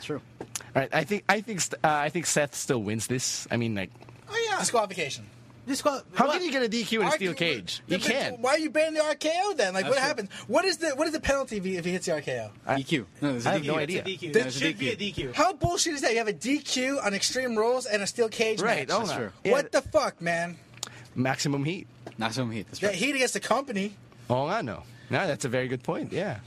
True. 0.00 0.20
All 0.40 0.46
right, 0.82 0.88
I 0.92 1.04
think 1.04 1.24
I 1.28 1.40
think 1.40 1.60
uh, 1.82 1.88
I 1.88 2.08
think 2.08 2.26
Seth 2.26 2.54
still 2.54 2.82
wins 2.82 3.06
this. 3.08 3.48
I 3.50 3.56
mean, 3.56 3.74
like 3.74 3.90
Oh 4.30 4.46
yeah. 4.50 4.58
Disqualification. 4.58 5.26
Disqual- 5.68 6.02
How 6.14 6.26
what? 6.26 6.34
can 6.38 6.44
you 6.44 6.50
get 6.50 6.62
a 6.62 6.68
DQ 6.68 7.00
in 7.02 7.06
a 7.06 7.10
steel 7.12 7.32
RK 7.32 7.38
cage? 7.38 7.82
You 7.86 7.98
can't. 7.98 8.40
Why 8.40 8.50
are 8.52 8.58
you 8.58 8.70
banning 8.70 8.94
the 8.94 9.00
RKO 9.00 9.56
then? 9.56 9.74
Like, 9.74 9.84
what 9.84 9.94
That's 9.94 10.06
happens? 10.06 10.30
What 10.46 10.64
is 10.64 10.78
the 10.78 10.90
what 10.96 11.06
is 11.06 11.12
the 11.12 11.20
penalty 11.20 11.58
if 11.58 11.64
he, 11.64 11.76
if 11.76 11.84
he 11.84 11.92
hits 11.92 12.06
the 12.06 12.12
RKO? 12.12 12.50
DQ. 12.66 13.04
No, 13.20 13.32
there's 13.32 13.46
a 13.46 13.50
I 13.50 13.52
have 13.52 13.62
DQ. 13.62 13.66
no 13.66 13.74
It's 13.76 13.82
idea. 13.82 14.00
a 14.00 14.04
DQ. 14.04 14.32
There's 14.32 14.44
That 14.46 14.52
should 14.54 14.78
be 14.78 14.88
a 14.90 14.96
DQ. 14.96 15.14
DQ. 15.30 15.34
How 15.34 15.52
bullshit 15.52 15.94
is 15.94 16.00
that? 16.00 16.12
You 16.12 16.18
have 16.18 16.28
a 16.28 16.32
DQ 16.32 17.04
on 17.04 17.12
Extreme 17.14 17.56
Rules 17.56 17.86
and 17.86 18.02
a 18.02 18.06
steel 18.06 18.28
cage 18.28 18.60
Right. 18.60 18.88
match. 18.88 18.96
Oh, 18.96 18.98
That's 19.00 19.10
no. 19.10 19.16
true. 19.18 19.30
Yeah, 19.44 19.52
What 19.52 19.70
the 19.72 19.82
fuck, 19.82 20.20
man? 20.22 20.56
maximum 21.14 21.64
heat? 21.64 21.86
Maximum 22.16 22.50
heat. 22.52 22.66
That's 22.68 22.80
Yeah, 22.82 22.88
right. 22.88 22.96
heat 22.96 23.14
against 23.14 23.34
the 23.34 23.40
company. 23.40 23.94
Oh, 24.30 24.46
I 24.46 24.62
know. 24.62 24.82
No, 25.10 25.26
that's 25.26 25.44
a 25.44 25.48
very 25.48 25.68
good 25.68 25.82
point. 25.82 26.12
Yeah. 26.12 26.38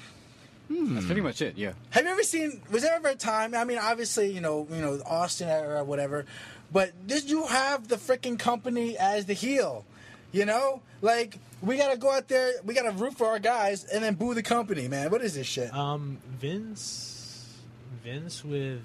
Hmm. 0.68 0.94
That's 0.94 1.06
pretty 1.06 1.22
much 1.22 1.42
it. 1.42 1.58
Yeah. 1.58 1.74
Have 1.90 2.06
you 2.06 2.12
ever 2.12 2.24
seen? 2.24 2.62
Was 2.72 2.84
there 2.84 2.94
ever 2.96 3.10
a 3.10 3.16
time? 3.16 3.54
I 3.56 3.66
mean, 3.66 3.78
obviously, 3.78 4.32
you 4.32 4.40
know, 4.40 4.68
you 4.72 4.80
know, 4.82 5.02
Austin 5.06 5.50
era, 5.50 5.82
or 5.82 5.84
whatever. 5.84 6.26
But 6.72 7.08
did 7.08 7.30
you 7.30 7.46
have 7.48 7.88
the 7.88 7.98
freaking 7.98 8.40
company 8.40 8.98
as 8.98 9.26
the 9.26 9.34
heel? 9.34 9.86
You 10.32 10.46
know, 10.46 10.82
like 11.02 11.38
we 11.62 11.78
gotta 11.78 11.98
go 11.98 12.10
out 12.12 12.28
there, 12.28 12.54
we 12.64 12.74
gotta 12.74 12.92
root 12.92 13.18
for 13.18 13.28
our 13.28 13.40
guys, 13.40 13.84
and 13.84 14.04
then 14.04 14.16
boo 14.16 14.34
the 14.34 14.44
company, 14.44 14.88
man. 14.88 15.12
What 15.12 15.22
is 15.22 15.36
this 15.36 15.48
shit? 15.48 15.74
Um, 15.74 16.20
Vince, 16.40 17.58
Vince 18.04 18.46
with 18.46 18.80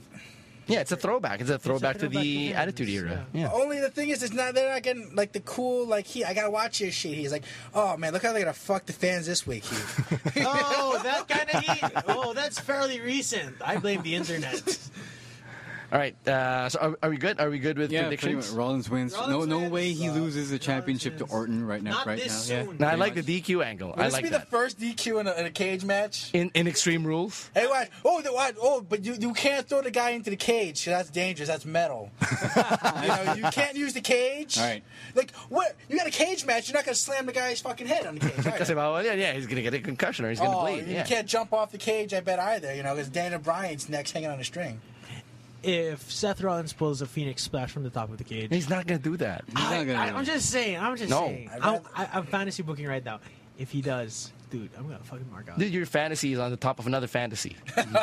Yeah, 0.67 0.81
it's 0.81 0.91
a 0.91 0.97
throwback. 0.97 1.41
It's 1.41 1.49
a 1.51 1.59
throwback, 1.61 1.95
to 1.95 2.01
throwback 2.01 2.13
the 2.13 2.19
to 2.19 2.49
Vince, 2.49 2.57
Attitude 2.57 2.89
Era. 2.89 3.27
yeah. 3.33 3.43
Yeah. 3.43 3.53
Only 3.53 3.79
the 3.79 3.91
thing 3.91 4.09
is, 4.09 4.25
it's 4.25 4.35
not. 4.35 4.55
They're 4.55 4.73
not 4.73 4.83
getting 4.83 5.15
like 5.15 5.31
the 5.31 5.39
cool. 5.41 5.87
Like 5.87 6.07
he, 6.07 6.25
I 6.25 6.35
gotta 6.35 6.51
watch 6.51 6.81
this 6.81 6.93
shit. 6.95 7.15
He's 7.15 7.31
like, 7.31 7.45
oh 7.73 7.97
man, 7.97 8.13
look 8.13 8.25
how 8.25 8.33
they're 8.33 8.43
gonna 8.43 8.53
fuck 8.53 8.87
the 8.87 8.93
fans 8.93 9.27
this 9.27 9.47
week. 9.47 9.65
He. 9.65 9.77
oh, 10.45 11.01
that 11.05 11.29
kind 11.29 11.49
of 11.51 11.63
heat. 11.63 12.03
Oh, 12.09 12.35
that's 12.35 12.59
fairly 12.59 13.01
recent. 13.01 13.55
I 13.65 13.77
blame 13.77 14.03
the 14.03 14.17
internet. 14.17 14.63
All 15.97 16.03
right. 16.03 16.29
Uh, 16.29 16.69
so 16.69 16.79
are, 16.79 16.99
are 17.05 17.09
we 17.09 17.17
good? 17.17 17.41
Are 17.41 17.49
we 17.49 17.59
good 17.59 17.79
with 17.79 17.91
Yeah, 17.91 18.03
predictions? 18.03 18.51
much. 18.51 18.55
Rollins 18.59 18.91
wins. 18.91 19.15
Rollins 19.15 19.47
no, 19.47 19.57
no 19.57 19.59
wins. 19.61 19.73
way 19.73 19.93
he 19.93 20.11
loses 20.11 20.51
the 20.51 20.59
championship 20.59 21.15
Rollins 21.15 21.31
to 21.31 21.35
Orton 21.35 21.67
right 21.67 21.83
now. 21.83 21.93
Not 21.93 22.07
right 22.07 22.19
this 22.19 22.51
now. 22.51 22.65
soon. 22.65 22.67
Yeah. 22.67 22.77
No, 22.81 22.87
I 22.89 22.95
like 22.97 23.17
much. 23.17 23.25
the 23.25 23.41
DQ 23.41 23.65
angle. 23.65 23.95
Will 23.97 24.01
I 24.03 24.05
this 24.05 24.13
like 24.13 24.25
be 24.25 24.29
that. 24.29 24.41
the 24.43 24.47
first 24.47 24.79
DQ 24.79 25.21
in 25.21 25.27
a, 25.27 25.33
in 25.33 25.47
a 25.47 25.51
cage 25.51 25.87
match? 25.87 26.29
in, 26.35 26.51
in 26.53 26.67
Extreme 26.69 27.07
Rules. 27.07 27.49
Hey, 27.55 27.67
what? 27.67 27.89
Oh, 28.05 28.21
the, 28.21 28.31
what? 28.31 28.57
Oh, 28.61 28.83
but 28.87 29.07
you, 29.07 29.15
you 29.19 29.33
can't 29.33 29.67
throw 29.67 29.81
the 29.81 29.91
guy 29.91 30.11
into 30.11 30.29
the 30.29 30.37
cage. 30.37 30.85
That's 30.85 31.09
dangerous. 31.09 31.49
That's 31.49 31.65
metal. 31.65 32.11
you 32.47 33.09
know, 33.09 33.33
you 33.35 33.45
can't 33.45 33.75
use 33.75 33.95
the 33.95 34.03
cage. 34.03 34.59
All 34.59 34.65
right. 34.65 34.85
Like, 35.15 35.35
what? 35.49 35.77
You 35.89 35.97
got 35.97 36.07
a 36.07 36.11
cage 36.11 36.45
match. 36.45 36.69
You're 36.69 36.75
not 36.77 36.85
gonna 36.85 36.95
slam 36.95 37.25
the 37.25 37.33
guy's 37.33 37.63
fucking 37.63 37.87
head 37.87 38.05
on 38.07 38.17
the 38.19 38.29
cage. 38.29 38.45
Right? 38.45 38.69
well, 38.77 39.03
yeah, 39.03 39.15
yeah, 39.15 39.33
he's 39.33 39.47
gonna 39.47 39.63
get 39.63 39.73
a 39.73 39.79
concussion 39.81 40.27
or 40.27 40.29
he's 40.29 40.41
gonna 40.41 40.59
Oh, 40.59 40.61
bleed. 40.67 40.89
you 40.89 40.93
Yeah. 40.97 41.05
can't 41.05 41.27
jump 41.27 41.55
off 41.55 41.73
the 41.73 41.79
cage. 41.79 42.13
I 42.13 42.21
bet 42.21 42.39
either. 42.39 42.75
You 42.75 42.83
know, 42.83 42.95
because 42.95 43.09
Daniel 43.09 43.41
Bryan's 43.41 43.89
neck's 43.89 44.11
hanging 44.13 44.29
on 44.29 44.39
a 44.39 44.45
string. 44.45 44.79
If 45.63 46.11
Seth 46.11 46.41
Rollins 46.43 46.73
pulls 46.73 47.03
a 47.03 47.07
Phoenix 47.07 47.43
splash 47.43 47.71
from 47.73 47.83
the 47.83 47.91
top 47.91 48.11
of 48.11 48.19
the 48.19 48.25
cage, 48.25 48.49
He's 48.51 48.69
not 48.69 48.87
gonna 48.87 48.99
do 49.01 49.17
that. 49.19 49.45
He's 49.47 49.55
not 49.55 49.73
I, 49.73 49.85
gonna 49.85 49.99
I, 49.99 50.11
do 50.11 50.17
I'm 50.17 50.23
it. 50.23 50.27
just 50.27 50.51
saying. 50.51 50.79
I'm 50.79 50.97
just 50.97 51.11
No. 51.11 51.27
saying. 51.27 51.51
I'd 51.53 51.61
I'm, 51.63 51.81
I, 51.95 52.09
I'm 52.15 52.27
fantasy 52.27 52.63
booking 52.63 52.87
right 52.87 53.05
now. 53.05 53.21
If 53.59 53.71
he 53.71 53.81
does, 53.81 54.33
dude, 54.51 54.69
I'm 54.77 54.85
gonna 54.85 54.99
fucking 54.99 55.31
mark 55.31 55.49
out. 55.49 55.59
Dude, 55.59 55.73
your 55.73 55.87
fantasy 55.87 56.33
is 56.33 56.39
on 56.39 56.51
the 56.51 56.57
top 56.59 56.79
of 56.79 56.87
another 56.87 57.07
fantasy. 57.07 57.57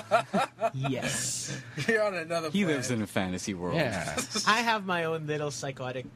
Yes, 0.73 1.61
You're 1.87 2.03
on 2.03 2.15
another. 2.15 2.49
He 2.49 2.59
planet. 2.63 2.77
lives 2.77 2.91
in 2.91 3.01
a 3.01 3.07
fantasy 3.07 3.53
world. 3.53 3.75
Yeah. 3.75 4.19
I 4.47 4.61
have 4.61 4.85
my 4.85 5.03
own 5.03 5.27
little 5.27 5.51
psychotic 5.51 6.05
world. 6.05 6.13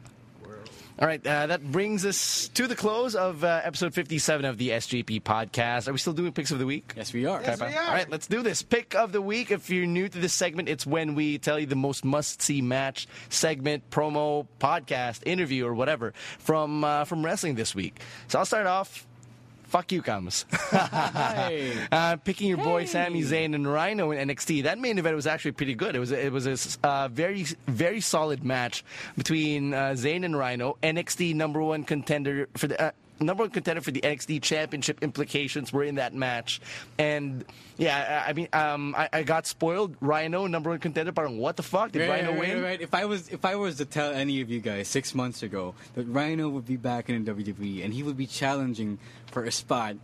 All 0.99 1.07
right, 1.07 1.25
uh, 1.27 1.45
that 1.45 1.71
brings 1.71 2.07
us 2.07 2.47
to 2.55 2.65
the 2.65 2.75
close 2.75 3.13
of 3.13 3.43
uh, 3.43 3.61
episode 3.63 3.93
57 3.93 4.45
of 4.45 4.57
the 4.57 4.69
SGP 4.69 5.21
podcast. 5.21 5.87
Are 5.87 5.91
we 5.91 5.99
still 5.99 6.13
doing 6.13 6.31
picks 6.31 6.49
of 6.49 6.57
the 6.57 6.65
week? 6.65 6.93
Yes, 6.97 7.13
we 7.13 7.27
are. 7.27 7.39
Yes, 7.39 7.61
we 7.61 7.67
are. 7.67 7.83
All 7.83 7.93
right, 7.93 8.09
let's 8.09 8.25
do 8.25 8.41
this. 8.41 8.63
Pick 8.63 8.95
of 8.95 9.11
the 9.11 9.21
week. 9.21 9.51
If 9.51 9.69
you're 9.69 9.85
new 9.85 10.09
to 10.09 10.17
this 10.17 10.33
segment, 10.33 10.69
it's 10.69 10.87
when 10.87 11.13
we 11.13 11.37
tell 11.37 11.59
you 11.59 11.67
the 11.67 11.75
most 11.75 12.03
must-see 12.03 12.63
match, 12.63 13.07
segment, 13.29 13.87
promo, 13.91 14.47
podcast, 14.59 15.21
interview, 15.27 15.67
or 15.67 15.75
whatever 15.75 16.13
from 16.39 16.83
uh, 16.83 17.05
from 17.05 17.23
wrestling 17.23 17.53
this 17.53 17.75
week. 17.75 18.01
So 18.27 18.39
I'll 18.39 18.45
start 18.45 18.65
off. 18.65 19.06
Fuck 19.67 19.91
you. 19.91 20.01
Hey. 20.07 21.73
uh, 21.91 22.15
picking 22.17 22.47
your 22.47 22.57
boy 22.57 22.85
Sami 22.85 23.21
Zayn 23.21 23.53
and 23.53 23.71
Rhino 23.71 24.11
in 24.11 24.29
NXT. 24.29 24.63
That 24.63 24.79
main 24.79 24.97
event 24.97 25.15
was 25.15 25.27
actually 25.27 25.51
pretty 25.51 25.75
good. 25.75 25.95
It 25.95 25.99
was 25.99 26.11
it 26.11 26.31
was 26.31 26.47
a 26.83 26.87
uh, 26.87 27.07
very 27.09 27.45
very 27.67 28.01
solid 28.01 28.43
match 28.43 28.83
between 29.17 29.73
uh, 29.73 29.89
Zayn 29.91 30.23
and 30.25 30.37
Rhino. 30.37 30.77
NXT 30.81 31.35
number 31.35 31.61
one 31.61 31.83
contender 31.83 32.47
for 32.55 32.67
the. 32.67 32.93
Number 33.19 33.43
one 33.43 33.49
contender 33.49 33.81
for 33.81 33.91
the 33.91 34.01
NXT 34.01 34.41
Championship 34.41 35.01
implications 35.01 35.73
were 35.73 35.83
in 35.83 35.95
that 35.95 36.13
match, 36.13 36.61
and 36.99 37.43
yeah, 37.77 38.23
I, 38.25 38.29
I 38.29 38.33
mean, 38.33 38.47
um, 38.53 38.95
I, 38.97 39.09
I 39.13 39.23
got 39.23 39.47
spoiled. 39.47 39.95
Rhino, 40.01 40.47
number 40.47 40.69
one 40.69 40.79
contender. 40.79 41.11
Parang, 41.11 41.37
what 41.37 41.55
the 41.57 41.63
fuck 41.63 41.91
did 41.91 42.01
Right, 42.07 42.21
Rhino 42.23 42.31
right, 42.31 42.39
win? 42.39 42.61
right. 42.63 42.81
If 42.81 42.93
I 42.93 43.05
was 43.05 43.29
if 43.29 43.43
I 43.45 43.55
was 43.55 43.77
to 43.77 43.85
tell 43.85 44.11
any 44.13 44.41
of 44.41 44.49
you 44.49 44.59
guys 44.59 44.87
six 44.87 45.15
months 45.15 45.43
ago 45.43 45.75
that 45.95 46.05
Rhino 46.05 46.49
would 46.49 46.65
be 46.65 46.77
back 46.77 47.09
in 47.09 47.23
the 47.25 47.31
WWE 47.33 47.83
and 47.83 47.93
he 47.93 48.03
would 48.03 48.17
be 48.17 48.27
challenging 48.27 48.97
for 49.31 49.43
a 49.43 49.51
spot 49.51 49.95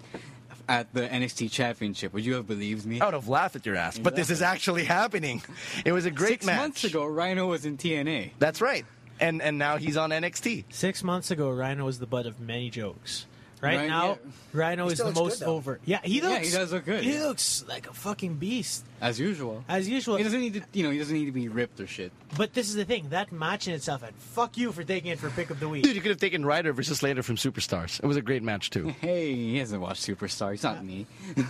at 0.69 0.93
the 0.93 1.01
NXT 1.01 1.51
Championship, 1.51 2.13
would 2.13 2.25
you 2.25 2.35
have 2.35 2.47
believed 2.47 2.85
me? 2.85 3.01
I 3.01 3.05
would 3.05 3.13
have 3.15 3.27
laughed 3.27 3.57
at 3.57 3.65
your 3.65 3.75
ass, 3.75 3.99
but 3.99 4.15
this 4.15 4.29
is 4.29 4.41
actually 4.41 4.85
happening. 4.85 5.41
It 5.83 5.91
was 5.91 6.05
a 6.05 6.11
great 6.11 6.29
Six 6.41 6.45
match. 6.45 6.57
months 6.57 6.83
ago, 6.85 7.05
Rhino 7.05 7.47
was 7.47 7.65
in 7.65 7.75
TNA. 7.77 8.31
That's 8.39 8.61
right, 8.61 8.85
and 9.19 9.41
and 9.41 9.57
now 9.57 9.77
he's 9.77 9.97
on 9.97 10.09
NXT. 10.11 10.65
Six 10.69 11.03
months 11.03 11.31
ago, 11.31 11.49
Rhino 11.51 11.85
was 11.85 11.99
the 11.99 12.07
butt 12.07 12.25
of 12.25 12.39
many 12.39 12.69
jokes. 12.69 13.25
Right 13.61 13.77
Right, 13.77 13.87
now, 13.87 14.07
yeah. 14.07 14.15
Rhino 14.51 14.87
is 14.89 14.97
the 14.97 15.13
most 15.13 15.39
good, 15.39 15.47
over. 15.47 15.79
Yeah, 15.85 16.01
he 16.03 16.19
looks. 16.19 16.33
Yeah, 16.33 16.39
he 16.43 16.51
does 16.51 16.73
look 16.73 16.83
good, 16.83 17.01
He 17.01 17.13
yeah. 17.13 17.27
looks 17.27 17.63
like 17.65 17.89
a 17.89 17.93
fucking 17.93 18.33
beast, 18.35 18.83
As 18.99 19.17
usual. 19.21 19.63
as 19.69 19.87
usual. 19.87 20.17
He 20.17 20.23
doesn't 20.23 20.41
need 20.41 20.55
to, 20.55 20.63
you 20.73 20.83
know, 20.83 20.89
he 20.89 20.97
doesn't 20.97 21.15
need 21.15 21.27
to 21.27 21.31
be 21.31 21.47
ripped 21.47 21.79
or 21.79 21.87
shit. 21.87 22.11
But 22.35 22.53
this 22.53 22.67
is 22.67 22.75
the 22.75 22.83
thing. 22.83 23.07
That 23.11 23.31
match 23.31 23.69
in 23.69 23.73
itself, 23.73 24.03
and 24.03 24.13
fuck 24.17 24.57
you 24.57 24.73
for 24.73 24.83
taking 24.83 25.11
it 25.11 25.19
for 25.19 25.29
pick 25.29 25.49
of 25.49 25.61
the 25.61 25.69
week. 25.69 25.83
Dude, 25.85 25.95
you 25.95 26.01
could 26.01 26.11
have 26.11 26.19
taken 26.19 26.45
Ryder 26.45 26.73
versus 26.73 26.97
Slater 26.99 27.23
from 27.23 27.37
Superstars. 27.37 28.03
It 28.03 28.05
was 28.05 28.17
a 28.17 28.21
great 28.21 28.43
match 28.43 28.69
too. 28.69 28.89
Hey, 28.99 29.33
he 29.33 29.57
hasn't 29.59 29.81
watched 29.81 30.05
Superstar. 30.05 30.51
He's 30.51 30.63
not 30.63 30.83
me. 30.83 31.07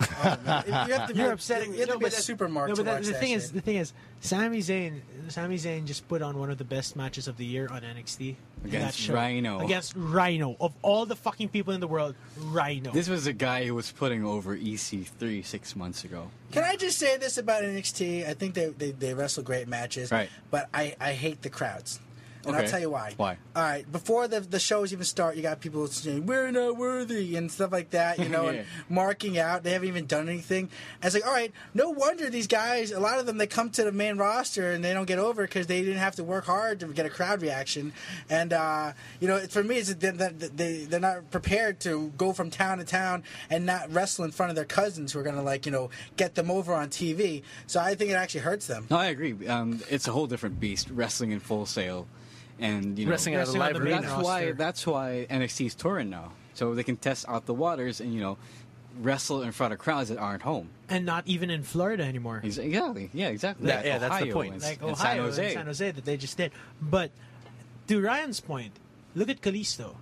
Oh, 0.00 0.38
you 0.66 0.72
have 0.94 1.08
to 1.08 1.14
be, 1.14 1.20
You're 1.20 1.32
upsetting. 1.32 1.72
You 1.74 1.80
have 1.80 1.88
no, 1.88 1.94
to 1.94 1.98
be 1.98 2.04
but 2.06 2.12
that- 2.12 2.22
supermarket 2.22 2.76
No, 2.78 2.84
but 2.84 2.90
that, 2.90 3.02
the 3.04 3.12
that 3.12 3.20
thing 3.20 3.28
shit. 3.30 3.36
is, 3.38 3.52
the 3.52 3.60
thing 3.60 3.76
is, 3.76 3.92
Sami 4.20 4.58
Zayn, 4.58 5.00
Sami 5.28 5.56
Zayn 5.56 5.84
just 5.84 6.06
put 6.08 6.22
on 6.22 6.38
one 6.38 6.50
of 6.50 6.58
the 6.58 6.64
best 6.64 6.96
matches 6.96 7.28
of 7.28 7.36
the 7.36 7.44
year 7.44 7.68
on 7.70 7.82
NXT 7.82 8.36
Against. 8.64 9.08
Rhino. 9.08 9.60
Against 9.60 9.94
Rhino 9.96 10.56
of 10.60 10.72
all 10.82 11.06
the 11.06 11.16
fucking 11.16 11.48
people 11.48 11.72
in 11.72 11.80
the 11.80 11.86
world, 11.88 12.14
Rhino. 12.38 12.90
This 12.92 13.08
was 13.08 13.26
a 13.26 13.32
guy 13.32 13.64
who 13.64 13.74
was 13.74 13.90
putting 13.90 14.24
over 14.24 14.56
EC3 14.56 15.44
six 15.44 15.74
months 15.76 16.04
ago. 16.04 16.30
Can 16.52 16.64
I 16.64 16.76
just 16.76 16.98
say 16.98 17.16
this 17.16 17.38
about 17.38 17.62
NXT? 17.62 18.26
I 18.28 18.34
think 18.34 18.54
they, 18.54 18.66
they, 18.70 18.90
they 18.92 19.14
wrestle 19.14 19.42
great 19.42 19.68
matches, 19.68 20.10
Right. 20.10 20.28
but 20.50 20.68
I, 20.74 20.94
I 21.00 21.12
hate 21.12 21.42
the 21.42 21.50
crowds. 21.50 22.00
And 22.46 22.54
Okay. 22.54 22.64
I'll 22.64 22.70
tell 22.70 22.80
you 22.80 22.90
why. 22.90 23.12
Why? 23.16 23.36
All 23.54 23.62
right. 23.62 23.90
Before 23.90 24.26
the, 24.28 24.40
the 24.40 24.58
shows 24.58 24.92
even 24.92 25.04
start, 25.04 25.36
you 25.36 25.42
got 25.42 25.60
people 25.60 25.86
saying, 25.86 26.24
we're 26.26 26.50
not 26.50 26.76
worthy, 26.76 27.36
and 27.36 27.50
stuff 27.52 27.70
like 27.72 27.90
that, 27.90 28.18
you 28.18 28.28
know, 28.34 28.44
Yeah. 28.50 28.50
and 28.60 28.66
marking 28.88 29.38
out. 29.38 29.62
They 29.62 29.72
haven't 29.72 29.88
even 29.88 30.06
done 30.06 30.28
anything. 30.28 30.70
And 31.02 31.04
it's 31.04 31.14
like, 31.14 31.26
all 31.26 31.32
right, 31.34 31.52
no 31.74 31.90
wonder 31.90 32.30
these 32.30 32.46
guys, 32.46 32.92
a 32.92 33.00
lot 33.00 33.18
of 33.18 33.26
them, 33.26 33.36
they 33.38 33.46
come 33.46 33.70
to 33.70 33.84
the 33.84 33.92
main 33.92 34.16
roster 34.16 34.72
and 34.72 34.82
they 34.84 34.92
don't 34.94 35.04
get 35.06 35.18
over 35.18 35.42
because 35.42 35.66
they 35.66 35.80
didn't 35.82 35.98
have 35.98 36.16
to 36.16 36.24
work 36.24 36.44
hard 36.46 36.80
to 36.80 36.86
get 36.86 37.04
a 37.06 37.10
crowd 37.10 37.42
reaction. 37.42 37.92
And, 38.28 38.52
uh, 38.52 38.92
you 39.20 39.28
know, 39.28 39.38
for 39.40 39.62
me, 39.62 39.76
it's 39.76 39.92
that 39.94 40.18
that 40.18 40.56
they, 40.56 40.84
they're 40.84 41.00
not 41.00 41.30
prepared 41.30 41.80
to 41.80 42.12
go 42.16 42.32
from 42.32 42.50
town 42.50 42.78
to 42.78 42.84
town 42.84 43.22
and 43.50 43.66
not 43.66 43.92
wrestle 43.92 44.24
in 44.24 44.30
front 44.30 44.50
of 44.50 44.56
their 44.56 44.64
cousins 44.64 45.12
who 45.12 45.18
are 45.18 45.22
going 45.22 45.36
to, 45.36 45.42
like, 45.42 45.66
you 45.66 45.72
know, 45.72 45.90
get 46.16 46.34
them 46.34 46.50
over 46.50 46.72
on 46.72 46.88
TV. 46.88 47.42
So 47.66 47.80
I 47.80 47.94
think 47.94 48.10
it 48.10 48.14
actually 48.14 48.40
hurts 48.40 48.66
them. 48.66 48.86
No, 48.90 48.96
I 48.96 49.06
agree. 49.06 49.46
Um, 49.46 49.80
it's 49.90 50.08
a 50.08 50.12
whole 50.12 50.26
different 50.26 50.58
beast, 50.60 50.88
wrestling 50.90 51.30
in 51.32 51.40
full 51.40 51.66
sail, 51.66 52.06
and 52.60 52.98
you 52.98 53.06
know, 53.06 53.10
Wrestling 53.10 53.34
at 53.34 53.48
a 53.48 53.52
live 53.52 53.74
the 53.74 53.80
arena. 53.80 53.96
main 53.96 54.02
that's 54.02 54.22
why 54.22 54.52
that's 54.52 54.86
why 54.86 55.26
NXT 55.30 55.66
is 55.66 55.74
touring 55.74 56.10
now, 56.10 56.32
so 56.54 56.74
they 56.74 56.84
can 56.84 56.96
test 56.96 57.24
out 57.28 57.46
the 57.46 57.54
waters 57.54 58.00
and 58.00 58.14
you 58.14 58.20
know, 58.20 58.36
wrestle 59.00 59.42
in 59.42 59.52
front 59.52 59.72
of 59.72 59.78
crowds 59.78 60.08
that 60.10 60.18
aren't 60.18 60.42
home. 60.42 60.68
and 60.88 61.06
not 61.06 61.26
even 61.26 61.50
in 61.50 61.62
Florida 61.62 62.04
anymore. 62.04 62.40
Exactly. 62.44 63.08
Yeah, 63.14 63.28
exactly. 63.28 63.68
Yeah, 63.68 63.76
Like 63.76 63.84
yeah, 63.86 63.98
that's 63.98 64.22
the 64.22 64.32
point. 64.32 64.52
and- 64.54 64.62
like 64.62 64.80
and 64.82 64.90
Ohio 64.90 64.96
San 64.96 65.18
Jose. 65.18 65.44
and 65.44 65.52
San 65.54 65.66
Jose 65.66 65.90
that 65.92 66.04
they 66.04 66.16
just 66.16 66.36
did. 66.36 66.52
But 66.82 67.10
to 67.88 68.00
Ryan's 68.00 68.40
point, 68.40 68.72
look 69.14 69.28
at 69.28 69.40
Kalisto. 69.40 69.94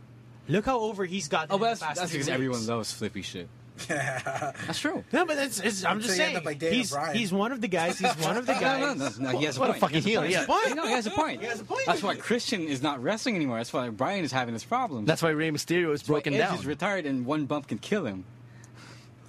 Look 0.48 0.64
how 0.64 0.80
over 0.80 1.04
he's 1.04 1.28
gotten. 1.28 1.52
Oh, 1.52 1.56
in 1.56 1.61
but 1.61 1.64
the 1.64 1.70
that's, 1.70 1.80
past 1.82 2.00
that's 2.00 2.12
because 2.12 2.26
weeks. 2.26 2.34
everyone 2.34 2.66
loves 2.66 2.92
flippy 2.92 3.20
shit. 3.22 3.48
that's 3.88 4.78
true. 4.80 5.04
No, 5.12 5.24
but 5.26 5.36
that's, 5.36 5.60
it's, 5.60 5.84
I'm 5.84 5.96
Until 5.98 6.06
just 6.08 6.18
you 6.18 6.24
end 6.24 6.28
saying. 6.30 6.36
up 6.38 6.44
like 6.44 6.58
Daniel 6.58 6.78
he's, 6.78 6.90
Bryan. 6.90 7.16
he's 7.16 7.32
one 7.32 7.52
of 7.52 7.60
the 7.60 7.68
guys. 7.68 7.98
He's 7.98 8.12
one 8.16 8.36
of 8.36 8.46
the 8.46 8.52
guys. 8.54 8.96
no, 8.98 9.08
no, 9.24 9.32
no, 9.32 9.38
he 9.38 9.44
has 9.46 9.56
a 9.56 9.60
What 9.60 9.70
a 9.70 9.72
point. 9.74 9.80
fucking 9.80 10.02
He 10.02 10.12
has 10.14 10.22
heel, 10.24 10.30
yeah. 10.30 10.46
point. 10.46 10.76
No, 10.76 10.86
he 10.86 10.92
has 10.92 11.06
a 11.06 11.10
point. 11.10 11.40
He 11.40 11.46
has 11.46 11.60
a 11.60 11.64
point. 11.64 11.82
That's 11.86 12.02
why 12.02 12.16
Christian 12.16 12.66
is 12.66 12.82
not 12.82 13.02
wrestling 13.02 13.36
anymore. 13.36 13.58
That's 13.58 13.72
why 13.72 13.88
Brian 13.90 14.24
is 14.24 14.32
having 14.32 14.54
his 14.54 14.64
problems. 14.64 15.06
That's 15.06 15.22
why 15.22 15.30
Rey 15.30 15.50
Mysterio 15.50 15.92
is 15.92 16.00
That's 16.00 16.08
broken 16.08 16.34
Edge 16.34 16.40
down. 16.40 16.58
is 16.58 16.66
retired 16.66 17.06
and 17.06 17.24
one 17.26 17.46
bump 17.46 17.68
can 17.68 17.78
kill 17.78 18.04
him. 18.04 18.24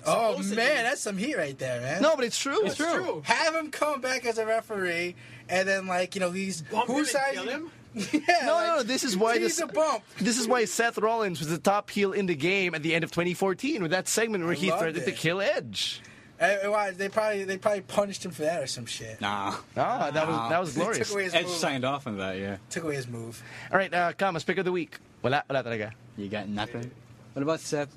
Oh, 0.05 0.31
Supposed 0.37 0.55
man, 0.55 0.83
that's 0.85 1.01
some 1.01 1.17
heat 1.17 1.35
right 1.37 1.57
there, 1.59 1.81
man. 1.81 2.01
no, 2.01 2.15
but 2.15 2.23
it's 2.23 2.39
true. 2.39 2.65
It's 2.65 2.75
true. 2.77 3.21
Have 3.25 3.53
him 3.53 3.69
come 3.69 3.99
back 3.99 4.25
as 4.25 4.37
a 4.37 4.45
referee, 4.45 5.15
and 5.49 5.67
then 5.67 5.87
like 5.87 6.15
you 6.15 6.21
know 6.21 6.31
he's 6.31 6.61
Bump 6.61 6.87
him 6.89 6.95
whose 6.95 7.13
and 7.13 7.21
side? 7.21 7.33
kill 7.33 7.43
him? 7.49 7.71
Yeah, 7.95 8.19
No, 8.45 8.53
like, 8.53 8.67
no, 8.67 8.75
no. 8.77 8.83
This 8.83 9.03
is 9.03 9.17
why 9.17 9.39
this. 9.39 9.59
a 9.59 9.67
bump. 9.67 10.03
This 10.19 10.39
is 10.39 10.47
why 10.47 10.65
Seth 10.65 10.97
Rollins 10.97 11.39
was 11.39 11.49
the 11.49 11.57
top 11.57 11.89
heel 11.89 12.11
in 12.13 12.25
the 12.27 12.35
game 12.35 12.75
at 12.75 12.83
the 12.83 12.93
end 12.95 13.03
of 13.03 13.11
2014 13.11 13.81
with 13.81 13.91
that 13.91 14.07
segment 14.07 14.43
where 14.45 14.53
he 14.53 14.69
loved 14.69 14.81
threatened 14.81 15.05
to 15.05 15.11
kill 15.11 15.41
Edge. 15.41 16.01
Eh, 16.39 16.67
why, 16.67 16.91
they 16.91 17.09
probably 17.09 17.43
they 17.43 17.57
probably 17.57 17.81
punished 17.81 18.23
him 18.23 18.31
for 18.31 18.43
that 18.43 18.63
or 18.63 18.67
some 18.67 18.85
shit. 18.85 19.19
Nah. 19.19 19.55
Oh, 19.55 19.61
that 19.75 20.25
was 20.27 20.49
that 20.49 20.59
was 20.61 20.73
They 20.75 20.81
glorious. 20.81 21.07
took 21.07 21.15
away 21.15 21.23
his 21.25 21.33
Edge 21.35 21.45
move. 21.47 21.55
signed 21.55 21.83
off 21.83 22.07
on 22.07 22.17
that, 22.17 22.37
yeah. 22.37 22.57
Took 22.69 22.85
away 22.85 22.95
his 22.95 23.07
move. 23.09 23.43
All 23.71 23.77
right, 23.77 23.93
uh, 23.93 24.13
Kamas, 24.13 24.45
pick 24.45 24.57
of 24.57 24.63
the 24.65 24.71
week. 24.71 24.99
Wala, 25.21 25.43
wala 25.49 25.63
talaga. 25.63 25.91
You 26.15 26.29
got 26.29 26.47
nothing. 26.47 26.89
What 27.33 27.43
about 27.43 27.59
Seth? 27.59 27.89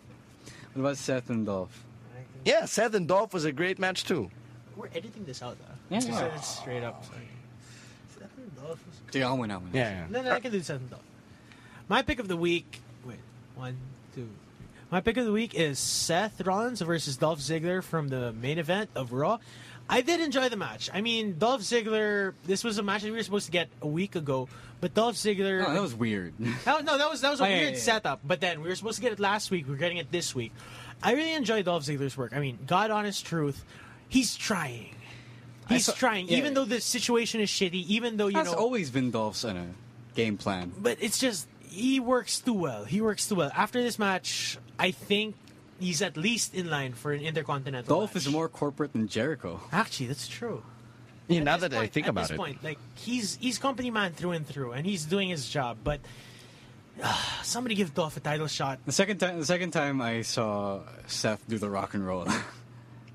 What 0.73 0.81
about 0.81 0.97
Seth 0.97 1.31
and 1.31 1.47
Dolph? 1.47 1.85
Yeah, 2.45 2.65
Seth 2.65 2.95
and 2.95 3.07
Dolph 3.07 3.33
was 3.33 3.45
a 3.45 3.53
great 3.53 3.79
match 3.79 4.03
too. 4.05 4.29
We're 4.75 4.89
editing 4.89 5.25
this 5.25 5.41
out, 5.43 5.57
though. 5.61 5.75
Yeah, 5.97 6.01
yeah. 6.03 6.19
said 6.19 6.33
it 6.35 6.43
straight 6.43 6.83
up. 6.83 7.05
Sorry. 7.05 7.19
Seven 8.63 8.69
Dolph 8.69 8.87
was- 8.87 9.15
Sige, 9.15 9.23
ako 9.27 9.37
muna, 9.37 9.57
ako 9.57 9.61
muna. 9.67 9.75
Yeah, 9.75 9.91
yeah. 9.91 10.07
No, 10.11 10.23
no, 10.23 10.31
I 10.31 10.41
can 10.41 10.53
do 10.53 10.61
seven 10.61 10.89
Dolph. 10.89 11.03
My 11.89 12.03
pick 12.03 12.19
of 12.19 12.29
the 12.29 12.37
week. 12.37 12.81
Wait, 13.05 13.19
one, 13.57 13.77
two. 14.15 14.23
three. 14.23 14.67
My 14.91 15.01
pick 15.01 15.17
of 15.17 15.25
the 15.27 15.33
week 15.33 15.55
is 15.55 15.79
Seth 15.79 16.41
Rollins 16.47 16.81
versus 16.81 17.17
Dolph 17.17 17.41
Ziggler 17.41 17.83
from 17.83 18.09
the 18.09 18.33
main 18.33 18.59
event 18.59 18.91
of 18.95 19.13
Raw. 19.13 19.39
I 19.89 20.01
did 20.01 20.21
enjoy 20.21 20.49
the 20.49 20.57
match. 20.57 20.91
I 20.95 21.01
mean, 21.01 21.39
Dolph 21.39 21.63
Ziggler. 21.63 22.35
This 22.47 22.63
was 22.63 22.79
a 22.79 22.83
match 22.83 23.03
that 23.03 23.11
we 23.11 23.17
were 23.17 23.23
supposed 23.23 23.47
to 23.47 23.53
get 23.53 23.69
a 23.83 23.87
week 23.87 24.15
ago, 24.15 24.49
but 24.81 24.95
Dolph 24.95 25.17
Ziggler. 25.17 25.65
Oh, 25.67 25.73
that 25.75 25.83
was 25.83 25.95
weird. 25.95 26.33
That- 26.65 26.85
no, 26.85 26.97
that 26.99 27.11
was 27.11 27.21
that 27.21 27.31
was 27.31 27.41
a 27.41 27.45
Oh, 27.45 27.47
yeah, 27.49 27.55
weird 27.57 27.71
yeah, 27.73 27.77
yeah. 27.77 27.83
setup. 27.83 28.21
But 28.25 28.41
then 28.41 28.63
we 28.63 28.69
were 28.69 28.77
supposed 28.77 28.97
to 28.97 29.03
get 29.03 29.13
it 29.13 29.19
last 29.21 29.51
week. 29.51 29.67
We're 29.69 29.77
getting 29.77 29.99
it 29.99 30.13
this 30.13 30.35
week. 30.35 30.53
I 31.03 31.13
really 31.15 31.35
enjoyed 31.35 31.65
Dolph 31.65 31.83
Ziggler's 31.85 32.17
work. 32.17 32.33
I 32.35 32.39
mean, 32.39 32.59
God 32.67 32.91
honest 32.93 33.27
truth, 33.27 33.65
he's 34.09 34.37
trying. 34.37 34.95
He's 35.69 35.87
saw- 35.87 35.93
trying, 35.93 36.29
yeah. 36.29 36.39
even 36.39 36.55
though 36.55 36.65
the 36.65 36.81
situation 36.81 37.41
is 37.41 37.49
shitty. 37.51 37.87
Even 37.87 38.17
though 38.17 38.27
you 38.29 38.35
That's 38.35 38.53
know, 38.53 38.59
always 38.59 38.91
been 38.91 39.11
Dolph's 39.11 39.45
uh, 39.45 39.65
game 40.15 40.37
plan. 40.37 40.73
but 40.79 40.99
it's 41.01 41.19
just 41.19 41.47
he 41.69 42.01
works 42.01 42.41
too 42.41 42.53
well. 42.55 42.85
He 42.85 43.01
works 43.01 43.27
too 43.29 43.37
well. 43.37 43.51
After 43.55 43.83
this 43.83 43.99
match, 43.99 44.59
I 44.79 44.91
think 44.91 45.37
he's 45.81 46.03
at 46.03 46.17
least 46.17 46.55
in 46.55 46.69
line 46.71 46.93
for 46.93 47.13
an 47.13 47.23
intercontinental. 47.23 48.01
Dolph 48.01 48.15
match. 48.15 48.27
is 48.27 48.33
more 48.33 48.49
corporate 48.49 48.93
than 48.93 49.09
Jericho. 49.09 49.61
Actually, 49.73 50.07
that's 50.09 50.29
true. 50.29 50.63
Yeah, 51.29 51.39
At 51.39 51.45
now 51.45 51.57
this 51.57 51.71
that 51.71 51.81
I 51.81 51.87
think 51.87 52.07
at 52.07 52.11
about 52.11 52.23
this 52.23 52.31
it, 52.33 52.37
point, 52.37 52.63
like 52.65 52.79
he's 52.97 53.37
he's 53.37 53.59
company 53.59 53.91
man 53.91 54.13
through 54.13 54.33
and 54.33 54.47
through, 54.47 54.73
and 54.73 54.85
he's 54.85 55.05
doing 55.07 55.29
his 55.31 55.49
job. 55.49 55.79
But 55.83 56.01
ah, 57.03 57.41
somebody 57.45 57.75
give 57.75 57.95
Dolph 57.95 58.17
a 58.17 58.21
title 58.21 58.49
shot. 58.49 58.81
The 58.85 58.93
second 58.93 59.19
time, 59.19 59.39
the 59.39 59.47
second 59.47 59.71
time 59.71 60.03
I 60.03 60.23
saw 60.23 60.81
Seth 61.07 61.47
do 61.49 61.59
the 61.59 61.71
rock 61.71 61.95
and 61.95 62.05
roll, 62.07 62.27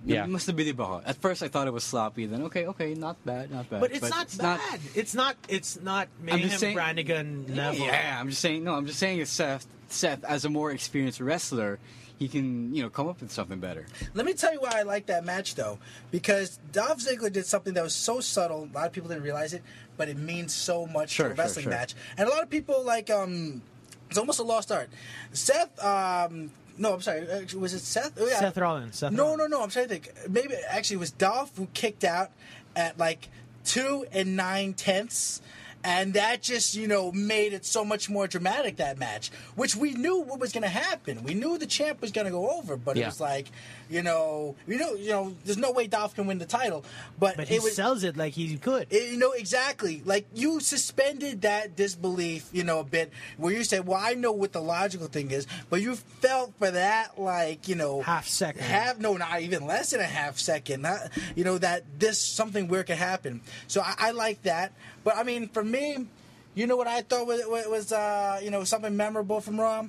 Yeah. 0.06 0.24
it 0.24 0.30
must 0.30 0.48
have 0.48 0.56
been 0.56 0.68
ako. 0.70 1.02
At 1.06 1.18
first, 1.18 1.44
I 1.44 1.48
thought 1.50 1.68
it 1.68 1.74
was 1.74 1.84
sloppy. 1.84 2.26
Then, 2.28 2.44
okay, 2.44 2.66
okay, 2.68 2.94
not 2.94 3.18
bad, 3.26 3.52
not 3.52 3.70
bad. 3.70 3.82
But 3.82 3.92
it's 3.92 4.10
not 4.10 4.28
bad. 4.38 4.80
it's 4.96 5.14
not. 5.14 5.36
It's 5.50 5.80
not 5.82 6.08
Mayhem 6.22 6.42
just 6.42 6.60
saying- 6.60 6.76
Brannigan 6.76 7.56
level. 7.56 7.86
Yeah, 7.86 8.18
I'm 8.20 8.30
just 8.30 8.42
saying. 8.42 8.64
No, 8.64 8.76
I'm 8.76 8.86
just 8.86 9.00
saying. 9.00 9.20
It's 9.20 9.32
Seth. 9.32 9.68
Seth, 9.90 10.24
as 10.24 10.46
a 10.46 10.50
more 10.50 10.72
experienced 10.72 11.20
wrestler, 11.20 11.80
he 12.20 12.28
can 12.28 12.74
you 12.74 12.82
know 12.84 12.90
come 12.90 13.08
up 13.08 13.22
with 13.22 13.32
something 13.32 13.60
better. 13.60 13.86
Let 14.14 14.26
me 14.26 14.34
tell 14.34 14.52
you 14.54 14.60
why 14.62 14.74
I 14.76 14.84
like 14.84 15.06
that 15.08 15.24
match 15.26 15.56
though, 15.56 15.78
because 16.12 16.58
Dolph 16.72 17.00
Ziggler 17.00 17.32
did 17.32 17.46
something 17.46 17.74
that 17.76 17.84
was 17.84 17.94
so 17.96 18.20
subtle. 18.20 18.68
A 18.72 18.76
lot 18.76 18.88
of 18.88 18.92
people 18.94 19.10
didn't 19.10 19.24
realize 19.24 19.54
it, 19.54 19.62
but 19.98 20.10
it 20.10 20.18
means 20.18 20.54
so 20.54 20.86
much 20.88 21.10
Sure, 21.12 21.28
to 21.28 21.34
a 21.34 21.36
sure, 21.36 21.44
wrestling 21.44 21.64
sure. 21.64 21.72
match. 21.72 21.96
And 22.18 22.28
a 22.28 22.32
lot 22.32 22.44
of 22.44 22.50
people 22.50 22.84
like 22.84 23.10
um, 23.10 23.62
it's 24.10 24.18
almost 24.18 24.40
a 24.40 24.44
lost 24.44 24.72
art. 24.72 24.90
Seth, 25.32 25.72
um, 25.84 26.50
no, 26.78 26.94
I'm 26.94 27.02
sorry, 27.02 27.30
uh, 27.30 27.42
was 27.58 27.74
it 27.74 27.80
Seth? 27.80 28.14
Oh, 28.20 28.28
yeah. 28.28 28.40
Seth 28.40 28.58
Rollins. 28.58 28.98
Seth 29.00 29.12
No, 29.12 29.24
Rollins. 29.24 29.40
no, 29.40 29.58
no. 29.58 29.64
I'm 29.64 29.70
trying 29.70 29.88
to 29.88 29.94
think. 29.94 30.12
Maybe 30.30 30.54
actually 30.70 30.96
it 30.96 31.00
was 31.00 31.12
Dolph 31.12 31.56
who 31.58 31.68
kicked 31.74 32.04
out 32.04 32.32
at 32.76 32.98
like 32.98 33.30
two 33.64 34.06
and 34.12 34.36
nine 34.36 34.74
tenths. 34.74 35.42
And 35.84 36.16
that 36.16 36.42
just, 36.42 36.76
you 36.76 36.88
know, 36.88 37.12
made 37.14 37.54
it 37.54 37.64
so 37.66 37.86
much 37.86 38.10
more 38.10 38.28
dramatic 38.28 38.78
that 38.78 38.98
match, 38.98 39.30
which 39.56 39.76
we 39.76 39.94
knew 39.94 40.20
what 40.22 40.40
was 40.40 40.52
going 40.52 40.64
to 40.64 40.70
happen. 40.70 41.24
We 41.24 41.34
knew 41.34 41.58
the 41.58 41.68
champ 41.68 42.02
was 42.02 42.12
going 42.12 42.26
to 42.26 42.32
go 42.32 42.50
over, 42.58 42.76
but 42.76 42.98
it 42.98 43.06
was 43.06 43.22
like, 43.22 43.48
you 43.90 44.04
know, 44.04 44.56
we 44.68 44.78
know, 44.78 44.94
you 44.96 45.10
know, 45.12 45.36
there's 45.46 45.58
no 45.58 45.72
way 45.72 45.88
Dolph 45.88 46.16
can 46.16 46.28
win 46.28 46.38
the 46.40 46.46
title, 46.46 46.84
but, 47.20 47.38
But 47.38 47.48
he 47.48 47.56
it 47.56 47.64
was, 47.64 47.76
sells 47.76 48.04
it 48.04 48.18
like 48.18 48.34
he 48.34 48.58
could. 48.58 48.88
it- 48.90 49.12
you 49.12 49.18
know 49.18 49.32
exactly 49.32 50.02
like 50.06 50.26
you 50.34 50.60
suspended 50.60 51.42
that 51.44 51.76
disbelief 51.76 52.50
you 52.52 52.64
know 52.64 52.80
a 52.80 52.84
bit 52.84 53.12
where 53.38 53.54
you 53.54 53.64
said 53.64 53.86
well 53.88 54.00
i 54.02 54.14
know 54.14 54.32
what 54.32 54.52
the 54.52 54.62
logical 54.62 55.08
thing 55.08 55.32
is 55.32 55.48
but 55.70 55.82
you 55.82 55.96
felt 55.96 56.54
for 56.60 56.70
that 56.72 57.18
like 57.20 57.68
you 57.68 57.76
know 57.76 58.02
Half 58.02 58.28
second. 58.28 58.62
half 58.64 59.00
no 59.00 59.16
not 59.18 59.42
even 59.42 59.66
less 59.66 59.92
than 59.92 60.00
a 60.02 60.04
half 60.04 60.38
second 60.38 60.82
not, 60.82 61.00
you 61.36 61.44
know 61.44 61.58
that 61.58 61.84
this 62.00 62.22
something 62.22 62.68
weird 62.68 62.88
could 62.88 62.98
happen 62.98 63.42
so 63.68 63.82
i, 63.82 63.94
I 63.98 64.12
like 64.12 64.42
that 64.44 64.72
but 65.04 65.16
i 65.16 65.24
mean 65.24 65.48
for 65.48 65.64
me 65.64 66.06
you 66.54 66.68
know 66.68 66.76
what 66.76 66.88
i 66.88 67.02
thought 67.02 67.26
was, 67.28 67.42
was 67.48 67.92
uh, 67.92 68.40
you 68.44 68.52
know 68.52 68.64
something 68.64 68.96
memorable 68.96 69.40
from 69.42 69.60
raw 69.60 69.86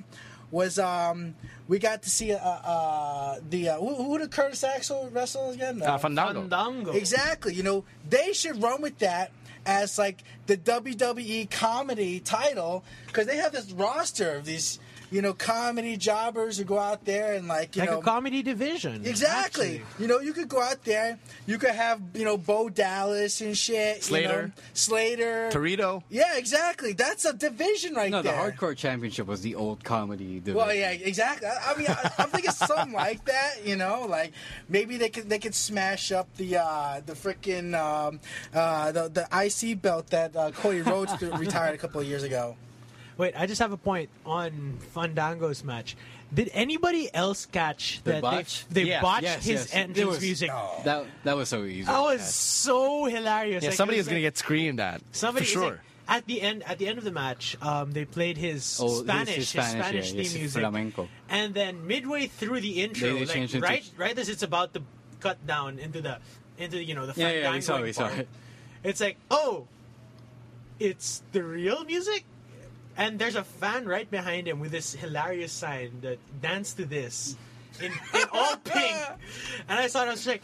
was 0.51 0.79
um 0.79 1.35
we 1.67 1.79
got 1.79 2.03
to 2.03 2.09
see 2.09 2.33
uh, 2.33 2.37
uh 2.37 3.39
the 3.49 3.69
uh, 3.69 3.77
who, 3.77 3.95
who 3.95 4.17
did 4.17 4.31
Curtis 4.31 4.63
Axel 4.63 5.09
wrestle 5.11 5.51
again? 5.51 5.81
uh, 5.81 5.97
Fandango. 5.97 6.41
Fandango. 6.41 6.91
Exactly. 6.91 7.53
You 7.53 7.63
know, 7.63 7.83
they 8.09 8.33
should 8.33 8.61
run 8.61 8.81
with 8.81 8.97
that 8.99 9.31
as 9.65 9.97
like 9.97 10.23
the 10.47 10.57
WWE 10.57 11.49
comedy 11.51 12.19
title 12.19 12.83
because 13.07 13.27
they 13.27 13.37
have 13.37 13.51
this 13.51 13.71
roster 13.71 14.37
of 14.37 14.45
these, 14.45 14.79
you 15.11 15.21
know, 15.21 15.33
comedy 15.33 15.97
jobbers 15.97 16.57
who 16.57 16.63
go 16.63 16.77
out 16.77 17.05
there 17.05 17.33
and 17.33 17.47
like, 17.47 17.75
you 17.75 17.81
like 17.81 17.91
know, 17.91 17.99
a 17.99 18.03
comedy 18.03 18.43
division. 18.43 19.05
Exactly. 19.05 19.77
actually. 19.79 20.03
You 20.03 20.07
know, 20.07 20.19
you 20.19 20.33
could 20.33 20.49
go 20.49 20.61
out 20.61 20.83
there. 20.83 21.17
You 21.45 21.57
could 21.57 21.71
have, 21.71 22.01
you 22.13 22.25
know, 22.25 22.37
Bo 22.37 22.69
Dallas 22.69 23.41
and 23.41 23.57
shit. 23.57 23.97
you 23.97 24.01
Slater. 24.03 24.47
know, 24.47 24.63
Slater. 24.73 25.49
Torito. 25.51 26.03
Yeah, 26.09 26.37
exactly. 26.37 26.93
That's 26.93 27.25
a 27.25 27.33
division 27.33 27.95
right 27.95 28.11
No, 28.11 28.21
the 28.21 28.29
hardcore 28.29 28.75
championship 28.75 29.27
was 29.27 29.41
the 29.41 29.55
old 29.55 29.83
comedy. 29.83 30.39
Division. 30.39 30.55
Well, 30.55 30.73
yeah, 30.73 30.91
exactly. 30.91 31.47
I, 31.47 31.73
I 31.73 31.77
mean, 31.77 31.87
I, 31.89 32.11
I'm 32.19 32.29
thinking 32.29 32.51
something 32.51 32.93
like 32.93 33.25
that. 33.25 33.65
You 33.65 33.75
know, 33.75 34.05
like 34.07 34.33
maybe 34.67 34.97
they 34.97 35.09
could 35.09 35.29
they 35.29 35.39
could 35.39 35.55
smash 35.55 36.11
up 36.11 36.33
the 36.37 36.57
uh, 36.57 37.01
the 37.05 37.13
freaking 37.13 37.73
um, 37.77 38.19
uh, 38.53 38.91
the 38.91 39.09
the 39.09 39.27
IC 39.71 39.81
belt 39.81 40.07
that 40.07 40.35
uh, 40.35 40.51
Cody 40.51 40.81
Rhodes 40.81 41.19
retired 41.21 41.73
a 41.75 41.77
couple 41.77 41.99
of 42.01 42.07
years 42.07 42.23
ago. 42.23 42.55
Wait, 43.19 43.33
I 43.37 43.45
just 43.47 43.59
have 43.59 43.73
a 43.73 43.77
point 43.77 44.09
on 44.25 44.77
Fandango's 44.93 45.61
match. 45.63 45.97
Did 46.33 46.49
anybody 46.53 47.13
else 47.13 47.45
catch 47.45 48.01
The 48.05 48.13
that 48.13 48.21
botch? 48.21 48.65
they, 48.69 48.83
they 48.83 48.89
Yes, 48.89 49.01
botched 49.01 49.23
yes, 49.23 49.35
his 49.45 49.59
yes. 49.65 49.73
entrance 49.75 49.97
It 49.99 50.07
was- 50.07 50.21
music? 50.21 50.49
That 50.85 51.05
that 51.25 51.35
was 51.35 51.49
so 51.49 51.65
easy. 51.65 51.83
That 51.83 51.99
was 51.99 52.21
so 52.33 53.05
hilarious. 53.05 53.61
Yeah, 53.63 53.71
Like, 53.71 53.77
somebody 53.77 53.97
it 53.97 54.01
was 54.01 54.07
gonna 54.07 54.21
get 54.21 54.37
screamed 54.37 54.79
at. 54.79 55.01
Somebody 55.11 55.45
for 55.45 55.51
sure. 55.51 55.69
like, 55.71 55.79
at 56.07 56.25
the 56.27 56.41
end, 56.41 56.63
at 56.63 56.77
the 56.79 56.87
end 56.87 56.97
of 56.97 57.03
the 57.03 57.11
match, 57.11 57.57
um, 57.61 57.91
they 57.91 58.05
played 58.05 58.37
his 58.37 58.79
Oh, 58.81 59.03
Spanish, 59.03 59.27
his 59.35 59.35
his 59.35 59.49
Spanish, 59.49 59.71
Spanish, 59.85 60.05
yeah, 60.07 60.11
theme 60.13 60.23
his 60.23 60.33
music, 60.35 60.61
flamenco. 60.61 61.09
and 61.27 61.53
then 61.53 61.85
midway 61.87 62.27
through 62.27 62.61
the 62.61 62.81
intro, 62.81 63.09
They- 63.09 63.13
they 63.19 63.25
like, 63.25 63.35
changed 63.35 63.55
it 63.55 63.61
right, 63.61 63.83
right 63.97 64.17
as 64.17 64.29
it's 64.29 64.43
about 64.43 64.73
to 64.75 64.81
cut 65.19 65.45
down 65.45 65.77
into 65.77 65.99
the, 66.01 66.19
into 66.57 66.81
you 66.81 66.95
know 66.95 67.05
the 67.05 67.19
Yeah, 67.19 67.31
yeah, 67.31 67.51
we 67.51 67.59
saw 67.59 67.73
it, 67.73 67.83
Fandango 67.83 67.83
we 67.83 67.91
saw 67.93 68.07
part, 68.07 68.19
it. 68.19 68.27
It's 68.85 69.01
like, 69.01 69.17
oh, 69.29 69.67
it's 70.79 71.21
the 71.33 71.43
real 71.43 71.83
music, 71.85 72.23
and 72.99 73.17
there's 73.17 73.35
a 73.35 73.43
fan 73.43 73.87
right 73.87 74.09
behind 74.11 74.47
him 74.47 74.59
with 74.59 74.71
this 74.71 74.93
hilarious 74.93 75.51
sign 75.51 76.01
that 76.01 76.19
dance 76.41 76.73
to 76.73 76.85
this 76.85 77.35
in, 77.81 77.91
in 77.91 78.23
all 78.31 78.55
pink, 78.57 78.95
and 79.67 79.79
I 79.79 79.87
saw 79.87 80.03
it, 80.03 80.07
I 80.07 80.11
was 80.11 80.27
like, 80.27 80.43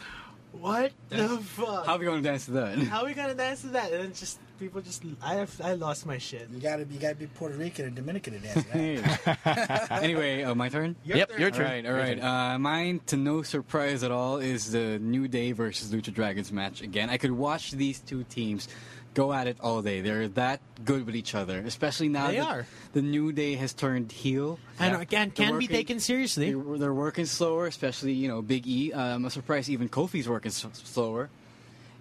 what 0.52 0.92
the 1.10 1.28
fuck? 1.38 1.86
How 1.86 1.94
are 1.96 1.98
we 1.98 2.06
going 2.06 2.22
to 2.22 2.28
dance 2.28 2.46
to 2.46 2.52
that? 2.52 2.78
How 2.78 3.02
are 3.02 3.06
we 3.06 3.14
gonna 3.14 3.34
dance 3.34 3.60
to 3.62 3.68
that? 3.68 3.92
And 3.92 4.04
then 4.04 4.14
just 4.14 4.38
people 4.58 4.80
just 4.80 5.02
I 5.22 5.34
have, 5.34 5.60
I 5.62 5.74
lost 5.74 6.06
my 6.06 6.16
shit. 6.18 6.48
You 6.50 6.60
gotta 6.60 6.86
you 6.90 6.98
gotta 6.98 7.14
be 7.14 7.26
Puerto 7.26 7.56
Rican 7.56 7.86
and 7.86 7.94
Dominican 7.94 8.34
to 8.34 8.38
dance. 8.40 8.64
to 8.64 9.18
that. 9.34 9.88
anyway, 10.02 10.44
uh, 10.44 10.54
my 10.54 10.68
turn. 10.68 10.96
Yep, 11.04 11.38
your 11.38 11.48
All 11.48 11.56
turn. 11.56 11.64
right, 11.66 11.86
all 11.86 11.92
right. 11.92 12.22
Uh, 12.22 12.58
mine, 12.58 13.00
to 13.06 13.16
no 13.16 13.42
surprise 13.42 14.02
at 14.02 14.10
all, 14.10 14.38
is 14.38 14.72
the 14.72 14.98
New 14.98 15.28
Day 15.28 15.52
versus 15.52 15.92
Lucha 15.92 16.12
Dragons 16.12 16.50
match 16.52 16.80
again. 16.80 17.10
I 17.10 17.18
could 17.18 17.32
watch 17.32 17.72
these 17.72 18.00
two 18.00 18.24
teams 18.24 18.68
go 19.16 19.32
at 19.32 19.46
it 19.48 19.56
all 19.60 19.80
day. 19.82 20.02
They're 20.02 20.28
that 20.36 20.60
good 20.84 21.06
with 21.06 21.16
each 21.16 21.34
other, 21.34 21.58
especially 21.66 22.08
now 22.08 22.28
They 22.28 22.36
that 22.36 22.46
are. 22.48 22.66
the 22.92 23.00
New 23.02 23.32
Day 23.32 23.54
has 23.54 23.72
turned 23.72 24.12
heel. 24.12 24.58
And 24.78 24.92
Yeah. 24.92 25.00
again, 25.00 25.32
They're 25.34 25.48
can 25.48 25.58
be 25.58 25.66
taken 25.66 25.98
seriously. 26.00 26.52
They're, 26.52 26.78
they're 26.78 26.94
working 26.94 27.24
slower, 27.26 27.66
especially 27.66 28.12
you 28.12 28.28
know 28.28 28.42
Big 28.42 28.66
E. 28.68 28.92
Uh, 28.92 29.00
I'm 29.16 29.28
surprised 29.30 29.68
even 29.70 29.88
Kofi's 29.88 30.28
working 30.28 30.50
s- 30.50 30.66
slower, 30.84 31.30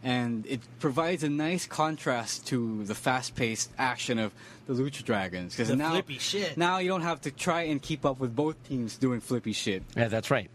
and 0.04 0.46
it 0.46 0.60
provides 0.80 1.24
a 1.24 1.30
nice 1.30 1.66
contrast 1.66 2.46
to 2.48 2.84
the 2.84 2.94
fast-paced 2.96 3.72
action 3.78 4.20
of 4.20 4.34
the 4.68 4.74
Lucha 4.74 5.04
Dragons. 5.06 5.56
Because 5.56 5.74
now, 5.74 5.92
flippy 5.92 6.20
shit. 6.20 6.58
now 6.58 6.80
you 6.80 6.90
don't 6.90 7.02
have 7.04 7.22
to 7.22 7.32
try 7.32 7.62
and 7.72 7.82
keep 7.82 8.06
up 8.06 8.20
with 8.20 8.36
both 8.36 8.62
teams 8.68 8.98
doing 8.98 9.22
flippy 9.22 9.54
shit. 9.54 9.84
Yeah, 9.96 10.10
that's 10.10 10.30
right. 10.30 10.50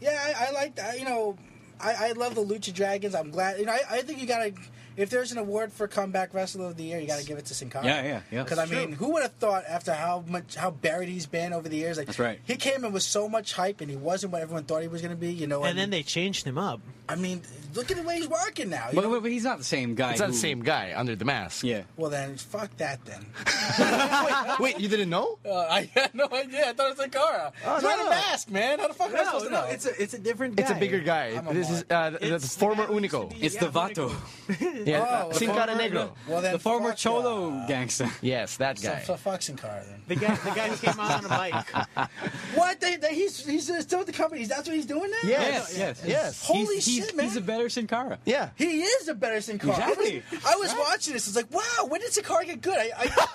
Yeah, 0.00 0.10
I, 0.38 0.48
I 0.48 0.50
like 0.52 0.76
that. 0.76 0.98
You 0.98 1.04
know, 1.06 1.36
I, 1.80 2.08
I 2.08 2.12
love 2.12 2.34
the 2.34 2.44
Lucha 2.44 2.72
Dragons. 2.72 3.14
I'm 3.14 3.30
glad. 3.30 3.58
You 3.58 3.66
know, 3.66 3.72
I, 3.72 3.80
I 3.90 4.02
think 4.02 4.20
you 4.20 4.26
gotta. 4.26 4.52
If 4.96 5.10
there's 5.10 5.30
an 5.30 5.38
award 5.38 5.72
for 5.72 5.86
comeback 5.86 6.34
wrestler 6.34 6.66
of 6.66 6.76
the 6.76 6.82
year, 6.82 6.98
you 6.98 7.06
gotta 7.06 7.24
give 7.24 7.38
it 7.38 7.46
to 7.46 7.54
Sin 7.54 7.70
Cara. 7.70 7.84
Yeah, 7.84 8.02
yeah, 8.02 8.20
yeah. 8.32 8.42
Because 8.42 8.58
I 8.58 8.66
That's 8.66 8.72
mean, 8.72 8.92
who 8.92 9.12
would 9.12 9.22
have 9.22 9.32
thought 9.34 9.64
after 9.68 9.92
how 9.92 10.24
much 10.26 10.56
how 10.56 10.70
buried 10.70 11.08
he's 11.08 11.26
been 11.26 11.52
over 11.52 11.68
the 11.68 11.76
years? 11.76 11.98
Like 11.98 12.06
That's 12.06 12.18
right. 12.18 12.40
He 12.44 12.56
came 12.56 12.84
in 12.84 12.92
with 12.92 13.04
so 13.04 13.28
much 13.28 13.52
hype, 13.52 13.80
and 13.80 13.88
he 13.90 13.96
wasn't 13.96 14.32
what 14.32 14.42
everyone 14.42 14.64
thought 14.64 14.82
he 14.82 14.88
was 14.88 15.02
gonna 15.02 15.14
be. 15.14 15.32
You 15.32 15.46
know, 15.46 15.62
and 15.64 15.78
then 15.78 15.90
they 15.90 16.02
changed 16.02 16.46
him 16.46 16.58
up. 16.58 16.80
I 17.10 17.16
mean, 17.16 17.40
look 17.74 17.90
at 17.90 17.96
the 17.96 18.02
way 18.02 18.16
he's 18.18 18.28
working 18.28 18.68
now. 18.70 18.88
But, 18.92 19.04
but, 19.08 19.22
but 19.22 19.30
he's 19.30 19.44
not 19.44 19.58
the 19.58 19.64
same 19.64 19.94
guy. 19.94 20.10
It's 20.12 20.20
not 20.20 20.26
who- 20.26 20.32
the 20.32 20.38
same 20.38 20.60
guy 20.62 20.92
under 20.94 21.16
the 21.16 21.24
mask. 21.24 21.64
Yeah. 21.64 21.82
well, 21.96 22.10
then 22.10 22.36
fuck 22.36 22.76
that 22.76 23.00
then. 23.06 23.24
Wait, 24.60 24.78
you 24.78 24.88
didn't 24.88 25.08
know? 25.10 25.38
Uh, 25.44 25.54
I 25.70 25.90
had 25.94 26.14
no 26.14 26.28
idea. 26.32 26.68
I 26.68 26.72
thought 26.72 26.86
it 26.90 26.90
was 26.90 26.98
Sin 26.98 27.10
Cara. 27.10 27.52
he's 27.56 27.64
no, 27.82 27.88
wearing 27.88 27.98
no. 28.04 28.06
a 28.06 28.10
mask, 28.10 28.50
man. 28.50 28.78
How 28.78 28.88
the 28.88 28.94
fuck 28.94 29.08
am 29.10 29.14
I 29.16 29.18
No, 29.18 29.24
supposed 29.24 29.44
to 29.46 29.50
know? 29.52 29.64
it's 29.70 29.86
a 29.86 30.02
it's 30.02 30.14
a 30.14 30.18
different 30.18 30.56
guy. 30.56 30.62
It's 30.62 30.70
a 30.70 30.74
bigger 30.74 31.00
guy. 31.00 31.26
I'm 31.36 31.48
a 31.48 31.54
This 31.54 31.70
is 31.70 31.84
uh, 31.90 32.10
the, 32.10 32.18
the 32.18 32.34
It's 32.34 32.54
the 32.54 32.60
former 32.60 32.86
guy 32.86 32.92
who 32.92 33.00
used 33.00 33.10
to 33.10 33.18
Hunico. 33.18 33.30
be- 33.40 33.46
It's 33.46 33.54
Yeah, 33.54 33.60
the 33.60 33.68
Vato. 33.68 34.86
Yeah, 34.86 35.24
Oh, 35.28 35.32
Sin 35.32 35.48
the 35.48 35.54
Cara 35.54 35.66
former- 35.76 35.82
Negro. 35.82 36.10
well, 36.28 36.42
then 36.42 36.52
the 36.52 36.58
former 36.58 36.88
fuck, 36.90 36.98
Cholo 36.98 37.50
uh, 37.52 37.66
gangster. 37.66 38.08
Yes, 38.22 38.56
that 38.58 38.80
guy. 38.82 39.02
so 39.02 39.16
fuck 39.16 39.40
Sin 39.42 39.56
Cara 39.56 39.82
then. 39.88 40.02
The 40.08 40.16
guy 40.16 40.34
the 40.36 40.50
guy 40.50 40.68
who 40.68 40.76
came 40.76 41.00
out 41.00 41.18
on 41.18 41.24
a 41.24 41.28
bike. 41.28 42.10
What? 42.54 42.80
They, 42.80 42.96
they, 42.96 43.14
he's 43.14 43.44
he's 43.46 43.70
uh, 43.70 43.80
still 43.80 43.98
with 43.98 44.06
the 44.08 44.12
company. 44.12 44.44
That's 44.44 44.66
what 44.68 44.76
he's 44.76 44.86
doing 44.86 45.10
now. 45.10 45.16
Yes. 45.28 45.74
Yes, 45.76 45.78
yes, 45.78 46.02
Yes. 46.06 46.46
Holy 46.46 46.76
he's, 46.76 46.86
he's, 46.86 46.97
shit, 47.06 47.16
man. 47.16 47.26
He's 47.26 47.36
a 47.36 47.40
better 47.40 47.68
Sin 47.68 47.86
Cara. 47.86 48.18
Yeah. 48.24 48.50
He 48.56 48.80
is 48.82 49.08
a 49.08 49.14
better 49.14 49.40
Sin 49.40 49.58
Cara. 49.58 49.72
Exactly. 49.76 50.22
I 50.32 50.56
was, 50.56 50.70
I 50.70 50.74
was 50.78 50.88
watching 50.88 51.14
this. 51.14 51.26
It's 51.26 51.36
like, 51.36 51.52
wow, 51.52 51.86
when 51.88 52.00
did 52.00 52.12
Sin 52.12 52.24
Cara 52.24 52.44
get 52.44 52.60
good? 52.60 52.76
I, 52.78 52.90
I, 52.96 53.26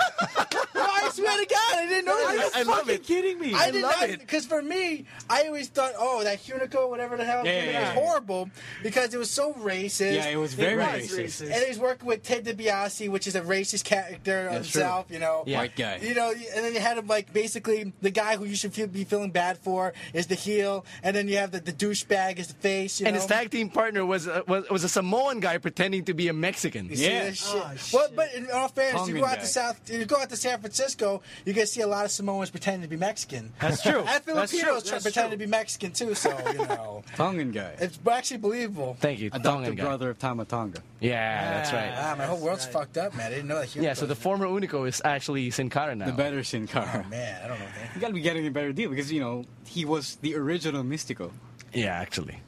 I 0.75 1.09
swear 1.13 1.37
to 1.43 1.45
God, 1.49 1.75
I 1.75 1.85
didn't 1.87 2.05
know 2.05 2.17
that. 2.37 2.51
I 2.55 2.63
love 2.63 2.89
it. 2.89 3.03
Kidding 3.03 3.39
me? 3.39 3.53
I 3.53 3.71
did 3.71 3.81
love 3.83 3.95
not 3.99 4.09
it. 4.09 4.19
because 4.19 4.45
for 4.45 4.61
me, 4.61 5.05
I 5.29 5.43
always 5.47 5.69
thought, 5.69 5.93
oh, 5.97 6.23
that 6.23 6.39
Hunico, 6.43 6.89
whatever 6.89 7.17
the 7.17 7.25
hell, 7.25 7.45
Yeah, 7.45 7.51
it 7.51 7.71
yeah, 7.73 7.79
was 7.79 7.87
yeah. 7.89 7.93
horrible 7.93 8.49
because 8.81 9.13
it 9.13 9.17
was 9.17 9.29
so 9.29 9.53
racist. 9.53 10.15
Yeah, 10.15 10.27
it 10.27 10.37
was 10.37 10.53
It 10.53 10.57
very 10.57 10.77
was 10.77 10.85
racist. 11.11 11.19
racist. 11.47 11.51
And 11.53 11.63
he's 11.65 11.79
working 11.79 12.07
with 12.07 12.23
Ted 12.23 12.45
DiBiase, 12.45 13.09
which 13.09 13.27
is 13.27 13.35
a 13.35 13.41
racist 13.41 13.83
character 13.83 14.47
That's 14.51 14.69
true. 14.69 15.03
you 15.09 15.19
know. 15.19 15.43
Yeah. 15.45 15.59
White 15.59 15.75
guy. 15.75 15.97
You 16.01 16.13
know, 16.13 16.31
and 16.31 16.65
then 16.65 16.73
you 16.73 16.79
had 16.79 16.97
him 16.97 17.07
like 17.07 17.31
basically 17.33 17.93
the 18.01 18.09
guy 18.11 18.37
who 18.37 18.45
you 18.45 18.55
should 18.55 18.73
feel, 18.73 18.87
be 18.87 19.03
feeling 19.03 19.31
bad 19.31 19.57
for 19.57 19.93
is 20.13 20.27
the 20.27 20.35
heel, 20.35 20.85
and 21.03 21.15
then 21.15 21.27
you 21.27 21.37
have 21.37 21.51
the, 21.51 21.59
the 21.59 21.73
douchebag 21.73 22.37
is 22.39 22.47
the 22.47 22.53
face. 22.55 22.99
You 22.99 23.07
And 23.07 23.15
know? 23.15 23.21
his 23.21 23.27
tag 23.29 23.49
team 23.53 23.69
partner 23.69 24.05
was, 24.05 24.27
uh, 24.27 24.41
was 24.47 24.69
was 24.69 24.83
a 24.83 24.89
Samoan 24.89 25.39
guy 25.39 25.57
pretending 25.59 26.03
to 26.05 26.13
be 26.13 26.27
a 26.27 26.33
Mexican. 26.33 26.89
You 26.89 26.95
see 26.95 27.05
Yeah. 27.05 27.31
shit? 27.31 27.43
Oh, 27.47 27.71
Well, 27.93 28.07
but 28.15 28.33
in 28.33 28.49
all 28.51 28.67
fairness, 28.67 29.07
you 29.07 29.15
go 29.19 29.25
out 29.25 29.35
guy. 29.37 29.41
to 29.41 29.47
South, 29.47 29.77
you 29.89 30.05
go 30.05 30.17
out 30.21 30.29
to 30.29 30.37
San 30.37 30.59
Francisco, 30.59 31.21
you 31.45 31.53
can 31.53 31.65
see 31.67 31.81
a 31.81 31.87
lot 31.87 32.05
of 32.05 32.11
Samoans 32.11 32.49
pretending 32.49 32.81
to 32.81 32.87
be 32.87 32.97
Mexican. 32.97 33.53
That's 33.61 33.81
true. 33.81 33.99
And 34.07 34.07
That's 34.07 34.25
true. 34.25 34.59
Filipinos 34.59 34.83
try- 34.83 34.91
That's 34.91 35.03
pretending 35.03 35.31
to 35.39 35.45
be 35.45 35.49
Mexican 35.49 35.91
too. 35.91 36.15
So 36.15 36.29
you 36.51 36.57
know, 36.67 37.03
Tongan 37.15 37.51
guy. 37.51 37.73
it's 37.79 37.99
actually 38.09 38.37
believable. 38.37 38.97
Thank 38.99 39.19
you. 39.19 39.27
Adopted 39.27 39.43
Tongan 39.45 39.75
guy. 39.75 39.83
brother 39.83 40.09
of 40.09 40.17
Tama 40.19 40.45
Tonga. 40.45 40.81
Yeah, 40.99 41.53
that's 41.53 41.71
right. 41.73 41.91
Ah, 41.95 42.15
my 42.17 42.25
whole 42.25 42.39
world's 42.39 42.65
right. 42.65 42.73
fucked 42.73 42.97
up, 42.97 43.13
man. 43.15 43.27
I 43.27 43.29
didn't 43.35 43.47
know 43.49 43.59
that. 43.59 43.75
Yeah, 43.75 43.93
so 43.93 44.05
the 44.05 44.15
former 44.15 44.47
Hunico 44.47 44.87
is 44.87 45.01
actually 45.05 45.51
Sin 45.51 45.69
Cara 45.69 45.95
now. 45.95 46.05
The 46.05 46.11
better 46.13 46.43
Sin 46.43 46.65
Cara. 46.67 47.03
Oh, 47.05 47.09
man, 47.09 47.41
I 47.43 47.47
don't 47.47 47.59
know. 47.59 47.65
Man. 47.65 47.89
You 47.95 48.01
gotta 48.01 48.13
be 48.13 48.21
getting 48.21 48.47
a 48.47 48.51
better 48.51 48.71
deal 48.73 48.89
because, 48.89 49.11
you 49.11 49.19
know, 49.19 49.45
he 49.65 49.85
was 49.85 50.15
the 50.21 50.35
original 50.35 50.83
Mystico. 50.83 51.31
Yeah, 51.73 51.93
actually. 51.93 52.39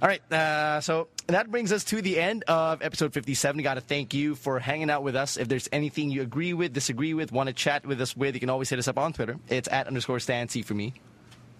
All 0.00 0.08
right, 0.08 0.32
uh, 0.32 0.80
so 0.80 1.08
that 1.26 1.50
brings 1.50 1.72
us 1.72 1.84
to 1.84 2.02
the 2.02 2.18
end 2.18 2.44
of 2.48 2.82
episode 2.82 3.12
57. 3.12 3.62
Got 3.62 3.74
to 3.74 3.80
thank 3.80 4.14
you 4.14 4.34
for 4.34 4.58
hanging 4.58 4.90
out 4.90 5.02
with 5.02 5.16
us. 5.16 5.36
If 5.36 5.48
there's 5.48 5.68
anything 5.72 6.10
you 6.10 6.22
agree 6.22 6.52
with, 6.52 6.72
disagree 6.72 7.14
with, 7.14 7.32
want 7.32 7.48
to 7.48 7.52
chat 7.52 7.86
with 7.86 8.00
us 8.00 8.16
with, 8.16 8.34
you 8.34 8.40
can 8.40 8.50
always 8.50 8.68
hit 8.68 8.78
us 8.78 8.88
up 8.88 8.98
on 8.98 9.12
Twitter. 9.12 9.38
It's 9.48 9.68
at 9.70 9.86
underscore 9.86 10.20
Stancy 10.20 10.62
for 10.62 10.74
me. 10.74 10.94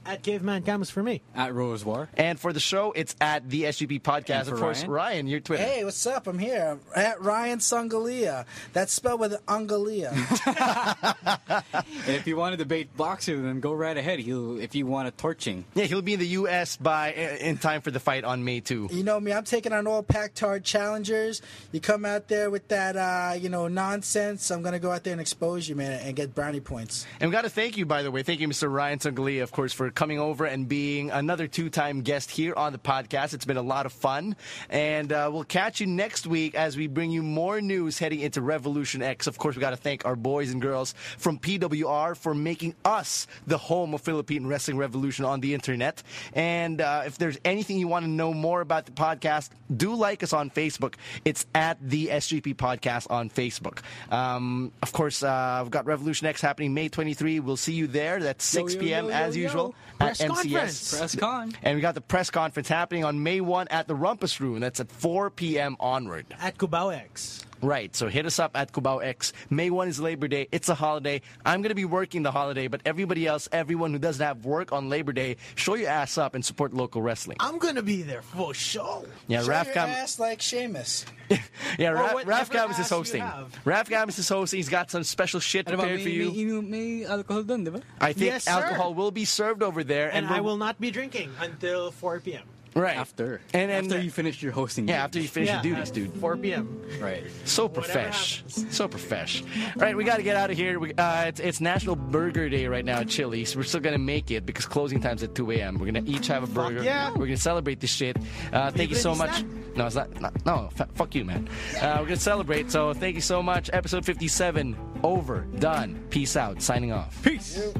At 0.05 0.23
Caveman 0.23 0.63
Camus 0.63 0.91
for 0.91 1.03
me. 1.03 1.23
At 1.35 1.55
Rose 1.55 1.85
War. 1.85 2.09
And 2.15 2.39
for 2.39 2.53
the 2.53 2.61
show, 2.61 2.93
it's 2.93 3.15
at 3.21 3.49
the 3.49 3.65
SGP 3.65 4.03
Podcast. 4.03 4.41
And 4.41 4.49
for 4.49 4.55
Of 4.55 4.61
course, 4.61 4.81
Ryan? 4.81 4.91
Ryan, 4.91 5.27
your 5.29 5.41
Twitter. 5.41 5.63
Hey, 5.63 5.85
what's 5.85 6.07
up? 6.07 6.27
I'm 6.27 6.39
here 6.39 6.79
at 6.95 7.21
Ryan 7.21 7.61
Songalia. 7.61 8.45
That's 8.73 8.93
spelled 8.93 9.21
with 9.21 9.45
Angalia. 9.47 10.13
And 12.05 12.17
if 12.17 12.27
you 12.27 12.37
want 12.37 12.53
to 12.53 12.57
debate 12.57 12.97
Boxer, 12.97 13.41
then 13.41 13.61
go 13.61 13.73
right 13.73 13.97
ahead. 13.97 14.19
He'll, 14.19 14.59
if 14.59 14.75
you 14.75 14.87
want 14.87 15.09
a 15.09 15.11
torching. 15.13 15.65
Yeah, 15.75 15.85
he'll 15.85 16.03
be 16.03 16.15
in 16.15 16.21
the 16.21 16.27
U.S. 16.29 16.77
by 16.77 17.13
in 17.13 17.59
time 17.59 17.81
for 17.81 17.91
the 17.91 18.01
fight 18.01 18.25
on 18.25 18.45
May 18.45 18.61
2. 18.61 18.89
you 18.91 19.05
know 19.05 19.21
me, 19.21 19.33
I'm 19.33 19.45
taking 19.45 19.73
on 19.73 19.87
all 19.87 20.03
Pactard 20.03 20.65
challengers. 20.65 21.43
You 21.71 21.81
come 21.81 22.05
out 22.05 22.29
there 22.29 22.51
with 22.51 22.67
that, 22.69 22.97
uh, 22.97 23.35
you 23.35 23.49
know, 23.49 23.69
nonsense. 23.69 24.51
I'm 24.51 24.63
gonna 24.63 24.79
go 24.81 24.91
out 24.91 25.05
there 25.05 25.13
and 25.13 25.21
expose 25.21 25.69
you, 25.69 25.77
man, 25.77 26.01
and 26.01 26.17
get 26.17 26.35
brownie 26.35 26.61
points. 26.61 27.07
And 27.21 27.31
we 27.31 27.33
got 27.33 27.43
to 27.43 27.51
thank 27.51 27.77
you, 27.77 27.87
by 27.87 28.03
the 28.03 28.11
way. 28.11 28.23
Thank 28.23 28.41
you, 28.41 28.49
Mr. 28.49 28.73
Ryan 28.73 28.99
Songalia, 28.99 29.43
of 29.43 29.53
course, 29.53 29.73
for 29.73 29.91
coming 29.95 30.19
over 30.19 30.45
and 30.45 30.69
being 30.69 31.11
another 31.11 31.47
two 31.47 31.71
time 31.71 32.03
guest 32.03 32.31
here 32.31 32.55
on 32.55 32.73
the 32.73 32.79
podcast. 32.79 33.35
It's 33.35 33.45
been 33.45 33.57
a 33.57 33.63
lot 33.63 33.87
of 33.87 33.93
fun. 33.93 34.37
And 34.71 35.13
uh, 35.13 35.31
we'll 35.33 35.45
catch 35.45 35.81
you 35.81 35.87
next 35.87 36.27
week 36.27 36.55
as 36.55 36.77
we 36.77 36.87
bring 36.87 37.11
you 37.11 37.23
more 37.23 37.61
news 37.61 37.99
heading 37.99 38.21
into 38.21 38.43
Revolution 38.43 39.03
X. 39.03 39.27
Of 39.27 39.39
course, 39.39 39.57
we 39.57 39.61
got 39.61 39.71
to 39.71 39.77
thank 39.77 40.05
our 40.05 40.17
boys 40.17 40.51
and 40.51 40.61
girls 40.61 40.95
from 41.19 41.39
PWR 41.39 42.17
for 42.17 42.35
making 42.35 42.75
us 42.85 43.27
the 43.47 43.59
home 43.59 43.95
of 43.95 44.01
Philippine 44.01 44.47
Wrestling 44.47 44.77
Revolution 44.77 45.25
on 45.25 45.41
the 45.41 45.55
internet. 45.55 46.03
And 46.33 46.81
uh, 46.81 47.03
if 47.07 47.19
there's 47.19 47.39
anything 47.45 47.79
you 47.79 47.89
want 47.89 48.05
to 48.05 48.11
know 48.11 48.33
more 48.33 48.61
about 48.61 48.87
the 48.87 48.93
podcast, 48.93 49.51
do 49.75 49.95
like 49.95 50.23
us 50.23 50.33
on 50.33 50.51
Facebook. 50.51 50.95
It's 51.25 51.47
at 51.55 51.79
the 51.81 52.09
SGP 52.09 52.57
Podcast 52.57 53.11
on 53.11 53.31
Facebook. 53.31 53.81
Um, 54.11 54.73
of 54.83 54.93
course, 54.93 55.23
uh, 55.23 55.61
we've 55.63 55.71
got 55.71 55.87
Revolution 55.87 56.27
X 56.27 56.41
happening 56.41 56.75
May 56.75 56.89
23. 56.89 57.41
We'll 57.41 57.57
see 57.57 57.75
you 57.75 57.87
there. 57.87 58.21
That's 58.21 58.45
6 58.45 58.75
yo, 58.75 58.81
p.m. 58.81 59.05
yo, 59.07 59.11
as 59.11 59.37
yo, 59.37 59.43
usual 59.43 59.75
Press 59.99 60.21
at 60.21 60.29
conference. 60.29 60.93
MCS. 60.93 60.99
Press 60.99 61.17
con. 61.17 61.53
And 61.63 61.77
we 61.77 61.81
got 61.81 61.95
the 61.95 62.01
press 62.01 62.31
conference 62.31 62.69
happening 62.69 63.05
on 63.05 63.23
May 63.23 63.41
1 63.41 63.69
at 63.69 63.89
the 63.89 63.95
Rumpus 63.95 64.41
Room. 64.41 64.61
That's 64.61 64.81
at 64.81 64.91
4 64.91 65.31
p.m. 65.31 65.77
onward. 65.81 66.27
At 66.41 66.59
Cubao 66.59 66.95
X. 66.95 67.45
Right, 67.63 67.95
so 67.95 68.09
hit 68.09 68.27
us 68.27 68.41
up 68.41 68.57
at 68.57 68.73
Cubao 68.73 69.05
X. 69.05 69.33
May 69.49 69.71
1 69.71 69.87
is 69.87 70.01
Labor 70.01 70.27
Day. 70.27 70.49
It's 70.51 70.69
a 70.69 70.75
holiday. 70.75 71.23
I'm 71.47 71.63
going 71.63 71.69
to 71.71 71.77
be 71.77 71.85
working 71.85 72.25
the 72.25 72.33
holiday, 72.33 72.67
but 72.67 72.81
everybody 72.85 73.25
else, 73.27 73.49
everyone 73.53 73.93
who 73.93 74.01
doesn't 74.01 74.25
have 74.25 74.45
work 74.45 74.73
on 74.73 74.89
Labor 74.89 75.13
Day, 75.13 75.37
show 75.55 75.75
your 75.75 75.89
ass 75.89 76.19
up 76.19 76.35
and 76.35 76.45
support 76.45 76.75
local 76.75 77.03
wrestling. 77.03 77.37
I'm 77.39 77.59
gonna 77.59 77.83
be 77.83 78.03
there 78.03 78.23
for 78.23 78.53
sure. 78.53 79.05
Yeah, 79.29 79.43
Show 79.43 79.49
Raf 79.49 79.67
your 79.67 79.75
Cam- 79.75 79.89
ass 79.91 80.19
like 80.19 80.43
Sheamus. 80.43 81.07
yeah, 81.79 81.91
Or 81.91 81.95
Raf, 81.95 82.15
whatever 82.15 82.53
Gamis 82.55 82.81
is 82.81 82.89
hosting. 82.91 83.23
have. 83.23 83.55
Raf 83.65 83.89
Gamis 83.89 84.19
is 84.19 84.29
hosting. 84.29 84.59
He's 84.59 84.69
got 84.69 84.91
some 84.91 85.05
special 85.05 85.39
shit 85.39 85.69
Ano 85.69 85.77
prepared 85.79 85.99
may, 85.99 86.03
for 86.05 86.09
you. 86.11 86.63
May, 86.63 87.01
may 87.01 87.05
alcohol 87.07 87.45
dun, 87.45 87.63
di? 87.65 87.71
I 88.01 88.13
think 88.13 88.27
Yes, 88.27 88.45
sir. 88.45 88.51
alcohol 88.51 88.95
will 88.95 89.13
be 89.13 89.25
served 89.25 89.63
over 89.63 89.85
there, 89.85 90.11
And 90.13 90.27
we'll- 90.29 90.37
I 90.37 90.41
will 90.41 90.57
not 90.57 90.81
be 90.81 90.91
drinking 90.91 91.31
until 91.41 91.93
4 91.93 92.19
p.m. 92.21 92.43
right 92.75 92.97
After. 92.97 93.41
and, 93.53 93.71
and 93.71 93.87
after 93.93 94.01
you 94.03 94.11
finish 94.11 94.43
your 94.43 94.53
hosting. 94.53 94.89
yeah 94.89 94.95
gig. 94.97 95.05
after 95.05 95.21
you 95.21 95.29
finish 95.29 95.49
yeah, 95.49 95.63
your 95.63 95.75
duties, 95.75 95.91
dude. 95.91 96.13
4 96.15 96.37
p.m. 96.37 96.83
Right. 97.01 97.25
So 97.45 97.67
Whatever 97.67 97.87
profesh. 97.89 98.37
happens. 98.39 98.77
So 98.77 98.89
profesh. 98.89 99.43
All 99.77 99.83
right, 99.83 99.97
we 99.97 100.05
got 100.05 100.17
to 100.17 100.23
get 100.23 100.37
out 100.37 100.51
of 100.51 100.57
here. 100.57 100.79
We, 100.79 100.93
uh, 100.95 101.25
it's, 101.27 101.41
it's 101.41 101.61
National 101.61 101.97
Burger 101.97 102.49
Day 102.49 102.67
right 102.67 102.85
now 102.85 102.99
at 103.01 103.09
Chili's. 103.09 103.55
We're 103.57 103.63
still 103.65 103.81
going 103.81 103.95
to 103.95 103.99
make 103.99 104.31
it 104.31 104.47
because 104.47 104.67
closing 104.67 105.01
time's 105.01 105.23
at 105.23 105.35
2 105.35 105.51
a.m. 105.53 105.79
We're 105.79 105.91
going 105.91 106.05
to 106.05 106.11
each 106.11 106.27
have 106.29 106.43
a 106.43 106.47
burger. 106.47 106.83
yeah. 106.83 107.11
We're 107.11 107.17
going 107.27 107.31
to 107.33 107.37
celebrate 107.37 107.81
this 107.81 107.91
shit. 107.93 108.17
Uh, 108.53 108.71
thank 108.71 108.91
you 108.91 108.97
so 108.97 109.15
much. 109.15 109.35
snack. 109.39 109.77
No, 109.77 109.87
it's 109.87 109.95
not. 109.97 110.21
not 110.21 110.45
no, 110.47 110.69
f- 110.79 110.89
fuck 110.95 111.15
you, 111.15 111.25
man. 111.25 111.49
Uh, 111.81 111.97
we're 112.01 112.07
going 112.07 112.09
to 112.09 112.17
celebrate. 112.17 112.71
So 112.71 112.93
thank 112.93 113.15
you 113.15 113.21
so 113.23 113.43
much. 113.43 113.71
Episode 113.73 114.05
57 114.05 114.77
over. 115.03 115.47
Done. 115.59 116.05
Peace 116.11 116.37
out. 116.37 116.61
Signing 116.61 116.93
off. 116.93 117.23
Peace. 117.23 117.73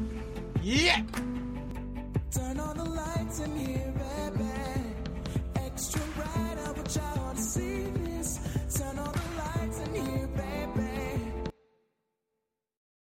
Yeah! 0.63 1.03
Turn 2.31 2.59
on 2.61 2.77
the 2.79 2.85
lights 2.85 3.41
in 3.41 3.57
here, 3.57 3.79
baby. 3.79 3.92
Extra 5.83 6.01
bright, 6.15 6.59
I 6.65 6.71
want 6.71 6.95
y'all 6.95 7.35
to 7.35 7.43
see 7.43 8.02